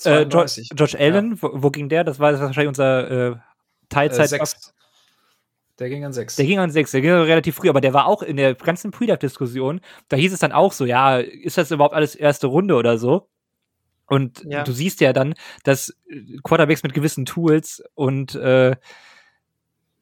Äh, 0.05 0.23
Josh, 0.23 0.61
Josh 0.75 0.95
Allen, 0.95 1.31
ja. 1.31 1.41
wo, 1.41 1.49
wo, 1.53 1.69
ging 1.71 1.89
der? 1.89 2.03
Das 2.03 2.19
war 2.19 2.31
das 2.31 2.39
wahrscheinlich 2.39 2.69
unser 2.69 3.31
äh, 3.31 3.35
Teilzeit. 3.89 4.31
Äh, 4.31 4.45
Der 5.79 5.89
ging 5.89 6.03
an 6.03 6.13
sechs. 6.13 6.35
Der 6.35 6.45
ging 6.45 6.59
an 6.59 6.71
sechs, 6.71 6.91
der 6.91 7.01
ging 7.01 7.11
relativ 7.11 7.55
früh, 7.55 7.69
aber 7.69 7.81
der 7.81 7.93
war 7.93 8.07
auch 8.07 8.23
in 8.23 8.37
der 8.37 8.55
ganzen 8.55 8.91
Pre-Diskussion. 8.91 9.81
Da 10.09 10.17
hieß 10.17 10.33
es 10.33 10.39
dann 10.39 10.51
auch 10.51 10.73
so, 10.73 10.85
ja, 10.85 11.17
ist 11.19 11.57
das 11.57 11.69
überhaupt 11.69 11.93
alles 11.93 12.15
erste 12.15 12.47
Runde 12.47 12.75
oder 12.75 12.97
so? 12.97 13.29
Und 14.07 14.43
ja. 14.45 14.63
du 14.63 14.71
siehst 14.71 15.01
ja 15.01 15.13
dann, 15.13 15.35
dass 15.63 15.89
äh, 16.09 16.37
Quarterbacks 16.43 16.83
mit 16.83 16.93
gewissen 16.93 17.25
Tools 17.25 17.83
und 17.93 18.35
äh, 18.35 18.75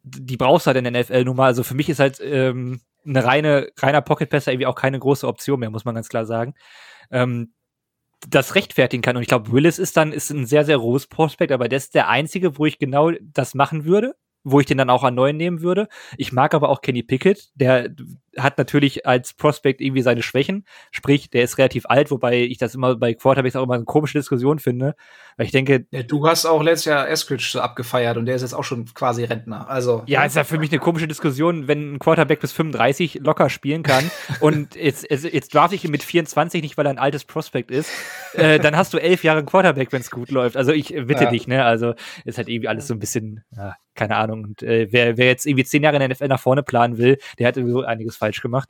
die 0.04 0.38
brauchst 0.38 0.66
du 0.66 0.68
halt 0.68 0.78
in 0.78 0.94
der 0.94 1.02
NFL 1.02 1.26
nun 1.26 1.36
mal. 1.36 1.48
Also 1.48 1.64
für 1.64 1.74
mich 1.74 1.90
ist 1.90 2.00
halt 2.00 2.20
ähm, 2.22 2.82
eine 3.06 3.26
reine, 3.26 3.70
reiner 3.78 4.02
Pocket 4.02 4.30
Passer 4.30 4.52
irgendwie 4.52 4.68
auch 4.68 4.76
keine 4.76 5.00
große 5.00 5.28
Option 5.28 5.60
mehr, 5.60 5.72
muss 5.72 5.86
man 5.86 5.96
ganz 5.96 6.10
klar 6.10 6.26
sagen. 6.26 6.54
Ähm, 7.12 7.54
das 8.30 8.56
rechtfertigen 8.56 9.02
kann. 9.02 9.18
Und 9.18 9.24
ich 9.24 9.28
glaube, 9.28 9.52
Willis 9.52 9.80
ist 9.80 9.98
dann 9.98 10.14
ist 10.14 10.30
ein 10.30 10.46
sehr, 10.46 10.66
sehr 10.66 10.78
rohes 10.78 11.08
Prospekt, 11.08 11.52
aber 11.52 11.68
der 11.68 11.78
ist 11.78 11.96
der 11.96 12.08
einzige, 12.08 12.58
wo 12.58 12.66
ich 12.66 12.80
genau 12.80 13.12
das 13.22 13.56
machen 13.56 13.86
würde 13.86 14.16
wo 14.46 14.60
ich 14.60 14.68
den 14.68 14.78
dann 14.78 14.89
auch 14.89 15.04
an 15.04 15.16
neuen 15.16 15.36
nehmen 15.36 15.62
würde. 15.62 15.89
Ich 16.18 16.32
mag 16.32 16.54
aber 16.54 16.70
auch 16.70 16.82
Kenny 16.82 17.04
Pickett, 17.04 17.50
der 17.56 17.89
hat 18.38 18.58
natürlich 18.58 19.06
als 19.06 19.34
Prospect 19.34 19.82
irgendwie 19.82 20.02
seine 20.02 20.22
Schwächen, 20.22 20.66
sprich, 20.91 21.30
der 21.30 21.43
ist 21.43 21.58
relativ 21.58 21.86
alt, 21.88 22.12
wobei 22.12 22.43
ich 22.43 22.58
das 22.58 22.76
immer 22.76 22.96
bei 22.96 23.14
Quarterbacks 23.14 23.56
auch 23.56 23.64
immer 23.64 23.76
eine 23.76 23.86
komische 23.86 24.18
Diskussion 24.18 24.60
finde, 24.60 24.96
weil 25.38 25.46
ich 25.46 25.52
denke, 25.52 25.86
ja, 25.91 26.04
du 26.04 26.28
hast 26.28 26.46
auch 26.46 26.62
letztes 26.62 26.86
Jahr 26.86 27.10
Eskridge 27.10 27.48
so 27.50 27.60
abgefeiert 27.62 28.18
und 28.18 28.26
der 28.26 28.36
ist 28.36 28.41
jetzt 28.41 28.54
auch 28.54 28.64
schon 28.64 28.86
quasi 28.93 29.24
Rentner. 29.24 29.70
Also 29.70 30.04
ja, 30.06 30.24
ist 30.26 30.36
ja 30.36 30.43
für 30.43 30.58
mich 30.58 30.72
eine 30.72 30.80
komische 30.80 31.08
Diskussion, 31.08 31.68
wenn 31.68 31.93
ein 31.93 32.00
Quarterback 32.00 32.39
bis 32.39 32.52
35 32.52 33.22
locker 33.24 33.50
spielen 33.50 33.84
kann 33.84 34.12
und 34.41 34.76
jetzt, 34.76 35.10
jetzt, 35.10 35.24
jetzt 35.24 35.54
draft 35.54 35.74
ich 35.74 35.84
ihn 35.86 35.91
mit 35.91 36.04
24 36.04 36.62
nicht, 36.62 36.78
weil 36.78 36.86
er 36.86 36.91
ein 36.91 37.00
altes 37.00 37.26
Prospect 37.26 37.72
ist, 37.72 37.89
äh, 38.34 38.60
dann 38.60 38.76
hast 38.76 38.93
du 38.93 38.98
elf 38.98 39.24
Jahre 39.24 39.43
Quarterback, 39.43 39.91
wenn 39.91 40.02
es 40.02 40.12
gut 40.12 40.30
läuft. 40.30 40.58
Also 40.58 40.72
ich 40.72 40.89
bitte 40.89 41.24
ja. 41.24 41.30
dich, 41.30 41.48
ne? 41.48 41.66
Also 41.66 41.93
ist 42.26 42.38
halt 42.38 42.50
irgendwie 42.50 42.68
alles 42.68 42.88
so 42.88 42.93
ein 42.93 43.00
bisschen, 43.00 43.43
ja, 43.56 43.76
keine 43.96 44.18
Ahnung. 44.18 44.43
Und 44.43 44.64
äh, 44.64 44.88
wer, 44.91 45.18
wer 45.18 45.28
jetzt 45.28 45.46
irgendwie 45.46 45.66
zehn 45.66 45.84
Jahre 45.84 45.96
in 45.96 46.02
der 46.02 46.10
NFL 46.10 46.28
nach 46.28 46.39
vorne 46.39 46.64
planen 46.64 46.98
will, 46.98 47.18
der 47.39 47.48
hat 47.48 47.56
sowieso 47.56 47.84
einiges 47.84 48.18
falsch 48.18 48.41
gemacht. 48.41 48.70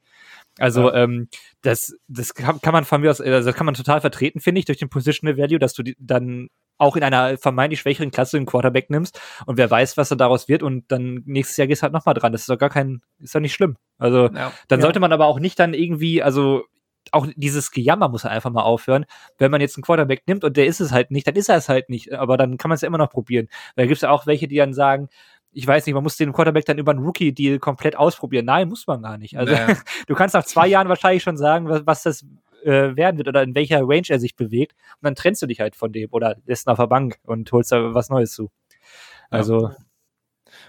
Also 0.57 0.89
ja. 0.89 1.03
ähm, 1.03 1.27
das, 1.61 1.95
das 2.07 2.33
kann, 2.33 2.61
kann 2.61 2.73
man 2.73 2.85
von 2.85 3.01
mir 3.01 3.11
aus, 3.11 3.19
also 3.19 3.45
das 3.49 3.55
kann 3.55 3.65
man 3.65 3.75
total 3.75 4.01
vertreten, 4.01 4.39
finde 4.39 4.59
ich, 4.59 4.65
durch 4.65 4.77
den 4.77 4.89
Positional 4.89 5.37
Value, 5.37 5.59
dass 5.59 5.73
du 5.73 5.83
die, 5.83 5.95
dann 5.99 6.47
auch 6.77 6.95
in 6.95 7.03
einer 7.03 7.37
vermeintlich 7.37 7.79
schwächeren 7.79 8.11
Klasse 8.11 8.37
einen 8.37 8.45
Quarterback 8.45 8.89
nimmst 8.89 9.19
und 9.45 9.57
wer 9.57 9.69
weiß, 9.69 9.97
was 9.97 10.09
da 10.09 10.15
daraus 10.15 10.47
wird 10.47 10.61
und 10.63 10.91
dann 10.91 11.21
nächstes 11.25 11.57
Jahr 11.57 11.67
gehst 11.67 11.81
du 11.81 11.83
halt 11.83 11.93
nochmal 11.93 12.13
dran. 12.13 12.31
Das 12.31 12.41
ist 12.41 12.49
doch 12.49 12.57
gar 12.57 12.69
kein, 12.69 13.01
ist 13.19 13.33
doch 13.33 13.39
nicht 13.39 13.53
schlimm. 13.53 13.77
Also 13.97 14.29
ja. 14.33 14.51
dann 14.67 14.79
ja. 14.79 14.81
sollte 14.81 14.99
man 14.99 15.13
aber 15.13 15.25
auch 15.25 15.39
nicht 15.39 15.59
dann 15.59 15.73
irgendwie, 15.73 16.21
also 16.21 16.63
auch 17.11 17.27
dieses 17.35 17.71
Gejammer 17.71 18.09
muss 18.09 18.25
einfach 18.25 18.51
mal 18.51 18.63
aufhören. 18.63 19.05
Wenn 19.37 19.51
man 19.51 19.61
jetzt 19.61 19.77
einen 19.77 19.83
Quarterback 19.83 20.23
nimmt 20.27 20.43
und 20.43 20.57
der 20.57 20.65
ist 20.65 20.79
es 20.79 20.91
halt 20.91 21.11
nicht, 21.11 21.27
dann 21.27 21.35
ist 21.35 21.49
er 21.49 21.57
es 21.57 21.69
halt 21.69 21.89
nicht. 21.89 22.13
Aber 22.13 22.37
dann 22.37 22.57
kann 22.57 22.69
man 22.69 22.75
es 22.75 22.81
ja 22.81 22.87
immer 22.87 22.97
noch 22.97 23.09
probieren. 23.09 23.47
Weil 23.75 23.85
da 23.85 23.87
gibt 23.87 23.97
es 23.97 24.01
ja 24.01 24.09
auch 24.09 24.25
welche, 24.27 24.47
die 24.47 24.57
dann 24.57 24.73
sagen, 24.73 25.09
ich 25.51 25.65
weiß 25.65 25.85
nicht, 25.85 25.95
man 25.95 26.03
muss 26.03 26.17
den 26.17 26.33
Quarterback 26.33 26.65
dann 26.65 26.77
über 26.77 26.91
einen 26.91 27.03
Rookie-Deal 27.03 27.59
komplett 27.59 27.95
ausprobieren. 27.95 28.45
Nein, 28.45 28.67
muss 28.67 28.87
man 28.87 29.01
gar 29.01 29.17
nicht. 29.17 29.37
Also 29.37 29.53
naja. 29.53 29.77
du 30.07 30.13
kannst 30.13 30.35
nach 30.35 30.43
zwei 30.43 30.67
Jahren 30.67 30.89
wahrscheinlich 30.89 31.23
schon 31.23 31.37
sagen, 31.37 31.69
was, 31.69 31.85
was 31.85 32.03
das 32.03 32.25
äh, 32.63 32.95
werden 32.95 33.17
wird 33.17 33.29
oder 33.29 33.41
in 33.43 33.55
welcher 33.55 33.79
Range 33.81 34.07
er 34.09 34.19
sich 34.19 34.35
bewegt. 34.35 34.75
Und 34.95 35.05
dann 35.05 35.15
trennst 35.15 35.41
du 35.41 35.47
dich 35.47 35.61
halt 35.61 35.75
von 35.75 35.93
dem 35.93 36.09
oder 36.11 36.35
lässt 36.45 36.67
ihn 36.67 36.71
auf 36.71 36.77
der 36.77 36.87
Bank 36.87 37.17
und 37.23 37.51
holst 37.51 37.71
da 37.71 37.93
was 37.93 38.09
Neues 38.09 38.33
zu. 38.33 38.51
Also. 39.29 39.69
Ja. 39.69 39.75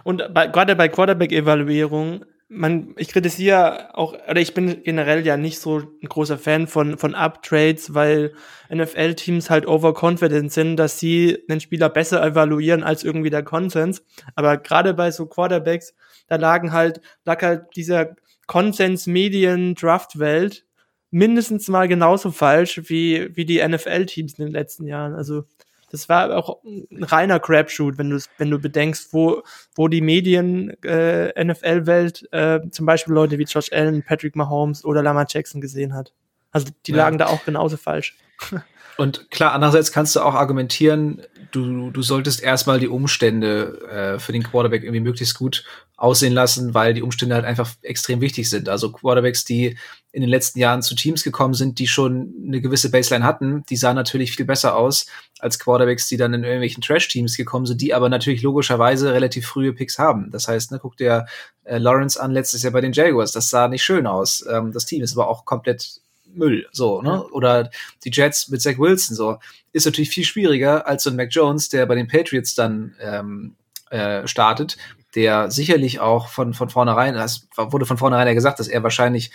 Und 0.04 0.32
bei, 0.32 0.46
gerade 0.46 0.76
bei 0.76 0.88
Quarterback-Evaluierung 0.88 2.24
man, 2.48 2.94
ich 2.96 3.08
kritisiere 3.08 3.96
auch, 3.96 4.14
oder 4.28 4.40
ich 4.40 4.54
bin 4.54 4.84
generell 4.84 5.26
ja 5.26 5.36
nicht 5.36 5.58
so 5.58 5.80
ein 5.80 6.08
großer 6.08 6.38
Fan 6.38 6.68
von, 6.68 6.96
von 6.96 7.16
Uptrades, 7.16 7.92
weil 7.92 8.34
NFL-Teams 8.72 9.50
halt 9.50 9.66
overconfident 9.66 10.52
sind, 10.52 10.76
dass 10.76 11.00
sie 11.00 11.38
den 11.48 11.58
Spieler 11.60 11.88
besser 11.88 12.24
evaluieren 12.24 12.84
als 12.84 13.02
irgendwie 13.02 13.30
der 13.30 13.42
Konsens. 13.42 14.04
Aber 14.36 14.58
gerade 14.58 14.94
bei 14.94 15.10
so 15.10 15.26
Quarterbacks, 15.26 15.96
da 16.28 16.36
lagen 16.36 16.70
halt, 16.72 17.00
lag 17.24 17.42
halt 17.42 17.64
dieser 17.74 18.14
Konsens-Medien-Draft-Welt 18.46 20.64
mindestens 21.10 21.66
mal 21.68 21.88
genauso 21.88 22.30
falsch 22.30 22.82
wie, 22.84 23.28
wie 23.34 23.44
die 23.44 23.66
NFL-Teams 23.66 24.38
in 24.38 24.44
den 24.46 24.52
letzten 24.52 24.86
Jahren. 24.86 25.14
Also, 25.14 25.46
das 25.90 26.08
war 26.08 26.36
auch 26.36 26.62
ein 26.64 27.04
reiner 27.04 27.38
Crapshoot, 27.40 27.98
wenn 27.98 28.10
du 28.10 28.20
wenn 28.38 28.50
du 28.50 28.58
bedenkst, 28.58 29.12
wo 29.12 29.42
wo 29.74 29.88
die 29.88 30.00
Medien 30.00 30.70
äh, 30.82 31.44
NFL-Welt 31.44 32.28
äh, 32.32 32.60
zum 32.70 32.86
Beispiel 32.86 33.14
Leute 33.14 33.38
wie 33.38 33.44
Josh 33.44 33.72
Allen, 33.72 34.02
Patrick 34.02 34.36
Mahomes 34.36 34.84
oder 34.84 35.02
Lamar 35.02 35.26
Jackson 35.28 35.60
gesehen 35.60 35.94
hat. 35.94 36.12
Also 36.50 36.68
die 36.86 36.92
ja. 36.92 36.98
lagen 36.98 37.18
da 37.18 37.26
auch 37.26 37.44
genauso 37.44 37.76
falsch. 37.76 38.16
Und 38.96 39.30
klar, 39.30 39.52
andererseits 39.52 39.92
kannst 39.92 40.16
du 40.16 40.20
auch 40.20 40.34
argumentieren, 40.34 41.20
du, 41.50 41.90
du 41.90 42.02
solltest 42.02 42.42
erstmal 42.42 42.80
die 42.80 42.88
Umstände 42.88 43.80
äh, 43.90 44.18
für 44.18 44.32
den 44.32 44.42
Quarterback 44.42 44.82
irgendwie 44.82 45.00
möglichst 45.00 45.36
gut 45.36 45.64
aussehen 45.96 46.34
lassen, 46.34 46.74
weil 46.74 46.92
die 46.92 47.02
Umstände 47.02 47.34
halt 47.34 47.46
einfach 47.46 47.70
extrem 47.82 48.20
wichtig 48.20 48.50
sind. 48.50 48.68
Also 48.68 48.92
Quarterbacks, 48.92 49.44
die 49.44 49.78
in 50.12 50.20
den 50.20 50.28
letzten 50.28 50.58
Jahren 50.58 50.82
zu 50.82 50.94
Teams 50.94 51.22
gekommen 51.22 51.54
sind, 51.54 51.78
die 51.78 51.86
schon 51.86 52.34
eine 52.46 52.60
gewisse 52.60 52.90
Baseline 52.90 53.24
hatten, 53.24 53.64
die 53.70 53.76
sahen 53.76 53.96
natürlich 53.96 54.36
viel 54.36 54.44
besser 54.44 54.76
aus 54.76 55.06
als 55.38 55.58
Quarterbacks, 55.58 56.08
die 56.08 56.16
dann 56.16 56.34
in 56.34 56.44
irgendwelchen 56.44 56.82
Trash-Teams 56.82 57.36
gekommen 57.36 57.66
sind, 57.66 57.80
die 57.80 57.94
aber 57.94 58.08
natürlich 58.08 58.42
logischerweise 58.42 59.12
relativ 59.14 59.46
frühe 59.46 59.72
Picks 59.72 59.98
haben. 59.98 60.30
Das 60.30 60.48
heißt, 60.48 60.70
ne, 60.70 60.78
guck 60.80 60.96
dir 60.96 61.26
äh, 61.64 61.78
Lawrence 61.78 62.20
an 62.20 62.32
letztes 62.32 62.62
Jahr 62.62 62.72
bei 62.72 62.80
den 62.82 62.92
Jaguars, 62.92 63.32
das 63.32 63.48
sah 63.48 63.68
nicht 63.68 63.84
schön 63.84 64.06
aus. 64.06 64.44
Ähm, 64.50 64.72
das 64.72 64.84
Team 64.84 65.02
ist 65.02 65.16
aber 65.16 65.28
auch 65.28 65.44
komplett 65.44 66.00
Müll, 66.34 66.66
so, 66.72 67.00
ne? 67.00 67.26
Oder 67.28 67.70
die 68.04 68.10
Jets 68.10 68.48
mit 68.48 68.60
Zach 68.60 68.78
Wilson, 68.78 69.16
so. 69.16 69.38
Ist 69.72 69.86
natürlich 69.86 70.10
viel 70.10 70.24
schwieriger 70.24 70.86
als 70.86 71.04
so 71.04 71.10
ein 71.10 71.16
Mac 71.16 71.28
Jones, 71.30 71.70
der 71.70 71.86
bei 71.86 71.94
den 71.94 72.08
Patriots 72.08 72.54
dann 72.54 72.94
ähm, 73.00 73.56
äh, 73.90 74.26
startet, 74.26 74.76
der 75.16 75.50
sicherlich 75.50 75.98
auch 75.98 76.28
von, 76.28 76.54
von 76.54 76.68
vornherein, 76.68 77.14
das 77.14 77.48
wurde 77.56 77.86
von 77.86 77.98
vornherein 77.98 78.28
ja 78.28 78.34
gesagt, 78.34 78.60
dass 78.60 78.68
er 78.68 78.82
wahrscheinlich 78.82 79.32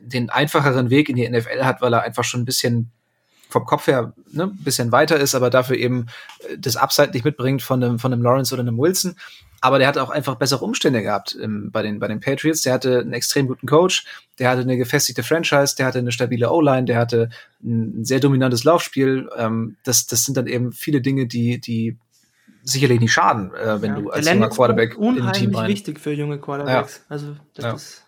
den 0.00 0.30
einfacheren 0.30 0.88
Weg 0.88 1.08
in 1.08 1.16
die 1.16 1.28
NFL 1.28 1.64
hat, 1.64 1.82
weil 1.82 1.92
er 1.92 2.02
einfach 2.02 2.24
schon 2.24 2.42
ein 2.42 2.46
bisschen 2.46 2.92
vom 3.48 3.64
Kopf 3.64 3.86
her 3.86 4.12
ne, 4.32 4.44
ein 4.44 4.64
bisschen 4.64 4.92
weiter 4.92 5.18
ist, 5.18 5.34
aber 5.34 5.50
dafür 5.50 5.76
eben 5.76 6.06
äh, 6.48 6.58
das 6.58 6.76
Upside 6.76 7.10
nicht 7.12 7.24
mitbringt 7.24 7.62
von 7.62 7.82
einem, 7.82 7.98
von 7.98 8.12
Lawrence 8.20 8.54
oder 8.54 8.62
einem 8.62 8.78
Wilson. 8.78 9.16
Aber 9.60 9.78
der 9.78 9.88
hat 9.88 9.98
auch 9.98 10.10
einfach 10.10 10.36
bessere 10.36 10.64
Umstände 10.64 11.02
gehabt 11.02 11.36
ähm, 11.42 11.70
bei, 11.72 11.82
den, 11.82 11.98
bei 11.98 12.08
den 12.08 12.20
Patriots. 12.20 12.62
Der 12.62 12.74
hatte 12.74 13.00
einen 13.00 13.12
extrem 13.12 13.46
guten 13.46 13.66
Coach, 13.66 14.04
der 14.38 14.50
hatte 14.50 14.60
eine 14.60 14.76
gefestigte 14.76 15.22
Franchise, 15.22 15.74
der 15.76 15.86
hatte 15.86 15.98
eine 15.98 16.12
stabile 16.12 16.50
O-Line, 16.50 16.84
der 16.84 16.98
hatte 16.98 17.30
ein, 17.64 18.00
ein 18.00 18.04
sehr 18.04 18.20
dominantes 18.20 18.64
Laufspiel. 18.64 19.28
Ähm, 19.36 19.76
das, 19.84 20.06
das 20.06 20.24
sind 20.24 20.36
dann 20.36 20.46
eben 20.46 20.72
viele 20.72 21.00
Dinge, 21.00 21.26
die, 21.26 21.60
die 21.60 21.96
sicherlich 22.68 23.00
nicht 23.00 23.12
schaden, 23.12 23.54
äh, 23.54 23.80
wenn 23.80 23.94
ja, 23.94 24.00
du 24.00 24.10
als 24.10 24.30
junger 24.30 24.48
Quarterback 24.48 24.98
unheimlich 24.98 25.42
im 25.42 25.50
Team 25.50 25.54
rein. 25.54 25.68
wichtig 25.68 26.00
für 26.00 26.12
junge 26.12 26.38
Quarterbacks. 26.38 26.98
Ja. 26.98 27.04
Also 27.08 27.36
das 27.54 27.64
ja. 27.64 27.72
ist 27.72 28.02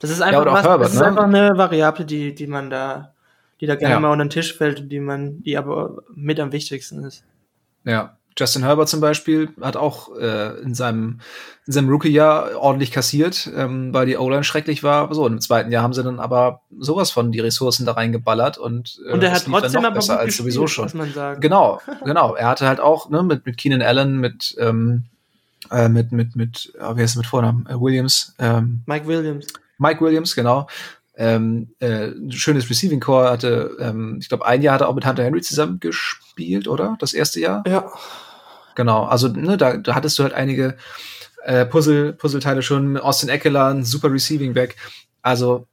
das 0.00 0.10
ist 0.10 0.20
einfach 0.20 0.46
was, 0.46 0.64
Herbert, 0.64 0.86
das 0.86 0.94
ist 0.94 1.00
ne? 1.00 1.06
einfach 1.06 1.24
eine 1.24 1.56
Variable, 1.56 2.04
die 2.04 2.34
die 2.34 2.46
man 2.46 2.70
da 2.70 3.12
die 3.60 3.66
da 3.66 3.74
gerne 3.74 4.00
mal 4.00 4.10
unter 4.12 4.24
den 4.24 4.30
Tisch 4.30 4.54
fällt, 4.56 4.90
die 4.92 5.00
man 5.00 5.42
die 5.42 5.56
aber 5.56 6.02
mit 6.14 6.38
am 6.38 6.52
wichtigsten 6.52 7.04
ist. 7.04 7.24
Ja, 7.84 8.18
Justin 8.38 8.64
Herbert 8.64 8.88
zum 8.88 9.00
Beispiel 9.00 9.48
hat 9.60 9.76
auch 9.76 10.14
äh, 10.16 10.60
in 10.60 10.74
seinem, 10.74 11.20
in 11.66 11.72
seinem 11.72 11.88
Rookie-Jahr 11.88 12.56
ordentlich 12.56 12.92
kassiert, 12.92 13.50
ähm, 13.56 13.94
weil 13.94 14.06
die 14.06 14.16
O-Line 14.16 14.44
schrecklich 14.44 14.82
war. 14.82 15.12
So, 15.14 15.26
im 15.26 15.40
zweiten 15.40 15.72
Jahr 15.72 15.82
haben 15.82 15.94
sie 15.94 16.02
dann 16.02 16.20
aber 16.20 16.60
sowas 16.78 17.10
von 17.10 17.32
die 17.32 17.40
Ressourcen 17.40 17.86
da 17.86 17.92
reingeballert 17.92 18.58
und, 18.58 19.00
äh, 19.08 19.12
und 19.12 19.22
er 19.22 19.32
hat 19.32 19.44
trotzdem 19.44 19.84
aber 19.84 19.94
besser 19.94 20.18
als 20.18 20.26
gespielt, 20.26 20.52
sowieso 20.52 20.66
schon. 20.66 20.84
Muss 20.84 20.94
man 20.94 21.12
sagen. 21.12 21.40
Genau, 21.40 21.80
genau. 22.04 22.34
Er 22.34 22.48
hatte 22.48 22.68
halt 22.68 22.80
auch 22.80 23.08
ne, 23.08 23.22
mit, 23.22 23.46
mit 23.46 23.56
Keenan 23.56 23.80
Allen, 23.80 24.18
mit, 24.18 24.54
ähm, 24.58 25.04
äh, 25.70 25.88
mit, 25.88 26.12
mit, 26.12 26.36
mit, 26.36 26.72
äh, 26.78 26.94
wie 26.94 27.00
heißt 27.00 27.12
es 27.12 27.16
mit 27.16 27.26
Vornamen? 27.26 27.66
Äh, 27.66 27.80
Williams. 27.80 28.34
Ähm, 28.38 28.82
Mike 28.84 29.06
Williams. 29.06 29.46
Mike 29.78 30.02
Williams, 30.02 30.34
genau. 30.34 30.66
Ähm, 31.16 31.74
äh, 31.80 32.08
ein 32.08 32.30
schönes 32.30 32.68
Receiving 32.68 33.00
Core 33.00 33.30
hatte, 33.30 33.76
ähm, 33.80 34.18
ich 34.20 34.28
glaube, 34.28 34.46
ein 34.46 34.60
Jahr 34.62 34.74
hat 34.74 34.82
er 34.82 34.88
auch 34.88 34.94
mit 34.94 35.06
Hunter 35.06 35.24
Henry 35.24 35.40
zusammen 35.40 35.80
gespielt, 35.80 36.68
oder? 36.68 36.96
Das 37.00 37.14
erste 37.14 37.40
Jahr? 37.40 37.64
Ja. 37.66 37.90
Genau, 38.74 39.04
also 39.04 39.28
ne, 39.28 39.56
da, 39.56 39.78
da 39.78 39.94
hattest 39.94 40.18
du 40.18 40.22
halt 40.22 40.34
einige 40.34 40.76
äh, 41.44 41.64
Puzzle, 41.64 42.12
Puzzleteile 42.12 42.62
schon. 42.62 42.98
Austin 42.98 43.30
Eckler, 43.30 43.68
ein 43.68 43.84
super 43.84 44.12
Receiving 44.12 44.52
Back. 44.52 44.76
Also 45.22 45.66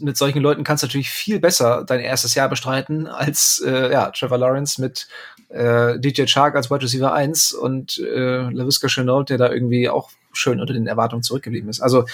mit 0.00 0.16
solchen 0.16 0.40
Leuten 0.40 0.64
kannst 0.64 0.82
du 0.82 0.86
natürlich 0.86 1.10
viel 1.10 1.38
besser 1.38 1.84
dein 1.86 2.00
erstes 2.00 2.34
Jahr 2.34 2.48
bestreiten 2.48 3.06
als 3.06 3.62
äh, 3.64 3.92
ja, 3.92 4.10
Trevor 4.10 4.38
Lawrence 4.38 4.80
mit 4.80 5.06
äh, 5.50 5.98
DJ 5.98 6.24
Chark 6.24 6.56
als 6.56 6.70
Wide 6.70 6.82
Receiver 6.82 7.12
1 7.12 7.52
und 7.52 7.98
äh, 7.98 8.48
LaVisca 8.50 8.88
Chenault, 8.88 9.30
der 9.30 9.38
da 9.38 9.52
irgendwie 9.52 9.88
auch 9.88 10.10
schön 10.32 10.60
unter 10.60 10.72
den 10.72 10.86
Erwartungen 10.86 11.22
zurückgeblieben 11.22 11.68
ist. 11.68 11.80
Also 11.80 12.06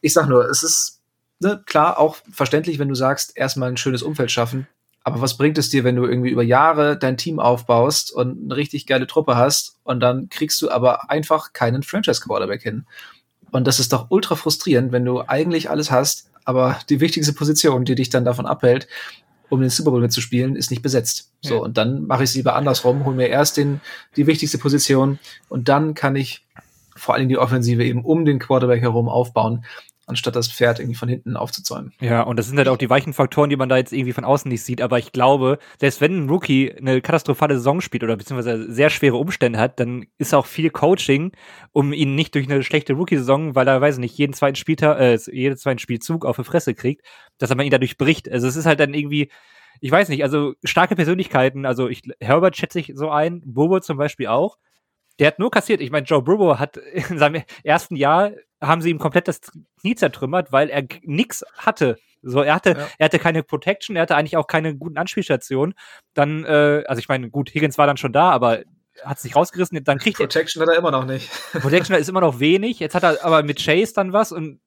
ich 0.00 0.12
sag 0.12 0.28
nur, 0.28 0.48
es 0.48 0.62
ist 0.62 1.01
ne, 1.42 1.62
klar 1.66 1.98
auch 1.98 2.16
verständlich, 2.30 2.78
wenn 2.78 2.88
du 2.88 2.94
sagst, 2.94 3.36
erstmal 3.36 3.70
ein 3.70 3.76
schönes 3.76 4.02
Umfeld 4.02 4.30
schaffen. 4.30 4.66
Aber 5.04 5.20
was 5.20 5.36
bringt 5.36 5.58
es 5.58 5.68
dir, 5.68 5.82
wenn 5.82 5.96
du 5.96 6.04
irgendwie 6.04 6.30
über 6.30 6.44
Jahre 6.44 6.96
dein 6.96 7.16
Team 7.16 7.40
aufbaust 7.40 8.12
und 8.12 8.44
eine 8.44 8.56
richtig 8.56 8.86
geile 8.86 9.06
Truppe 9.06 9.36
hast 9.36 9.78
und 9.82 10.00
dann 10.00 10.28
kriegst 10.28 10.62
du 10.62 10.70
aber 10.70 11.10
einfach 11.10 11.52
keinen 11.52 11.82
Franchise-Quarterback 11.82 12.62
hin? 12.62 12.86
Und 13.50 13.66
das 13.66 13.80
ist 13.80 13.92
doch 13.92 14.06
ultra 14.10 14.36
frustrierend, 14.36 14.92
wenn 14.92 15.04
du 15.04 15.22
eigentlich 15.26 15.68
alles 15.68 15.90
hast, 15.90 16.30
aber 16.44 16.78
die 16.88 17.00
wichtigste 17.00 17.32
Position, 17.32 17.84
die 17.84 17.96
dich 17.96 18.10
dann 18.10 18.24
davon 18.24 18.46
abhält, 18.46 18.86
um 19.48 19.60
den 19.60 19.70
Super 19.70 19.90
Bowl 19.90 20.00
mitzuspielen, 20.00 20.56
ist 20.56 20.70
nicht 20.70 20.82
besetzt. 20.82 21.32
Ja. 21.42 21.50
So, 21.50 21.62
und 21.62 21.76
dann 21.76 22.06
mache 22.06 22.22
ich 22.22 22.30
es 22.30 22.36
lieber 22.36 22.54
andersrum, 22.54 23.04
hol 23.04 23.14
mir 23.14 23.28
erst 23.28 23.56
den, 23.56 23.80
die 24.16 24.26
wichtigste 24.26 24.56
Position 24.56 25.18
und 25.48 25.68
dann 25.68 25.94
kann 25.94 26.16
ich 26.16 26.46
vor 26.96 27.14
allem 27.14 27.28
die 27.28 27.38
Offensive 27.38 27.84
eben 27.84 28.04
um 28.04 28.24
den 28.24 28.38
Quarterback 28.38 28.80
herum 28.80 29.08
aufbauen 29.08 29.64
anstatt 30.06 30.34
das 30.34 30.50
Pferd 30.50 30.80
irgendwie 30.80 30.96
von 30.96 31.08
hinten 31.08 31.36
aufzuzäumen. 31.36 31.92
Ja, 32.00 32.22
und 32.22 32.38
das 32.38 32.48
sind 32.48 32.58
halt 32.58 32.68
auch 32.68 32.76
die 32.76 32.90
weichen 32.90 33.12
Faktoren, 33.12 33.50
die 33.50 33.56
man 33.56 33.68
da 33.68 33.76
jetzt 33.76 33.92
irgendwie 33.92 34.12
von 34.12 34.24
außen 34.24 34.48
nicht 34.48 34.62
sieht. 34.62 34.82
Aber 34.82 34.98
ich 34.98 35.12
glaube, 35.12 35.58
selbst 35.78 36.00
wenn 36.00 36.24
ein 36.24 36.28
Rookie 36.28 36.72
eine 36.72 37.00
katastrophale 37.00 37.54
Saison 37.54 37.80
spielt 37.80 38.02
oder 38.02 38.16
beziehungsweise 38.16 38.70
sehr 38.72 38.90
schwere 38.90 39.16
Umstände 39.16 39.58
hat, 39.58 39.78
dann 39.78 40.06
ist 40.18 40.34
auch 40.34 40.46
viel 40.46 40.70
Coaching, 40.70 41.32
um 41.72 41.92
ihn 41.92 42.14
nicht 42.14 42.34
durch 42.34 42.50
eine 42.50 42.62
schlechte 42.62 42.94
Rookie-Saison, 42.94 43.54
weil 43.54 43.68
er, 43.68 43.80
weiß 43.80 43.98
nicht, 43.98 44.18
jeden 44.18 44.32
zweiten 44.32 44.56
Spieltag, 44.56 44.98
äh, 44.98 45.18
jeden 45.30 45.56
zweiten 45.56 45.78
Spielzug 45.78 46.24
auf 46.24 46.36
die 46.36 46.44
Fresse 46.44 46.74
kriegt, 46.74 47.06
dass 47.38 47.50
er 47.50 47.56
man 47.56 47.66
ihn 47.66 47.72
dadurch 47.72 47.96
bricht. 47.96 48.30
Also 48.30 48.48
es 48.48 48.56
ist 48.56 48.66
halt 48.66 48.80
dann 48.80 48.94
irgendwie, 48.94 49.30
ich 49.80 49.90
weiß 49.90 50.08
nicht, 50.08 50.22
also 50.24 50.54
starke 50.64 50.96
Persönlichkeiten, 50.96 51.64
also 51.64 51.88
ich, 51.88 52.02
Herbert 52.20 52.56
schätze 52.56 52.80
ich 52.80 52.92
so 52.94 53.10
ein, 53.10 53.42
Bobo 53.44 53.80
zum 53.80 53.98
Beispiel 53.98 54.26
auch. 54.26 54.58
Der 55.18 55.28
hat 55.28 55.38
nur 55.38 55.50
kassiert. 55.50 55.80
Ich 55.80 55.90
meine, 55.90 56.06
Joe 56.06 56.22
Burrow 56.22 56.58
hat 56.58 56.76
in 57.08 57.18
seinem 57.18 57.42
ersten 57.64 57.96
Jahr 57.96 58.32
haben 58.60 58.82
sie 58.82 58.90
ihm 58.90 58.98
komplett 58.98 59.28
das 59.28 59.40
Knie 59.80 59.94
zertrümmert, 59.94 60.52
weil 60.52 60.70
er 60.70 60.84
nix 61.02 61.44
hatte. 61.56 61.96
So, 62.22 62.40
er 62.40 62.54
hatte, 62.54 62.70
ja. 62.70 62.88
er 62.98 63.04
hatte 63.06 63.18
keine 63.18 63.42
Protection, 63.42 63.96
er 63.96 64.02
hatte 64.02 64.14
eigentlich 64.14 64.36
auch 64.36 64.46
keine 64.46 64.76
guten 64.76 64.96
Anspielstationen. 64.96 65.74
Dann, 66.14 66.44
äh, 66.44 66.84
also 66.86 67.00
ich 67.00 67.08
meine, 67.08 67.30
gut, 67.30 67.52
Higgins 67.52 67.78
war 67.78 67.88
dann 67.88 67.96
schon 67.96 68.12
da, 68.12 68.30
aber 68.30 68.62
hat 69.04 69.18
sich 69.18 69.34
rausgerissen, 69.34 69.82
dann 69.84 69.98
kriegt 69.98 70.18
Protection 70.18 70.62
er, 70.62 70.66
hat 70.66 70.74
er 70.74 70.78
immer 70.78 70.90
noch 70.90 71.04
nicht. 71.04 71.30
Protection 71.52 71.96
ist 71.96 72.08
immer 72.08 72.20
noch 72.20 72.38
wenig. 72.38 72.78
Jetzt 72.78 72.94
hat 72.94 73.02
er 73.02 73.24
aber 73.24 73.42
mit 73.42 73.58
Chase 73.64 73.92
dann 73.94 74.12
was 74.12 74.30
und 74.30 74.60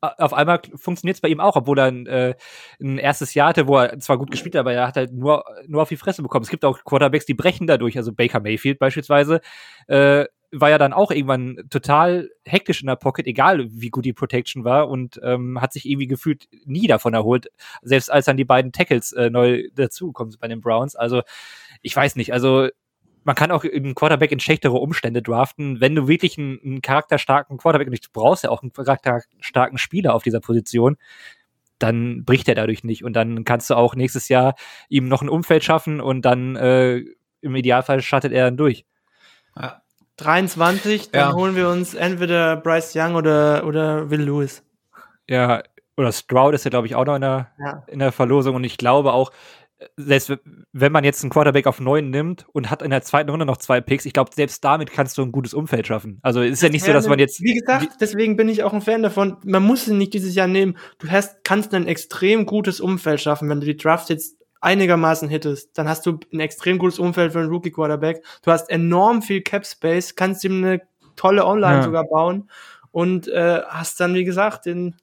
auf 0.00 0.32
einmal 0.32 0.60
funktioniert 0.76 1.16
es 1.16 1.20
bei 1.20 1.28
ihm 1.28 1.40
auch, 1.40 1.56
obwohl 1.56 1.78
er 1.78 1.86
ein, 1.86 2.06
äh, 2.06 2.34
ein 2.80 2.98
erstes 2.98 3.34
Jahr 3.34 3.48
hatte, 3.48 3.66
wo 3.66 3.78
er 3.78 3.98
zwar 3.98 4.18
gut 4.18 4.30
gespielt 4.30 4.54
hat, 4.54 4.60
aber 4.60 4.72
er 4.72 4.86
hat 4.86 4.96
halt 4.96 5.12
nur, 5.12 5.44
nur 5.66 5.82
auf 5.82 5.88
die 5.88 5.96
Fresse 5.96 6.22
bekommen. 6.22 6.44
Es 6.44 6.50
gibt 6.50 6.64
auch 6.64 6.84
Quarterbacks, 6.84 7.26
die 7.26 7.34
brechen 7.34 7.66
dadurch, 7.66 7.96
also 7.96 8.12
Baker 8.12 8.40
Mayfield 8.40 8.78
beispielsweise, 8.78 9.40
äh, 9.88 10.26
war 10.50 10.70
ja 10.70 10.78
dann 10.78 10.92
auch 10.92 11.10
irgendwann 11.10 11.58
total 11.68 12.30
hektisch 12.44 12.80
in 12.80 12.86
der 12.86 12.96
Pocket, 12.96 13.26
egal 13.26 13.66
wie 13.70 13.90
gut 13.90 14.04
die 14.04 14.12
Protection 14.14 14.64
war 14.64 14.88
und 14.88 15.20
ähm, 15.22 15.60
hat 15.60 15.72
sich 15.72 15.84
irgendwie 15.84 16.06
gefühlt 16.06 16.48
nie 16.64 16.86
davon 16.86 17.12
erholt, 17.12 17.48
selbst 17.82 18.10
als 18.10 18.24
dann 18.26 18.38
die 18.38 18.44
beiden 18.46 18.72
Tackles 18.72 19.12
äh, 19.12 19.30
neu 19.30 19.64
dazugekommen 19.74 20.30
sind 20.30 20.40
bei 20.40 20.48
den 20.48 20.60
Browns. 20.60 20.96
Also 20.96 21.22
ich 21.82 21.94
weiß 21.94 22.16
nicht, 22.16 22.32
also 22.32 22.68
man 23.28 23.36
kann 23.36 23.50
auch 23.50 23.62
einen 23.62 23.94
Quarterback 23.94 24.32
in 24.32 24.40
schlechtere 24.40 24.78
Umstände 24.78 25.20
draften, 25.20 25.82
wenn 25.82 25.94
du 25.94 26.08
wirklich 26.08 26.38
einen, 26.38 26.58
einen 26.64 26.80
charakterstarken 26.80 27.58
Quarterback, 27.58 27.86
und 27.86 28.02
du 28.02 28.08
brauchst 28.10 28.42
ja 28.42 28.48
auch 28.48 28.62
einen 28.62 28.72
charakterstarken 28.72 29.76
Spieler 29.76 30.14
auf 30.14 30.22
dieser 30.22 30.40
Position, 30.40 30.96
dann 31.78 32.24
bricht 32.24 32.48
er 32.48 32.54
dadurch 32.54 32.84
nicht 32.84 33.04
und 33.04 33.12
dann 33.12 33.44
kannst 33.44 33.68
du 33.68 33.74
auch 33.74 33.94
nächstes 33.94 34.30
Jahr 34.30 34.54
ihm 34.88 35.08
noch 35.08 35.20
ein 35.20 35.28
Umfeld 35.28 35.62
schaffen 35.62 36.00
und 36.00 36.22
dann 36.22 36.56
äh, 36.56 37.04
im 37.42 37.54
Idealfall 37.54 38.00
schattet 38.00 38.32
er 38.32 38.46
dann 38.46 38.56
durch. 38.56 38.86
Ja. 39.54 39.82
23, 40.16 41.10
dann 41.10 41.28
ja. 41.28 41.34
holen 41.34 41.54
wir 41.54 41.68
uns 41.68 41.92
entweder 41.92 42.56
Bryce 42.56 42.96
Young 42.96 43.14
oder, 43.14 43.66
oder 43.66 44.08
Will 44.08 44.22
Lewis. 44.22 44.64
Ja, 45.28 45.62
oder 45.98 46.12
Stroud 46.12 46.54
ist 46.54 46.64
ja, 46.64 46.70
glaube 46.70 46.86
ich, 46.86 46.94
auch 46.94 47.04
noch 47.04 47.16
in 47.16 47.20
der, 47.20 47.50
ja. 47.58 47.82
in 47.88 47.98
der 47.98 48.12
Verlosung. 48.12 48.54
Und 48.54 48.64
ich 48.64 48.78
glaube 48.78 49.12
auch, 49.12 49.32
selbst 49.96 50.32
wenn 50.72 50.92
man 50.92 51.04
jetzt 51.04 51.22
einen 51.22 51.30
Quarterback 51.30 51.66
auf 51.66 51.80
neun 51.80 52.10
nimmt 52.10 52.46
und 52.52 52.70
hat 52.70 52.82
in 52.82 52.90
der 52.90 53.02
zweiten 53.02 53.30
Runde 53.30 53.46
noch 53.46 53.58
zwei 53.58 53.80
Picks, 53.80 54.06
ich 54.06 54.12
glaube, 54.12 54.30
selbst 54.34 54.64
damit 54.64 54.90
kannst 54.90 55.18
du 55.18 55.22
ein 55.22 55.32
gutes 55.32 55.54
Umfeld 55.54 55.86
schaffen. 55.86 56.18
Also 56.22 56.42
ist 56.42 56.62
ja 56.62 56.68
nicht 56.68 56.84
so, 56.84 56.92
dass 56.92 57.08
man 57.08 57.18
jetzt. 57.18 57.40
Wie 57.40 57.54
gesagt, 57.54 58.00
deswegen 58.00 58.36
bin 58.36 58.48
ich 58.48 58.62
auch 58.64 58.72
ein 58.72 58.80
Fan 58.80 59.02
davon. 59.02 59.36
Man 59.44 59.62
muss 59.62 59.86
ihn 59.86 59.98
nicht 59.98 60.14
dieses 60.14 60.34
Jahr 60.34 60.48
nehmen. 60.48 60.76
Du 60.98 61.08
hast, 61.10 61.44
kannst 61.44 61.74
ein 61.74 61.86
extrem 61.86 62.46
gutes 62.46 62.80
Umfeld 62.80 63.20
schaffen, 63.20 63.48
wenn 63.48 63.60
du 63.60 63.66
die 63.66 63.76
Draft 63.76 64.10
jetzt 64.10 64.38
einigermaßen 64.60 65.28
hittest, 65.28 65.78
dann 65.78 65.88
hast 65.88 66.04
du 66.06 66.18
ein 66.32 66.40
extrem 66.40 66.78
gutes 66.78 66.98
Umfeld 66.98 67.32
für 67.32 67.38
einen 67.38 67.50
Rookie 67.50 67.70
Quarterback. 67.70 68.24
Du 68.42 68.50
hast 68.50 68.70
enorm 68.70 69.22
viel 69.22 69.42
Cap 69.42 69.64
Space, 69.64 70.16
kannst 70.16 70.44
ihm 70.44 70.64
eine 70.64 70.82
tolle 71.16 71.44
Online 71.44 71.76
ja. 71.76 71.82
sogar 71.82 72.04
bauen 72.04 72.50
und 72.90 73.28
äh, 73.28 73.62
hast 73.68 74.00
dann 74.00 74.14
wie 74.14 74.24
gesagt 74.24 74.66
den 74.66 74.96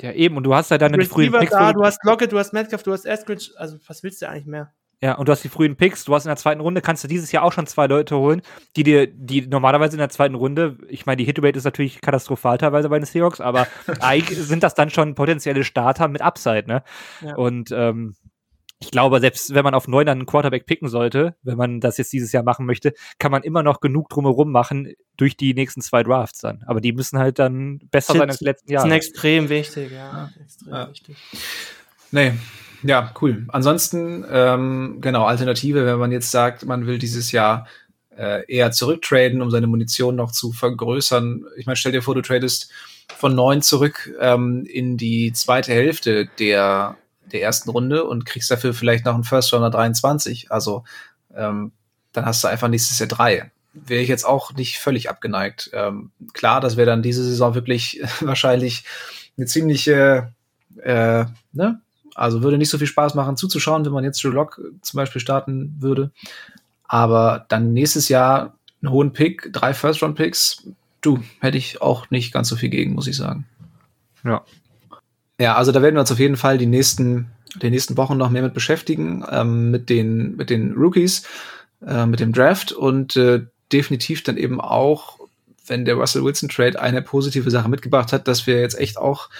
ja 0.00 0.12
eben 0.12 0.36
und 0.36 0.44
du 0.44 0.54
hast 0.54 0.70
ja 0.70 0.78
dann 0.78 0.92
die 0.92 1.04
frühen 1.04 1.32
Picks 1.32 1.50
da, 1.50 1.72
du 1.72 1.82
hast 1.82 2.04
Lockett, 2.04 2.32
du 2.32 2.38
hast 2.38 2.52
Metcalf, 2.52 2.82
du 2.82 2.92
hast 2.92 3.04
Eskridge, 3.04 3.50
also 3.56 3.78
was 3.86 4.02
willst 4.02 4.22
du 4.22 4.28
eigentlich 4.28 4.46
mehr? 4.46 4.72
Ja, 5.02 5.14
und 5.14 5.28
du 5.28 5.32
hast 5.32 5.42
die 5.42 5.48
frühen 5.48 5.74
Picks, 5.74 6.04
du 6.04 6.14
hast 6.14 6.26
in 6.26 6.28
der 6.28 6.36
zweiten 6.36 6.60
Runde, 6.60 6.80
kannst 6.80 7.02
du 7.02 7.08
dieses 7.08 7.32
Jahr 7.32 7.42
auch 7.42 7.52
schon 7.52 7.66
zwei 7.66 7.88
Leute 7.88 8.16
holen, 8.16 8.40
die 8.76 8.84
dir, 8.84 9.08
die 9.08 9.48
normalerweise 9.48 9.94
in 9.94 9.98
der 9.98 10.10
zweiten 10.10 10.36
Runde, 10.36 10.78
ich 10.88 11.06
meine, 11.06 11.16
die 11.16 11.24
Hitrate 11.24 11.58
ist 11.58 11.64
natürlich 11.64 12.00
katastrophal 12.00 12.56
teilweise 12.56 12.88
bei 12.88 13.00
den 13.00 13.04
Seahawks, 13.04 13.40
aber 13.40 13.66
eigentlich 14.00 14.38
sind 14.38 14.62
das 14.62 14.74
dann 14.74 14.90
schon 14.90 15.16
potenzielle 15.16 15.64
Starter 15.64 16.06
mit 16.06 16.22
Upside, 16.22 16.68
ne? 16.68 16.84
Ja. 17.20 17.34
Und 17.34 17.72
ähm, 17.72 18.14
ich 18.82 18.90
glaube, 18.90 19.20
selbst 19.20 19.54
wenn 19.54 19.62
man 19.62 19.74
auf 19.74 19.86
neun 19.86 20.08
einen 20.08 20.26
Quarterback 20.26 20.66
picken 20.66 20.88
sollte, 20.88 21.36
wenn 21.44 21.56
man 21.56 21.80
das 21.80 21.98
jetzt 21.98 22.12
dieses 22.12 22.32
Jahr 22.32 22.42
machen 22.42 22.66
möchte, 22.66 22.94
kann 23.20 23.30
man 23.30 23.44
immer 23.44 23.62
noch 23.62 23.80
genug 23.80 24.08
drumherum 24.08 24.50
machen 24.50 24.92
durch 25.16 25.36
die 25.36 25.54
nächsten 25.54 25.82
zwei 25.82 26.02
Drafts 26.02 26.40
dann. 26.40 26.64
Aber 26.66 26.80
die 26.80 26.92
müssen 26.92 27.20
halt 27.20 27.38
dann 27.38 27.78
besser 27.92 28.14
sein 28.14 28.28
als 28.28 28.38
die 28.38 28.44
letzten 28.44 28.72
Jahre. 28.72 28.88
Das 28.88 28.98
ist 28.98 29.08
extrem 29.08 29.48
wichtig, 29.48 29.92
ja. 29.92 30.30
Extrem 30.42 30.72
ja. 30.72 30.90
wichtig. 30.90 31.16
Nee, 32.10 32.32
ja, 32.82 33.14
cool. 33.20 33.46
Ansonsten, 33.48 34.24
ähm, 34.28 34.98
genau, 35.00 35.26
Alternative, 35.26 35.86
wenn 35.86 35.98
man 35.98 36.10
jetzt 36.10 36.32
sagt, 36.32 36.66
man 36.66 36.86
will 36.86 36.98
dieses 36.98 37.30
Jahr 37.30 37.68
äh, 38.16 38.44
eher 38.52 38.72
zurücktraden, 38.72 39.42
um 39.42 39.50
seine 39.52 39.68
Munition 39.68 40.16
noch 40.16 40.32
zu 40.32 40.52
vergrößern. 40.52 41.44
Ich 41.56 41.66
meine, 41.66 41.76
stell 41.76 41.92
dir 41.92 42.02
vor, 42.02 42.16
du 42.16 42.22
tradest 42.22 42.68
von 43.16 43.36
neun 43.36 43.62
zurück 43.62 44.12
ähm, 44.20 44.66
in 44.66 44.96
die 44.96 45.32
zweite 45.32 45.72
Hälfte 45.72 46.28
der 46.40 46.96
der 47.30 47.42
ersten 47.42 47.70
Runde 47.70 48.04
und 48.04 48.26
kriegst 48.26 48.50
dafür 48.50 48.74
vielleicht 48.74 49.04
noch 49.04 49.14
einen 49.14 49.24
First 49.24 49.52
Runner 49.52 49.70
23. 49.70 50.50
Also 50.50 50.84
ähm, 51.34 51.72
dann 52.12 52.26
hast 52.26 52.44
du 52.44 52.48
einfach 52.48 52.68
nächstes 52.68 52.98
Jahr 52.98 53.08
drei. 53.08 53.50
Wäre 53.72 54.02
ich 54.02 54.08
jetzt 54.08 54.26
auch 54.26 54.52
nicht 54.52 54.78
völlig 54.78 55.08
abgeneigt. 55.08 55.70
Ähm, 55.72 56.10
klar, 56.34 56.60
das 56.60 56.76
wäre 56.76 56.86
dann 56.86 57.02
diese 57.02 57.24
Saison 57.24 57.54
wirklich 57.54 58.02
wahrscheinlich 58.20 58.84
eine 59.36 59.46
ziemliche, 59.46 60.32
äh, 60.82 61.24
ne? 61.52 61.80
Also 62.14 62.42
würde 62.42 62.58
nicht 62.58 62.68
so 62.68 62.76
viel 62.76 62.86
Spaß 62.86 63.14
machen 63.14 63.38
zuzuschauen, 63.38 63.86
wenn 63.86 63.92
man 63.92 64.04
jetzt 64.04 64.22
Drew 64.22 64.28
Lock 64.28 64.60
zum 64.82 64.98
Beispiel 64.98 65.20
starten 65.22 65.74
würde. 65.78 66.10
Aber 66.84 67.46
dann 67.48 67.72
nächstes 67.72 68.10
Jahr 68.10 68.54
einen 68.82 68.92
hohen 68.92 69.14
Pick, 69.14 69.50
drei 69.50 69.72
First-Round-Picks, 69.72 70.66
du, 71.00 71.22
hätte 71.40 71.56
ich 71.56 71.80
auch 71.80 72.10
nicht 72.10 72.32
ganz 72.32 72.48
so 72.48 72.56
viel 72.56 72.68
gegen, 72.68 72.92
muss 72.92 73.06
ich 73.06 73.16
sagen. 73.16 73.46
Ja, 74.24 74.44
ja, 75.42 75.56
also 75.56 75.72
da 75.72 75.82
werden 75.82 75.96
wir 75.96 76.00
uns 76.00 76.12
auf 76.12 76.20
jeden 76.20 76.36
Fall 76.36 76.56
die 76.56 76.66
nächsten, 76.66 77.26
die 77.56 77.70
nächsten 77.70 77.96
Wochen 77.96 78.16
noch 78.16 78.30
mehr 78.30 78.42
mit 78.42 78.54
beschäftigen, 78.54 79.24
ähm, 79.28 79.72
mit 79.72 79.90
den, 79.90 80.36
mit 80.36 80.50
den 80.50 80.74
Rookies, 80.74 81.24
äh, 81.84 82.06
mit 82.06 82.20
dem 82.20 82.32
Draft 82.32 82.70
und 82.70 83.16
äh, 83.16 83.42
definitiv 83.72 84.22
dann 84.22 84.36
eben 84.36 84.60
auch, 84.60 85.18
wenn 85.66 85.84
der 85.84 85.96
Russell 85.96 86.22
Wilson 86.22 86.48
Trade 86.48 86.80
eine 86.80 87.02
positive 87.02 87.50
Sache 87.50 87.68
mitgebracht 87.68 88.12
hat, 88.12 88.28
dass 88.28 88.46
wir 88.46 88.60
jetzt 88.60 88.78
echt 88.78 88.98
auch 88.98 89.30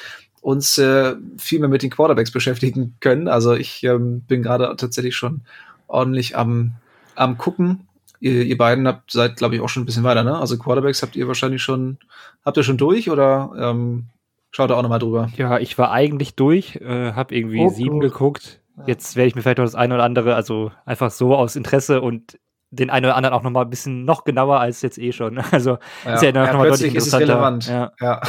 uns 0.41 0.77
äh, 0.77 1.15
viel 1.39 1.61
mehr 1.61 1.69
mit 1.69 1.85
den 1.85 1.91
Quarterbacks 1.91 2.33
beschäftigen 2.33 2.97
können. 2.99 3.29
Also 3.29 3.55
ich 3.55 3.85
ähm, 3.85 4.23
bin 4.23 4.43
gerade 4.43 4.74
tatsächlich 4.77 5.15
schon 5.15 5.43
ordentlich 5.87 6.37
am, 6.37 6.73
am 7.15 7.39
gucken. 7.39 7.87
Ihr, 8.19 8.43
ihr 8.43 8.59
beiden 8.59 8.89
habt 8.89 9.12
seid, 9.12 9.37
glaube 9.37 9.55
ich, 9.55 9.61
auch 9.61 9.69
schon 9.69 9.85
ein 9.85 9.87
bisschen 9.87 10.03
weiter, 10.03 10.24
ne? 10.24 10.37
Also 10.37 10.59
Quarterbacks 10.59 11.03
habt 11.03 11.15
ihr 11.15 11.29
wahrscheinlich 11.29 11.62
schon, 11.62 11.99
habt 12.45 12.57
ihr 12.57 12.65
schon 12.65 12.77
durch 12.77 13.09
oder 13.09 13.53
ähm, 13.57 14.07
Schaut 14.53 14.70
da 14.70 14.77
auch 14.77 14.83
nochmal 14.83 14.99
drüber. 14.99 15.29
Ja, 15.37 15.59
ich 15.59 15.79
war 15.79 15.91
eigentlich 15.91 16.37
durch, 16.37 16.77
äh, 16.77 17.12
habe 17.12 17.35
irgendwie 17.35 17.61
oh, 17.61 17.70
sieben 17.70 18.01
gut. 18.01 18.12
geguckt. 18.12 18.61
Jetzt 18.87 19.16
werde 19.16 19.29
ich 19.29 19.35
mir 19.35 19.43
vielleicht 19.43 19.59
noch 19.59 19.65
das 19.65 19.74
eine 19.74 19.95
oder 19.95 20.05
andere, 20.05 20.35
also 20.35 20.70
einfach 20.85 21.11
so 21.11 21.35
aus 21.35 21.57
Interesse 21.57 22.01
und 22.01 22.39
den 22.70 22.91
einen 22.91 23.07
oder 23.07 23.16
anderen 23.16 23.35
auch 23.35 23.43
nochmal 23.43 23.65
ein 23.65 23.70
bisschen 23.70 24.05
noch 24.05 24.24
genauer 24.24 24.61
als 24.61 24.83
jetzt 24.83 24.99
eh 24.99 25.12
schon. 25.12 25.43
Also 25.53 25.79
ja. 26.05 26.15
ist 26.15 26.23
ja 26.23 26.33
noch 26.33 26.47
ja, 26.47 26.53
mal 26.55 26.69
deutlich 26.69 26.95
ist 26.95 27.07
es 27.07 27.15
relevant. 27.15 27.66
Ja. 27.66 27.93
ja. 28.01 28.20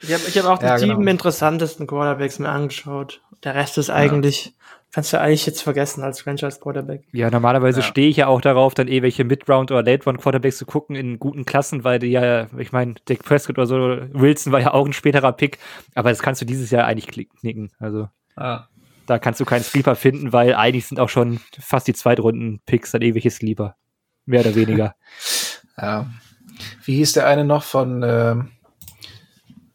ich 0.00 0.12
habe 0.12 0.22
ich 0.28 0.38
hab 0.38 0.46
auch 0.46 0.58
die 0.60 0.64
ja, 0.64 0.76
genau. 0.76 0.94
sieben 0.94 1.08
interessantesten 1.08 1.86
Quarterbacks 1.86 2.38
mir 2.38 2.48
angeschaut. 2.48 3.22
Der 3.44 3.54
Rest 3.54 3.78
ist 3.78 3.90
eigentlich 3.90 4.54
kannst 4.92 5.12
du 5.12 5.20
eigentlich 5.20 5.46
jetzt 5.46 5.62
vergessen 5.62 6.02
als 6.04 6.20
Franchise-Quarterback. 6.20 7.04
Ja, 7.12 7.30
normalerweise 7.30 7.80
ja. 7.80 7.86
stehe 7.86 8.08
ich 8.08 8.18
ja 8.18 8.26
auch 8.26 8.42
darauf, 8.42 8.74
dann 8.74 8.88
eh 8.88 9.00
welche 9.00 9.24
Mid-Round- 9.24 9.70
oder 9.70 9.82
Late-Round-Quarterbacks 9.82 10.58
zu 10.58 10.66
gucken 10.66 10.94
in 10.94 11.18
guten 11.18 11.46
Klassen, 11.46 11.82
weil 11.82 11.98
die 11.98 12.08
ja, 12.08 12.46
ich 12.58 12.72
meine, 12.72 12.94
Dick 13.08 13.24
Prescott 13.24 13.56
oder 13.58 13.66
so, 13.66 13.76
Wilson 14.12 14.52
war 14.52 14.60
ja 14.60 14.74
auch 14.74 14.86
ein 14.86 14.92
späterer 14.92 15.32
Pick, 15.32 15.58
aber 15.94 16.10
das 16.10 16.20
kannst 16.20 16.42
du 16.42 16.44
dieses 16.44 16.70
Jahr 16.70 16.84
eigentlich 16.84 17.28
knicken. 17.40 17.72
Also 17.78 18.08
ah. 18.36 18.66
da 19.06 19.18
kannst 19.18 19.40
du 19.40 19.46
keinen 19.46 19.62
Sleeper 19.62 19.96
finden, 19.96 20.32
weil 20.32 20.54
eigentlich 20.54 20.86
sind 20.86 21.00
auch 21.00 21.08
schon 21.08 21.40
fast 21.58 21.88
die 21.88 21.94
Zweitrunden-Picks 21.94 22.90
dann 22.92 23.02
ewige 23.02 23.30
Sleeper. 23.30 23.76
Mehr 24.26 24.40
oder 24.40 24.54
weniger. 24.54 24.94
ja. 25.78 26.06
Wie 26.84 26.96
hieß 26.96 27.14
der 27.14 27.26
eine 27.26 27.46
noch 27.46 27.62
von, 27.62 28.02
äh, 28.02 28.34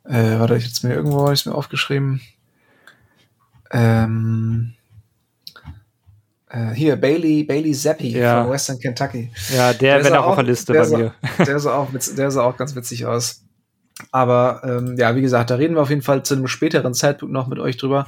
äh, 0.03 0.39
warte, 0.39 0.55
ich 0.57 0.65
jetzt 0.65 0.83
mir 0.83 0.93
irgendwo, 0.93 1.23
habe 1.23 1.33
ich 1.33 1.45
mir 1.45 1.55
aufgeschrieben. 1.55 2.21
Ähm, 3.71 4.76
äh, 6.49 6.71
hier, 6.73 6.95
Bailey, 6.95 7.43
Bailey 7.43 7.73
Zappi 7.73 8.17
ja. 8.17 8.43
von 8.43 8.51
Western 8.51 8.79
Kentucky. 8.79 9.31
Ja, 9.53 9.73
der, 9.73 9.97
der 9.97 10.03
wäre 10.05 10.19
auch 10.21 10.27
auf 10.27 10.35
der 10.35 10.45
Liste 10.45 10.73
bei 10.73 10.83
sah, 10.83 10.97
mir. 10.97 11.13
Der 11.45 11.59
sah, 11.59 11.75
auch, 11.75 11.89
der 11.91 12.31
sah 12.31 12.43
auch 12.43 12.57
ganz 12.57 12.75
witzig 12.75 13.05
aus. 13.05 13.43
Aber 14.11 14.61
ähm, 14.63 14.95
ja, 14.97 15.15
wie 15.15 15.21
gesagt, 15.21 15.49
da 15.49 15.55
reden 15.55 15.75
wir 15.75 15.81
auf 15.81 15.89
jeden 15.89 16.03
Fall 16.03 16.23
zu 16.23 16.35
einem 16.35 16.47
späteren 16.47 16.93
Zeitpunkt 16.93 17.33
noch 17.33 17.47
mit 17.47 17.59
euch 17.59 17.77
drüber. 17.77 18.07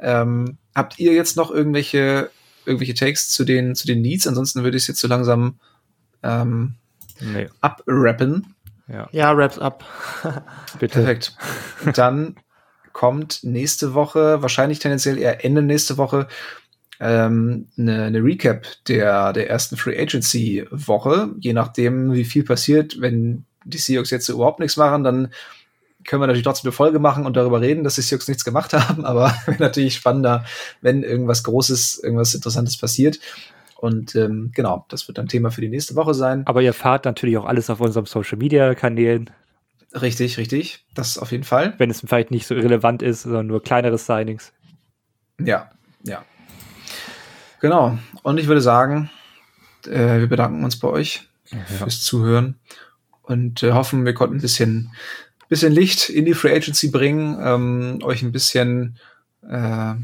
Ähm, 0.00 0.58
habt 0.74 0.98
ihr 0.98 1.12
jetzt 1.12 1.36
noch 1.36 1.50
irgendwelche, 1.50 2.30
irgendwelche 2.64 2.94
Takes 2.94 3.30
zu 3.30 3.44
den, 3.44 3.74
zu 3.74 3.86
den 3.86 4.00
Needs? 4.00 4.26
Ansonsten 4.26 4.62
würde 4.62 4.76
ich 4.76 4.84
es 4.84 4.88
jetzt 4.88 5.00
so 5.00 5.08
langsam 5.08 5.58
ähm, 6.22 6.74
nee. 7.20 7.48
abrappen. 7.60 8.54
Ja, 8.86 9.08
ja 9.12 9.32
raps 9.32 9.58
up. 9.58 9.84
Bitte. 10.78 11.00
Perfekt. 11.00 11.36
Dann 11.94 12.36
kommt 12.92 13.40
nächste 13.42 13.94
Woche, 13.94 14.40
wahrscheinlich 14.40 14.78
tendenziell 14.78 15.18
eher 15.18 15.44
Ende 15.44 15.62
nächste 15.62 15.98
Woche, 15.98 16.28
ähm, 17.00 17.68
eine, 17.78 18.04
eine 18.04 18.22
Recap 18.22 18.66
der, 18.88 19.32
der 19.32 19.50
ersten 19.50 19.76
Free 19.76 20.00
Agency 20.00 20.64
Woche. 20.70 21.30
Je 21.40 21.52
nachdem, 21.52 22.12
wie 22.12 22.24
viel 22.24 22.44
passiert, 22.44 23.00
wenn 23.00 23.44
die 23.64 23.78
Seahawks 23.78 24.10
jetzt 24.10 24.28
überhaupt 24.28 24.60
nichts 24.60 24.76
machen, 24.76 25.04
dann 25.04 25.28
können 26.04 26.22
wir 26.22 26.26
natürlich 26.26 26.44
trotzdem 26.44 26.68
eine 26.68 26.72
Folge 26.72 26.98
machen 26.98 27.24
und 27.26 27.36
darüber 27.36 27.60
reden, 27.60 27.82
dass 27.82 27.94
die 27.94 28.02
Seahawks 28.02 28.28
nichts 28.28 28.44
gemacht 28.44 28.72
haben, 28.72 29.04
aber 29.04 29.34
natürlich 29.58 29.94
spannender, 29.94 30.44
wenn 30.80 31.02
irgendwas 31.02 31.42
Großes, 31.44 32.00
irgendwas 32.02 32.34
Interessantes 32.34 32.76
passiert. 32.76 33.18
Und 33.76 34.14
ähm, 34.14 34.50
genau, 34.54 34.86
das 34.88 35.08
wird 35.08 35.18
dann 35.18 35.28
Thema 35.28 35.50
für 35.50 35.60
die 35.60 35.68
nächste 35.68 35.94
Woche 35.94 36.14
sein. 36.14 36.46
Aber 36.46 36.62
ihr 36.62 36.72
fahrt 36.72 37.04
natürlich 37.04 37.36
auch 37.36 37.44
alles 37.44 37.68
auf 37.68 37.80
unserem 37.80 38.06
Social 38.06 38.38
Media 38.38 38.74
Kanälen. 38.74 39.30
Richtig, 39.92 40.38
richtig. 40.38 40.84
Das 40.94 41.18
auf 41.18 41.32
jeden 41.32 41.44
Fall. 41.44 41.74
Wenn 41.78 41.90
es 41.90 42.00
vielleicht 42.00 42.30
nicht 42.30 42.46
so 42.46 42.54
relevant 42.54 43.02
ist, 43.02 43.22
sondern 43.22 43.46
nur 43.46 43.62
kleinere 43.62 43.98
Signings. 43.98 44.52
Ja, 45.38 45.70
ja. 46.02 46.24
Genau. 47.60 47.98
Und 48.22 48.38
ich 48.38 48.46
würde 48.46 48.60
sagen, 48.60 49.10
äh, 49.86 50.20
wir 50.20 50.26
bedanken 50.26 50.64
uns 50.64 50.78
bei 50.78 50.88
euch 50.88 51.28
ja. 51.50 51.58
fürs 51.64 52.02
Zuhören 52.02 52.56
und 53.22 53.62
äh, 53.62 53.72
hoffen, 53.72 54.04
wir 54.04 54.14
konnten 54.14 54.36
ein 54.36 54.42
bisschen, 54.42 54.90
bisschen 55.48 55.72
Licht 55.72 56.08
in 56.08 56.24
die 56.24 56.34
Free 56.34 56.54
Agency 56.54 56.90
bringen, 56.90 57.38
ähm, 57.42 57.98
euch 58.02 58.22
ein 58.22 58.32
bisschen 58.32 58.98
äh, 59.48 59.94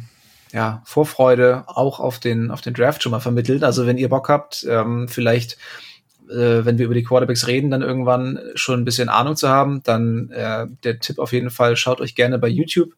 ja, 0.52 0.82
Vorfreude 0.84 1.64
auch 1.66 2.00
auf 2.00 2.18
den, 2.18 2.50
auf 2.50 2.60
den 2.60 2.74
Draft 2.74 3.02
schon 3.02 3.12
mal 3.12 3.20
vermittelt. 3.20 3.62
Also 3.62 3.86
wenn 3.86 3.98
ihr 3.98 4.08
Bock 4.08 4.28
habt, 4.28 4.66
ähm, 4.68 5.08
vielleicht 5.08 5.58
äh, 6.30 6.64
wenn 6.64 6.78
wir 6.78 6.86
über 6.86 6.94
die 6.94 7.02
Quarterbacks 7.02 7.46
reden, 7.46 7.70
dann 7.70 7.82
irgendwann 7.82 8.38
schon 8.54 8.80
ein 8.80 8.84
bisschen 8.84 9.08
Ahnung 9.08 9.36
zu 9.36 9.48
haben, 9.48 9.82
dann 9.82 10.30
äh, 10.30 10.66
der 10.84 10.98
Tipp 11.00 11.18
auf 11.18 11.32
jeden 11.32 11.50
Fall, 11.50 11.76
schaut 11.76 12.00
euch 12.00 12.14
gerne 12.14 12.38
bei 12.38 12.48
YouTube 12.48 12.94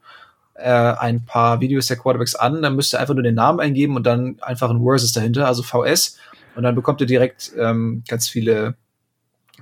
äh, 0.62 0.96
ein 0.98 1.24
paar 1.24 1.60
Videos 1.60 1.86
der 1.86 1.96
Quarterbacks 1.96 2.34
an, 2.34 2.62
dann 2.62 2.76
müsst 2.76 2.94
ihr 2.94 3.00
einfach 3.00 3.14
nur 3.14 3.22
den 3.22 3.34
Namen 3.34 3.60
eingeben 3.60 3.96
und 3.96 4.04
dann 4.04 4.36
einfach 4.40 4.70
ein 4.70 4.82
Versus 4.82 5.12
dahinter, 5.12 5.46
also 5.46 5.62
VS. 5.62 6.18
Und 6.54 6.62
dann 6.62 6.74
bekommt 6.74 7.00
ihr 7.00 7.06
direkt 7.06 7.52
ähm, 7.58 8.02
ganz 8.06 8.28
viele 8.28 8.76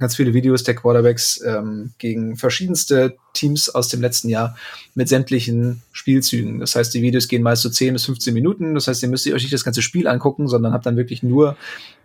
ganz 0.01 0.17
viele 0.17 0.35
Videos 0.35 0.65
der 0.65 0.75
Quarterbacks 0.75 1.41
ähm, 1.43 1.93
gegen 1.99 2.37
verschiedenste 2.37 3.17
Teams 3.35 3.69
aus 3.69 3.89
dem 3.89 4.01
letzten 4.01 4.31
Jahr 4.31 4.57
mit 4.95 5.09
sämtlichen 5.09 5.83
Spielzügen. 5.93 6.59
Das 6.59 6.75
heißt, 6.75 6.93
die 6.95 7.03
Videos 7.03 7.29
gehen 7.29 7.43
meist 7.43 7.63
so 7.63 7.69
10 7.69 7.93
bis 7.93 8.07
15 8.07 8.33
Minuten. 8.33 8.75
Das 8.75 8.89
heißt, 8.89 9.03
ihr 9.03 9.11
müsst 9.11 9.27
euch 9.27 9.43
nicht 9.43 9.53
das 9.53 9.63
ganze 9.63 9.83
Spiel 9.83 10.09
angucken, 10.09 10.49
sondern 10.49 10.73
habt 10.73 10.87
dann 10.87 10.97
wirklich 10.97 11.23
nur 11.23 11.57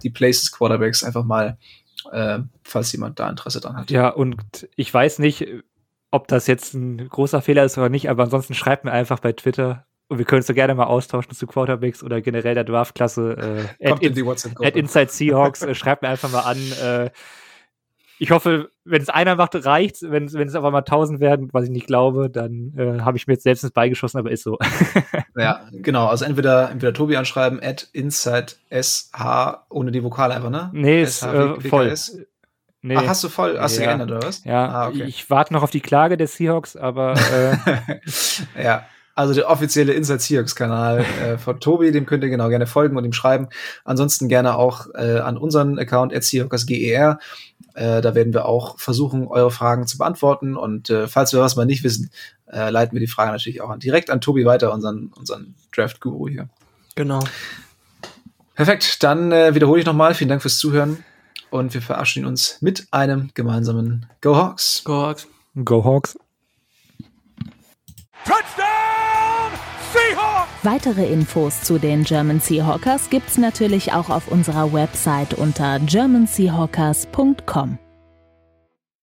die 0.03 0.09
Plays 0.09 0.41
des 0.41 0.51
Quarterbacks 0.51 1.03
einfach 1.03 1.23
mal, 1.23 1.57
äh, 2.11 2.39
falls 2.63 2.91
jemand 2.91 3.19
da 3.19 3.29
Interesse 3.29 3.61
dran 3.61 3.77
hat. 3.77 3.89
Ja, 3.89 4.09
und 4.09 4.67
ich 4.75 4.93
weiß 4.93 5.19
nicht, 5.19 5.47
ob 6.15 6.27
das 6.27 6.47
jetzt 6.47 6.73
ein 6.73 7.09
großer 7.09 7.41
Fehler 7.41 7.65
ist 7.65 7.77
oder 7.77 7.89
nicht, 7.89 8.09
aber 8.09 8.23
ansonsten 8.23 8.53
schreibt 8.53 8.85
mir 8.85 8.91
einfach 8.91 9.19
bei 9.19 9.33
Twitter 9.33 9.85
und 10.07 10.19
wir 10.19 10.25
können 10.25 10.39
uns 10.39 10.47
so 10.47 10.53
gerne 10.53 10.75
mal 10.75 10.85
austauschen 10.85 11.33
zu 11.33 11.47
Quarterbacks 11.47 12.03
oder 12.03 12.21
generell 12.21 12.53
der 12.53 12.63
Draftklasse. 12.63 13.67
Äh, 13.81 13.91
at, 13.91 14.01
in, 14.01 14.29
at 14.63 14.75
Inside 14.75 15.09
Seahawks, 15.09 15.63
äh, 15.63 15.73
schreibt 15.73 16.03
mir 16.03 16.09
einfach 16.09 16.31
mal 16.31 16.41
an. 16.41 16.57
Äh, 16.81 17.09
ich 18.17 18.31
hoffe, 18.31 18.69
wenn 18.85 19.01
es 19.01 19.09
einer 19.09 19.35
macht, 19.35 19.55
reicht's. 19.65 20.03
Wenn, 20.03 20.31
wenn 20.31 20.47
es 20.47 20.55
aber 20.55 20.71
mal 20.71 20.83
tausend 20.83 21.19
werden, 21.19 21.49
was 21.51 21.65
ich 21.65 21.69
nicht 21.71 21.87
glaube, 21.87 22.29
dann 22.29 22.73
äh, 22.77 23.01
habe 23.01 23.17
ich 23.17 23.27
mir 23.27 23.33
jetzt 23.33 23.43
selbst 23.43 23.63
ins 23.63 23.73
Beigeschossen, 23.73 24.19
aber 24.19 24.31
ist 24.31 24.43
so. 24.43 24.57
ja, 25.35 25.67
genau. 25.71 26.05
Also 26.07 26.23
entweder, 26.23 26.69
entweder 26.69 26.93
Tobi 26.93 27.17
anschreiben, 27.17 27.59
at 27.61 27.89
Inside 27.91 28.53
SH 28.69 29.65
ohne 29.69 29.91
die 29.91 30.03
Vokale 30.03 30.35
einfach, 30.35 30.51
ne? 30.51 30.69
Nee, 30.71 31.01
ist 31.01 31.23
äh, 31.23 31.59
voll. 31.61 31.93
Nee. 32.85 32.95
Ach, 32.97 33.07
hast 33.07 33.23
du 33.23 33.29
voll, 33.29 33.57
hast 33.59 33.77
ja. 33.77 33.81
du 33.81 33.87
geändert, 33.87 34.11
oder 34.11 34.27
was? 34.27 34.43
Ja, 34.43 34.67
ah, 34.67 34.87
okay. 34.89 35.05
ich 35.05 35.27
warte 35.31 35.51
noch 35.53 35.63
auf 35.63 35.71
die 35.71 35.81
Klage 35.81 36.17
der 36.17 36.27
Seahawks, 36.27 36.75
aber 36.75 37.15
äh 37.15 37.97
ja. 38.63 38.85
Also 39.15 39.33
der 39.33 39.49
offizielle 39.49 39.93
Inside 39.93 40.19
Seahawks 40.19 40.55
Kanal 40.55 41.03
äh, 41.23 41.37
von 41.39 41.59
Tobi, 41.59 41.91
dem 41.91 42.05
könnt 42.05 42.23
ihr 42.23 42.29
genau 42.29 42.47
gerne 42.49 42.67
folgen 42.67 42.95
und 42.95 43.03
ihm 43.03 43.13
schreiben. 43.13 43.47
Ansonsten 43.85 44.27
gerne 44.27 44.55
auch 44.55 44.87
äh, 44.93 45.17
an 45.17 45.37
unseren 45.37 45.79
Account 45.79 46.13
at 46.13 46.23
SeahawksGER. 46.25 47.17
Äh, 47.73 48.01
da 48.01 48.13
werden 48.13 48.33
wir 48.33 48.45
auch 48.45 48.77
versuchen, 48.77 49.25
eure 49.25 49.49
Fragen 49.49 49.87
zu 49.87 49.97
beantworten. 49.97 50.55
Und 50.55 50.91
äh, 50.91 51.07
falls 51.07 51.33
wir 51.33 51.39
was 51.39 51.55
mal 51.55 51.65
nicht 51.65 51.83
wissen, 51.83 52.11
äh, 52.51 52.69
leiten 52.69 52.93
wir 52.93 52.99
die 52.99 53.07
Frage 53.07 53.31
natürlich 53.31 53.61
auch 53.61 53.69
an, 53.69 53.79
direkt 53.79 54.11
an 54.11 54.21
Tobi 54.21 54.45
weiter, 54.45 54.71
unseren, 54.71 55.11
unseren 55.17 55.55
Draft-Guru 55.73 56.27
hier. 56.27 56.49
Genau. 56.95 57.23
Perfekt, 58.53 59.01
dann 59.01 59.31
äh, 59.31 59.55
wiederhole 59.55 59.79
ich 59.79 59.87
nochmal. 59.87 60.13
Vielen 60.13 60.29
Dank 60.29 60.43
fürs 60.43 60.59
Zuhören 60.59 61.03
und 61.55 61.73
wir 61.73 61.81
verabschieden 61.81 62.25
uns 62.25 62.57
mit 62.61 62.87
einem 62.91 63.31
gemeinsamen 63.33 64.07
Go 64.21 64.35
Hawks. 64.35 64.83
Go 64.83 64.93
Hawks. 64.93 65.27
Go 65.63 65.83
Hawks. 65.83 66.17
Touchdown 68.25 69.51
Seahawks! 69.93 70.49
Weitere 70.63 71.11
Infos 71.11 71.61
zu 71.61 71.79
den 71.79 72.03
German 72.03 72.39
Seahawkers 72.39 73.09
gibt's 73.09 73.37
natürlich 73.37 73.93
auch 73.93 74.09
auf 74.09 74.27
unserer 74.27 74.73
Website 74.73 75.33
unter 75.33 75.79
germanseahawkers.com. 75.79 77.79